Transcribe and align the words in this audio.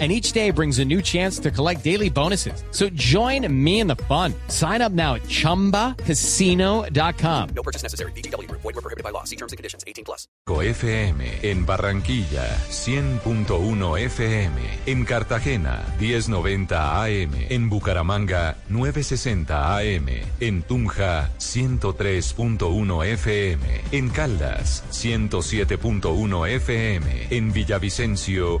And 0.00 0.10
each 0.10 0.32
day 0.32 0.50
brings 0.50 0.80
a 0.80 0.84
new 0.84 1.00
chance 1.00 1.38
to 1.38 1.52
collect 1.52 1.84
daily 1.84 2.10
bonuses. 2.10 2.64
So 2.72 2.88
join 2.94 3.46
me 3.64 3.78
in 3.78 3.86
the 3.86 3.94
fun. 3.94 4.34
Sign 4.48 4.82
up 4.82 4.90
now 4.90 5.14
at 5.14 5.22
chumbacasino.com. 5.22 7.48
No 7.54 7.62
purchase 7.62 7.84
necessary. 7.84 8.10
BGW. 8.16 8.50
Void 8.50 8.64
were 8.64 8.72
prohibited 8.72 9.04
by 9.04 9.10
law. 9.10 9.22
See 9.22 9.36
terms 9.36 9.52
and 9.52 9.56
conditions. 9.56 9.84
18 9.86 10.04
plus. 10.04 10.26
FM 10.46 11.38
en 11.42 11.64
Barranquilla 11.64 12.58
100.1 12.68 13.98
FM 13.98 14.52
en 14.86 15.04
Cartagena 15.04 15.82
1090 15.98 17.02
AM 17.02 17.30
en 17.48 17.70
Bucaramanga 17.70 18.56
960 18.68 19.78
AM 19.78 20.06
en 20.40 20.62
Tunja 20.62 21.30
103.1 21.38 23.06
FM 23.06 23.80
en 23.92 24.10
Caldas 24.10 24.84
107.1 24.90 26.48
FM 26.48 27.26
en 27.30 27.52
Villavicencio 27.52 28.60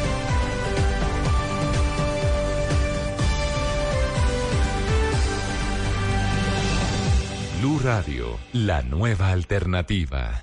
Blue 7.61 7.77
Radio, 7.77 8.39
la 8.53 8.81
nueva 8.81 9.29
alternativa. 9.29 10.41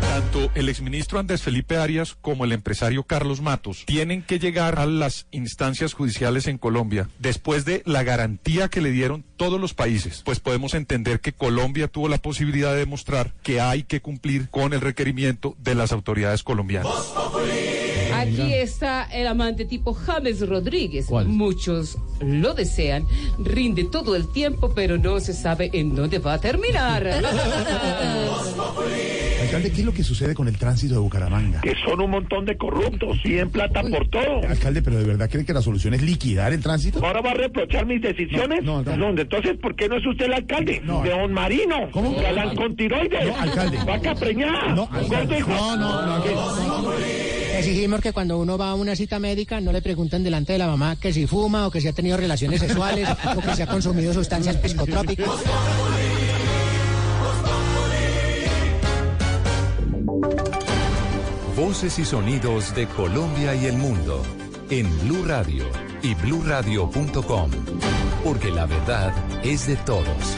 Tanto 0.00 0.50
el 0.54 0.70
exministro 0.70 1.18
Andrés 1.18 1.42
Felipe 1.42 1.76
Arias 1.76 2.16
como 2.18 2.46
el 2.46 2.52
empresario 2.52 3.02
Carlos 3.02 3.42
Matos 3.42 3.84
tienen 3.84 4.22
que 4.22 4.38
llegar 4.38 4.78
a 4.78 4.86
las 4.86 5.26
instancias 5.30 5.92
judiciales 5.92 6.46
en 6.46 6.56
Colombia 6.56 7.10
después 7.18 7.66
de 7.66 7.82
la 7.84 8.02
garantía 8.02 8.68
que 8.68 8.80
le 8.80 8.92
dieron 8.92 9.26
todos 9.36 9.60
los 9.60 9.74
países. 9.74 10.22
Pues 10.24 10.40
podemos 10.40 10.72
entender 10.72 11.20
que 11.20 11.34
Colombia 11.34 11.88
tuvo 11.88 12.08
la 12.08 12.16
posibilidad 12.16 12.72
de 12.72 12.78
demostrar 12.78 13.34
que 13.42 13.60
hay 13.60 13.82
que 13.82 14.00
cumplir 14.00 14.48
con 14.48 14.72
el 14.72 14.80
requerimiento 14.80 15.54
de 15.58 15.74
las 15.74 15.92
autoridades 15.92 16.42
colombianas. 16.42 16.94
Aquí 18.32 18.52
está 18.54 19.04
el 19.04 19.26
amante 19.26 19.64
tipo 19.64 19.92
James 19.94 20.46
Rodríguez. 20.46 21.10
Muchos 21.10 21.98
lo 22.20 22.54
desean. 22.54 23.06
Rinde 23.38 23.84
todo 23.84 24.16
el 24.16 24.26
tiempo, 24.28 24.72
pero 24.74 24.98
no 24.98 25.20
se 25.20 25.32
sabe 25.32 25.70
en 25.72 25.94
dónde 25.94 26.18
va 26.18 26.34
a 26.34 26.40
terminar. 26.40 27.06
Alcalde, 29.42 29.70
¿qué 29.70 29.80
es 29.80 29.84
lo 29.86 29.92
que 29.92 30.02
sucede 30.02 30.34
con 30.34 30.48
el 30.48 30.58
tránsito 30.58 30.94
de 30.94 31.00
Bucaramanga? 31.00 31.60
que 31.60 31.74
son 31.84 32.00
un 32.00 32.10
montón 32.10 32.44
de 32.46 32.56
corruptos 32.56 33.18
y 33.24 33.38
en 33.38 33.50
plata 33.50 33.82
por 33.82 34.08
todo. 34.08 34.40
Alcalde, 34.48 34.82
pero 34.82 34.96
¿de 34.98 35.04
verdad 35.04 35.28
cree 35.30 35.44
que 35.44 35.52
la 35.52 35.62
solución 35.62 35.94
es 35.94 36.02
liquidar 36.02 36.52
el 36.52 36.60
tránsito? 36.60 37.04
Ahora 37.04 37.20
va 37.20 37.30
a 37.30 37.34
reprochar 37.34 37.86
mis 37.86 38.00
decisiones. 38.02 38.64
No, 38.64 38.82
no, 38.82 38.96
no. 38.96 39.20
entonces, 39.20 39.56
¿por 39.58 39.76
qué 39.76 39.88
no 39.88 39.96
es 39.98 40.06
usted 40.06 40.24
el 40.26 40.32
alcalde? 40.34 40.80
No. 40.84 41.02
de 41.02 41.10
Don 41.10 41.32
Marino. 41.32 41.88
¿Cómo? 41.92 42.14
Galán 42.16 42.56
con 42.56 42.74
tiroides. 42.76 43.26
No, 43.26 43.36
alcalde. 43.36 43.78
Vaca 43.86 44.14
preñada. 44.14 44.74
No, 44.74 44.88
alcalde. 44.90 45.40
Gordo 45.42 45.52
hijo- 45.54 45.76
No, 45.76 45.76
no, 45.76 46.06
no, 46.06 46.18
no. 46.18 46.24
Exigimos 47.58 48.00
que 48.00 48.12
cuando 48.12 48.38
uno 48.38 48.58
va 48.58 48.70
a 48.70 48.74
una 48.74 48.94
cita 48.94 49.18
médica 49.18 49.60
no 49.60 49.72
le 49.72 49.80
pregunten 49.80 50.22
delante 50.22 50.52
de 50.52 50.58
la 50.58 50.66
mamá 50.66 50.96
que 50.96 51.12
si 51.12 51.26
fuma 51.26 51.66
o 51.66 51.70
que 51.70 51.80
si 51.80 51.88
ha 51.88 51.92
tenido 51.92 52.16
relaciones 52.16 52.60
sexuales 52.60 53.08
o 53.34 53.40
que 53.40 53.54
si 53.54 53.62
ha 53.62 53.66
consumido 53.66 54.12
sustancias 54.12 54.58
psicotrópicas. 54.62 55.26
Voces 61.56 61.98
y 61.98 62.04
sonidos 62.04 62.74
de 62.74 62.86
Colombia 62.88 63.54
y 63.54 63.66
el 63.66 63.76
mundo 63.78 64.22
en 64.68 64.86
Blue 65.00 65.24
Radio 65.24 65.64
y 66.02 66.14
bluradio.com, 66.14 67.50
porque 68.22 68.50
la 68.50 68.66
verdad 68.66 69.14
es 69.42 69.66
de 69.66 69.76
todos. 69.76 70.36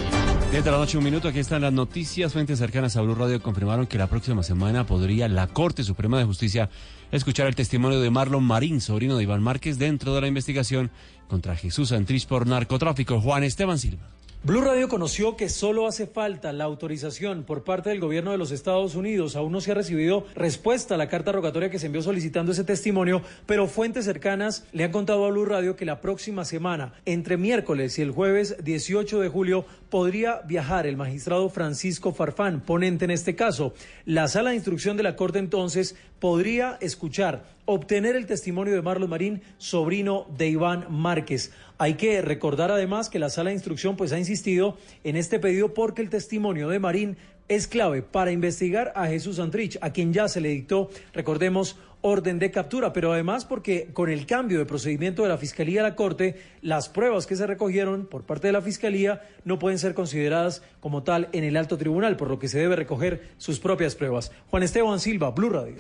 Desde 0.51 0.63
de 0.63 0.71
la 0.71 0.79
noche, 0.79 0.97
un 0.97 1.05
minuto, 1.05 1.29
aquí 1.29 1.41
están 1.41 1.61
las 1.61 1.75
noticias. 1.75 2.33
Fuentes 2.33 2.59
cercanas 2.59 2.97
a 2.97 3.03
Blue 3.03 3.15
Radio 3.15 3.43
confirmaron 3.43 3.87
que 3.87 3.99
la 3.99 4.07
próxima 4.07 4.43
semana 4.43 4.87
podría 4.87 5.29
la 5.29 5.47
Corte 5.47 5.85
Suprema 5.85 6.19
de 6.19 6.25
Justicia 6.25 6.71
escuchar 7.13 7.47
el 7.47 7.55
testimonio 7.55 8.01
de 8.01 8.11
Marlon 8.11 8.45
Marín, 8.45 8.81
sobrino 8.81 9.17
de 9.17 9.23
Iván 9.23 9.43
Márquez, 9.43 9.79
dentro 9.79 10.15
de 10.15 10.21
la 10.21 10.29
investigación 10.29 10.91
contra 11.29 11.57
Jesús 11.57 11.91
Santrich 11.91 12.27
por 12.27 12.47
narcotráfico. 12.47 13.21
Juan 13.21 13.45
Esteban 13.45 13.79
Silva. 13.79 14.18
Blue 14.45 14.61
Radio 14.61 14.89
conoció 14.89 15.37
que 15.37 15.49
solo 15.49 15.89
hace 15.89 16.07
falta 16.07 16.53
la 16.53 16.63
autorización 16.63 17.43
por 17.43 17.65
parte 17.65 17.91
del 17.91 17.99
gobierno 17.99 18.31
de 18.31 18.39
los 18.39 18.53
Estados 18.53 18.95
Unidos. 18.95 19.35
Aún 19.35 19.51
no 19.51 19.61
se 19.61 19.73
ha 19.73 19.75
recibido 19.75 20.27
respuesta 20.37 20.95
a 20.95 20.97
la 20.97 21.09
carta 21.09 21.33
rogatoria 21.33 21.71
que 21.71 21.81
se 21.81 21.87
envió 21.87 22.03
solicitando 22.03 22.53
ese 22.53 22.63
testimonio, 22.63 23.21
pero 23.47 23.67
fuentes 23.67 24.05
cercanas 24.05 24.65
le 24.73 24.85
han 24.85 24.93
contado 24.93 25.27
a 25.27 25.31
Blue 25.31 25.45
Radio 25.45 25.75
que 25.75 25.85
la 25.85 26.01
próxima 26.01 26.45
semana, 26.45 26.95
entre 27.05 27.37
miércoles 27.37 27.99
y 27.99 28.03
el 28.03 28.13
jueves 28.13 28.57
18 28.63 29.19
de 29.19 29.29
julio, 29.29 29.65
podría 29.91 30.41
viajar 30.43 30.87
el 30.87 30.97
magistrado 30.97 31.51
Francisco 31.51 32.13
Farfán, 32.15 32.61
ponente 32.61 33.07
en 33.07 33.11
este 33.11 33.35
caso. 33.35 33.75
La 34.05 34.29
sala 34.29 34.51
de 34.51 34.57
instrucción 34.57 34.97
de 34.97 35.03
la 35.03 35.17
Corte 35.17 35.41
entonces 35.41 35.97
podría 36.21 36.79
escuchar, 36.81 37.45
obtener 37.65 38.17
el 38.17 38.27
testimonio 38.27 38.75
de 38.75 38.83
Marlon 38.83 39.11
Marín, 39.11 39.43
sobrino 39.59 40.27
de 40.37 40.49
Iván 40.49 40.87
Márquez. 40.91 41.53
Hay 41.79 41.95
que 41.95 42.21
recordar 42.23 42.73
además 42.73 43.09
que 43.09 43.21
la 43.21 43.31
sala 43.31 43.51
de 43.51 43.55
instrucción 43.55 43.97
pues 43.97 44.11
ha 44.13 44.19
insistido 44.19 44.77
en 45.05 45.17
este 45.17 45.39
pedido 45.39 45.75
porque 45.75 46.03
el 46.03 46.11
testimonio 46.11 46.69
de 46.69 46.81
Marín 46.81 47.17
es 47.47 47.69
clave 47.69 48.03
para 48.03 48.33
investigar 48.33 48.93
a 48.97 49.07
Jesús 49.07 49.37
Santrich, 49.37 49.79
a 49.81 49.91
quien 49.91 50.13
ya 50.13 50.27
se 50.29 50.41
le 50.41 50.49
dictó, 50.49 50.91
recordemos, 51.15 51.77
orden 52.01 52.39
de 52.39 52.51
captura, 52.51 52.93
pero 52.93 53.13
además 53.13 53.45
porque 53.45 53.91
con 53.93 54.09
el 54.11 54.27
cambio 54.27 54.59
de 54.59 54.67
procedimiento 54.67 55.23
de 55.23 55.29
la 55.29 55.39
Fiscalía 55.39 55.81
a 55.81 55.85
la 55.85 55.97
Corte, 55.97 56.37
las 56.63 56.89
pruebas 56.89 57.27
que 57.27 57.37
se 57.37 57.47
recogieron 57.47 58.07
por 58.07 58.25
parte 58.25 58.49
de 58.49 58.53
la 58.53 58.63
Fiscalía 58.63 59.23
no 59.45 59.59
pueden 59.59 59.79
ser 59.79 59.95
consideradas 59.95 60.63
como 60.81 61.05
tal 61.05 61.29
en 61.33 61.45
el 61.45 61.57
alto 61.57 61.79
tribunal, 61.79 62.17
por 62.17 62.29
lo 62.29 62.39
que 62.39 62.49
se 62.49 62.59
debe 62.59 62.75
recoger 62.75 63.29
sus 63.39 63.61
propias 63.61 63.95
pruebas. 63.95 64.33
Juan 64.49 64.65
Esteban 64.65 65.01
Silva, 65.01 65.31
Blue 65.31 65.51
Radio. 65.51 65.77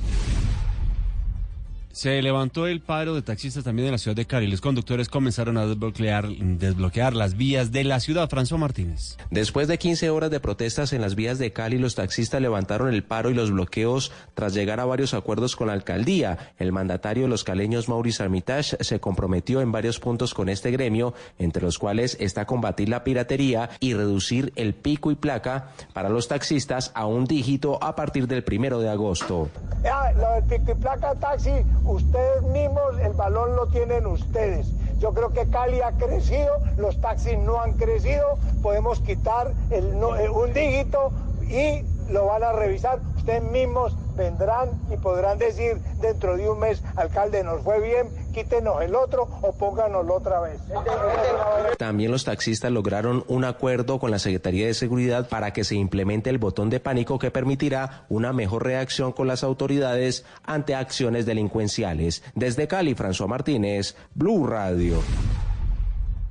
Se 1.98 2.22
levantó 2.22 2.68
el 2.68 2.80
paro 2.80 3.16
de 3.16 3.22
taxistas 3.22 3.64
también 3.64 3.86
en 3.86 3.90
la 3.90 3.98
ciudad 3.98 4.14
de 4.14 4.24
Cali. 4.24 4.46
Los 4.46 4.60
conductores 4.60 5.08
comenzaron 5.08 5.56
a 5.56 5.66
desbloquear, 5.66 6.28
desbloquear 6.28 7.12
las 7.12 7.36
vías 7.36 7.72
de 7.72 7.82
la 7.82 7.98
ciudad. 7.98 8.30
François 8.30 8.56
Martínez. 8.56 9.16
Después 9.32 9.66
de 9.66 9.78
15 9.78 10.08
horas 10.10 10.30
de 10.30 10.38
protestas 10.38 10.92
en 10.92 11.00
las 11.00 11.16
vías 11.16 11.40
de 11.40 11.52
Cali, 11.52 11.76
los 11.76 11.96
taxistas 11.96 12.40
levantaron 12.40 12.94
el 12.94 13.02
paro 13.02 13.30
y 13.30 13.34
los 13.34 13.50
bloqueos 13.50 14.12
tras 14.34 14.54
llegar 14.54 14.78
a 14.78 14.84
varios 14.84 15.12
acuerdos 15.12 15.56
con 15.56 15.66
la 15.66 15.72
alcaldía. 15.72 16.52
El 16.60 16.70
mandatario 16.70 17.24
de 17.24 17.30
los 17.30 17.42
caleños, 17.42 17.88
Maurice 17.88 18.22
Armitage, 18.22 18.76
se 18.78 19.00
comprometió 19.00 19.60
en 19.60 19.72
varios 19.72 19.98
puntos 19.98 20.34
con 20.34 20.48
este 20.48 20.70
gremio, 20.70 21.14
entre 21.40 21.64
los 21.64 21.80
cuales 21.80 22.16
está 22.20 22.46
combatir 22.46 22.90
la 22.90 23.02
piratería 23.02 23.70
y 23.80 23.94
reducir 23.94 24.52
el 24.54 24.72
pico 24.72 25.10
y 25.10 25.16
placa 25.16 25.70
para 25.94 26.10
los 26.10 26.28
taxistas 26.28 26.92
a 26.94 27.06
un 27.06 27.24
dígito 27.24 27.82
a 27.82 27.96
partir 27.96 28.28
del 28.28 28.44
primero 28.44 28.78
de 28.78 28.88
agosto. 28.88 29.48
Lo 30.16 30.32
del 30.34 30.44
pico 30.44 30.70
y 30.70 30.80
placa 30.80 31.12
taxi, 31.16 31.50
ustedes 31.88 32.42
mismos, 32.42 32.98
el 33.02 33.12
balón 33.14 33.56
lo 33.56 33.66
tienen 33.66 34.06
ustedes. 34.06 34.68
Yo 34.98 35.12
creo 35.12 35.32
que 35.32 35.48
Cali 35.48 35.80
ha 35.80 35.92
crecido, 35.92 36.52
los 36.76 37.00
taxis 37.00 37.38
no 37.38 37.60
han 37.60 37.74
crecido, 37.74 38.38
podemos 38.62 39.00
quitar 39.00 39.52
eh, 39.70 39.80
un 40.28 40.52
dígito 40.52 41.12
y 41.48 41.84
lo 42.10 42.26
van 42.26 42.42
a 42.42 42.52
revisar. 42.52 42.98
Ustedes 43.28 43.52
mismos 43.52 43.92
vendrán 44.16 44.70
y 44.90 44.96
podrán 44.96 45.36
decir 45.36 45.76
dentro 46.00 46.38
de 46.38 46.48
un 46.48 46.60
mes, 46.60 46.82
alcalde, 46.96 47.44
nos 47.44 47.60
fue 47.60 47.78
bien, 47.78 48.08
quítenos 48.32 48.80
el 48.80 48.94
otro 48.94 49.28
o 49.42 49.52
pónganoslo 49.52 50.14
otra 50.14 50.40
vez. 50.40 50.58
También 51.76 52.10
los 52.10 52.24
taxistas 52.24 52.72
lograron 52.72 53.24
un 53.28 53.44
acuerdo 53.44 53.98
con 53.98 54.10
la 54.10 54.18
Secretaría 54.18 54.66
de 54.66 54.72
Seguridad 54.72 55.28
para 55.28 55.52
que 55.52 55.64
se 55.64 55.74
implemente 55.74 56.30
el 56.30 56.38
botón 56.38 56.70
de 56.70 56.80
pánico 56.80 57.18
que 57.18 57.30
permitirá 57.30 58.06
una 58.08 58.32
mejor 58.32 58.64
reacción 58.64 59.12
con 59.12 59.26
las 59.26 59.44
autoridades 59.44 60.24
ante 60.44 60.74
acciones 60.74 61.26
delincuenciales. 61.26 62.22
Desde 62.34 62.66
Cali, 62.66 62.94
François 62.94 63.28
Martínez, 63.28 63.94
Blue 64.14 64.46
Radio. 64.46 65.02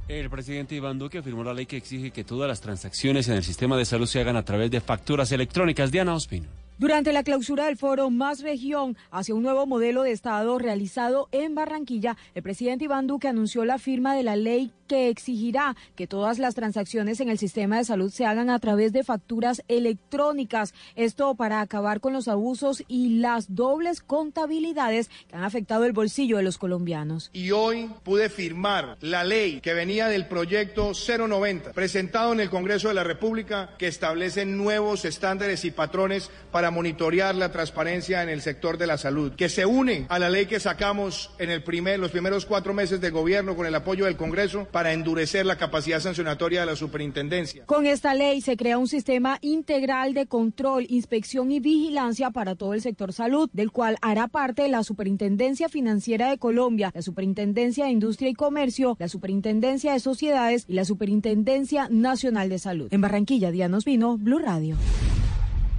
El 0.07 0.31
presidente 0.31 0.73
Iván 0.73 0.97
Duque 0.97 1.21
firmó 1.21 1.43
la 1.43 1.53
ley 1.53 1.67
que 1.67 1.77
exige 1.77 2.09
que 2.09 2.23
todas 2.23 2.47
las 2.47 2.59
transacciones 2.59 3.27
en 3.27 3.35
el 3.35 3.43
sistema 3.43 3.77
de 3.77 3.85
salud 3.85 4.07
se 4.07 4.19
hagan 4.19 4.35
a 4.35 4.43
través 4.43 4.71
de 4.71 4.81
facturas 4.81 5.31
electrónicas. 5.31 5.91
Diana 5.91 6.15
Ospino. 6.15 6.47
Durante 6.79 7.11
la 7.11 7.23
clausura 7.23 7.65
del 7.65 7.75
foro 7.75 8.11
Más 8.11 8.41
Región 8.41 8.97
hacia 9.09 9.33
un 9.33 9.41
nuevo 9.41 9.65
modelo 9.65 10.03
de 10.03 10.11
Estado 10.11 10.59
realizado 10.59 11.27
en 11.31 11.55
Barranquilla, 11.55 12.17
el 12.35 12.43
presidente 12.43 12.85
Iván 12.85 13.07
Duque 13.07 13.27
anunció 13.27 13.65
la 13.65 13.79
firma 13.79 14.13
de 14.13 14.21
la 14.21 14.35
ley 14.35 14.71
que 14.87 15.09
exigirá 15.09 15.75
que 15.95 16.07
todas 16.07 16.39
las 16.39 16.55
transacciones 16.55 17.19
en 17.19 17.29
el 17.29 17.37
sistema 17.37 17.77
de 17.77 17.83
salud 17.83 18.11
se 18.11 18.25
hagan 18.25 18.49
a 18.49 18.59
través 18.59 18.93
de 18.93 19.03
facturas 19.03 19.61
electrónicas. 19.67 20.73
Esto 20.95 21.35
para 21.35 21.61
acabar 21.61 21.99
con 21.99 22.13
los 22.13 22.27
abusos 22.27 22.83
y 22.87 23.19
las 23.19 23.53
dobles 23.53 24.01
contabilidades 24.01 25.09
que 25.27 25.35
han 25.35 25.43
afectado 25.43 25.85
el 25.85 25.93
bolsillo 25.93 26.37
de 26.37 26.43
los 26.43 26.57
colombianos. 26.57 27.29
Y 27.33 27.51
hoy 27.51 27.91
pude 28.03 28.29
firmar 28.29 28.97
la 29.01 29.23
ley 29.23 29.61
que 29.61 29.73
venía 29.73 30.07
del 30.07 30.27
proyecto 30.27 30.91
090, 30.93 31.73
presentado 31.73 32.33
en 32.33 32.39
el 32.39 32.49
Congreso 32.49 32.87
de 32.87 32.93
la 32.93 33.03
República, 33.03 33.75
que 33.77 33.87
establece 33.87 34.45
nuevos 34.45 35.05
estándares 35.05 35.65
y 35.65 35.71
patrones 35.71 36.31
para 36.51 36.71
monitorear 36.71 37.35
la 37.35 37.51
transparencia 37.51 38.23
en 38.23 38.29
el 38.29 38.41
sector 38.41 38.77
de 38.77 38.87
la 38.87 38.97
salud, 38.97 39.33
que 39.35 39.49
se 39.49 39.65
une 39.65 40.05
a 40.09 40.19
la 40.19 40.29
ley 40.29 40.45
que 40.45 40.59
sacamos 40.59 41.31
en 41.39 41.49
el 41.49 41.63
primer, 41.63 41.99
los 41.99 42.11
primeros 42.11 42.45
cuatro 42.45 42.73
meses 42.73 43.01
de 43.01 43.09
gobierno 43.09 43.55
con 43.55 43.65
el 43.65 43.75
apoyo 43.75 44.05
del 44.05 44.17
Congreso 44.17 44.67
para 44.77 44.93
endurecer 44.93 45.43
la 45.43 45.57
capacidad 45.57 45.99
sancionatoria 45.99 46.59
de 46.59 46.67
la 46.67 46.75
superintendencia. 46.75 47.65
Con 47.65 47.87
esta 47.87 48.13
ley 48.13 48.41
se 48.41 48.55
crea 48.55 48.77
un 48.77 48.87
sistema 48.87 49.39
integral 49.41 50.13
de 50.13 50.27
control, 50.27 50.85
inspección 50.87 51.51
y 51.51 51.59
vigilancia 51.59 52.29
para 52.29 52.53
todo 52.53 52.75
el 52.75 52.81
sector 52.83 53.11
salud, 53.11 53.49
del 53.53 53.71
cual 53.71 53.97
hará 54.03 54.27
parte 54.27 54.67
la 54.67 54.83
Superintendencia 54.83 55.67
Financiera 55.67 56.29
de 56.29 56.37
Colombia, 56.37 56.91
la 56.93 57.01
Superintendencia 57.01 57.85
de 57.85 57.91
Industria 57.91 58.29
y 58.29 58.35
Comercio, 58.35 58.95
la 58.99 59.07
Superintendencia 59.07 59.93
de 59.93 59.99
Sociedades 59.99 60.65
y 60.67 60.73
la 60.73 60.85
Superintendencia 60.85 61.87
Nacional 61.89 62.47
de 62.47 62.59
Salud. 62.59 62.87
En 62.91 63.01
Barranquilla, 63.01 63.49
Diana 63.49 63.79
Vino, 63.83 64.19
Blue 64.19 64.37
Radio. 64.37 64.77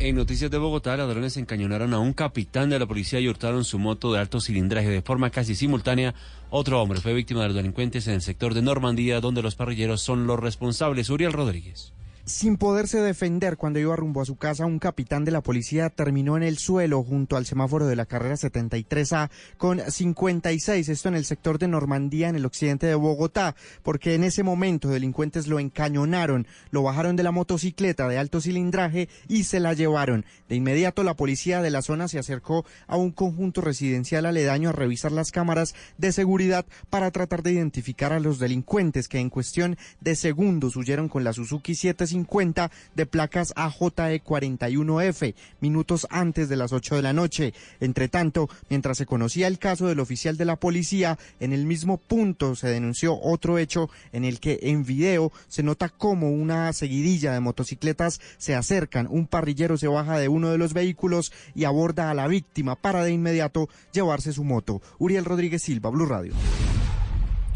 En 0.01 0.15
noticias 0.15 0.49
de 0.49 0.59
Bogotá, 0.59 0.97
ladrones 0.97 1.37
encañonaron 1.37 1.93
a 1.93 1.99
un 1.99 2.13
capitán 2.13 2.71
de 2.71 2.79
la 2.79 2.87
policía 2.87 3.19
y 3.19 3.29
hurtaron 3.29 3.65
su 3.65 3.81
moto 3.81 4.13
de 4.13 4.21
alto 4.21 4.41
cilindraje 4.41 4.89
de 4.89 5.03
forma 5.03 5.31
casi 5.31 5.57
simultánea. 5.57 6.15
Otro 6.51 6.81
hombre 6.81 7.01
fue 7.01 7.15
víctima 7.15 7.43
de 7.43 7.49
los 7.49 7.57
delincuentes 7.57 8.07
en 8.07 8.15
el 8.15 8.23
sector 8.23 8.55
de 8.55 8.63
Normandía, 8.63 9.21
donde 9.21 9.43
los 9.43 9.57
parrilleros 9.57 10.01
son 10.01 10.29
los 10.29 10.39
responsables. 10.39 11.11
Uriel 11.11 11.33
Rodríguez. 11.33 11.93
Sin 12.29 12.59
poderse 12.59 13.01
defender 13.01 13.57
cuando 13.57 13.79
iba 13.79 13.97
rumbo 13.97 14.21
a 14.21 14.27
su 14.27 14.37
casa, 14.37 14.67
un 14.67 14.79
capitán 14.79 15.25
de 15.25 15.31
la 15.31 15.41
policía 15.41 15.89
terminó 15.89 16.37
en 16.37 16.43
el 16.43 16.59
suelo 16.59 17.03
junto 17.03 17.39
al 17.39 17.47
semáforo 17.47 17.87
de 17.87 17.97
la 17.97 18.05
carrera 18.05 18.35
73A 18.35 19.31
con 19.57 19.81
56, 19.81 20.91
esto 20.91 21.09
en 21.09 21.15
el 21.15 21.25
sector 21.25 21.59
de 21.59 21.69
Normandía, 21.69 22.29
en 22.29 22.37
el 22.37 22.45
occidente 22.45 22.87
de 22.87 22.97
Bogotá, 22.97 23.57
porque 23.83 24.15
en 24.15 24.25
ese 24.25 24.43
momento 24.43 24.91
delincuentes 24.91 25.47
lo 25.47 25.59
encañonaron, 25.59 26.47
lo 26.71 26.83
bajaron 26.83 27.17
de 27.17 27.23
la 27.23 27.31
motocicleta 27.31 28.07
de 28.09 28.19
alto 28.19 28.43
cilindraje 28.43 29.09
y 29.27 29.45
se 29.45 29.59
la 29.59 29.73
llevaron. 29.73 30.27
De 30.51 30.57
inmediato 30.57 31.05
la 31.05 31.17
policía 31.17 31.63
de 31.63 31.71
la 31.71 31.81
zona 31.81 32.09
se 32.09 32.19
acercó 32.19 32.67
a 32.89 32.99
un 32.99 33.11
conjunto 33.11 33.63
residencial 33.63 34.27
aledaño 34.27 34.69
a 34.69 34.73
revisar 34.73 35.13
las 35.13 35.33
cámaras 35.33 35.75
de 35.97 36.13
seguridad 36.13 36.67
para 36.91 37.11
tratar 37.11 37.43
de 37.43 37.53
identificar 37.53 38.13
a 38.13 38.21
los 38.21 38.39
delincuentes 38.39 39.09
que 39.09 39.19
en 39.19 39.31
cuestión 39.31 39.79
de 40.03 40.15
segundos 40.15 40.77
huyeron 40.77 41.09
con 41.09 41.25
la 41.25 41.33
Suzuki 41.33 41.75
75 42.25 42.71
de 42.95 43.07
placas 43.07 43.55
AJE41F, 43.55 45.35
minutos 45.61 46.07
antes 46.11 46.49
de 46.49 46.57
las 46.57 46.73
8 46.73 46.97
de 46.97 47.03
la 47.03 47.13
noche. 47.13 47.55
Entre 47.81 48.09
tanto, 48.09 48.49
mientras 48.69 48.99
se 48.99 49.07
conocía 49.07 49.47
el 49.47 49.59
caso 49.59 49.87
del 49.87 50.01
oficial 50.01 50.37
de 50.37 50.45
la 50.45 50.57
policía, 50.57 51.19
en 51.41 51.53
el 51.53 51.67
mismo 51.67 51.99
punto 51.99 52.57
se 52.57 52.69
denunció 52.69 53.19
otro 53.21 53.59
hecho 53.59 53.91
en 54.13 54.25
el 54.25 54.41
que 54.41 54.59
en 54.63 54.85
video 54.85 55.33
se 55.49 55.63
nota 55.63 55.89
como 55.89 56.31
una 56.31 56.73
seguidilla 56.73 57.33
de 57.33 57.41
motocicletas 57.41 58.21
se 58.39 58.55
acercan, 58.55 59.09
un 59.11 59.27
parrillero 59.27 59.77
se 59.77 59.89
baja 59.89 60.19
de 60.19 60.29
uno 60.29 60.51
de 60.51 60.59
los 60.59 60.73
vehículos 60.73 61.33
y 61.55 61.65
aborda 61.65 62.11
a 62.11 62.15
la 62.15 62.29
víctima 62.29 62.77
para 62.77 63.05
de 63.05 63.13
inmediato 63.13 63.69
llevarse 63.93 64.33
su 64.33 64.45
moto. 64.45 64.81
Uriel 64.99 65.25
Rodríguez 65.25 65.63
Silva, 65.63 65.91
Blue 65.91 66.07
Radio. 66.07 66.35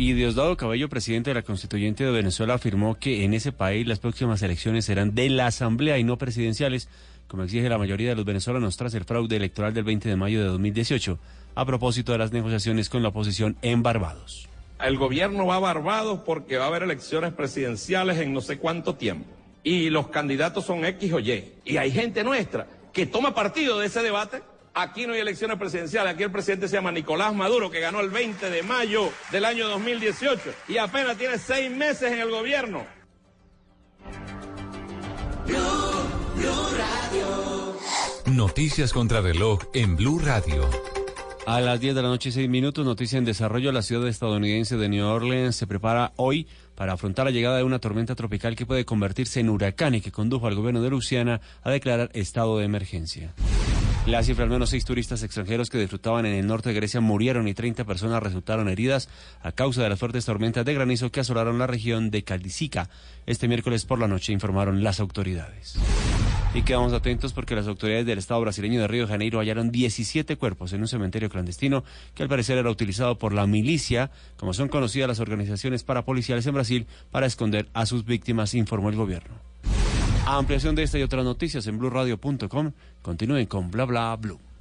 Y 0.03 0.15
Diosdado 0.15 0.57
Cabello, 0.57 0.89
presidente 0.89 1.31
de 1.31 1.35
la 1.35 1.43
Constituyente 1.43 2.03
de 2.03 2.11
Venezuela, 2.11 2.55
afirmó 2.55 2.99
que 2.99 3.23
en 3.23 3.35
ese 3.35 3.53
país 3.53 3.87
las 3.87 4.01
próximas 4.01 4.43
elecciones 4.43 4.87
serán 4.87 5.15
de 5.15 5.31
la 5.31 5.47
Asamblea 5.47 5.97
y 5.97 6.03
no 6.03 6.19
presidenciales, 6.19 6.89
como 7.29 7.45
exige 7.45 7.69
la 7.69 7.79
mayoría 7.79 8.09
de 8.09 8.17
los 8.17 8.25
venezolanos 8.25 8.77
tras 8.77 8.95
el 8.95 9.05
fraude 9.05 9.37
electoral 9.37 9.73
del 9.73 9.85
20 9.85 10.09
de 10.09 10.17
mayo 10.17 10.41
de 10.41 10.47
2018, 10.47 11.21
a 11.55 11.65
propósito 11.65 12.11
de 12.11 12.19
las 12.19 12.33
negociaciones 12.33 12.89
con 12.89 13.05
la 13.05 13.11
oposición 13.11 13.57
en 13.63 13.85
Barbados. 13.85 14.49
El 14.81 14.99
gobierno 14.99 15.47
va 15.47 15.55
a 15.55 15.61
Barbados 15.61 16.23
porque 16.27 16.57
va 16.57 16.65
a 16.65 16.67
haber 16.67 16.83
elecciones 16.83 17.33
presidenciales 17.33 18.19
en 18.19 18.33
no 18.33 18.41
sé 18.41 18.59
cuánto 18.59 18.97
tiempo. 18.97 19.31
Y 19.63 19.89
los 19.89 20.09
candidatos 20.09 20.65
son 20.65 20.85
X 20.85 21.13
o 21.13 21.21
Y. 21.21 21.53
Y 21.65 21.77
hay 21.77 21.93
gente 21.93 22.25
nuestra 22.25 22.67
que 22.93 23.07
toma 23.07 23.37
partido 23.37 23.79
de 23.79 23.87
ese 23.87 24.03
debate 24.03 24.43
Aquí 24.75 25.07
no 25.07 25.13
hay 25.13 25.21
elecciones 25.21 25.59
presidenciales, 25.59 26.15
aquí 26.15 26.23
el 26.23 26.31
presidente 26.31 26.67
se 26.67 26.77
llama 26.77 26.91
Nicolás 26.91 27.35
Maduro, 27.35 27.71
que 27.71 27.81
ganó 27.81 28.01
el 28.01 28.09
20 28.09 28.49
de 28.49 28.63
mayo 28.63 29.11
del 29.31 29.45
año 29.45 29.69
2018 29.69 30.43
y 30.69 30.79
apenas 30.79 31.19
tiene 31.19 31.39
seis 31.39 31.71
meses 31.71 32.11
en 32.11 32.21
el 32.21 32.31
gobierno. 32.31 32.87
Noticias 38.27 38.95
contra 38.95 39.21
reloj 39.21 39.61
en 39.75 39.97
Blue 39.97 40.19
Radio. 40.19 40.67
A 41.45 41.61
las 41.61 41.81
10 41.81 41.97
de 41.97 42.03
la 42.03 42.09
noche 42.09 42.31
y 42.31 42.33
6 42.33 42.49
minutos, 42.49 42.85
noticia 42.87 43.19
en 43.19 43.25
desarrollo. 43.25 43.73
La 43.73 43.83
ciudad 43.83 44.09
estadounidense 44.09 44.77
de 44.77 44.89
New 44.89 45.05
Orleans 45.05 45.57
se 45.57 45.67
prepara 45.67 46.13
hoy 46.17 46.47
para 46.77 46.95
afrontar 46.95 47.27
la 47.27 47.31
llegada 47.31 47.59
de 47.59 47.65
una 47.65 47.79
tormenta 47.79 48.15
tropical 48.15 48.57
que 48.57 48.65
puede 48.65 48.87
convertirse 48.87 49.41
en 49.41 49.51
huracán 49.51 49.97
y 49.97 50.01
que 50.01 50.13
condujo 50.13 50.47
al 50.47 50.55
gobierno 50.55 50.81
de 50.81 50.91
Luisiana 50.91 51.41
a 51.63 51.71
declarar 51.71 52.11
estado 52.15 52.59
de 52.59 52.65
emergencia. 52.65 53.35
La 54.07 54.21
cifra, 54.25 54.43
al 54.43 54.51
menos 54.51 54.71
seis 54.71 54.85
turistas 54.85 55.23
extranjeros 55.23 55.71
que 55.71 55.79
disfrutaban 55.79 56.27
en 56.27 56.35
el 56.35 56.45
norte 56.45 56.71
de 56.71 56.75
Grecia 56.75 57.01
murieron 57.01 57.47
y 57.47 57.55
30 57.55 57.85
personas 57.85 58.21
resultaron 58.21 58.69
heridas 58.69 59.09
a 59.43 59.53
causa 59.53 59.81
de 59.81 59.89
las 59.89 60.01
fuertes 60.01 60.25
tormentas 60.25 60.65
de 60.65 60.75
granizo 60.75 61.13
que 61.13 61.21
asolaron 61.21 61.61
la 61.61 61.69
región 61.69 62.11
de 62.11 62.25
Caldicica. 62.25 62.91
Este 63.27 63.47
miércoles 63.47 63.85
por 63.85 64.01
la 64.01 64.09
noche 64.09 64.33
informaron 64.33 64.83
las 64.83 64.99
autoridades. 64.99 65.77
Y 66.53 66.63
quedamos 66.63 66.93
atentos 66.93 67.33
porque 67.33 67.55
las 67.55 67.69
autoridades 67.69 68.05
del 68.05 68.19
Estado 68.19 68.41
brasileño 68.41 68.81
de 68.81 68.89
Río 68.89 69.03
de 69.03 69.13
Janeiro 69.13 69.39
hallaron 69.39 69.71
17 69.71 70.37
cuerpos 70.37 70.73
en 70.73 70.81
un 70.81 70.89
cementerio 70.89 71.31
clandestino 71.31 71.85
que 72.17 72.25
al 72.25 72.29
parecer 72.29 72.59
era 72.59 72.71
utilizado 72.71 73.19
por 73.19 73.33
la 73.33 73.47
milicia, 73.47 74.11
como 74.37 74.53
son 74.53 74.69
conocidas 74.69 75.09
las 75.09 75.21
organizaciones 75.21 75.85
parapoliciales 75.85 76.45
en 76.47 76.55
Brasil, 76.55 76.87
para 77.13 77.27
esconder 77.27 77.69
a 77.73 77.87
sus 77.87 78.05
víctimas, 78.05 78.55
informó 78.55 78.89
el 78.89 78.97
gobierno. 78.97 79.37
Ampliación 80.27 80.75
de 80.77 80.85
esta 80.85 80.99
y 80.99 81.03
otras 81.03 81.25
noticias 81.25 81.67
en 81.67 81.79
blurradio.com. 81.79 82.73
Continúen 83.03 83.47
con 83.47 83.71
bla 83.71 83.85
bla 83.85 84.15
blue. 84.17 84.39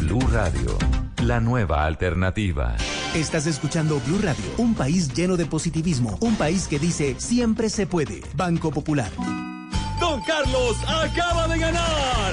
Blue 0.00 0.20
Radio, 0.32 0.76
la 1.22 1.40
nueva 1.40 1.84
alternativa. 1.84 2.76
Estás 3.14 3.46
escuchando 3.46 4.00
Blue 4.06 4.18
Radio, 4.22 4.44
un 4.58 4.74
país 4.74 5.12
lleno 5.14 5.36
de 5.36 5.46
positivismo, 5.46 6.18
un 6.20 6.36
país 6.36 6.68
que 6.68 6.78
dice 6.78 7.14
siempre 7.18 7.70
se 7.70 7.86
puede. 7.86 8.22
Banco 8.34 8.70
Popular. 8.70 9.10
Don 10.00 10.20
Carlos 10.22 10.76
acaba 10.86 11.48
de 11.48 11.58
ganar. 11.58 12.32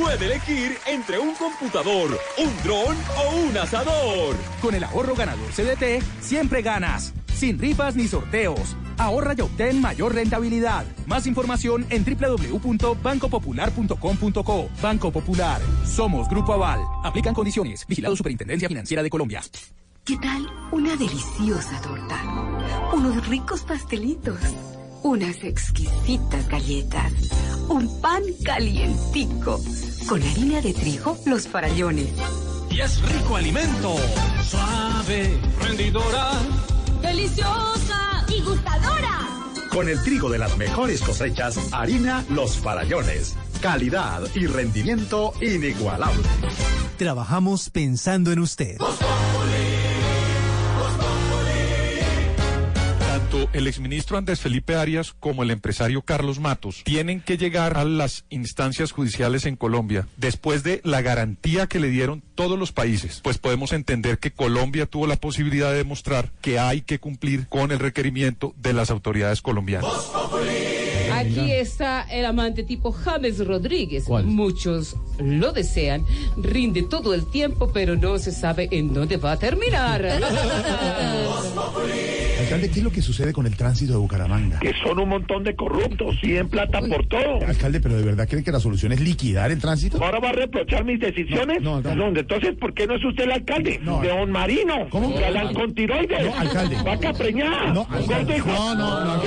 Puede 0.00 0.26
elegir 0.26 0.76
entre 0.86 1.18
un 1.18 1.34
computador, 1.34 2.18
un 2.38 2.62
dron 2.62 2.96
o 3.18 3.36
un 3.48 3.56
asador. 3.56 4.36
Con 4.60 4.74
el 4.74 4.84
ahorro 4.84 5.14
ganador 5.14 5.50
CDT, 5.52 6.02
siempre 6.20 6.62
ganas. 6.62 7.12
Sin 7.36 7.58
rifas 7.58 7.96
ni 7.96 8.06
sorteos. 8.08 8.76
Ahorra 8.96 9.34
y 9.36 9.42
obtén 9.42 9.82
mayor 9.82 10.14
rentabilidad. 10.14 10.86
Más 11.06 11.26
información 11.26 11.84
en 11.90 12.02
www.bancopopular.com.co. 12.02 14.68
Banco 14.80 15.12
Popular. 15.12 15.60
Somos 15.84 16.30
Grupo 16.30 16.54
Aval. 16.54 16.80
Aplican 17.04 17.34
condiciones. 17.34 17.84
Vigilado 17.86 18.16
Superintendencia 18.16 18.68
Financiera 18.68 19.02
de 19.02 19.10
Colombia. 19.10 19.42
¿Qué 20.06 20.16
tal 20.16 20.46
una 20.72 20.96
deliciosa 20.96 21.78
torta? 21.82 22.22
Unos 22.94 23.28
ricos 23.28 23.64
pastelitos. 23.64 24.40
Unas 25.02 25.44
exquisitas 25.44 26.48
galletas. 26.48 27.12
Un 27.68 28.00
pan 28.00 28.22
calientico. 28.44 29.60
Con 30.08 30.22
harina 30.22 30.62
de 30.62 30.72
trigo, 30.72 31.18
los 31.26 31.46
farallones. 31.46 32.14
Y 32.70 32.80
es 32.80 32.98
rico 33.02 33.36
alimento. 33.36 33.94
Suave, 34.42 35.38
rendidora. 35.60 36.30
Deliciosa 37.02 38.24
y 38.28 38.40
gustadora. 38.42 39.28
Con 39.70 39.88
el 39.88 40.02
trigo 40.02 40.30
de 40.30 40.38
las 40.38 40.56
mejores 40.56 41.02
cosechas, 41.02 41.58
harina 41.72 42.24
Los 42.30 42.56
Farallones. 42.58 43.36
calidad 43.60 44.22
y 44.34 44.46
rendimiento 44.46 45.32
inigualable. 45.40 46.22
Trabajamos 46.98 47.70
pensando 47.70 48.32
en 48.32 48.38
usted. 48.40 48.78
El 53.52 53.66
exministro 53.66 54.18
Andrés 54.18 54.40
Felipe 54.40 54.76
Arias 54.76 55.14
como 55.18 55.42
el 55.42 55.50
empresario 55.50 56.02
Carlos 56.02 56.40
Matos 56.40 56.82
tienen 56.84 57.20
que 57.20 57.38
llegar 57.38 57.76
a 57.76 57.84
las 57.84 58.24
instancias 58.28 58.92
judiciales 58.92 59.46
en 59.46 59.56
Colombia 59.56 60.06
después 60.16 60.62
de 60.62 60.80
la 60.84 61.00
garantía 61.00 61.66
que 61.66 61.80
le 61.80 61.88
dieron 61.88 62.22
todos 62.34 62.58
los 62.58 62.72
países. 62.72 63.20
Pues 63.22 63.38
podemos 63.38 63.72
entender 63.72 64.18
que 64.18 64.30
Colombia 64.30 64.86
tuvo 64.86 65.06
la 65.06 65.16
posibilidad 65.16 65.70
de 65.70 65.78
demostrar 65.78 66.30
que 66.40 66.58
hay 66.58 66.82
que 66.82 66.98
cumplir 66.98 67.48
con 67.48 67.72
el 67.72 67.78
requerimiento 67.78 68.54
de 68.56 68.72
las 68.72 68.90
autoridades 68.90 69.40
colombianas. 69.42 69.90
Aquí 71.32 71.52
está 71.52 72.02
el 72.10 72.24
amante 72.24 72.62
tipo 72.62 72.92
James 72.92 73.44
Rodríguez. 73.46 74.08
Muchos 74.08 74.96
lo 75.18 75.52
desean. 75.52 76.04
Rinde 76.36 76.82
todo 76.82 77.14
el 77.14 77.26
tiempo, 77.26 77.70
pero 77.72 77.96
no 77.96 78.18
se 78.18 78.32
sabe 78.32 78.68
en 78.70 78.92
dónde 78.94 79.16
va 79.16 79.32
a 79.32 79.38
terminar. 79.38 80.04
Alcalde, 82.40 82.70
¿qué 82.70 82.78
es 82.80 82.84
lo 82.84 82.90
que 82.92 83.02
sucede 83.02 83.32
con 83.32 83.46
el 83.46 83.56
tránsito 83.56 83.92
de 83.94 83.98
Bucaramanga? 83.98 84.58
Que 84.60 84.72
son 84.84 84.98
un 85.00 85.08
montón 85.08 85.42
de 85.42 85.56
corruptos, 85.56 86.16
y 86.22 86.36
en 86.36 86.48
plata 86.48 86.80
por 86.80 87.06
todo. 87.06 87.40
Alcalde, 87.46 87.80
pero 87.80 87.96
¿de 87.96 88.02
verdad 88.04 88.28
cree 88.28 88.44
que 88.44 88.52
la 88.52 88.60
solución 88.60 88.92
es 88.92 89.00
liquidar 89.00 89.50
el 89.50 89.58
tránsito? 89.58 90.02
¿Ahora 90.04 90.20
va 90.20 90.28
a 90.28 90.32
reprochar 90.32 90.84
mis 90.84 91.00
decisiones? 91.00 91.62
No, 91.62 91.80
no. 91.80 92.06
Entonces, 92.08 92.54
¿por 92.60 92.74
qué 92.74 92.86
no 92.86 92.94
es 92.96 93.04
usted 93.04 93.24
el 93.24 93.32
alcalde? 93.32 93.80
No, 93.82 94.00
de 94.00 94.08
Don 94.08 94.30
Marino. 94.30 94.86
¿Cómo? 94.90 95.12
Galán 95.18 95.54
con 95.54 95.74
tiroides. 95.74 96.24
No, 96.24 96.34
alcalde. 96.38 96.76
Vaca 96.84 97.12
preñada. 97.14 97.72
No, 97.72 97.86
alcalde. 97.90 98.38
Gordo 98.40 98.50
hijo- 98.52 98.74
No, 98.74 98.74
no, 98.74 99.04
no, 99.16 99.22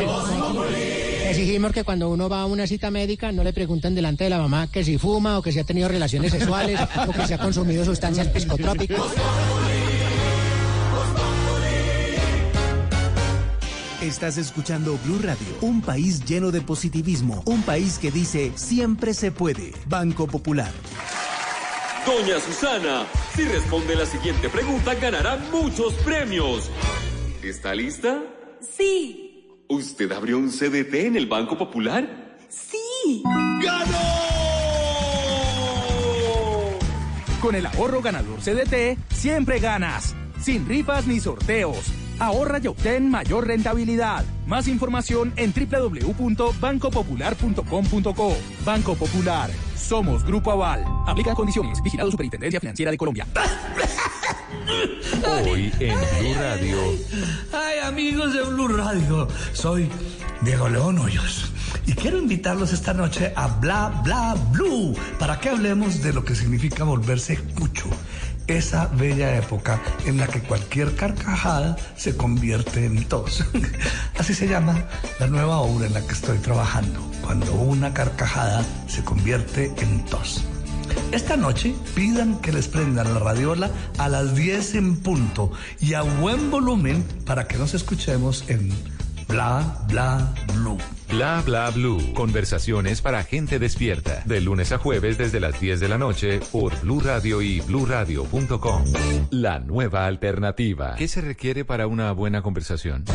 Exigimos 1.30 1.72
que 1.72 1.84
cuando 1.84 2.10
uno 2.10 2.28
va 2.28 2.42
a 2.42 2.46
una 2.48 2.66
cita 2.66 2.90
médica 2.90 3.32
no 3.32 3.44
le 3.44 3.54
pregunten 3.54 3.94
delante 3.94 4.24
de 4.24 4.32
la 4.32 4.40
mamá 4.40 4.68
que 4.72 4.84
si 4.84 4.98
fuma 4.98 5.38
o 5.38 5.44
que 5.44 5.52
si 5.52 5.60
ha 5.60 5.64
tenido 5.64 5.88
relaciones 5.88 6.32
sexuales 6.32 6.80
o 7.08 7.12
que 7.12 7.28
si 7.28 7.34
ha 7.34 7.38
consumido 7.38 7.86
sustancias 7.86 8.30
psicotrópicas. 8.34 9.00
Estás 14.02 14.38
escuchando 14.38 14.98
Blue 15.06 15.20
Radio, 15.22 15.48
un 15.62 15.82
país 15.82 16.26
lleno 16.26 16.50
de 16.50 16.62
positivismo, 16.62 17.44
un 17.46 17.62
país 17.62 18.00
que 18.00 18.10
dice 18.10 18.52
siempre 18.56 19.14
se 19.14 19.32
puede. 19.32 19.72
Banco 19.86 20.26
Popular. 20.26 20.72
Doña 22.08 22.40
Susana, 22.40 23.06
si 23.36 23.44
responde 23.44 23.96
la 23.96 24.08
siguiente 24.08 24.50
pregunta, 24.50 24.96
ganará 24.96 25.38
muchos 25.52 25.94
premios. 26.06 26.72
¿Está 27.44 27.76
lista? 27.76 28.24
Sí, 28.62 29.29
¿Usted 29.72 30.12
abrió 30.12 30.40
un 30.40 30.50
CDT 30.50 30.96
en 30.96 31.16
el 31.16 31.28
Banco 31.28 31.56
Popular? 31.56 32.36
sí. 32.50 33.22
Con 37.40 37.54
el 37.56 37.68
ahorro 37.68 38.02
ganador 38.02 38.40
CDT, 38.40 38.98
siempre 39.14 39.60
ganas. 39.60 40.16
Sin 40.42 40.68
rifas 40.68 41.06
ni 41.06 41.20
sorteos. 41.20 41.86
Ahorra 42.18 42.58
y 42.62 42.66
obtén 42.68 43.12
mayor 43.12 43.46
rentabilidad. 43.48 44.26
Más 44.48 44.68
información 44.68 45.34
en 45.38 45.54
www.bancopopular.com.co. 45.54 48.38
Banco 48.66 48.96
Popular. 48.96 49.52
Somos 49.76 50.26
Grupo 50.26 50.52
Aval. 50.52 50.84
Aplica 51.06 51.36
condiciones. 51.36 51.80
Vigilado 51.84 52.10
Superintendencia 52.10 52.60
Financiera 52.60 52.90
de 52.92 52.98
Colombia. 52.98 53.28
Hoy 55.26 55.72
en 55.80 55.98
Blue 55.98 56.34
Radio. 56.40 56.78
Ay, 57.54 57.80
amigos 57.84 58.34
de 58.34 58.42
Blue 58.44 58.68
Radio, 58.68 59.28
soy 59.54 59.90
Diego 60.42 60.70
León 60.70 61.00
Hoyos 61.00 61.52
y 61.86 61.94
quiero 61.94 62.20
invitarlos 62.20 62.72
esta 62.72 62.94
noche 62.94 63.34
a 63.36 63.48
Bla 63.48 64.02
Bla 64.04 64.36
Blue 64.52 64.96
para 65.18 65.40
que 65.40 65.50
hablemos 65.50 66.02
de 66.04 66.14
lo 66.14 66.24
que 66.24 66.36
significa 66.36 66.84
volverse 66.84 67.38
cucho. 67.56 67.90
Esa 68.46 68.88
bella 68.88 69.36
época 69.38 69.82
en 70.06 70.18
la 70.18 70.28
que 70.28 70.42
cualquier 70.42 70.96
carcajada 70.96 71.76
se 71.96 72.16
convierte 72.16 72.86
en 72.86 73.06
tos. 73.06 73.44
Así 74.18 74.34
se 74.34 74.48
llama 74.48 74.86
la 75.20 75.28
nueva 75.28 75.58
obra 75.60 75.88
en 75.88 75.94
la 75.94 76.02
que 76.02 76.14
estoy 76.14 76.38
trabajando, 76.40 77.00
cuando 77.22 77.52
una 77.54 77.94
carcajada 77.94 78.64
se 78.88 79.04
convierte 79.04 79.72
en 79.78 80.06
tos. 80.06 80.44
Esta 81.12 81.38
noche 81.38 81.74
pidan 81.96 82.40
que 82.42 82.52
les 82.52 82.68
prendan 82.68 83.14
la 83.14 83.20
radiola 83.20 83.72
a 83.98 84.10
las 84.10 84.36
10 84.36 84.76
en 84.76 84.96
punto 84.98 85.52
y 85.80 85.94
a 85.94 86.02
buen 86.02 86.52
volumen 86.52 87.04
para 87.26 87.48
que 87.48 87.58
nos 87.58 87.74
escuchemos 87.74 88.44
en 88.48 88.72
Bla 89.30 89.86
Bla 89.88 90.34
Blue. 90.56 90.78
Bla 91.08 91.42
bla 91.46 91.70
blue. 91.70 92.14
Conversaciones 92.14 93.02
para 93.02 93.24
gente 93.24 93.58
despierta. 93.60 94.24
De 94.26 94.42
lunes 94.42 94.72
a 94.72 94.78
jueves 94.78 95.18
desde 95.18 95.40
las 95.40 95.60
10 95.60 95.80
de 95.80 95.88
la 95.88 95.98
noche 95.98 96.40
por 96.52 96.80
Blue 96.82 97.00
Radio 97.00 97.42
y 97.42 97.62
bluradio.com. 97.62 98.84
La 99.32 99.60
nueva 99.60 100.06
alternativa. 100.06 100.96
¿Qué 100.96 101.08
se 101.08 101.22
requiere 101.22 101.64
para 101.64 101.88
una 101.88 102.12
buena 102.12 102.42
conversación? 102.42 103.06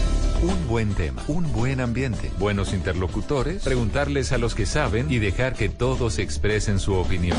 Un 0.43 0.69
buen 0.69 0.95
tema, 0.95 1.23
un 1.29 1.53
buen 1.53 1.81
ambiente, 1.81 2.31
buenos 2.39 2.73
interlocutores, 2.75 3.63
preguntarles 3.63 4.33
a 4.33 4.39
los 4.39 4.55
que 4.55 4.67
saben 4.67 5.11
y 5.11 5.19
dejar 5.19 5.55
que 5.55 5.69
todos 5.69 6.19
expresen 6.19 6.79
su 6.79 6.95
opinión. 6.95 7.39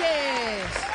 noches. 0.00 0.90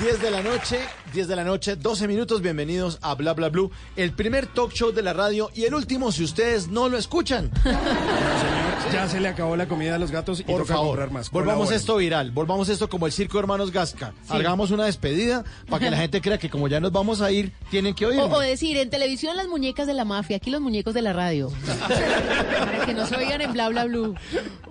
10 0.00 0.20
de 0.20 0.30
la 0.30 0.42
noche, 0.42 0.78
10 1.12 1.28
de 1.28 1.36
la 1.36 1.44
noche, 1.44 1.76
12 1.76 2.08
minutos. 2.08 2.42
Bienvenidos 2.42 2.98
a 3.00 3.14
Bla 3.14 3.32
Bla 3.32 3.48
Blue, 3.48 3.70
el 3.96 4.12
primer 4.12 4.46
talk 4.46 4.72
show 4.72 4.92
de 4.92 5.02
la 5.02 5.12
radio 5.12 5.50
y 5.54 5.64
el 5.64 5.74
último 5.74 6.10
si 6.12 6.24
ustedes 6.24 6.68
no 6.68 6.88
lo 6.88 6.98
escuchan. 6.98 7.50
Ya 8.92 9.08
se 9.08 9.18
le 9.20 9.28
acabó 9.28 9.56
la 9.56 9.66
comida 9.66 9.96
a 9.96 9.98
los 9.98 10.10
gatos 10.12 10.40
y 10.40 10.44
Por 10.44 10.62
toca 10.62 10.74
favor, 10.74 10.88
comprar 10.90 11.10
más. 11.10 11.30
volvamos 11.30 11.54
Colaboren. 11.68 11.76
esto 11.80 11.96
viral, 11.96 12.30
volvamos 12.30 12.68
esto 12.68 12.88
como 12.88 13.06
el 13.06 13.12
circo 13.12 13.38
de 13.38 13.40
hermanos 13.40 13.72
Gasca. 13.72 14.12
Sí. 14.22 14.32
Hagamos 14.34 14.70
una 14.70 14.84
despedida 14.84 15.44
para 15.68 15.84
que 15.84 15.90
la 15.90 15.96
gente 15.96 16.20
crea 16.20 16.38
que 16.38 16.48
como 16.48 16.68
ya 16.68 16.78
nos 16.80 16.92
vamos 16.92 17.20
a 17.20 17.30
ir, 17.32 17.52
tienen 17.70 17.94
que 17.94 18.06
O, 18.06 18.10
oírnos. 18.10 18.32
o 18.32 18.40
decir, 18.40 18.76
en 18.76 18.90
televisión 18.90 19.36
las 19.36 19.48
muñecas 19.48 19.86
de 19.88 19.94
la 19.94 20.04
mafia, 20.04 20.36
aquí 20.36 20.50
los 20.50 20.60
muñecos 20.60 20.94
de 20.94 21.02
la 21.02 21.12
radio. 21.12 21.50
Para 21.88 22.86
que 22.86 22.94
nos 22.94 23.10
oigan 23.12 23.40
en 23.40 23.52
bla 23.52 23.68
bla 23.68 23.84
blue. 23.84 24.14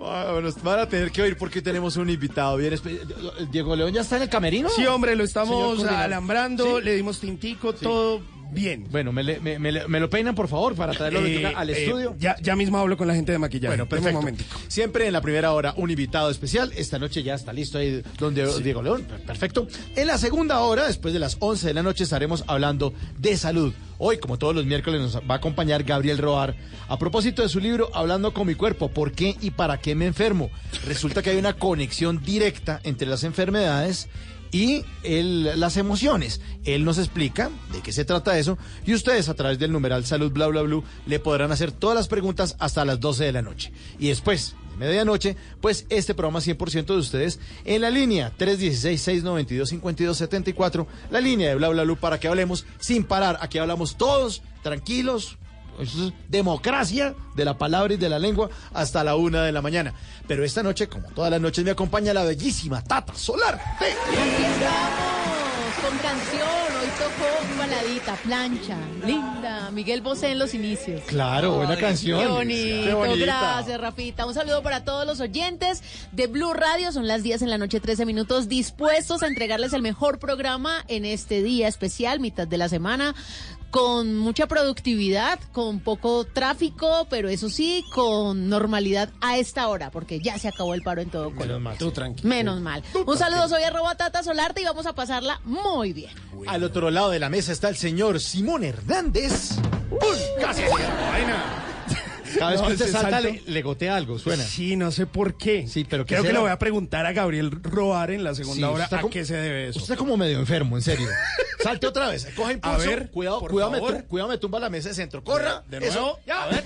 Ah, 0.00 0.30
bueno, 0.32 0.48
van 0.62 0.78
a 0.80 0.88
tener 0.88 1.10
que 1.10 1.22
oír 1.22 1.36
porque 1.36 1.60
tenemos 1.60 1.96
un 1.96 2.08
invitado 2.08 2.56
bien 2.56 2.72
espe- 2.72 3.00
Diego 3.50 3.76
León 3.76 3.92
ya 3.92 4.00
está 4.00 4.16
en 4.16 4.22
el 4.22 4.28
camerino. 4.28 4.68
Sí, 4.70 4.86
hombre, 4.86 5.16
lo 5.16 5.24
estamos 5.24 5.84
alambrando, 5.84 6.78
Sí. 6.78 6.84
le 6.84 6.94
dimos 6.96 7.20
tintico, 7.20 7.72
todo 7.74 8.20
bien. 8.52 8.86
Bueno, 8.90 9.12
me, 9.12 9.22
me- 9.40 9.58
me 9.58 9.72
le- 9.72 9.88
me 9.88 10.00
lo 10.00 10.08
peinan 10.10 10.34
por 10.34 10.48
favor 10.48 10.74
para 10.74 10.92
traerlo 10.92 11.24
Eh, 11.24 11.46
al 11.54 11.70
eh, 11.70 11.84
estudio. 11.84 12.14
ya, 12.18 12.36
ya 12.40 12.54
mismo 12.56 12.78
hablo 12.78 12.96
con 12.96 13.06
la 13.08 13.14
gente 13.14 13.32
de 13.32 13.38
maquillaje. 13.38 13.76
Bueno, 13.76 13.88
perfecto. 13.88 14.18
Un. 14.20 14.36
Siempre 14.68 15.06
en 15.06 15.12
la 15.12 15.20
primera 15.20 15.52
hora 15.52 15.74
un 15.76 15.90
invitado 15.90 16.30
especial. 16.30 16.72
Esta 16.76 16.98
noche 16.98 17.22
ya 17.22 17.34
está 17.34 17.52
listo 17.52 17.78
ahí 17.78 18.02
donde 18.18 18.46
Diego 18.62 18.82
León. 18.82 19.02
Per- 19.08 19.20
Perfecto. 19.20 19.66
En 19.96 20.06
la 20.06 20.18
segunda 20.18 20.60
hora, 20.60 20.86
después 20.86 21.12
de 21.14 21.20
las 21.20 21.36
11 21.40 21.66
de 21.68 21.74
la 21.74 21.82
noche, 21.82 22.04
estaremos 22.04 22.44
hablando 22.46 22.92
de 23.18 23.36
salud. 23.36 23.72
Hoy, 23.98 24.18
como 24.18 24.38
todos 24.38 24.54
los 24.54 24.66
miércoles, 24.66 25.00
nos 25.00 25.16
va 25.16 25.34
a 25.34 25.36
acompañar 25.36 25.84
Gabriel 25.84 26.18
Roar 26.18 26.54
a 26.88 26.98
propósito 26.98 27.42
de 27.42 27.48
su 27.48 27.60
libro 27.60 27.90
Hablando 27.94 28.34
con 28.34 28.46
mi 28.46 28.54
cuerpo, 28.54 28.88
¿por 28.90 29.12
qué 29.12 29.36
y 29.40 29.50
para 29.52 29.78
qué 29.78 29.94
me 29.94 30.06
enfermo? 30.06 30.50
Resulta 30.86 31.22
que 31.22 31.30
hay 31.30 31.36
una 31.38 31.54
conexión 31.54 32.20
directa 32.22 32.80
entre 32.82 33.06
las 33.06 33.22
enfermedades 33.24 34.08
y 34.33 34.33
el- 35.02 35.58
las 35.58 35.76
emociones. 35.76 36.40
Él 36.64 36.84
nos 36.84 36.98
explica 36.98 37.50
de 37.72 37.80
qué 37.82 37.90
se 37.92 38.04
trata 38.04 38.38
eso 38.38 38.56
y 38.86 38.94
ustedes 38.94 39.28
a 39.28 39.34
través 39.34 39.58
del 39.58 39.72
numeral 39.72 40.04
salud 40.06 40.30
bla 40.32 40.46
bla 40.46 40.62
bla 40.62 40.80
le 41.06 41.18
podrán 41.18 41.50
hacer 41.52 41.72
todas 41.72 41.96
las 41.96 42.06
preguntas 42.08 42.54
hasta 42.60 42.84
las 42.84 43.00
12 43.00 43.24
de 43.24 43.32
la 43.32 43.42
noche. 43.42 43.72
Y 43.98 44.06
después 44.08 44.54
de 44.78 44.86
medianoche, 44.86 45.36
pues 45.60 45.86
este 45.88 46.14
programa 46.14 46.40
100% 46.40 46.94
de 46.94 47.00
ustedes 47.00 47.40
en 47.64 47.80
la 47.82 47.90
línea 47.90 48.32
316-692-5274, 48.38 50.86
la 51.10 51.20
línea 51.20 51.48
de 51.50 51.54
bla 51.56 51.68
bla 51.68 51.84
para 51.96 52.18
que 52.20 52.28
hablemos 52.28 52.64
sin 52.78 53.02
parar. 53.04 53.38
Aquí 53.40 53.58
hablamos 53.58 53.96
todos 53.96 54.42
tranquilos. 54.62 55.36
Eso 55.80 56.06
es 56.06 56.12
democracia 56.28 57.14
de 57.34 57.44
la 57.44 57.58
palabra 57.58 57.94
y 57.94 57.96
de 57.96 58.08
la 58.08 58.18
lengua 58.18 58.50
hasta 58.72 59.04
la 59.04 59.16
una 59.16 59.42
de 59.42 59.52
la 59.52 59.62
mañana. 59.62 59.94
Pero 60.26 60.44
esta 60.44 60.62
noche, 60.62 60.88
como 60.88 61.08
todas 61.10 61.30
las 61.30 61.40
noches, 61.40 61.64
me 61.64 61.70
acompaña 61.70 62.14
la 62.14 62.24
bellísima 62.24 62.82
Tata 62.82 63.14
Solar. 63.14 63.60
¡Ve! 63.80 63.86
Aquí 63.86 64.42
estamos. 64.42 65.74
con 65.82 65.98
canción. 65.98 66.64
Hoy 66.80 66.88
tocó 66.98 67.58
baladita, 67.58 68.14
plancha, 68.16 68.76
linda. 69.04 69.70
Miguel 69.70 70.00
Bosé 70.00 70.30
en 70.32 70.38
los 70.38 70.54
inicios. 70.54 71.02
Claro, 71.06 71.56
buena 71.56 71.76
canción. 71.76 72.20
Qué 72.20 72.26
bonito, 72.26 73.02
Qué 73.02 73.16
gracias 73.16 73.80
Rafita. 73.80 74.26
Un 74.26 74.34
saludo 74.34 74.62
para 74.62 74.84
todos 74.84 75.06
los 75.06 75.20
oyentes 75.20 75.82
de 76.12 76.26
Blue 76.26 76.52
Radio. 76.52 76.92
Son 76.92 77.06
las 77.06 77.22
10 77.22 77.42
en 77.42 77.50
la 77.50 77.58
noche, 77.58 77.80
13 77.80 78.06
minutos, 78.06 78.48
dispuestos 78.48 79.22
a 79.22 79.26
entregarles 79.26 79.72
el 79.72 79.82
mejor 79.82 80.18
programa 80.18 80.84
en 80.88 81.04
este 81.04 81.42
día 81.42 81.68
especial, 81.68 82.20
mitad 82.20 82.46
de 82.46 82.58
la 82.58 82.68
semana. 82.68 83.14
Con 83.74 84.18
mucha 84.18 84.46
productividad, 84.46 85.40
con 85.50 85.80
poco 85.80 86.22
tráfico, 86.22 87.08
pero 87.10 87.28
eso 87.28 87.50
sí, 87.50 87.84
con 87.92 88.48
normalidad 88.48 89.10
a 89.20 89.36
esta 89.36 89.66
hora, 89.66 89.90
porque 89.90 90.20
ya 90.20 90.38
se 90.38 90.46
acabó 90.46 90.74
el 90.74 90.82
paro 90.82 91.00
en 91.00 91.10
todo 91.10 91.34
Colombia. 91.34 91.74
Tú 91.76 91.90
tranquilo. 91.90 92.28
Menos 92.28 92.60
mal. 92.60 92.84
Un 93.04 93.18
saludo, 93.18 93.48
soy 93.48 93.64
arroba 93.64 93.96
Tata 93.96 94.22
Solarte 94.22 94.60
y 94.60 94.64
vamos 94.64 94.86
a 94.86 94.92
pasarla 94.92 95.40
muy 95.42 95.92
bien. 95.92 96.12
Al 96.46 96.62
otro 96.62 96.88
lado 96.92 97.10
de 97.10 97.18
la 97.18 97.28
mesa 97.28 97.50
está 97.50 97.68
el 97.68 97.76
señor 97.76 98.20
Simón 98.20 98.62
Hernández. 98.62 99.56
Casi 100.40 100.62
vaina. 100.62 101.73
Cada 102.38 102.50
vez 102.52 102.60
No, 102.60 102.66
que 102.68 102.74
ese 102.74 102.88
salta 102.88 103.20
le, 103.20 103.42
le 103.46 103.62
gotea 103.62 103.96
algo, 103.96 104.18
suena. 104.18 104.42
Sí, 104.44 104.76
no 104.76 104.90
sé 104.90 105.06
por 105.06 105.36
qué. 105.36 105.66
Sí, 105.68 105.84
pero 105.88 106.04
¿qué 106.04 106.14
Creo 106.14 106.24
que 106.24 106.32
le 106.32 106.38
voy 106.38 106.50
a 106.50 106.58
preguntar 106.58 107.06
a 107.06 107.12
Gabriel 107.12 107.50
Roar 107.62 108.10
en 108.10 108.24
la 108.24 108.34
segunda 108.34 108.68
Sí, 108.68 108.74
hora 108.74 108.84
a 108.84 108.88
como- 109.00 109.10
qué 109.10 109.24
se 109.24 109.34
debe 109.36 109.68
eso. 109.68 109.78
Usted 109.78 109.94
está 109.94 109.96
como 109.96 110.16
medio 110.16 110.38
enfermo, 110.38 110.76
en 110.76 110.82
serio. 110.82 111.06
Salte 111.62 111.86
otra 111.86 112.08
vez, 112.08 112.26
coge 112.36 112.54
impulso. 112.54 112.76
A 112.76 112.78
ver, 112.86 113.10
cuidado, 113.10 113.40
cuidado, 113.40 113.70
me, 113.70 113.80
cuidado, 114.04 114.28
me 114.28 114.38
tumba 114.38 114.58
la 114.60 114.68
mesa 114.70 114.90
de 114.90 114.94
centro. 114.94 115.22
Corra. 115.24 115.62
De 115.68 115.78
eso, 115.78 116.00
nuevo, 116.00 116.18
ya. 116.26 116.42
a 116.44 116.48
ver. 116.48 116.64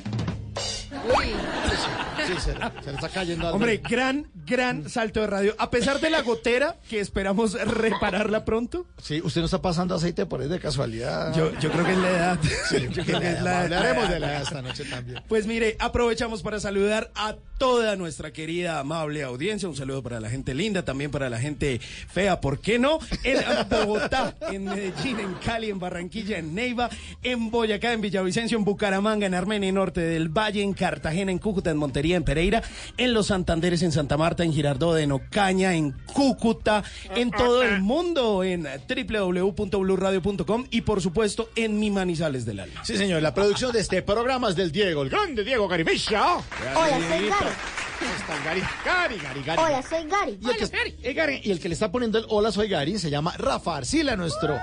Sí, 2.27 2.33
se, 2.35 2.53
se 2.53 2.53
le 2.91 2.95
está 2.95 3.09
cayendo 3.09 3.45
algo. 3.47 3.57
Hombre, 3.57 3.79
gran, 3.79 4.27
gran 4.47 4.89
salto 4.89 5.21
de 5.21 5.27
radio. 5.27 5.55
A 5.59 5.71
pesar 5.71 6.01
de 6.01 6.11
la 6.11 6.23
gotera, 6.23 6.77
que 6.89 7.01
esperamos 7.01 7.53
repararla 7.55 8.45
pronto. 8.45 8.87
Sí, 9.03 9.21
usted 9.23 9.41
no 9.41 9.45
está 9.47 9.61
pasando 9.63 9.95
aceite 9.95 10.27
por 10.27 10.41
ahí 10.41 10.49
de 10.49 10.59
casualidad. 10.59 11.35
Yo, 11.35 11.53
yo 11.61 11.71
creo 11.71 11.85
que 11.85 11.93
es 11.93 11.99
la 11.99 12.11
edad. 12.11 12.39
Sí, 12.69 12.89
Yo 12.91 13.05
creo 13.05 13.21
que 13.21 13.31
es 13.33 13.43
la- 13.43 13.61
Hablaremos 13.63 14.09
de 14.09 14.21
la 14.21 14.33
edad 14.33 14.43
esta 14.43 14.63
noche 14.63 14.85
también. 14.85 15.23
Pues 15.29 15.47
mire, 15.47 15.77
aprovechamos 15.79 16.43
para 16.43 16.61
saludar 16.61 17.11
a 17.15 17.37
toda 17.59 17.97
nuestra 17.97 18.33
querida, 18.33 18.79
amable 18.79 19.23
audiencia. 19.23 19.69
Un 19.69 19.77
saludo 19.77 20.03
para 20.03 20.21
la 20.21 20.31
gente 20.31 20.55
linda, 20.55 20.85
también 20.85 21.11
para 21.11 21.29
la 21.29 21.39
gente 21.39 21.81
fea, 21.81 22.41
¿por 22.41 22.61
qué 22.61 22.79
no? 22.79 22.99
En 23.25 23.39
Bogotá, 23.69 24.35
en 24.51 24.65
Medellín, 24.65 25.19
en 25.21 25.35
Cali, 25.35 25.69
en 25.71 25.79
Barranquilla, 25.79 26.39
en 26.39 26.55
Neiva, 26.55 26.89
en 27.23 27.51
Boyacá, 27.51 27.93
en 27.93 28.01
Villavicencio, 28.01 28.57
en 28.57 28.65
Bucaramanga, 28.65 29.27
en 29.27 29.35
Armenia, 29.35 29.69
en 29.69 29.75
Norte 29.75 30.01
del 30.01 30.29
Valle, 30.29 30.63
en 30.63 30.73
Cartagena, 30.73 31.33
en 31.33 31.39
Cúcuta, 31.39 31.71
en 31.71 31.77
Montería, 31.77 32.17
en 32.17 32.25
Pereira, 32.25 32.63
en 32.97 33.13
Los 33.13 33.27
Santanderes, 33.27 33.83
en 33.83 33.93
Santa 33.93 34.17
Marta, 34.17 34.45
en 34.45 34.53
Girardot, 34.53 34.99
en 34.99 35.13
Ocaña, 35.13 35.75
en 35.75 35.93
Cúcuta, 36.13 36.85
en 37.15 37.31
todo 37.31 37.63
el 37.63 37.81
mundo, 37.81 38.45
en 38.45 38.67
www.bluradio.com 38.89 40.67
y 40.71 40.81
por 40.83 41.03
supuesto 41.03 41.51
en 41.57 41.79
mi 41.81 41.91
Manizales 41.91 42.47
del 42.47 42.61
Alma. 42.61 42.85
Sí, 42.85 42.97
señor, 42.97 43.21
la 43.23 43.35
producción 43.35 43.73
de 43.73 43.81
este 43.81 44.03
programa 44.03 44.49
es 44.49 44.57
del 44.57 44.71
Diego, 44.71 45.03
el 45.03 45.11
grande 45.11 45.43
Diego 45.43 45.67
Garimilla. 45.67 46.37
Hola, 46.75 47.01
soy. 47.09 47.48
Está 47.49 48.37
el 48.37 48.45
Gary, 48.45 48.63
Gary, 48.85 49.19
Gary, 49.19 49.43
Gary. 49.43 49.61
Hola, 49.63 49.83
soy 49.83 50.07
Gary. 50.09 50.39
Y 50.41 50.51
el, 50.51 50.57
que, 50.71 51.11
eh, 51.11 51.13
Gary, 51.15 51.41
y 51.43 51.51
el 51.51 51.59
que 51.61 51.69
le 51.69 51.75
está 51.75 51.91
poniendo 51.91 52.19
el 52.19 52.27
hola 52.29 52.53
soy 52.53 52.69
Gary 52.69 52.99
se 52.99 53.11
llama 53.11 53.35
Rafa 53.37 53.77
Arcila, 53.77 54.15
nuestro 54.17 54.57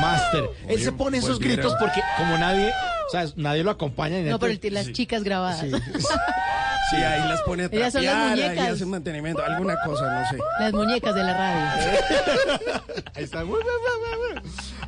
máster. 0.00 0.50
Él 0.68 0.82
se 0.82 0.92
pone 0.92 1.18
esos 1.18 1.38
gritos 1.38 1.74
porque 1.80 2.02
como 2.16 2.36
nadie, 2.36 2.68
o 3.06 3.10
sea, 3.10 3.26
nadie 3.36 3.64
lo 3.64 3.70
acompaña. 3.70 4.18
ni 4.18 4.28
No, 4.28 4.38
pero 4.38 4.52
el- 4.52 4.74
las 4.74 4.92
chicas 4.92 5.22
grabadas. 5.22 5.64
Sí, 6.90 6.96
ahí 6.96 7.28
las 7.28 7.42
pone 7.42 7.64
a 7.64 7.66
Ellas 7.66 7.92
son 7.92 8.02
las 8.02 8.14
trapear, 8.14 8.32
ahí 8.32 8.40
muñecas. 8.48 8.74
hacen 8.74 8.88
mantenimiento, 8.88 9.44
alguna 9.44 9.76
cosa, 9.84 10.10
no 10.10 10.26
sé. 10.30 10.38
Las 10.58 10.72
muñecas 10.72 11.14
de 11.14 11.22
la 11.22 11.34
radio. 11.34 12.00
Ahí 13.14 13.24
está. 13.24 13.44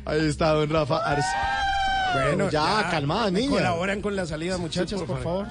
Ahí 0.05 0.25
está 0.27 0.49
don 0.53 0.67
Rafa 0.71 0.97
Arcila. 0.97 1.70
Bueno, 2.13 2.49
ya, 2.49 2.87
calmada, 2.89 3.31
niña. 3.31 3.51
Colaboran 3.51 4.01
con 4.01 4.15
la 4.15 4.25
salida, 4.25 4.57
muchachas, 4.57 4.99
Sí, 4.99 5.05
por, 5.05 5.15
por 5.17 5.23
favor. 5.23 5.47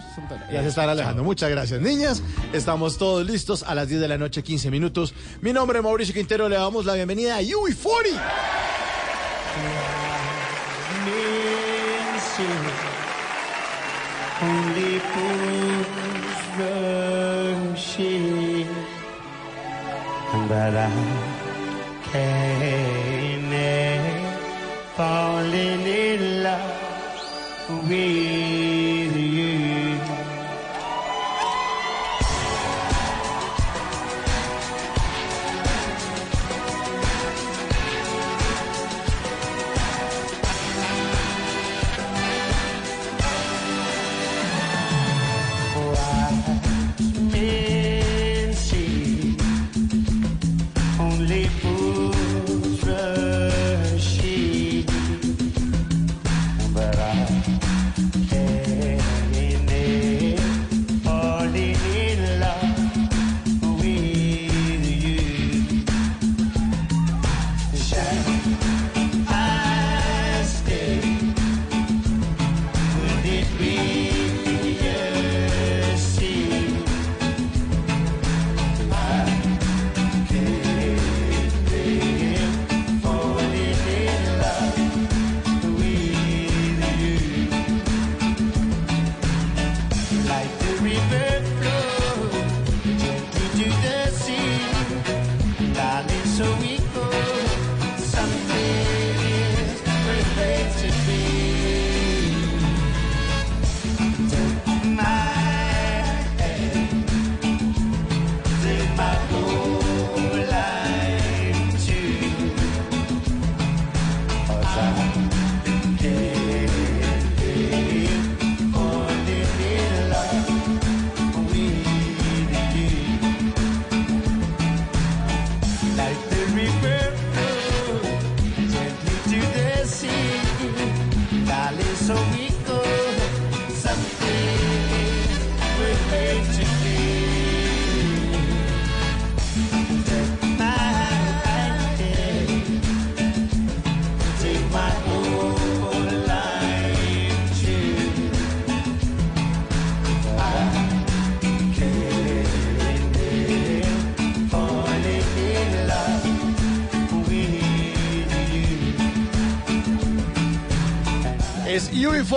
Ya 0.53 0.63
se 0.63 0.69
están 0.69 0.89
alejando. 0.89 1.25
Muchas 1.25 1.51
gracias, 1.51 1.81
niñas. 1.81 2.23
Estamos 2.53 2.99
todos 2.99 3.27
listos 3.27 3.63
a 3.63 3.75
las 3.75 3.89
10 3.89 4.01
de 4.01 4.09
la 4.09 4.19
noche, 4.19 4.43
15 4.43 4.71
minutos. 4.71 5.15
Mi 5.41 5.53
nombre 5.53 5.79
es 5.79 5.85
Mauricio 5.85 6.15
Quintero. 6.15 6.49
Le 6.49 6.57
damos 6.57 6.85
la 6.85 6.95
bienvenida 6.95 7.37
a 7.37 7.43
UI40. 7.43 8.21
Only 14.43 14.99
fools 15.13 15.87
rushing, 17.75 18.67
but 20.49 20.75
I 20.75 20.91
can't 22.11 22.61
love 27.91 28.30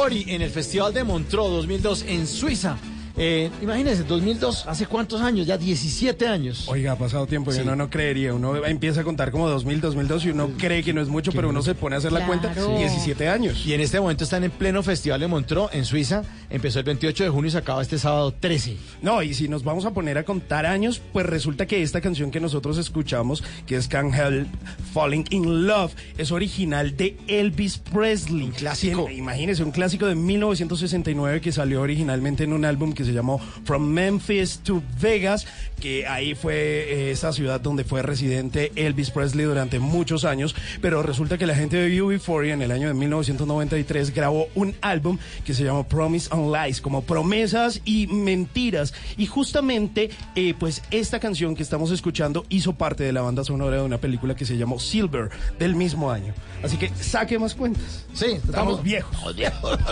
Es 0.04 0.10
UI40 0.10 0.24
en 0.28 0.42
el 0.42 0.50
Festival 0.50 0.94
de 0.94 1.04
Montreux 1.04 1.50
2002 1.50 2.04
en 2.08 2.28
Suiza. 2.28 2.78
Eh, 3.15 3.52
imagínense, 3.62 4.04
2002, 4.04 4.65
¿hace 4.67 4.88
cuántos 4.88 5.21
años? 5.21 5.45
Ya 5.45 5.56
17 5.58 6.28
años. 6.28 6.67
Oiga, 6.67 6.93
ha 6.93 6.97
pasado 6.97 7.28
tiempo 7.28 7.52
y 7.52 7.56
Sí. 7.56 7.62
uno 7.62 7.76
no 7.76 7.89
creería. 7.89 8.34
Uno 8.34 8.65
empieza 8.65 9.02
a 9.02 9.04
contar 9.04 9.30
como 9.30 9.47
2000, 9.47 9.82
2002 9.82 10.26
y 10.26 10.30
uno 10.32 10.49
cree 10.58 10.82
que 10.84 10.93
no 10.93 11.02
es 11.02 11.10
mucho, 11.10 11.32
pero 11.32 11.49
uno 11.49 11.62
se 11.62 11.76
pone 11.76 11.95
a 11.95 11.99
hacer 11.99 12.12
la 12.12 12.26
cuenta. 12.26 12.52
Claro. 12.52 12.76
17 12.76 13.30
años. 13.30 13.63
Y 13.67 13.73
en 13.73 13.82
este 13.82 13.99
momento 13.99 14.23
están 14.23 14.43
en 14.43 14.49
pleno 14.52 14.82
festival 14.82 15.19
de 15.19 15.28
Montreux, 15.28 15.69
en 15.73 15.86
Suiza. 15.86 16.23
Empezó 16.49 16.80
el 16.80 16.86
28 16.86 17.23
de 17.26 17.30
junio 17.30 17.49
y 17.49 17.52
se 17.52 17.58
acaba 17.60 17.84
este 17.84 17.99
sábado 17.99 18.34
13. 18.34 18.78
No, 19.04 19.21
y 19.21 19.36
si 19.36 19.47
nos 19.47 19.63
vamos 19.63 19.86
a 19.86 19.91
poner 19.91 20.17
a 20.17 20.23
contar 20.23 20.65
años, 20.65 20.99
pues 21.13 21.26
resulta 21.28 21.67
que 21.67 21.84
esta 21.84 22.02
canción 22.02 22.32
que 22.32 22.39
nosotros 22.39 22.80
escuchamos, 22.80 23.43
que 23.67 23.76
es 23.76 23.88
Can't 23.88 24.13
Help 24.15 24.47
Falling 24.91 25.26
in 25.30 25.67
Love, 25.67 25.93
es 26.17 26.32
original 26.32 26.97
de 26.97 27.15
Elvis 27.28 27.78
Presley. 27.78 28.45
Un 28.45 28.52
clásico. 28.52 29.08
imagínese, 29.10 29.63
un 29.63 29.71
clásico 29.71 30.08
de 30.08 30.15
1969 30.15 31.41
que 31.41 31.52
salió 31.52 31.82
originalmente 31.82 32.43
en 32.43 32.54
un 32.54 32.65
álbum 32.65 32.91
que 32.93 33.03
se 33.06 33.13
llamó 33.13 33.39
From 33.66 33.84
Memphis 33.88 34.60
to 34.63 34.82
Vegas, 35.00 35.46
que 35.80 36.08
ahí 36.08 36.36
fue 36.36 36.56
eh, 36.56 37.12
esa 37.12 37.34
ciudad 37.34 37.60
donde 37.60 37.84
fue 37.84 38.02
residente 38.02 38.72
Elvis 38.76 39.12
Presley 39.12 39.46
durante 39.46 39.80
muchos 39.80 40.26
años, 40.26 40.56
pero 40.82 41.04
resulta 41.04 41.38
que 41.38 41.46
la 41.46 41.56
gente 41.56 41.78
de 41.78 42.02
UB40 42.02 42.54
en 42.54 42.62
el 42.62 42.72
año 42.72 42.88
de 42.88 42.94
1993 42.94 44.13
grabó 44.13 44.48
un 44.56 44.76
álbum 44.82 45.18
que 45.46 45.54
se 45.54 45.63
llamó 45.63 45.88
Promise 45.88 46.30
and 46.32 46.56
Lies, 46.56 46.82
como 46.82 47.04
promesas 47.04 47.82
y 47.86 48.08
mentiras. 48.08 48.94
Y 49.18 49.26
justamente, 49.26 50.10
eh, 50.36 50.54
pues 50.58 50.82
esta 50.92 51.20
canción 51.20 51.56
que 51.56 51.63
estamos 51.63 51.92
escuchando 51.92 52.46
hizo 52.50 52.74
parte 52.74 53.04
de 53.04 53.13
la 53.13 53.22
banda 53.22 53.44
sonora 53.44 53.78
de 53.78 53.84
una 53.84 53.98
película 53.98 54.36
que 54.36 54.46
se 54.46 54.58
llamó 54.58 54.80
Silver 54.80 55.30
del 55.60 55.76
mismo 55.76 56.12
año. 56.12 56.34
Así 56.63 56.78
que 56.78 56.89
saque 56.89 57.38
más 57.39 57.56
cuentas. 57.56 58.06
Sí, 58.13 58.38
estamos 58.44 58.82
viejos. 58.84 59.36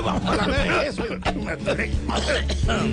Vamos 0.03 0.23
a 0.39 0.43
hablar 0.43 0.51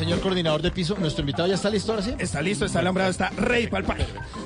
Señor 0.00 0.20
coordinador 0.20 0.62
de 0.62 0.70
piso, 0.70 0.96
nuestro 0.98 1.20
invitado 1.20 1.46
ya 1.46 1.56
está 1.56 1.68
listo 1.68 1.92
ahora 1.92 2.02
sí. 2.02 2.14
Está 2.18 2.40
listo, 2.40 2.64
está 2.64 2.78
alambrado, 2.78 3.10
está 3.10 3.28
rey 3.36 3.66
palpa. 3.66 3.98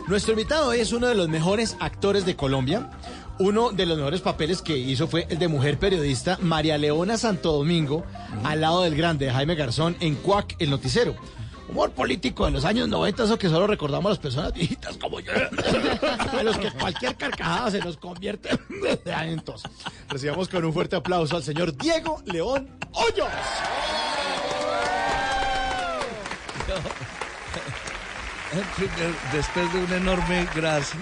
Nuestro 0.09 0.33
invitado 0.33 0.73
es 0.73 0.91
uno 0.91 1.07
de 1.07 1.15
los 1.15 1.29
mejores 1.29 1.77
actores 1.79 2.27
de 2.27 2.35
Colombia. 2.35 2.91
Uno 3.39 3.71
de 3.71 3.87
los 3.87 3.97
mejores 3.97 4.21
papeles 4.21 4.63
que 4.63 4.77
hizo 4.77 5.07
fue 5.07 5.29
el 5.31 5.39
de 5.39 5.47
mujer 5.47 5.79
periodista 5.79 6.39
María 6.41 6.77
Leona 6.77 7.17
Santo 7.19 7.53
Domingo, 7.53 8.05
al 8.43 8.63
lado 8.63 8.83
del 8.83 8.97
grande 8.97 9.31
Jaime 9.31 9.55
Garzón 9.55 9.97
en 10.01 10.17
Cuac, 10.17 10.57
el 10.59 10.71
noticiero. 10.71 11.15
Humor 11.69 11.93
político 11.93 12.47
de 12.47 12.51
los 12.51 12.65
años 12.65 12.89
90, 12.89 13.23
eso 13.23 13.39
que 13.39 13.49
solo 13.49 13.69
recordamos 13.69 14.07
a 14.07 14.11
las 14.11 14.19
personas 14.19 14.53
viejitas 14.55 14.97
como 14.97 15.21
yo, 15.21 15.31
a 16.37 16.43
los 16.43 16.59
que 16.59 16.73
cualquier 16.73 17.15
carcajada 17.15 17.71
se 17.71 17.79
nos 17.79 17.97
convierte 17.97 18.51
en 19.07 19.41
tos. 19.45 19.63
Recibamos 20.09 20.49
con 20.49 20.65
un 20.65 20.73
fuerte 20.73 20.97
aplauso 20.97 21.37
al 21.37 21.45
señor 21.45 21.77
Diego 21.77 22.21
León 22.27 22.69
Hoyos. 22.91 23.29
Primer- 26.81 27.25
Después 29.33 29.73
de 29.73 29.81
un 29.83 29.93
enorme 29.93 30.47
gracias, 30.55 30.97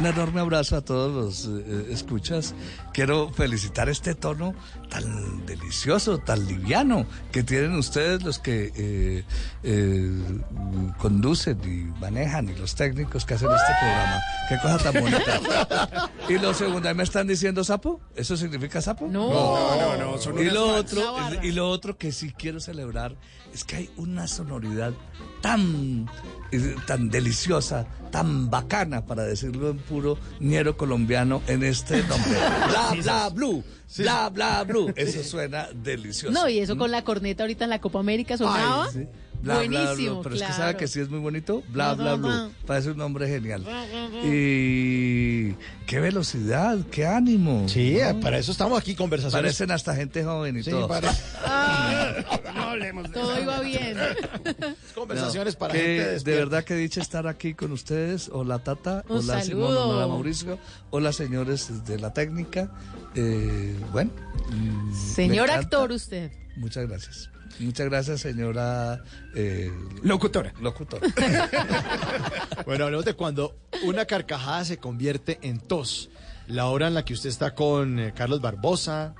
un 0.00 0.04
enorme 0.06 0.40
abrazo 0.40 0.76
a 0.76 0.80
todos 0.80 1.44
los 1.46 1.60
eh, 1.64 1.86
escuchas, 1.92 2.54
quiero 2.92 3.30
felicitar 3.30 3.88
este 3.88 4.16
tono 4.16 4.52
tan 4.88 5.46
delicioso, 5.46 6.18
tan 6.18 6.44
liviano 6.48 7.06
que 7.30 7.44
tienen 7.44 7.74
ustedes 7.76 8.24
los 8.24 8.40
que 8.40 8.72
eh, 8.74 9.24
eh, 9.62 10.10
conducen 10.98 11.60
y 11.62 12.00
manejan 12.00 12.48
y 12.48 12.54
los 12.56 12.74
técnicos 12.74 13.24
que 13.24 13.34
hacen 13.34 13.48
este 13.52 13.72
programa. 13.80 14.20
Qué 14.48 14.56
cosa 14.58 14.78
tan 14.78 15.02
bonita. 15.02 16.10
Y 16.28 16.36
lo 16.38 16.52
segundo, 16.52 16.86
¿ahí 16.90 16.94
me 16.94 17.04
están 17.04 17.26
diciendo 17.26 17.64
sapo? 17.64 18.02
¿Eso 18.14 18.36
significa 18.36 18.82
sapo? 18.82 19.06
No. 19.06 19.30
No, 19.30 19.76
no, 19.96 19.96
no, 20.12 20.18
son 20.18 20.38
Y 20.38 20.44
lo 20.50 20.74
otro, 20.74 21.00
y 21.42 21.52
lo 21.52 21.70
otro 21.70 21.96
que 21.96 22.12
sí 22.12 22.34
quiero 22.36 22.60
celebrar 22.60 23.14
es 23.52 23.64
que 23.64 23.76
hay 23.76 23.90
una 23.96 24.26
sonoridad 24.26 24.92
tan, 25.40 26.08
eh, 26.52 26.74
tan 26.86 27.10
deliciosa, 27.10 27.86
tan 28.10 28.50
bacana, 28.50 29.06
para 29.06 29.24
decirlo 29.24 29.70
en 29.70 29.78
puro 29.78 30.18
ñero 30.40 30.76
colombiano, 30.76 31.42
en 31.46 31.62
este 31.62 32.02
nombre. 32.02 32.38
Bla, 32.68 32.94
bla, 33.00 33.28
blue. 33.30 33.64
Bla, 33.96 34.28
bla, 34.28 34.64
blue. 34.64 34.92
Eso 34.96 35.22
suena 35.24 35.68
delicioso. 35.74 36.32
No, 36.32 36.48
y 36.48 36.58
eso 36.58 36.76
con 36.76 36.90
la 36.90 37.02
corneta 37.04 37.44
ahorita 37.44 37.64
en 37.64 37.70
la 37.70 37.80
Copa 37.80 38.00
América 38.00 38.36
sonaba. 38.36 38.86
Ay, 38.86 38.92
sí. 38.92 39.08
Bla, 39.42 39.60
bla, 39.62 39.94
bla. 39.94 40.20
Pero 40.22 40.34
es 40.34 40.42
que 40.42 40.52
sabe 40.52 40.76
que 40.76 40.88
sí 40.88 41.00
es 41.00 41.08
muy 41.08 41.20
bonito. 41.20 41.62
Bla, 41.68 41.94
Bla, 41.94 42.14
bla. 42.16 42.50
Parece 42.66 42.90
un 42.90 42.98
nombre 42.98 43.28
genial. 43.28 43.64
Y 44.24 45.52
qué 45.86 46.00
velocidad, 46.00 46.78
qué 46.90 47.06
ánimo. 47.06 47.68
Sí, 47.68 47.98
para 48.20 48.38
eso 48.38 48.52
estamos 48.52 48.78
aquí, 48.80 48.94
conversaciones. 48.94 49.42
Parecen 49.44 49.70
hasta 49.70 49.94
gente 49.94 50.24
joven 50.24 50.58
y 50.58 50.62
Sí, 50.62 50.70
todo. 50.70 50.88
parece- 50.88 51.22
No 52.54 52.62
hablemos 52.62 53.04
de 53.04 53.10
Todo 53.10 53.40
iba 53.40 53.60
bien. 53.60 53.96
Conversaciones 54.94 55.54
No, 55.54 55.58
para 55.60 55.74
que 55.74 55.80
gente 56.18 56.30
De 56.30 56.36
verdad 56.36 56.64
que 56.64 56.74
dicha 56.74 57.00
estar 57.00 57.26
aquí 57.26 57.54
con 57.54 57.72
ustedes. 57.72 58.28
Hola 58.32 58.58
Tata, 58.58 59.04
Un 59.08 59.18
hola 59.18 59.42
Simón, 59.42 59.76
hola 59.76 60.06
Mauricio, 60.08 60.58
hola 60.90 61.12
señores 61.12 61.84
de 61.86 61.98
la 61.98 62.12
técnica. 62.12 62.70
Eh, 63.14 63.76
bueno. 63.92 64.10
Señor 65.14 65.50
actor 65.50 65.92
usted. 65.92 66.32
Muchas 66.56 66.88
gracias. 66.88 67.30
Muchas 67.60 67.86
gracias, 67.86 68.20
señora 68.20 69.02
eh, 69.34 69.70
locutora. 70.02 70.52
Locutora. 70.60 71.06
Bueno, 72.66 72.84
hablemos 72.84 73.06
de 73.06 73.14
cuando 73.14 73.56
una 73.84 74.04
carcajada 74.04 74.64
se 74.64 74.76
convierte 74.76 75.38
en 75.42 75.58
tos. 75.58 76.10
La 76.48 76.66
hora 76.66 76.88
en 76.88 76.94
la 76.94 77.04
que 77.04 77.14
usted 77.14 77.30
está 77.30 77.54
con 77.54 77.98
eh, 77.98 78.12
Carlos 78.14 78.42
Barbosa, 78.42 79.14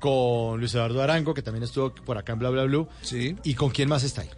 con 0.00 0.58
Luis 0.58 0.74
Eduardo 0.74 1.00
Arango, 1.00 1.32
que 1.32 1.42
también 1.42 1.62
estuvo 1.62 1.94
por 1.94 2.18
acá 2.18 2.32
en 2.32 2.40
Bla 2.40 2.50
Bla 2.50 2.64
Blue. 2.64 2.88
Sí. 3.02 3.36
¿Y 3.44 3.54
con 3.54 3.70
quién 3.70 3.88
más 3.88 4.02
está 4.02 4.22
ahí? 4.22 4.30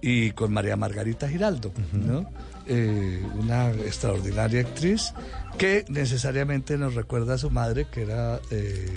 y 0.00 0.30
con 0.32 0.52
María 0.52 0.76
Margarita 0.76 1.28
Giraldo, 1.28 1.72
¿no? 1.92 2.30
Eh, 2.66 3.22
una 3.36 3.70
extraordinaria 3.70 4.60
actriz 4.60 5.12
que 5.56 5.84
necesariamente 5.88 6.76
nos 6.76 6.94
recuerda 6.94 7.34
a 7.34 7.38
su 7.38 7.50
madre, 7.50 7.86
que 7.90 8.02
era 8.02 8.40
eh, 8.50 8.96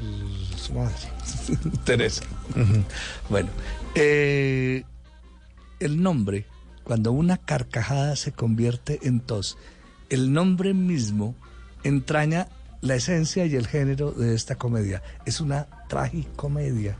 Teresa. 1.84 2.22
Bueno, 3.28 3.50
eh, 3.94 4.84
el 5.80 6.02
nombre, 6.02 6.46
cuando 6.84 7.12
una 7.12 7.36
carcajada 7.36 8.16
se 8.16 8.32
convierte 8.32 9.00
en 9.02 9.20
tos, 9.20 9.58
el 10.08 10.32
nombre 10.32 10.74
mismo 10.74 11.34
entraña 11.84 12.48
la 12.80 12.94
esencia 12.94 13.46
y 13.46 13.54
el 13.56 13.66
género 13.66 14.10
de 14.12 14.34
esta 14.34 14.54
comedia. 14.56 15.02
Es 15.26 15.40
una 15.40 15.66
tragicomedia. 15.88 16.96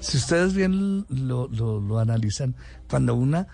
Si 0.00 0.16
ustedes 0.18 0.54
bien 0.54 1.06
lo, 1.08 1.48
lo- 1.48 1.80
lo 1.80 1.98
analizan, 1.98 2.54
cuando 2.88 3.14
una 3.14 3.46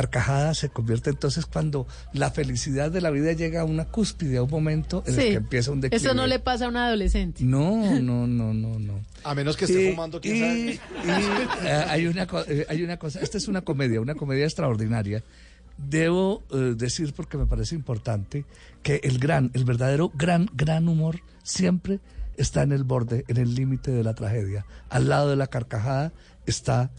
carcajada 0.00 0.52
se 0.52 0.68
convierte 0.68 1.08
entonces 1.08 1.46
cuando 1.46 1.86
la 2.12 2.30
felicidad 2.30 2.90
de 2.90 3.00
la 3.00 3.08
vida 3.10 3.32
llega 3.32 3.62
a 3.62 3.64
una 3.64 3.86
cúspide, 3.86 4.36
a 4.36 4.42
un 4.42 4.50
momento 4.50 5.02
en 5.06 5.14
el 5.14 5.20
que 5.20 5.32
empieza 5.34 5.70
un 5.70 5.80
declive. 5.80 6.04
Eso 6.04 6.12
no 6.14 6.26
le 6.26 6.38
pasa 6.38 6.66
a 6.66 6.68
un 6.68 6.76
adolescente. 6.76 7.42
No, 7.44 7.98
no, 8.00 8.26
no, 8.26 8.52
no, 8.52 8.78
no. 8.78 9.00
A 9.24 9.34
menos 9.34 9.56
que 9.56 9.64
esté 9.64 9.88
Y- 9.88 9.90
fumando, 9.92 10.20
quién 10.20 10.36
y- 10.36 10.40
sabe. 10.40 10.60
y, 11.62 11.66
eh, 11.66 11.84
hay, 11.88 12.06
una, 12.08 12.26
eh, 12.46 12.66
hay 12.68 12.82
una 12.82 12.98
cosa, 12.98 13.20
esta 13.20 13.38
es 13.38 13.48
una 13.48 13.62
comedia, 13.62 13.98
una 14.02 14.14
comedia 14.14 14.44
extraordinaria. 14.44 15.22
Debo 15.78 16.42
eh, 16.52 16.74
decir, 16.76 17.14
porque 17.14 17.38
me 17.38 17.46
parece 17.46 17.74
importante, 17.74 18.44
que 18.82 19.00
el 19.02 19.18
gran, 19.18 19.50
el 19.54 19.64
verdadero 19.64 20.10
gran, 20.14 20.48
gran 20.54 20.88
humor 20.88 21.20
siempre 21.42 22.00
está 22.36 22.62
en 22.62 22.72
el 22.72 22.84
borde, 22.84 23.24
en 23.28 23.38
el 23.38 23.54
límite 23.54 23.90
de 23.92 24.04
la 24.04 24.12
tragedia. 24.14 24.66
Al 24.90 25.08
lado 25.08 25.30
de 25.30 25.36
la 25.36 25.46
carcajada 25.46 26.12
está 26.44 26.90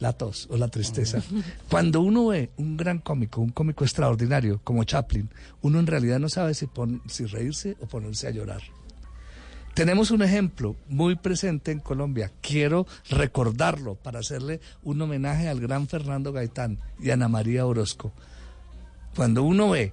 la 0.00 0.12
tos 0.12 0.46
o 0.50 0.56
la 0.56 0.68
tristeza. 0.68 1.22
Cuando 1.68 2.00
uno 2.00 2.28
ve 2.28 2.50
un 2.56 2.76
gran 2.76 2.98
cómico, 2.98 3.40
un 3.40 3.50
cómico 3.50 3.84
extraordinario 3.84 4.60
como 4.64 4.84
Chaplin, 4.84 5.28
uno 5.62 5.80
en 5.80 5.86
realidad 5.86 6.18
no 6.20 6.28
sabe 6.28 6.54
si, 6.54 6.66
pon- 6.66 7.02
si 7.08 7.24
reírse 7.26 7.76
o 7.80 7.86
ponerse 7.86 8.26
a 8.28 8.30
llorar. 8.30 8.62
Tenemos 9.74 10.10
un 10.10 10.22
ejemplo 10.22 10.74
muy 10.88 11.14
presente 11.14 11.70
en 11.70 11.78
Colombia. 11.78 12.32
Quiero 12.40 12.86
recordarlo 13.10 13.94
para 13.94 14.18
hacerle 14.18 14.60
un 14.82 15.00
homenaje 15.00 15.48
al 15.48 15.60
gran 15.60 15.86
Fernando 15.86 16.32
Gaitán 16.32 16.78
y 17.00 17.10
Ana 17.10 17.28
María 17.28 17.64
Orozco. 17.64 18.12
Cuando 19.14 19.42
uno 19.44 19.70
ve 19.70 19.92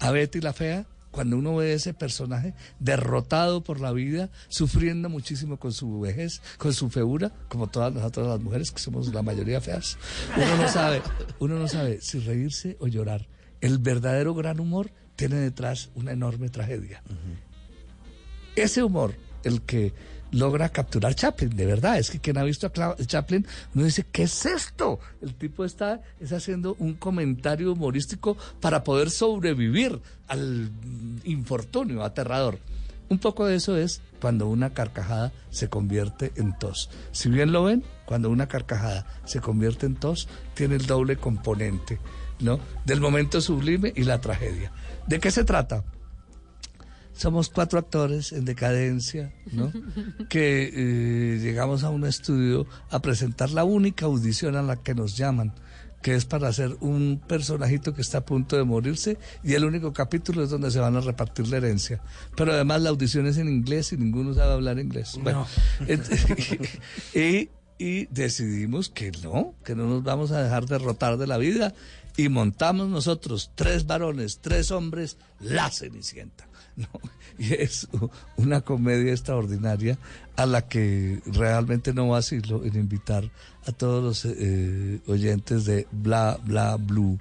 a 0.00 0.10
Betty 0.10 0.40
la 0.40 0.52
Fea, 0.52 0.86
cuando 1.12 1.36
uno 1.36 1.54
ve 1.54 1.74
ese 1.74 1.94
personaje 1.94 2.54
derrotado 2.80 3.62
por 3.62 3.80
la 3.80 3.92
vida, 3.92 4.30
sufriendo 4.48 5.08
muchísimo 5.08 5.58
con 5.58 5.72
su 5.72 6.00
vejez, 6.00 6.42
con 6.58 6.72
su 6.72 6.90
feura, 6.90 7.30
como 7.48 7.68
todas 7.68 7.92
nosotras 7.92 8.26
las 8.26 8.40
mujeres 8.40 8.72
que 8.72 8.80
somos 8.80 9.12
la 9.14 9.22
mayoría 9.22 9.60
feas. 9.60 9.98
Uno 10.36 10.56
no 10.56 10.68
sabe, 10.68 11.02
uno 11.38 11.58
no 11.58 11.68
sabe 11.68 12.00
si 12.00 12.18
reírse 12.18 12.76
o 12.80 12.88
llorar. 12.88 13.28
El 13.60 13.78
verdadero 13.78 14.34
gran 14.34 14.58
humor 14.58 14.90
tiene 15.14 15.36
detrás 15.36 15.90
una 15.94 16.12
enorme 16.12 16.48
tragedia. 16.48 17.02
Ese 18.56 18.82
humor, 18.82 19.14
el 19.44 19.62
que 19.62 19.92
logra 20.32 20.70
capturar 20.70 21.14
Chaplin, 21.14 21.54
de 21.54 21.66
verdad, 21.66 21.98
es 21.98 22.10
que 22.10 22.18
quien 22.18 22.38
ha 22.38 22.42
visto 22.42 22.66
a 22.66 22.96
Chaplin 23.06 23.46
no 23.74 23.84
dice, 23.84 24.04
¿qué 24.10 24.24
es 24.24 24.46
esto? 24.46 24.98
El 25.20 25.34
tipo 25.34 25.64
está 25.64 26.00
es 26.20 26.32
haciendo 26.32 26.74
un 26.78 26.94
comentario 26.94 27.72
humorístico 27.72 28.36
para 28.60 28.82
poder 28.82 29.10
sobrevivir 29.10 30.00
al 30.26 30.70
infortunio 31.24 32.02
aterrador. 32.02 32.58
Un 33.08 33.18
poco 33.18 33.44
de 33.44 33.56
eso 33.56 33.76
es 33.76 34.00
cuando 34.20 34.48
una 34.48 34.72
carcajada 34.72 35.32
se 35.50 35.68
convierte 35.68 36.32
en 36.36 36.56
tos. 36.58 36.88
Si 37.12 37.28
bien 37.28 37.52
lo 37.52 37.64
ven, 37.64 37.84
cuando 38.06 38.30
una 38.30 38.48
carcajada 38.48 39.06
se 39.24 39.40
convierte 39.40 39.84
en 39.84 39.96
tos, 39.96 40.28
tiene 40.54 40.76
el 40.76 40.86
doble 40.86 41.16
componente, 41.16 41.98
¿no? 42.40 42.58
Del 42.86 43.00
momento 43.00 43.42
sublime 43.42 43.92
y 43.94 44.04
la 44.04 44.20
tragedia. 44.22 44.72
¿De 45.06 45.20
qué 45.20 45.30
se 45.30 45.44
trata? 45.44 45.84
Somos 47.14 47.48
cuatro 47.50 47.78
actores 47.78 48.32
en 48.32 48.44
decadencia, 48.44 49.32
¿no? 49.52 49.72
que 50.28 50.70
eh, 50.72 51.38
llegamos 51.40 51.84
a 51.84 51.90
un 51.90 52.04
estudio 52.04 52.66
a 52.90 53.00
presentar 53.00 53.50
la 53.50 53.64
única 53.64 54.06
audición 54.06 54.56
a 54.56 54.62
la 54.62 54.76
que 54.76 54.94
nos 54.94 55.16
llaman, 55.16 55.54
que 56.02 56.14
es 56.14 56.24
para 56.24 56.48
hacer 56.48 56.76
un 56.80 57.22
personajito 57.26 57.94
que 57.94 58.02
está 58.02 58.18
a 58.18 58.24
punto 58.24 58.56
de 58.56 58.64
morirse 58.64 59.18
y 59.44 59.54
el 59.54 59.64
único 59.64 59.92
capítulo 59.92 60.42
es 60.42 60.50
donde 60.50 60.70
se 60.70 60.80
van 60.80 60.96
a 60.96 61.00
repartir 61.00 61.48
la 61.48 61.58
herencia. 61.58 62.02
Pero 62.36 62.52
además 62.52 62.82
la 62.82 62.90
audición 62.90 63.26
es 63.26 63.36
en 63.38 63.48
inglés 63.48 63.92
y 63.92 63.96
ninguno 63.96 64.34
sabe 64.34 64.52
hablar 64.52 64.78
inglés. 64.78 65.18
Bueno, 65.22 65.46
y, 67.14 67.50
y 67.78 68.06
decidimos 68.06 68.88
que 68.88 69.12
no, 69.22 69.54
que 69.64 69.76
no 69.76 69.86
nos 69.86 70.02
vamos 70.02 70.32
a 70.32 70.42
dejar 70.42 70.66
derrotar 70.66 71.18
de 71.18 71.26
la 71.26 71.38
vida 71.38 71.72
y 72.16 72.28
montamos 72.28 72.88
nosotros, 72.88 73.52
tres 73.54 73.86
varones, 73.86 74.40
tres 74.40 74.70
hombres, 74.70 75.16
la 75.40 75.70
Cenicienta. 75.70 76.48
Y 77.38 77.54
es 77.54 77.88
una 78.36 78.60
comedia 78.60 79.10
extraordinaria 79.10 79.98
a 80.36 80.44
la 80.44 80.68
que 80.68 81.20
realmente 81.26 81.94
no 81.94 82.08
vacilo 82.08 82.62
en 82.62 82.76
invitar 82.76 83.30
a 83.66 83.72
todos 83.72 84.04
los 84.04 84.34
eh, 84.36 85.00
oyentes 85.06 85.64
de 85.64 85.86
Bla 85.90 86.38
Bla 86.44 86.76
Blue, 86.76 87.18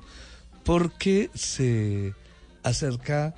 porque 0.65 1.29
se 1.33 2.13
acerca 2.61 3.33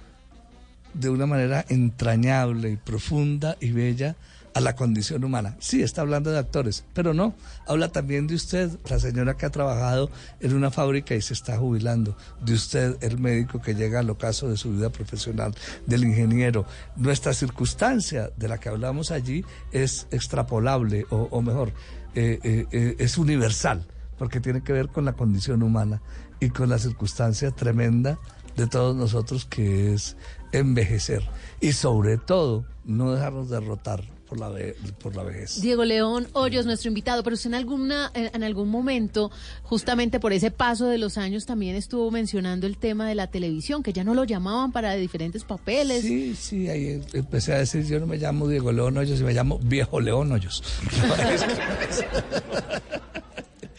de 0.94 1.10
una 1.10 1.26
manera 1.26 1.64
entrañable 1.70 2.72
y 2.72 2.78
profunda 2.78 3.56
y 3.62 3.72
bella 3.72 4.16
a 4.54 4.60
la 4.60 4.76
condición 4.76 5.24
humana. 5.24 5.56
Sí, 5.60 5.82
está 5.82 6.02
hablando 6.02 6.32
de 6.32 6.40
actores, 6.40 6.86
pero 6.94 7.14
no, 7.14 7.36
habla 7.68 7.90
también 7.92 8.28
de 8.28 8.36
usted, 8.36 8.70
la 8.90 9.00
señora 9.00 9.36
que 9.36 9.46
ha 9.46 9.50
trabajado 9.50 10.10
en 10.40 10.54
una 10.54 10.72
fábrica 10.72 11.16
y 11.16 11.22
se 11.22 11.34
está 11.34 11.58
jubilando, 11.58 12.16
de 12.44 12.54
usted, 12.54 12.98
el 13.02 13.20
médico 13.20 13.62
que 13.62 13.76
llega 13.76 14.00
al 14.00 14.10
ocaso 14.10 14.50
de 14.50 14.58
su 14.58 14.72
vida 14.72 14.90
profesional, 14.90 15.56
del 15.86 16.04
ingeniero. 16.04 16.66
Nuestra 16.96 17.34
circunstancia 17.34 18.32
de 18.38 18.48
la 18.48 18.60
que 18.60 18.70
hablamos 18.70 19.12
allí 19.12 19.44
es 19.72 20.08
extrapolable, 20.12 21.06
o, 21.10 21.28
o 21.32 21.42
mejor, 21.42 21.74
eh, 22.16 22.40
eh, 22.44 22.68
eh, 22.72 22.96
es 23.00 23.18
universal, 23.18 23.86
porque 24.20 24.40
tiene 24.40 24.62
que 24.62 24.72
ver 24.72 24.90
con 24.90 25.06
la 25.06 25.14
condición 25.14 25.64
humana 25.64 26.02
y 26.40 26.50
con 26.50 26.70
la 26.70 26.78
circunstancia 26.78 27.50
tremenda 27.52 28.20
de 28.56 28.68
todos 28.68 28.96
nosotros 28.96 29.46
que 29.46 29.94
es 29.94 30.16
envejecer 30.54 31.22
y 31.60 31.74
sobre 31.74 32.18
todo 32.18 32.64
no 32.86 33.12
dejarnos 33.14 33.50
derrotar 33.50 34.04
por 34.28 34.40
la, 34.40 34.50
ve- 34.50 34.76
por 35.00 35.16
la 35.16 35.22
vejez. 35.22 35.62
Diego 35.62 35.86
León 35.86 36.28
Hoyos, 36.34 36.66
nuestro 36.66 36.88
invitado, 36.88 37.22
pero 37.24 37.36
usted 37.36 37.52
en 37.52 37.56
alguna 37.56 38.10
en, 38.16 38.32
en 38.34 38.44
algún 38.44 38.70
momento, 38.70 39.30
justamente 39.62 40.20
por 40.20 40.34
ese 40.34 40.50
paso 40.50 40.88
de 40.88 40.98
los 40.98 41.20
años, 41.20 41.46
también 41.46 41.76
estuvo 41.76 42.10
mencionando 42.10 42.66
el 42.66 42.78
tema 42.78 43.08
de 43.08 43.14
la 43.14 43.28
televisión, 43.28 43.84
que 43.84 43.94
ya 43.94 44.04
no 44.04 44.16
lo 44.16 44.24
llamaban 44.24 44.72
para 44.72 44.96
diferentes 44.96 45.44
papeles. 45.44 46.02
Sí, 46.02 46.34
sí, 46.36 46.68
ahí 46.68 47.00
empecé 47.14 47.54
a 47.54 47.60
decir, 47.60 47.86
yo 47.86 48.00
no 48.00 48.08
me 48.08 48.18
llamo 48.18 48.48
Diego 48.48 48.72
León 48.72 48.98
Hoyos, 48.98 49.20
y 49.20 49.24
me 49.24 49.34
llamo 49.34 49.60
Viejo 49.62 50.00
León 50.00 50.32
Hoyos. 50.32 50.64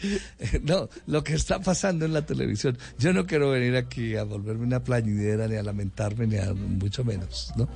No, 0.63 0.89
lo 1.07 1.23
que 1.23 1.33
está 1.33 1.59
pasando 1.59 2.05
en 2.05 2.13
la 2.13 2.25
televisión, 2.25 2.77
yo 2.97 3.13
no 3.13 3.25
quiero 3.25 3.51
venir 3.51 3.75
aquí 3.75 4.15
a 4.15 4.23
volverme 4.23 4.63
una 4.65 4.83
plañidera, 4.83 5.47
ni 5.47 5.55
a 5.55 5.63
lamentarme, 5.63 6.27
ni 6.27 6.37
a 6.37 6.53
mucho 6.53 7.03
menos, 7.03 7.51
¿no? 7.55 7.67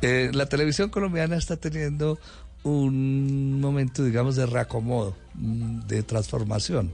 Eh, 0.00 0.30
la 0.32 0.46
televisión 0.46 0.90
colombiana 0.90 1.36
está 1.36 1.56
teniendo 1.56 2.18
un 2.64 3.60
momento, 3.60 4.04
digamos, 4.04 4.36
de 4.36 4.46
reacomodo, 4.46 5.16
mm, 5.34 5.80
de 5.86 6.02
transformación. 6.02 6.92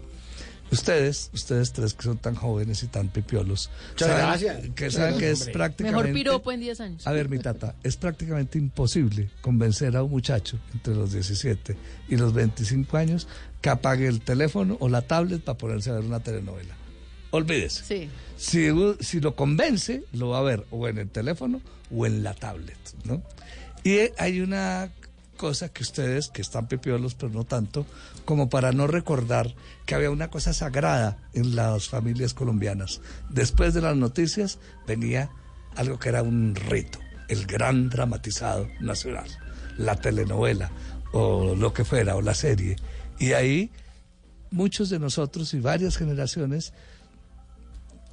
Ustedes, 0.70 1.31
ustedes 1.33 1.72
tres 1.72 1.94
que 1.94 2.03
son 2.03 2.18
tan 2.18 2.35
jóvenes 2.35 2.83
y 2.83 2.88
tan 2.88 3.09
pipiolos, 3.09 3.70
Muchas 3.92 4.09
saben 4.09 4.27
gracias. 4.27 4.74
que 4.74 4.90
saben 4.90 5.18
que 5.18 5.31
es 5.31 5.40
Hombre. 5.40 5.53
prácticamente... 5.55 6.09
Mejor 6.09 6.14
piropo 6.14 6.53
en 6.53 6.61
10 6.61 6.81
años. 6.81 7.07
A 7.07 7.12
ver, 7.12 7.31
mi 7.31 7.38
tata, 7.38 7.74
es 7.83 7.96
prácticamente 7.96 8.59
imposible 8.59 9.31
convencer 9.40 9.96
a 9.96 10.03
un 10.03 10.11
muchacho 10.11 10.59
entre 10.74 10.94
los 10.94 11.12
17 11.12 11.74
y 12.11 12.16
los 12.16 12.35
25 12.35 12.96
años 12.98 13.27
que 13.61 13.71
apague 13.71 14.07
el 14.07 14.21
teléfono 14.21 14.77
o 14.81 14.88
la 14.88 15.03
tablet 15.03 15.42
para 15.42 15.59
ponerse 15.59 15.90
a 15.90 15.94
ver 15.94 16.05
una 16.05 16.21
telenovela. 16.21 16.75
Olvídese. 17.31 17.85
Sí. 17.85 18.11
Si, 18.37 18.68
si 19.01 19.21
lo 19.21 19.35
convence, 19.35 20.05
lo 20.12 20.31
va 20.31 20.38
a 20.38 20.42
ver 20.42 20.64
o 20.71 20.88
en 20.88 20.99
el 20.99 21.11
teléfono 21.11 21.61
o 21.94 22.07
en 22.07 22.23
la 22.23 22.35
tablet, 22.35 22.79
¿no? 23.05 23.23
Y 23.85 23.99
hay 24.18 24.40
una 24.40 24.90
cosa 25.37 25.71
que 25.71 25.83
ustedes, 25.83 26.29
que 26.29 26.42
están 26.42 26.68
pipiolos, 26.68 27.14
pero 27.14 27.33
no 27.33 27.44
tanto, 27.44 27.87
como 28.25 28.51
para 28.51 28.73
no 28.73 28.87
recordar 28.87 29.55
que 29.87 29.94
había 29.94 30.11
una 30.11 30.29
cosa 30.29 30.53
sagrada 30.53 31.16
en 31.33 31.57
las 31.57 31.88
familias 31.88 32.35
colombianas. 32.35 33.01
Después 33.31 33.73
de 33.73 33.81
las 33.81 33.97
noticias 33.97 34.59
venía 34.87 35.31
algo 35.77 35.99
que 35.99 36.11
era 36.11 36.23
un 36.23 36.55
rito, 36.55 36.99
el 37.29 37.47
gran 37.47 37.88
dramatizado 37.88 38.68
nacional, 38.81 39.31
la 39.79 39.97
telenovela 39.97 40.71
o 41.12 41.55
lo 41.55 41.73
que 41.73 41.85
fuera, 41.85 42.16
o 42.16 42.21
la 42.21 42.35
serie. 42.35 42.77
Y 43.19 43.33
ahí 43.33 43.71
muchos 44.51 44.91
de 44.91 44.99
nosotros 44.99 45.53
y 45.55 45.61
varias 45.61 45.97
generaciones 45.97 46.73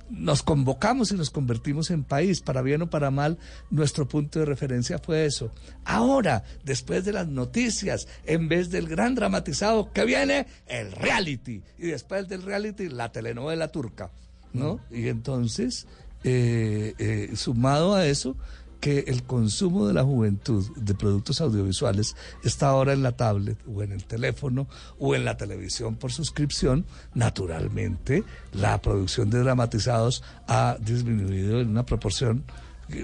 nos 0.09 0.43
convocamos 0.43 1.11
y 1.11 1.15
nos 1.15 1.31
convertimos 1.31 1.89
en 1.89 2.03
país, 2.03 2.41
para 2.41 2.61
bien 2.61 2.83
o 2.83 2.89
para 2.89 3.09
mal, 3.09 3.39
nuestro 3.71 4.07
punto 4.07 4.39
de 4.39 4.45
referencia 4.45 4.99
fue 4.99 5.25
eso. 5.25 5.51
Ahora, 5.83 6.43
después 6.63 7.05
de 7.05 7.13
las 7.13 7.27
noticias, 7.27 8.07
en 8.25 8.47
vez 8.47 8.69
del 8.69 8.87
gran 8.87 9.15
dramatizado 9.15 9.91
que 9.91 10.05
viene, 10.05 10.45
el 10.67 10.91
reality. 10.91 11.63
Y 11.77 11.87
después 11.87 12.27
del 12.27 12.43
reality, 12.43 12.89
la 12.89 13.11
telenovela 13.11 13.69
turca, 13.69 14.11
¿no? 14.53 14.79
Y 14.91 15.07
entonces, 15.07 15.87
eh, 16.23 16.93
eh, 16.99 17.31
sumado 17.35 17.95
a 17.95 18.05
eso, 18.05 18.37
que 18.79 19.05
el 19.07 19.23
consumo 19.23 19.87
de 19.87 19.93
la 19.93 20.03
juventud 20.03 20.65
de 20.75 20.93
productos 20.93 21.41
audiovisuales 21.41 22.15
está 22.43 22.67
ahora 22.67 22.93
en 22.93 23.03
la 23.03 23.13
tablet 23.13 23.57
o 23.67 23.83
en 23.83 23.91
el 23.91 24.05
teléfono 24.05 24.67
o 24.99 25.15
en 25.15 25.25
la 25.25 25.37
televisión 25.37 25.95
por 25.95 26.11
suscripción, 26.11 26.85
naturalmente 27.13 28.23
la 28.53 28.81
producción 28.81 29.29
de 29.29 29.39
dramatizados 29.39 30.23
ha 30.47 30.77
disminuido 30.79 31.59
en 31.61 31.69
una 31.69 31.85
proporción 31.85 32.43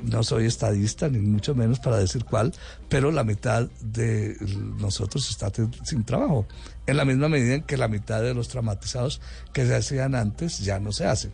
no 0.03 0.23
soy 0.23 0.45
estadista 0.45 1.09
ni 1.09 1.19
mucho 1.19 1.55
menos 1.55 1.79
para 1.79 1.97
decir 1.97 2.23
cuál, 2.23 2.53
pero 2.87 3.11
la 3.11 3.23
mitad 3.23 3.67
de 3.81 4.37
nosotros 4.77 5.29
está 5.29 5.51
sin 5.83 6.03
trabajo, 6.03 6.45
en 6.85 6.97
la 6.97 7.05
misma 7.05 7.29
medida 7.29 7.55
en 7.55 7.63
que 7.63 7.77
la 7.77 7.87
mitad 7.87 8.21
de 8.21 8.33
los 8.33 8.49
dramatizados 8.49 9.21
que 9.53 9.65
se 9.65 9.75
hacían 9.75 10.15
antes 10.15 10.59
ya 10.59 10.79
no 10.79 10.91
se 10.91 11.05
hacen. 11.05 11.33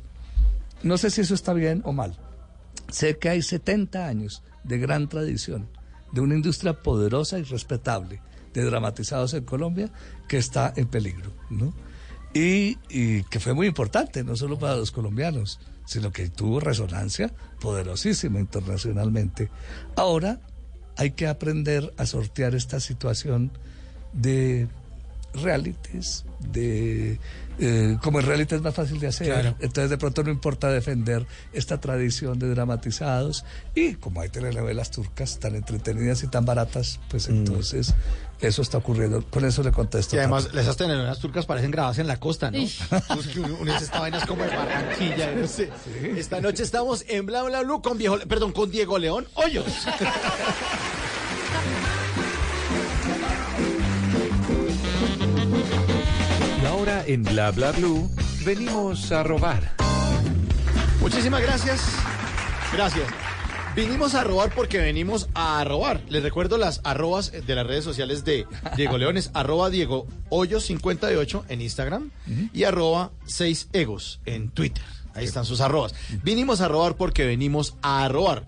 No 0.84 0.98
sé 0.98 1.10
si 1.10 1.22
eso 1.22 1.34
está 1.34 1.54
bien 1.54 1.82
o 1.84 1.92
mal. 1.92 2.18
Sé 2.90 3.18
que 3.18 3.30
hay 3.30 3.42
70 3.42 4.08
años 4.08 4.44
de 4.64 4.78
gran 4.78 5.10
tradición, 5.10 5.70
de 6.12 6.22
una 6.22 6.36
industria 6.36 6.82
poderosa 6.82 7.40
y 7.40 7.44
respetable 7.44 8.22
de 8.54 8.64
dramatizados 8.64 9.34
en 9.34 9.44
Colombia 9.44 9.92
que 10.28 10.38
está 10.38 10.74
en 10.76 10.88
peligro, 10.88 11.32
¿no? 11.50 11.74
Y, 12.34 12.78
y 12.90 13.24
que 13.24 13.40
fue 13.40 13.54
muy 13.54 13.68
importante, 13.68 14.24
no 14.24 14.36
solo 14.36 14.58
para 14.60 14.76
los 14.76 14.92
colombianos, 14.92 15.60
sino 15.86 16.12
que 16.12 16.30
tuvo 16.30 16.60
resonancia 16.60 17.34
poderosísima 17.60 18.40
internacionalmente. 18.40 19.50
Ahora 19.96 20.42
hay 20.98 21.12
que 21.12 21.28
aprender 21.28 21.94
a 21.98 22.06
sortear 22.06 22.56
esta 22.56 22.80
situación 22.80 23.52
de 24.14 24.68
realities, 25.34 26.26
de 26.40 27.20
eh, 27.60 27.98
como 28.04 28.20
el 28.20 28.26
reality 28.26 28.56
es 28.56 28.62
más 28.62 28.74
fácil 28.76 29.00
de 29.00 29.08
hacer, 29.08 29.28
Claro. 29.28 29.56
entonces 29.60 29.90
de 29.90 29.98
pronto 29.98 30.24
no 30.24 30.30
importa 30.30 30.70
defender 30.70 31.26
esta 31.54 31.80
tradición 31.80 32.38
de 32.40 32.50
dramatizados 32.50 33.46
y 33.76 33.96
como 33.96 34.22
hay 34.22 34.30
telenovelas 34.30 34.92
turcas 34.92 35.40
tan 35.40 35.56
entretenidas 35.56 36.22
y 36.24 36.28
tan 36.28 36.46
baratas, 36.46 37.00
pues 37.10 37.28
entonces 37.28 37.94
eso 38.40 38.62
está 38.62 38.78
ocurriendo. 38.78 39.24
Con 39.30 39.46
eso 39.46 39.64
le 39.64 39.72
contesto. 39.72 40.16
Y 40.16 40.20
además, 40.20 40.50
esas 40.54 40.78
telenovelas 40.78 41.18
turcas 41.20 41.48
parecen 41.48 41.72
grabadas 41.72 41.98
en 41.98 42.06
la 42.08 42.20
costa, 42.20 42.52
¿no? 42.52 42.60
Pues 43.08 43.36
uno, 43.36 43.76
esta 43.76 44.00
vaina 44.00 44.18
es 44.20 44.26
como 44.26 44.44
de 44.44 44.56
Barranquilla, 44.56 45.32
no 45.36 45.48
sé. 45.48 45.72
Esta 46.16 46.40
noche 46.40 46.62
estamos 46.62 47.04
en 47.08 47.26
Bla 47.26 47.42
Bla 47.44 47.64
Blue 47.64 47.82
con 47.82 47.98
viejo, 47.98 48.20
perdón, 48.28 48.52
con 48.52 48.70
Diego 48.70 49.00
León 49.00 49.26
Hoyos. 49.34 49.66
ahora 56.88 57.04
en 57.06 57.24
Bla 57.24 57.52
Bla 57.52 57.72
Blue 57.74 58.10
venimos 58.46 59.12
a 59.12 59.22
robar. 59.22 59.76
Muchísimas 61.02 61.42
gracias. 61.42 61.82
Gracias. 62.72 63.08
Vinimos 63.76 64.16
a 64.16 64.24
robar 64.24 64.56
porque 64.56 64.78
venimos 64.78 65.28
a 65.34 65.62
robar. 65.66 66.02
Les 66.08 66.24
recuerdo 66.24 66.58
las 66.58 66.80
arrobas 66.86 67.32
de 67.32 67.56
las 67.56 67.68
redes 67.68 67.84
sociales 67.84 68.24
de 68.24 68.48
Diego 68.78 68.98
Leones, 69.00 69.32
arroba 69.34 69.70
Diego 69.70 70.08
Hoyos 70.30 70.66
58 70.66 71.46
en 71.50 71.62
Instagram 71.62 72.12
y 72.54 72.64
arroba 72.64 73.12
6 73.26 73.70
egos 73.74 74.22
en 74.26 74.50
Twitter. 74.50 74.84
Ahí 75.14 75.26
están 75.26 75.46
sus 75.46 75.60
arrobas. 75.60 75.94
Vinimos 76.24 76.62
a 76.62 76.70
robar 76.70 76.96
porque 76.96 77.26
venimos 77.26 77.76
a 77.82 78.08
robar. 78.08 78.48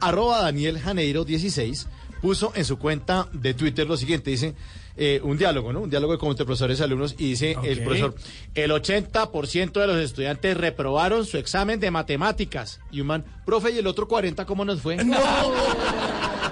Arroba 0.00 0.42
Daniel 0.42 0.78
Janeiro 0.78 1.24
16 1.24 1.86
puso 2.20 2.52
en 2.54 2.64
su 2.66 2.78
cuenta 2.78 3.28
de 3.32 3.54
Twitter 3.54 3.86
lo 3.86 3.96
siguiente, 3.96 4.30
dice 4.30 4.54
eh, 4.96 5.20
un 5.22 5.36
diálogo, 5.36 5.72
¿no? 5.72 5.80
Un 5.80 5.90
diálogo 5.90 6.16
como 6.18 6.32
entre 6.32 6.46
profesores 6.46 6.80
y 6.80 6.82
alumnos 6.82 7.14
y 7.18 7.30
dice 7.30 7.56
el 7.62 7.82
profesor, 7.82 8.14
el 8.54 8.70
80% 8.70 9.72
de 9.72 9.86
los 9.86 9.98
estudiantes 9.98 10.56
reprobaron 10.56 11.26
su 11.26 11.36
examen 11.38 11.80
de 11.80 11.90
matemáticas. 11.90 12.80
Y 12.90 13.02
un 13.02 13.08
man, 13.08 13.24
profe, 13.44 13.72
¿y 13.72 13.78
el 13.78 13.86
otro 13.86 14.08
40 14.08 14.46
cómo 14.46 14.64
nos 14.64 14.80
fue? 14.80 14.96
No. 15.04 15.16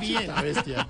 Bien. 0.00 0.30
bestia. 0.42 0.88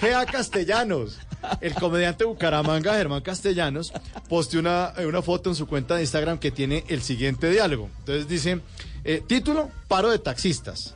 Gea 0.00 0.26
Castellanos, 0.26 1.18
el 1.60 1.74
comediante 1.74 2.24
Bucaramanga 2.24 2.94
Germán 2.94 3.20
Castellanos, 3.20 3.92
posteó 4.28 4.60
una, 4.60 4.92
eh, 4.96 5.06
una 5.06 5.22
foto 5.22 5.50
en 5.50 5.56
su 5.56 5.66
cuenta 5.66 5.96
de 5.96 6.02
Instagram 6.02 6.38
que 6.38 6.50
tiene 6.50 6.84
el 6.88 7.02
siguiente 7.02 7.50
diálogo. 7.50 7.90
Entonces 8.00 8.28
dice, 8.28 8.60
eh, 9.04 9.22
título, 9.26 9.70
paro 9.88 10.10
de 10.10 10.18
taxistas. 10.18 10.94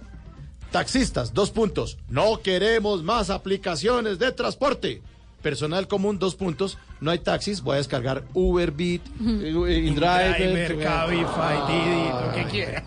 Taxistas, 0.77 1.33
dos 1.33 1.51
puntos. 1.53 1.97
No 2.11 2.43
queremos 2.43 3.03
más 3.03 3.31
aplicaciones 3.31 4.19
de 4.19 4.31
transporte. 4.31 5.01
Personal 5.41 5.89
común, 5.89 6.19
dos 6.19 6.35
puntos. 6.35 6.77
No 7.01 7.11
hay 7.11 7.19
taxis. 7.21 7.62
Voy 7.62 7.77
a 7.77 7.79
descargar 7.79 8.25
Uber, 8.35 8.71
Beat, 8.73 9.01
eh, 9.27 9.85
InDrive. 9.87 10.35
Driver, 10.37 10.79
Cabify, 10.79 11.57
Didi, 11.67 12.09
lo 12.11 12.33
que 12.35 12.45
quiera. 12.51 12.85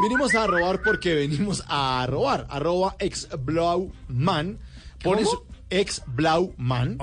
Vinimos 0.00 0.32
a 0.36 0.46
robar 0.46 0.80
porque 0.80 1.12
venimos 1.16 1.64
a 1.66 2.06
robar. 2.08 2.46
Arroba 2.50 2.94
exblauman. 3.00 4.58
Pone 5.02 5.24
su 5.24 5.42
exblauman. 5.70 6.98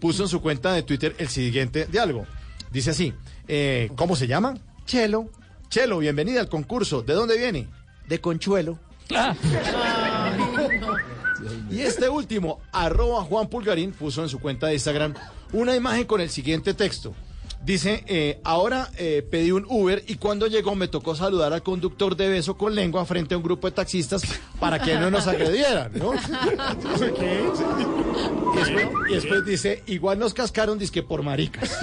Puso 0.00 0.24
en 0.24 0.28
su 0.28 0.42
cuenta 0.42 0.72
de 0.72 0.82
Twitter 0.82 1.14
el 1.18 1.28
siguiente 1.28 1.86
diálogo. 1.86 2.26
Dice 2.72 2.90
así. 2.90 3.14
eh, 3.46 3.92
¿Cómo 3.94 4.16
se 4.16 4.26
llama? 4.26 4.54
Chelo. 4.86 5.30
Chelo, 5.68 5.98
bienvenida 5.98 6.40
al 6.40 6.48
concurso. 6.48 7.02
¿De 7.02 7.14
dónde 7.14 7.38
viene? 7.38 7.68
De 8.08 8.20
Conchuelo. 8.20 8.80
Y 11.70 11.80
este 11.80 12.08
último, 12.08 12.60
arroba 12.70 13.22
Juan 13.24 13.48
Pulgarín, 13.48 13.92
puso 13.92 14.22
en 14.22 14.28
su 14.28 14.38
cuenta 14.38 14.66
de 14.66 14.74
Instagram 14.74 15.14
una 15.52 15.74
imagen 15.74 16.04
con 16.04 16.20
el 16.20 16.30
siguiente 16.30 16.74
texto. 16.74 17.14
Dice, 17.64 18.02
eh, 18.08 18.40
ahora 18.42 18.90
eh, 18.96 19.24
pedí 19.30 19.52
un 19.52 19.64
Uber 19.68 20.02
y 20.08 20.16
cuando 20.16 20.48
llegó 20.48 20.74
me 20.74 20.88
tocó 20.88 21.14
saludar 21.14 21.52
al 21.52 21.62
conductor 21.62 22.16
de 22.16 22.28
beso 22.28 22.56
con 22.56 22.74
lengua 22.74 23.04
frente 23.04 23.34
a 23.34 23.36
un 23.36 23.44
grupo 23.44 23.68
de 23.68 23.72
taxistas 23.72 24.22
para 24.58 24.80
que 24.80 24.96
no 24.96 25.12
nos 25.12 25.28
agredieran, 25.28 25.92
¿no? 25.94 26.12
Y 29.08 29.14
después, 29.14 29.44
dice, 29.44 29.84
igual 29.86 30.18
nos 30.18 30.34
cascaron 30.34 30.76
disque 30.76 31.04
por 31.04 31.22
maricas. 31.22 31.78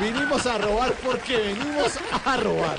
Vinimos 0.00 0.46
a 0.46 0.58
robar 0.58 0.92
porque 1.04 1.36
venimos 1.38 1.98
a 2.24 2.36
robar. 2.36 2.78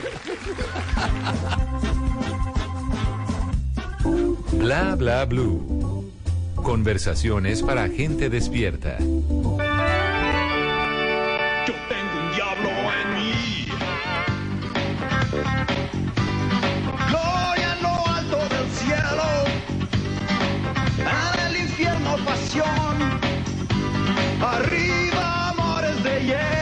Bla 4.53 4.95
Bla 4.95 5.25
Blue. 5.25 6.11
Conversaciones 6.55 7.63
para 7.63 7.89
gente 7.89 8.29
despierta. 8.29 8.97
Yo 8.99 9.05
tengo 11.89 12.21
un 12.21 12.31
diablo 12.35 12.69
en 13.01 13.15
mí. 13.15 13.67
Gloria 17.09 17.73
en 17.75 17.83
lo 17.83 18.07
alto 18.07 18.37
del 18.49 18.69
cielo, 18.71 19.27
el 21.47 21.57
infierno 21.57 22.17
pasión, 22.25 22.97
arriba 24.41 25.49
amores 25.49 26.03
de 26.03 26.23
hielo, 26.25 26.56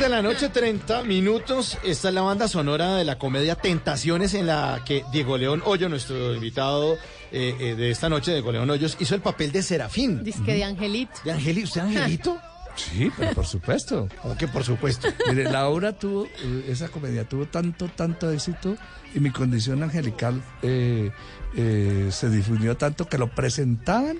de 0.00 0.08
la 0.08 0.22
noche, 0.22 0.48
30 0.48 1.02
minutos. 1.02 1.76
Esta 1.84 2.08
es 2.08 2.14
la 2.14 2.22
banda 2.22 2.48
sonora 2.48 2.96
de 2.96 3.04
la 3.04 3.18
comedia 3.18 3.54
Tentaciones, 3.54 4.32
en 4.32 4.46
la 4.46 4.82
que 4.86 5.04
Diego 5.12 5.36
León 5.36 5.62
Hoyo, 5.64 5.90
nuestro 5.90 6.34
invitado 6.34 6.94
eh, 7.30 7.54
eh, 7.60 7.74
de 7.74 7.90
esta 7.90 8.08
noche, 8.08 8.32
Diego 8.32 8.50
León 8.50 8.70
Hoyos, 8.70 8.96
hizo 8.98 9.14
el 9.14 9.20
papel 9.20 9.52
de 9.52 9.62
Serafín. 9.62 10.24
Disque 10.24 10.54
de 10.54 10.64
Angelito. 10.64 11.12
¿De 11.22 11.32
Angelito? 11.32 11.66
¿Usted 11.66 11.80
Angelito? 11.82 12.40
Sí, 12.76 13.10
pero 13.18 13.34
por 13.34 13.46
supuesto. 13.46 14.08
¿Cómo 14.22 14.36
que 14.36 14.48
por 14.48 14.64
supuesto? 14.64 15.08
Mire, 15.28 15.44
la 15.44 15.68
obra 15.68 15.92
tuvo, 15.92 16.24
eh, 16.24 16.66
esa 16.68 16.88
comedia 16.88 17.28
tuvo 17.28 17.46
tanto, 17.46 17.88
tanto 17.88 18.30
éxito 18.30 18.76
y 19.14 19.20
mi 19.20 19.30
condición 19.30 19.82
angelical 19.82 20.40
eh, 20.62 21.10
eh, 21.56 22.08
se 22.10 22.30
difundió 22.30 22.76
tanto 22.76 23.06
que 23.06 23.18
lo 23.18 23.28
presentaban 23.34 24.18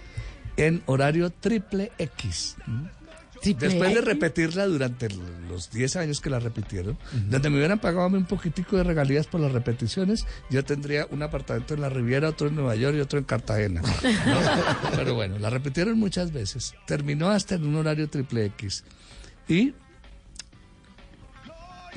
en 0.57 0.83
horario 0.87 1.31
triple 1.31 1.93
X. 1.97 2.57
¿Triple 3.41 3.69
Después 3.69 3.95
de 3.95 4.01
repetirla 4.03 4.67
durante 4.67 5.09
los 5.49 5.71
10 5.71 5.97
años 5.97 6.21
que 6.21 6.31
la 6.31 6.39
repitieron, 6.39 6.99
donde 7.29 7.51
me 7.51 7.57
hubieran 7.57 7.79
pagado 7.79 8.09
un 8.09 8.27
poquitico 8.27 8.77
de 8.77 8.85
regalías 8.85 9.27
por 9.27 9.41
las 9.41 9.53
repeticiones, 9.53 10.27
yo 10.51 10.65
tendría 10.65 11.07
un 11.11 11.23
apartamento 11.23 11.75
en 11.75 11.81
la 11.81 11.89
Riviera, 11.89 12.29
otro 12.29 12.49
en 12.49 12.55
Nueva 12.55 12.77
York 12.77 12.97
y 12.97 13.01
otro 13.01 13.19
en 13.19 13.25
Cartagena. 13.25 13.81
¿no? 13.81 14.91
Pero 14.97 15.15
bueno, 15.15 15.39
la 15.39 15.51
repitieron 15.51 15.99
muchas 15.99 16.33
veces. 16.33 16.75
Terminó 16.87 17.31
hasta 17.31 17.55
en 17.55 17.67
un 17.67 17.77
horario 17.77 18.09
triple 18.09 18.45
X. 18.47 18.85
Y 19.49 19.75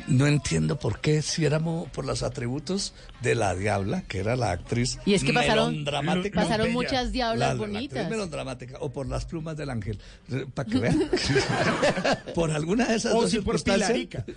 no 0.07 0.27
entiendo 0.27 0.77
por 0.79 0.99
qué, 0.99 1.21
si 1.21 1.45
éramos 1.45 1.89
por 1.91 2.05
los 2.05 2.23
atributos 2.23 2.93
de 3.21 3.35
la 3.35 3.55
diabla, 3.55 4.01
que 4.03 4.19
era 4.19 4.35
la 4.35 4.51
actriz 4.51 4.99
Y 5.05 5.13
es 5.13 5.23
que 5.23 5.33
pasaron, 5.33 5.85
pasaron 6.33 6.71
muchas 6.73 7.11
diablas 7.11 7.39
La- 7.49 7.53
la 7.53 7.59
bonitas. 7.59 8.09
melodramática, 8.09 8.77
o 8.79 8.91
por 8.91 9.07
las 9.07 9.25
plumas 9.25 9.55
del 9.57 9.69
ángel, 9.69 9.99
para 10.53 10.69
que 10.69 10.79
vean. 10.79 11.01
por 12.35 12.51
alguna 12.51 12.87
de 12.87 12.95
esas 12.95 13.13
O 13.13 13.21
dos 13.21 13.31
si 13.31 13.39
por 13.39 13.59
circunstancias. 13.59 14.23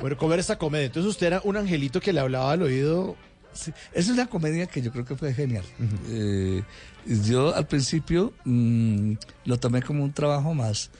Bueno, 0.00 0.16
¿cómo 0.16 0.32
era 0.32 0.40
esta 0.40 0.58
comedia? 0.58 0.86
Entonces 0.86 1.10
usted 1.10 1.26
era 1.28 1.40
un 1.44 1.56
angelito 1.56 2.00
que 2.00 2.12
le 2.12 2.20
hablaba 2.20 2.52
al 2.52 2.62
oído. 2.62 3.16
Sí, 3.52 3.72
esa 3.92 4.00
es 4.00 4.08
una 4.10 4.26
comedia 4.28 4.66
que 4.66 4.80
yo 4.80 4.92
creo 4.92 5.04
que 5.04 5.16
fue 5.16 5.34
genial. 5.34 5.64
Eh, 6.08 6.62
yo 7.24 7.54
al 7.54 7.66
principio 7.66 8.32
mm, 8.44 9.14
lo 9.44 9.58
tomé 9.58 9.82
como 9.82 10.04
un 10.04 10.12
trabajo 10.12 10.54
más, 10.54 10.90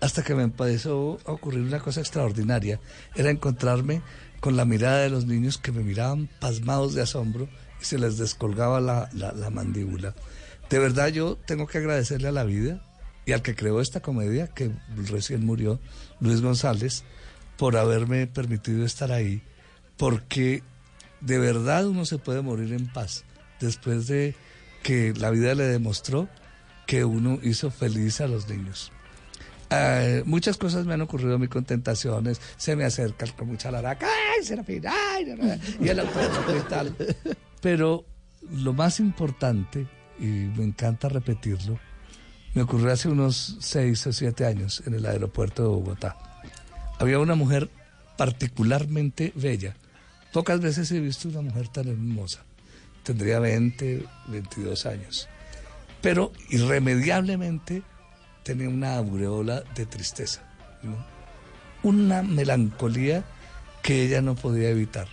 hasta 0.00 0.22
que 0.22 0.34
me 0.34 0.42
empezó 0.42 1.18
a 1.26 1.32
ocurrir 1.32 1.60
una 1.62 1.80
cosa 1.80 2.00
extraordinaria. 2.00 2.80
Era 3.14 3.30
encontrarme 3.30 4.02
con 4.40 4.56
la 4.56 4.64
mirada 4.64 5.00
de 5.00 5.10
los 5.10 5.26
niños 5.26 5.58
que 5.58 5.72
me 5.72 5.82
miraban 5.82 6.28
pasmados 6.40 6.94
de 6.94 7.02
asombro 7.02 7.48
y 7.80 7.84
se 7.84 7.98
les 7.98 8.16
descolgaba 8.18 8.80
la, 8.80 9.08
la- 9.12 9.32
la 9.32 9.50
mandíbula. 9.50 10.14
De 10.70 10.78
verdad 10.78 11.08
yo 11.08 11.36
tengo 11.46 11.66
que 11.66 11.78
agradecerle 11.78 12.28
a 12.28 12.32
la 12.32 12.44
vida 12.44 12.82
y 13.26 13.32
al 13.32 13.42
que 13.42 13.54
creó 13.54 13.80
esta 13.80 14.00
comedia, 14.00 14.48
que 14.48 14.70
recién 15.10 15.44
murió, 15.44 15.78
Luis 16.20 16.40
González, 16.40 17.04
por 17.58 17.76
haberme 17.76 18.26
permitido 18.26 18.84
estar 18.86 19.12
ahí, 19.12 19.42
porque 19.98 20.62
de 21.20 21.38
verdad 21.38 21.86
uno 21.86 22.06
se 22.06 22.16
puede 22.18 22.40
morir 22.40 22.72
en 22.72 22.86
paz 22.90 23.24
después 23.60 24.06
de 24.06 24.34
que 24.82 25.12
la 25.14 25.28
vida 25.30 25.54
le 25.54 25.64
demostró 25.64 26.28
que 26.86 27.04
uno 27.04 27.38
hizo 27.42 27.70
feliz 27.70 28.20
a 28.22 28.26
los 28.26 28.48
niños. 28.48 28.90
Eh, 29.70 30.22
muchas 30.26 30.56
cosas 30.56 30.84
me 30.84 30.94
han 30.94 31.00
ocurrido 31.00 31.36
a 31.36 31.38
mí 31.38 31.48
con 31.48 31.64
tentaciones. 31.64 32.40
Se 32.56 32.74
me 32.74 32.84
acerca 32.84 33.26
con 33.36 33.48
mucha 33.48 33.70
laraca. 33.70 34.06
¡Ay, 34.06 34.44
Serafín! 34.44 34.82
Y 35.80 35.88
el 35.88 36.00
autógrafo 36.00 36.56
y 36.56 36.68
tal. 36.68 36.96
Pero 37.60 38.04
lo 38.50 38.72
más 38.72 39.00
importante, 39.00 39.86
y 40.18 40.24
me 40.24 40.64
encanta 40.64 41.08
repetirlo, 41.08 41.78
me 42.54 42.62
ocurrió 42.62 42.92
hace 42.92 43.08
unos 43.08 43.58
seis 43.60 44.04
o 44.06 44.12
siete 44.12 44.44
años 44.44 44.82
en 44.86 44.94
el 44.94 45.06
aeropuerto 45.06 45.62
de 45.62 45.68
Bogotá. 45.68 46.16
Había 46.98 47.20
una 47.20 47.36
mujer 47.36 47.70
particularmente 48.16 49.32
bella. 49.36 49.76
Pocas 50.32 50.60
veces 50.60 50.90
he 50.90 51.00
visto 51.00 51.28
una 51.28 51.42
mujer 51.42 51.68
tan 51.68 51.88
hermosa. 51.88 52.44
Tendría 53.04 53.38
20, 53.38 54.04
22 54.28 54.86
años. 54.86 55.28
Pero 56.02 56.32
irremediablemente 56.48 57.82
tenía 58.42 58.68
una 58.68 58.96
aureola 58.96 59.62
de 59.74 59.86
tristeza. 59.86 60.42
Una 61.82 62.22
melancolía 62.22 63.24
que 63.82 64.02
ella 64.02 64.20
no 64.22 64.34
podía 64.34 64.70
evitar. 64.70 65.08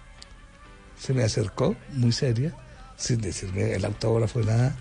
Se 1.00 1.14
me 1.14 1.24
acercó, 1.24 1.76
muy 1.94 2.12
seria, 2.12 2.54
sin 2.96 3.22
decirme 3.22 3.74
el 3.74 3.86
autógrafo 3.86 4.42
nada, 4.42 4.76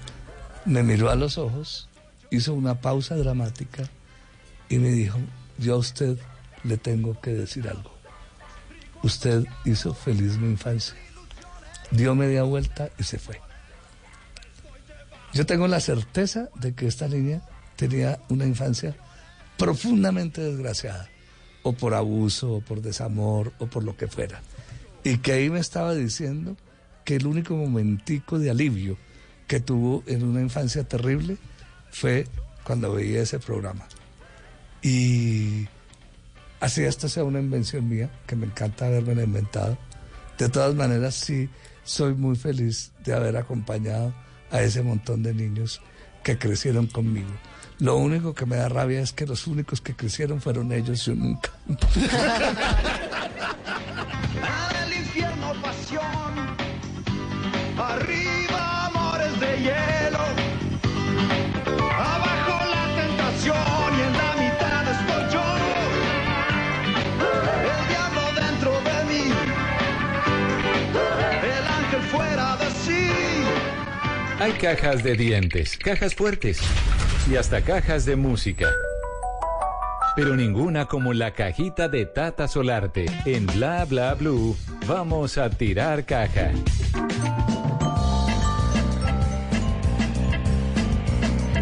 me 0.65 0.83
miró 0.83 1.11
a 1.11 1.15
los 1.15 1.39
ojos, 1.39 1.89
hizo 2.31 2.55
una 2.55 2.81
pausa 2.81 3.17
dramática 3.17 3.89
y 4.69 4.79
me 4.79 4.89
dijo, 4.89 5.19
yo 5.59 5.75
a 5.75 5.79
usted 5.79 6.19
le 6.65 6.77
tengo 6.77 7.21
que 7.21 7.31
decir 7.31 7.69
algo. 7.69 7.93
Usted 9.03 9.45
hizo 9.65 9.95
feliz 9.95 10.39
mi 10.39 10.49
infancia. 10.49 10.97
Dio 11.91 12.15
media 12.15 12.43
vuelta 12.43 12.89
y 12.99 13.05
se 13.05 13.19
fue. 13.19 13.41
Yo 15.33 15.47
tengo 15.47 15.69
la 15.69 15.81
certeza 15.81 16.49
de 16.55 16.75
que 16.75 16.87
esta 16.87 17.07
niña 17.07 17.43
tenía 17.77 18.21
una 18.29 18.47
infancia 18.47 18.97
profundamente 19.57 20.41
desgraciada, 20.41 21.09
o 21.63 21.73
por 21.73 21.95
abuso, 21.95 22.55
o 22.55 22.61
por 22.61 22.83
desamor, 22.83 23.53
o 23.59 23.67
por 23.67 23.85
lo 23.85 23.97
que 23.97 24.09
fuera. 24.09 24.41
Y 25.05 25.19
que 25.19 25.33
ahí 25.33 25.51
me 25.51 25.61
estaba 25.61 25.95
diciendo 25.95 26.57
que 27.05 27.17
el 27.17 27.27
único 27.27 27.55
momentico 27.55 28.39
de 28.39 28.51
alivio 28.51 28.99
que 29.47 29.61
tuvo 29.61 30.03
en 30.07 30.25
una 30.25 30.41
infancia 30.41 30.85
terrible 30.85 31.39
fue 31.91 32.27
cuando 32.65 32.93
veía 32.93 33.23
ese 33.23 33.39
programa. 33.39 33.87
Y 34.83 35.69
así 36.61 36.83
esto 36.83 37.09
sea 37.09 37.25
una 37.25 37.41
invención 37.41 37.89
mía, 37.89 38.11
que 38.27 38.37
me 38.37 38.47
encanta 38.47 38.87
haberme 38.87 39.23
inventado. 39.23 39.79
De 40.39 40.49
todas 40.49 40.75
maneras, 40.75 41.15
sí, 41.15 41.49
soy 41.85 42.15
muy 42.15 42.37
feliz 42.37 42.93
de 43.05 43.15
haber 43.15 43.37
acompañado 43.37 44.13
a 44.51 44.61
ese 44.61 44.83
montón 44.83 45.23
de 45.23 45.33
niños 45.33 45.81
que 46.23 46.39
crecieron 46.39 46.89
conmigo. 46.89 47.31
Lo 47.79 47.97
único 47.97 48.35
que 48.35 48.47
me 48.47 48.57
da 48.57 48.69
rabia 48.69 49.01
es 49.01 49.13
que 49.13 49.27
los 49.27 49.47
únicos 49.47 49.81
que 49.81 49.95
crecieron 49.95 50.41
fueron 50.41 50.73
ellos, 50.73 51.05
yo 51.05 51.15
nunca. 51.15 51.51
Hay 74.39 74.53
cajas 74.53 75.03
de 75.03 75.15
dientes, 75.15 75.79
cajas 75.79 76.15
fuertes 76.15 76.61
y 77.31 77.37
hasta 77.37 77.63
cajas 77.63 78.05
de 78.05 78.17
música. 78.17 78.71
Pero 80.15 80.37
ninguna 80.37 80.85
como 80.85 81.15
la 81.15 81.33
cajita 81.33 81.89
de 81.89 82.05
Tata 82.05 82.47
Solarte. 82.47 83.07
En 83.25 83.47
Bla 83.47 83.87
Bla 83.87 84.13
Blue, 84.13 84.55
vamos 84.87 85.39
a 85.39 85.49
tirar 85.49 86.05
caja. 86.05 86.51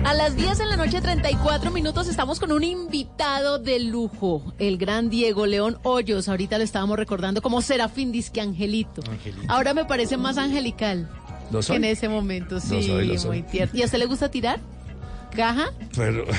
A 0.04 0.12
las 0.12 0.36
10 0.36 0.60
en 0.60 0.68
la 0.68 0.76
noche, 0.76 1.00
34 1.00 1.70
minutos, 1.70 2.08
estamos 2.08 2.40
con 2.40 2.50
un 2.50 2.64
invitado 2.64 3.58
de 3.58 3.78
lujo, 3.78 4.52
el 4.58 4.78
gran 4.78 5.10
Diego 5.10 5.46
León 5.46 5.78
Hoyos. 5.84 6.28
Ahorita 6.28 6.58
lo 6.58 6.64
estábamos 6.64 6.98
recordando 6.98 7.40
como 7.40 7.62
Serafín 7.62 8.10
Disque 8.10 8.40
Angelito. 8.40 9.02
Ahora 9.48 9.74
me 9.74 9.84
parece 9.84 10.16
más 10.16 10.38
angelical. 10.38 11.08
Lo 11.50 11.62
soy. 11.62 11.74
que 11.78 11.86
en 11.86 11.92
ese 11.92 12.08
momento, 12.08 12.60
sí, 12.60 12.74
Lo 12.76 12.82
soy, 12.82 13.06
lo 13.06 13.18
soy. 13.18 13.42
muy 13.42 13.50
tierno. 13.50 13.78
¿Y 13.78 13.82
a 13.82 13.84
usted 13.86 13.98
le 13.98 14.06
gusta 14.06 14.30
tirar? 14.30 14.60
¿Caja? 15.34 15.70
Pero. 15.96 16.24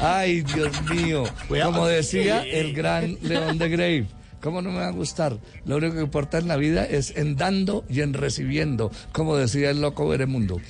Ay, 0.00 0.42
Dios 0.42 0.72
mío. 0.90 1.24
Como 1.48 1.86
decía 1.86 2.42
el 2.42 2.74
gran 2.74 3.16
León 3.22 3.58
de 3.58 3.68
Grave. 3.68 4.06
¿Cómo 4.40 4.60
no 4.60 4.70
me 4.70 4.78
va 4.80 4.88
a 4.88 4.92
gustar? 4.92 5.38
Lo 5.64 5.76
único 5.76 5.94
que 5.94 6.02
importa 6.02 6.36
en 6.38 6.48
la 6.48 6.56
vida 6.56 6.84
es 6.84 7.16
en 7.16 7.34
dando 7.36 7.84
y 7.88 8.02
en 8.02 8.12
recibiendo, 8.12 8.90
como 9.12 9.36
decía 9.36 9.70
el 9.70 9.80
loco 9.80 10.06
Veremundo. 10.06 10.60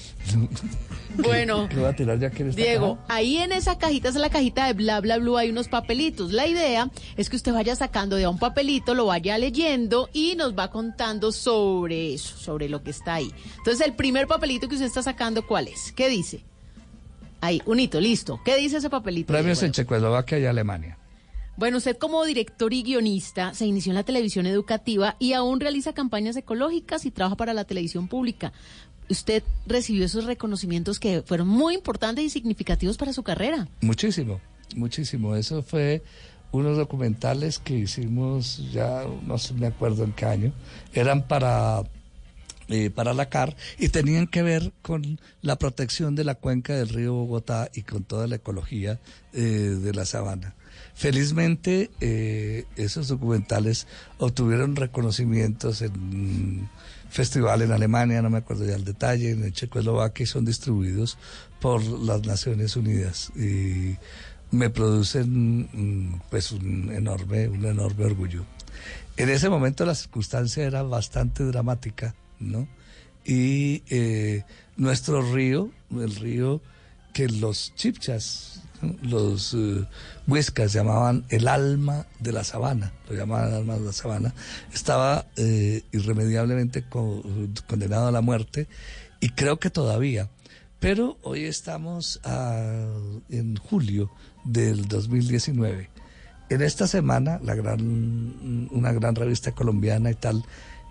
Bueno, 1.17 1.69
¿Qué 1.69 1.77
voy 1.77 1.87
a 1.87 1.95
tirar 1.95 2.19
ya 2.19 2.31
que 2.31 2.45
Diego, 2.45 2.99
ahí 3.09 3.39
en 3.39 3.53
esa 3.53 3.79
cajita, 3.79 4.09
esa 4.09 4.19
es 4.19 4.23
la 4.23 4.31
cajita 4.31 4.67
de 4.67 4.73
bla 4.73 5.01
bla 5.01 5.19
blue, 5.19 5.37
hay 5.37 5.51
unos 5.51 5.69
papelitos. 5.69 6.33
La 6.33 6.47
idea 6.47 6.91
es 7.17 7.31
que 7.31 7.37
usted 7.37 7.53
vaya 7.53 7.77
sacando 7.77 8.17
de 8.17 8.25
a 8.25 8.31
un 8.31 8.39
papelito, 8.39 8.95
lo 8.95 9.07
vaya 9.07 9.39
leyendo 9.39 10.09
y 10.13 10.35
nos 10.37 10.59
va 10.59 10.71
contando 10.71 11.31
sobre 11.31 12.15
eso, 12.15 12.37
sobre 12.37 12.69
lo 12.69 12.83
que 12.83 12.91
está 12.91 13.15
ahí. 13.15 13.33
Entonces, 13.59 13.87
el 13.87 13.95
primer 13.95 14.27
papelito 14.27 14.69
que 14.69 14.75
usted 14.75 14.87
está 14.87 15.03
sacando, 15.03 15.47
¿cuál 15.47 15.69
es? 15.69 15.93
¿Qué 15.93 16.09
dice? 16.09 16.43
Ahí, 17.41 17.63
unito, 17.67 18.01
listo. 18.01 18.41
¿Qué 18.45 18.57
dice 18.57 18.79
ese 18.79 18.91
papelito? 18.91 19.33
Premios 19.33 19.63
en 19.63 19.73
Checoslovaquia 19.73 20.39
y 20.39 20.47
Alemania. 20.47 20.99
Bueno, 21.57 21.77
usted 21.77 21.97
como 21.97 22.25
director 22.25 22.73
y 22.73 22.83
guionista 22.83 23.55
se 23.55 23.65
inició 23.65 23.93
en 23.93 23.95
la 23.95 24.03
televisión 24.03 24.47
educativa 24.47 25.15
y 25.21 25.35
aún 25.35 25.61
realiza 25.61 25.93
campañas 25.93 26.37
ecológicas 26.37 27.07
y 27.07 27.13
trabaja 27.13 27.37
para 27.37 27.55
la 27.55 27.65
televisión 27.65 28.09
pública. 28.09 28.53
Usted 29.09 29.43
recibió 29.67 30.05
esos 30.05 30.25
reconocimientos 30.25 30.99
que 30.99 31.23
fueron 31.23 31.49
muy 31.49 31.75
importantes 31.75 32.25
y 32.25 32.31
significativos 32.31 32.97
para 32.97 33.13
su 33.13 33.23
carrera. 33.23 33.69
Muchísimo, 33.81 34.41
muchísimo. 34.75 35.37
Eso 35.37 35.63
fue 35.63 36.03
unos 36.53 36.77
documentales 36.77 37.59
que 37.59 37.75
hicimos 37.75 38.71
ya, 38.73 39.05
no 39.27 39.39
sé, 39.39 39.55
me 39.55 39.67
acuerdo 39.67 40.05
en 40.05 40.13
qué 40.13 40.25
año. 40.25 40.53
Eran 40.93 41.27
para, 41.27 41.83
eh, 42.69 42.91
para 42.91 43.13
la 43.13 43.29
CAR 43.29 43.57
y 43.79 43.89
tenían 43.89 44.27
que 44.27 44.43
ver 44.43 44.73
con 44.81 45.21
la 45.43 45.57
protección 45.57 46.15
de 46.15 46.25
la 46.25 46.37
cuenca 46.37 46.75
del 46.75 46.89
río 46.89 47.13
Bogotá 47.13 47.71
y 47.75 47.83
con 47.83 48.05
toda 48.05 48.27
la 48.27 48.37
ecología 48.37 49.01
eh, 49.33 49.41
de 49.41 49.93
la 49.93 50.07
sabana. 50.07 50.55
Felizmente, 50.95 51.91
eh, 52.01 52.67
esos 52.77 53.09
documentales 53.09 53.89
obtuvieron 54.19 54.77
reconocimientos 54.77 55.83
en 55.83 56.69
festival 57.15 57.63
en 57.63 57.71
Alemania, 57.71 58.21
no 58.23 58.29
me 58.29 58.39
acuerdo 58.39 58.67
ya 58.67 58.75
el 58.75 58.85
detalle, 58.85 59.31
en 59.31 59.53
Checoslovaquia 59.53 60.25
y 60.25 60.27
son 60.27 60.45
distribuidos 60.45 61.17
por 61.61 61.81
las 61.81 62.27
Naciones 62.27 62.75
Unidas 62.75 63.31
y 63.37 63.95
me 64.51 64.69
producen 64.69 65.61
mm, 65.73 66.23
pues 66.29 66.51
un 66.51 66.91
enorme, 66.93 67.47
un 67.47 67.65
enorme 67.67 68.05
orgullo. 68.05 68.45
En 69.17 69.29
ese 69.29 69.49
momento 69.49 69.87
la 69.87 69.95
circunstancia 69.95 70.65
era 70.65 70.83
bastante 70.83 71.45
dramática, 71.45 72.17
¿no? 72.41 72.67
Y 73.25 73.85
eh, 73.91 74.43
nuestro 74.77 75.23
río, 75.23 75.71
el 75.93 76.17
río 76.17 76.61
que 77.15 77.29
los 77.29 77.75
chipchas, 77.77 78.61
los 79.03 79.55
eh, 79.55 79.87
huescas 80.27 80.73
llamaban 80.75 81.25
el 81.31 81.49
alma 81.49 82.07
de 82.21 82.33
la 82.33 82.45
sabana, 82.45 82.93
lo 83.09 83.17
llamaban 83.17 83.49
el 83.49 83.55
alma 83.55 83.75
de 83.77 83.81
la 83.87 83.93
sabana, 83.93 84.35
estaba 84.75 85.25
eh, 85.37 85.83
irremediablemente 85.93 86.83
co- 86.87 87.23
condenado 87.67 88.09
a 88.09 88.13
la 88.13 88.21
muerte 88.21 88.69
y 89.21 89.31
creo 89.31 89.59
que 89.59 89.71
todavía. 89.71 90.29
Pero 90.81 91.17
hoy 91.23 91.45
estamos 91.45 92.21
a- 92.25 92.85
en 93.31 93.57
julio 93.57 94.11
del 94.45 94.87
2019. 94.87 95.89
En 96.51 96.61
esta 96.61 96.87
semana, 96.87 97.41
la 97.43 97.55
gran, 97.55 98.69
una 98.71 98.93
gran 98.93 99.15
revista 99.15 99.53
colombiana 99.53 100.11
y 100.11 100.15
tal, 100.15 100.45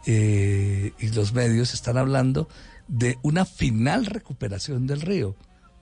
eh, 0.08 0.94
y 1.00 1.08
los 1.10 1.34
medios 1.34 1.74
están 1.76 1.98
hablando 1.98 2.50
de 2.88 3.18
una 3.22 3.46
final 3.46 4.06
recuperación 4.08 4.88
del 4.88 5.02
río. 5.02 5.36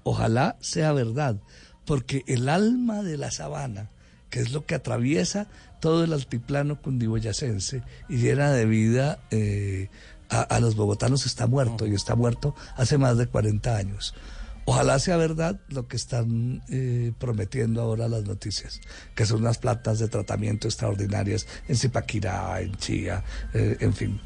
Ojalá 0.03 0.57
sea 0.59 0.93
verdad, 0.93 1.37
porque 1.85 2.23
el 2.27 2.49
alma 2.49 3.03
de 3.03 3.17
la 3.17 3.31
sabana, 3.31 3.89
que 4.29 4.39
es 4.39 4.51
lo 4.51 4.65
que 4.65 4.75
atraviesa 4.75 5.47
todo 5.79 6.03
el 6.03 6.13
altiplano 6.13 6.81
cundiboyacense 6.81 7.83
y 8.07 8.17
llena 8.17 8.51
de 8.51 8.65
vida 8.65 9.19
eh, 9.31 9.89
a, 10.29 10.59
los 10.61 10.75
bogotanos, 10.77 11.25
está 11.25 11.47
muerto 11.47 11.85
y 11.85 11.93
está 11.93 12.15
muerto 12.15 12.55
hace 12.77 12.97
más 12.97 13.17
de 13.17 13.27
40 13.27 13.75
años. 13.75 14.15
Ojalá 14.63 14.99
sea 14.99 15.17
verdad 15.17 15.59
lo 15.67 15.87
que 15.87 15.97
están 15.97 16.63
eh, 16.69 17.11
prometiendo 17.19 17.81
ahora 17.81 18.07
las 18.07 18.23
noticias, 18.23 18.79
que 19.15 19.25
son 19.25 19.41
unas 19.41 19.57
plantas 19.57 19.99
de 19.99 20.07
tratamiento 20.07 20.67
extraordinarias 20.67 21.47
en 21.67 21.75
Zipaquirá, 21.75 22.61
en 22.61 22.75
Chía, 22.75 23.23
eh, 23.53 23.75
en 23.81 23.93
fin. 23.93 24.21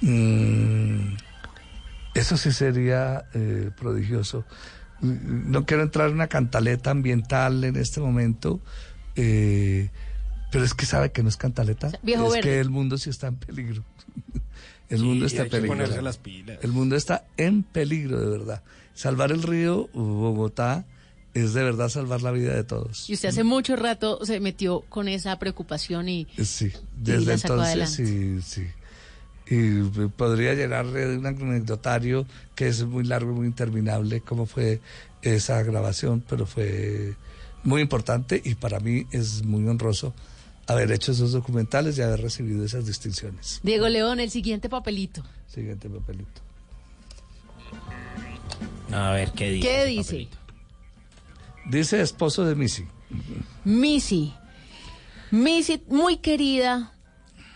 Mm, 0.00 1.16
eso 2.14 2.36
sí 2.36 2.50
sería 2.50 3.26
prodigioso. 3.76 4.44
No 5.00 5.66
quiero 5.66 5.82
entrar 5.82 6.08
en 6.08 6.14
una 6.14 6.28
cantaleta 6.28 6.90
ambiental 6.90 7.64
en 7.64 7.76
este 7.76 8.00
momento, 8.00 8.60
eh, 9.16 9.90
Pero 10.50 10.64
es 10.64 10.72
que 10.74 10.86
sabe 10.86 11.10
que 11.12 11.22
no 11.22 11.28
es 11.28 11.36
cantaleta. 11.36 11.90
viejo 12.02 12.26
es 12.28 12.32
verde. 12.34 12.48
que 12.48 12.60
el 12.60 12.70
mundo 12.70 12.96
sí 12.98 13.10
está 13.10 13.26
en 13.28 13.36
peligro. 13.36 13.82
El 14.90 14.98
Sí, 14.98 15.04
mundo 15.04 15.26
está 15.26 15.42
hay 15.42 15.46
en 15.46 15.50
que 15.50 15.56
peligro. 15.56 15.76
ponerse 15.76 16.02
las 16.02 16.18
pilas. 16.18 16.58
El 16.62 16.70
mundo 16.72 16.94
está 16.94 17.24
en 17.38 17.62
peligro, 17.62 18.20
de 18.20 18.28
verdad. 18.38 18.62
Salvar 18.92 19.32
el 19.32 19.42
río 19.42 19.88
Bogotá 19.94 20.84
es 21.32 21.54
de 21.54 21.64
verdad 21.64 21.88
salvar 21.88 22.22
la 22.22 22.30
vida 22.30 22.54
de 22.54 22.62
todos. 22.64 23.08
Y 23.10 23.14
usted 23.14 23.30
hace 23.30 23.42
mucho 23.44 23.74
rato 23.76 24.20
se 24.24 24.38
metió 24.40 24.82
con 24.82 25.08
esa 25.08 25.36
preocupación 25.38 26.08
y 26.08 26.28
Sí, 26.42 26.66
Y 26.66 26.70
la 27.10 27.16
desde 27.18 27.38
sacó 27.38 27.54
entonces 27.54 27.90
sí, 27.90 28.40
sí. 28.42 28.66
Y 29.48 29.82
podría 30.16 30.54
llenarle 30.54 31.06
de 31.06 31.18
un 31.18 31.26
anecdotario 31.26 32.26
que 32.54 32.68
es 32.68 32.84
muy 32.84 33.04
largo 33.04 33.32
y 33.32 33.34
muy 33.34 33.46
interminable, 33.46 34.20
cómo 34.20 34.46
fue 34.46 34.80
esa 35.22 35.62
grabación, 35.62 36.24
pero 36.28 36.46
fue 36.46 37.14
muy 37.62 37.82
importante 37.82 38.40
y 38.44 38.54
para 38.54 38.80
mí 38.80 39.06
es 39.10 39.44
muy 39.44 39.66
honroso 39.66 40.14
haber 40.66 40.92
hecho 40.92 41.12
esos 41.12 41.32
documentales 41.32 41.98
y 41.98 42.02
haber 42.02 42.22
recibido 42.22 42.64
esas 42.64 42.86
distinciones. 42.86 43.60
Diego 43.62 43.88
León, 43.88 44.20
el 44.20 44.30
siguiente 44.30 44.68
papelito. 44.68 45.22
Siguiente 45.46 45.88
papelito. 45.90 46.40
A 48.92 49.10
ver, 49.12 49.32
¿qué 49.32 49.50
dice? 49.50 49.68
¿Qué 49.68 49.78
ese 49.82 49.86
dice? 49.90 50.02
papelito? 50.04 50.36
Dice 51.66 52.00
esposo 52.00 52.44
de 52.44 52.54
Missy. 52.54 52.86
Missy. 53.64 54.34
Missy, 55.30 55.82
muy 55.88 56.18
querida, 56.18 56.93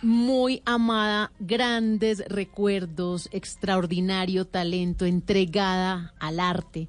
muy 0.03 0.63
amada, 0.65 1.33
grandes 1.41 2.23
recuerdos, 2.29 3.29
extraordinario 3.33 4.47
talento, 4.47 5.05
entregada 5.05 6.15
al 6.19 6.41
arte. 6.41 6.89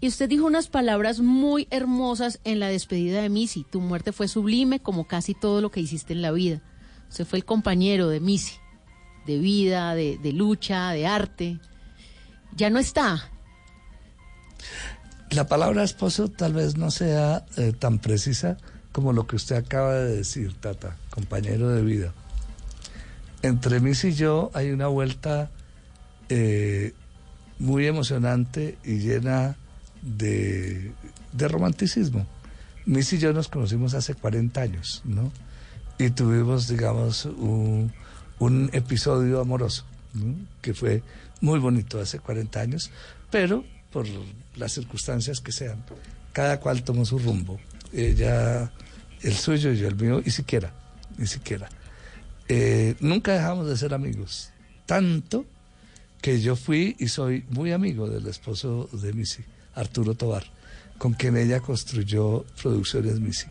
Y 0.00 0.08
usted 0.08 0.28
dijo 0.28 0.46
unas 0.46 0.66
palabras 0.66 1.20
muy 1.20 1.68
hermosas 1.70 2.40
en 2.42 2.58
la 2.58 2.68
despedida 2.68 3.22
de 3.22 3.28
Missy. 3.28 3.64
Tu 3.70 3.80
muerte 3.80 4.10
fue 4.10 4.26
sublime 4.26 4.80
como 4.80 5.06
casi 5.06 5.34
todo 5.34 5.60
lo 5.60 5.70
que 5.70 5.80
hiciste 5.80 6.12
en 6.12 6.22
la 6.22 6.32
vida. 6.32 6.60
Usted 7.08 7.24
fue 7.24 7.38
el 7.38 7.44
compañero 7.44 8.08
de 8.08 8.18
Missy, 8.18 8.56
de 9.26 9.38
vida, 9.38 9.94
de, 9.94 10.18
lucha, 10.32 10.90
de 10.90 11.06
arte. 11.06 11.60
Ya 12.56 12.68
no 12.68 12.80
está. 12.80 13.30
La 15.30 15.46
palabra 15.46 15.84
esposo 15.84 16.28
tal 16.28 16.54
vez 16.54 16.76
no 16.76 16.90
sea 16.90 17.46
eh, 17.56 17.72
tan 17.72 18.00
precisa 18.00 18.56
como 18.90 19.12
lo 19.12 19.26
que 19.26 19.36
usted 19.36 19.56
acaba 19.56 19.94
de 19.94 20.16
decir, 20.16 20.54
Tata, 20.54 20.96
compañero 21.10 21.68
de 21.68 21.82
vida. 21.82 22.12
Entre 23.42 23.80
Miss 23.80 24.04
y 24.04 24.12
yo 24.12 24.50
hay 24.54 24.70
una 24.70 24.86
vuelta 24.86 25.50
eh, 26.28 26.92
muy 27.58 27.86
emocionante 27.86 28.78
y 28.84 28.98
llena 28.98 29.56
de, 30.02 30.92
romanticismo. 31.38 32.26
Miss 32.86 33.12
y 33.12 33.18
yo 33.18 33.32
nos 33.32 33.48
conocimos 33.48 33.94
hace 33.94 34.14
40 34.14 34.60
años, 34.60 35.02
¿no? 35.04 35.32
Y 35.98 36.10
tuvimos, 36.10 36.68
digamos, 36.68 37.24
un, 37.26 37.92
un 38.38 38.70
episodio 38.72 39.40
amoroso, 39.40 39.84
¿no? 40.14 40.34
que 40.60 40.74
fue 40.74 41.02
muy 41.40 41.58
bonito 41.58 42.00
hace 42.00 42.18
40 42.18 42.60
años, 42.60 42.90
pero 43.30 43.64
por 43.92 44.06
las 44.56 44.72
circunstancias 44.72 45.40
que 45.40 45.52
sean, 45.52 45.84
cada 46.32 46.58
cual 46.58 46.82
tomó 46.82 47.04
su 47.04 47.18
rumbo. 47.18 47.60
Ella, 47.92 48.72
el 49.22 49.34
suyo 49.34 49.72
y 49.72 49.76
yo 49.76 49.88
el 49.88 49.96
mío, 49.96 50.22
y 50.24 50.30
siquiera, 50.30 50.72
ni 51.18 51.26
siquiera. 51.26 51.68
Eh, 52.54 52.96
nunca 53.00 53.32
dejamos 53.32 53.66
de 53.66 53.78
ser 53.78 53.94
amigos, 53.94 54.50
tanto 54.84 55.46
que 56.20 56.42
yo 56.42 56.54
fui 56.54 56.94
y 56.98 57.08
soy 57.08 57.46
muy 57.48 57.72
amigo 57.72 58.06
del 58.10 58.26
esposo 58.26 58.90
de 58.92 59.14
Missy, 59.14 59.42
Arturo 59.74 60.14
Tobar, 60.14 60.44
con 60.98 61.14
quien 61.14 61.38
ella 61.38 61.60
construyó 61.60 62.44
Producciones 62.62 63.20
Missy. 63.20 63.46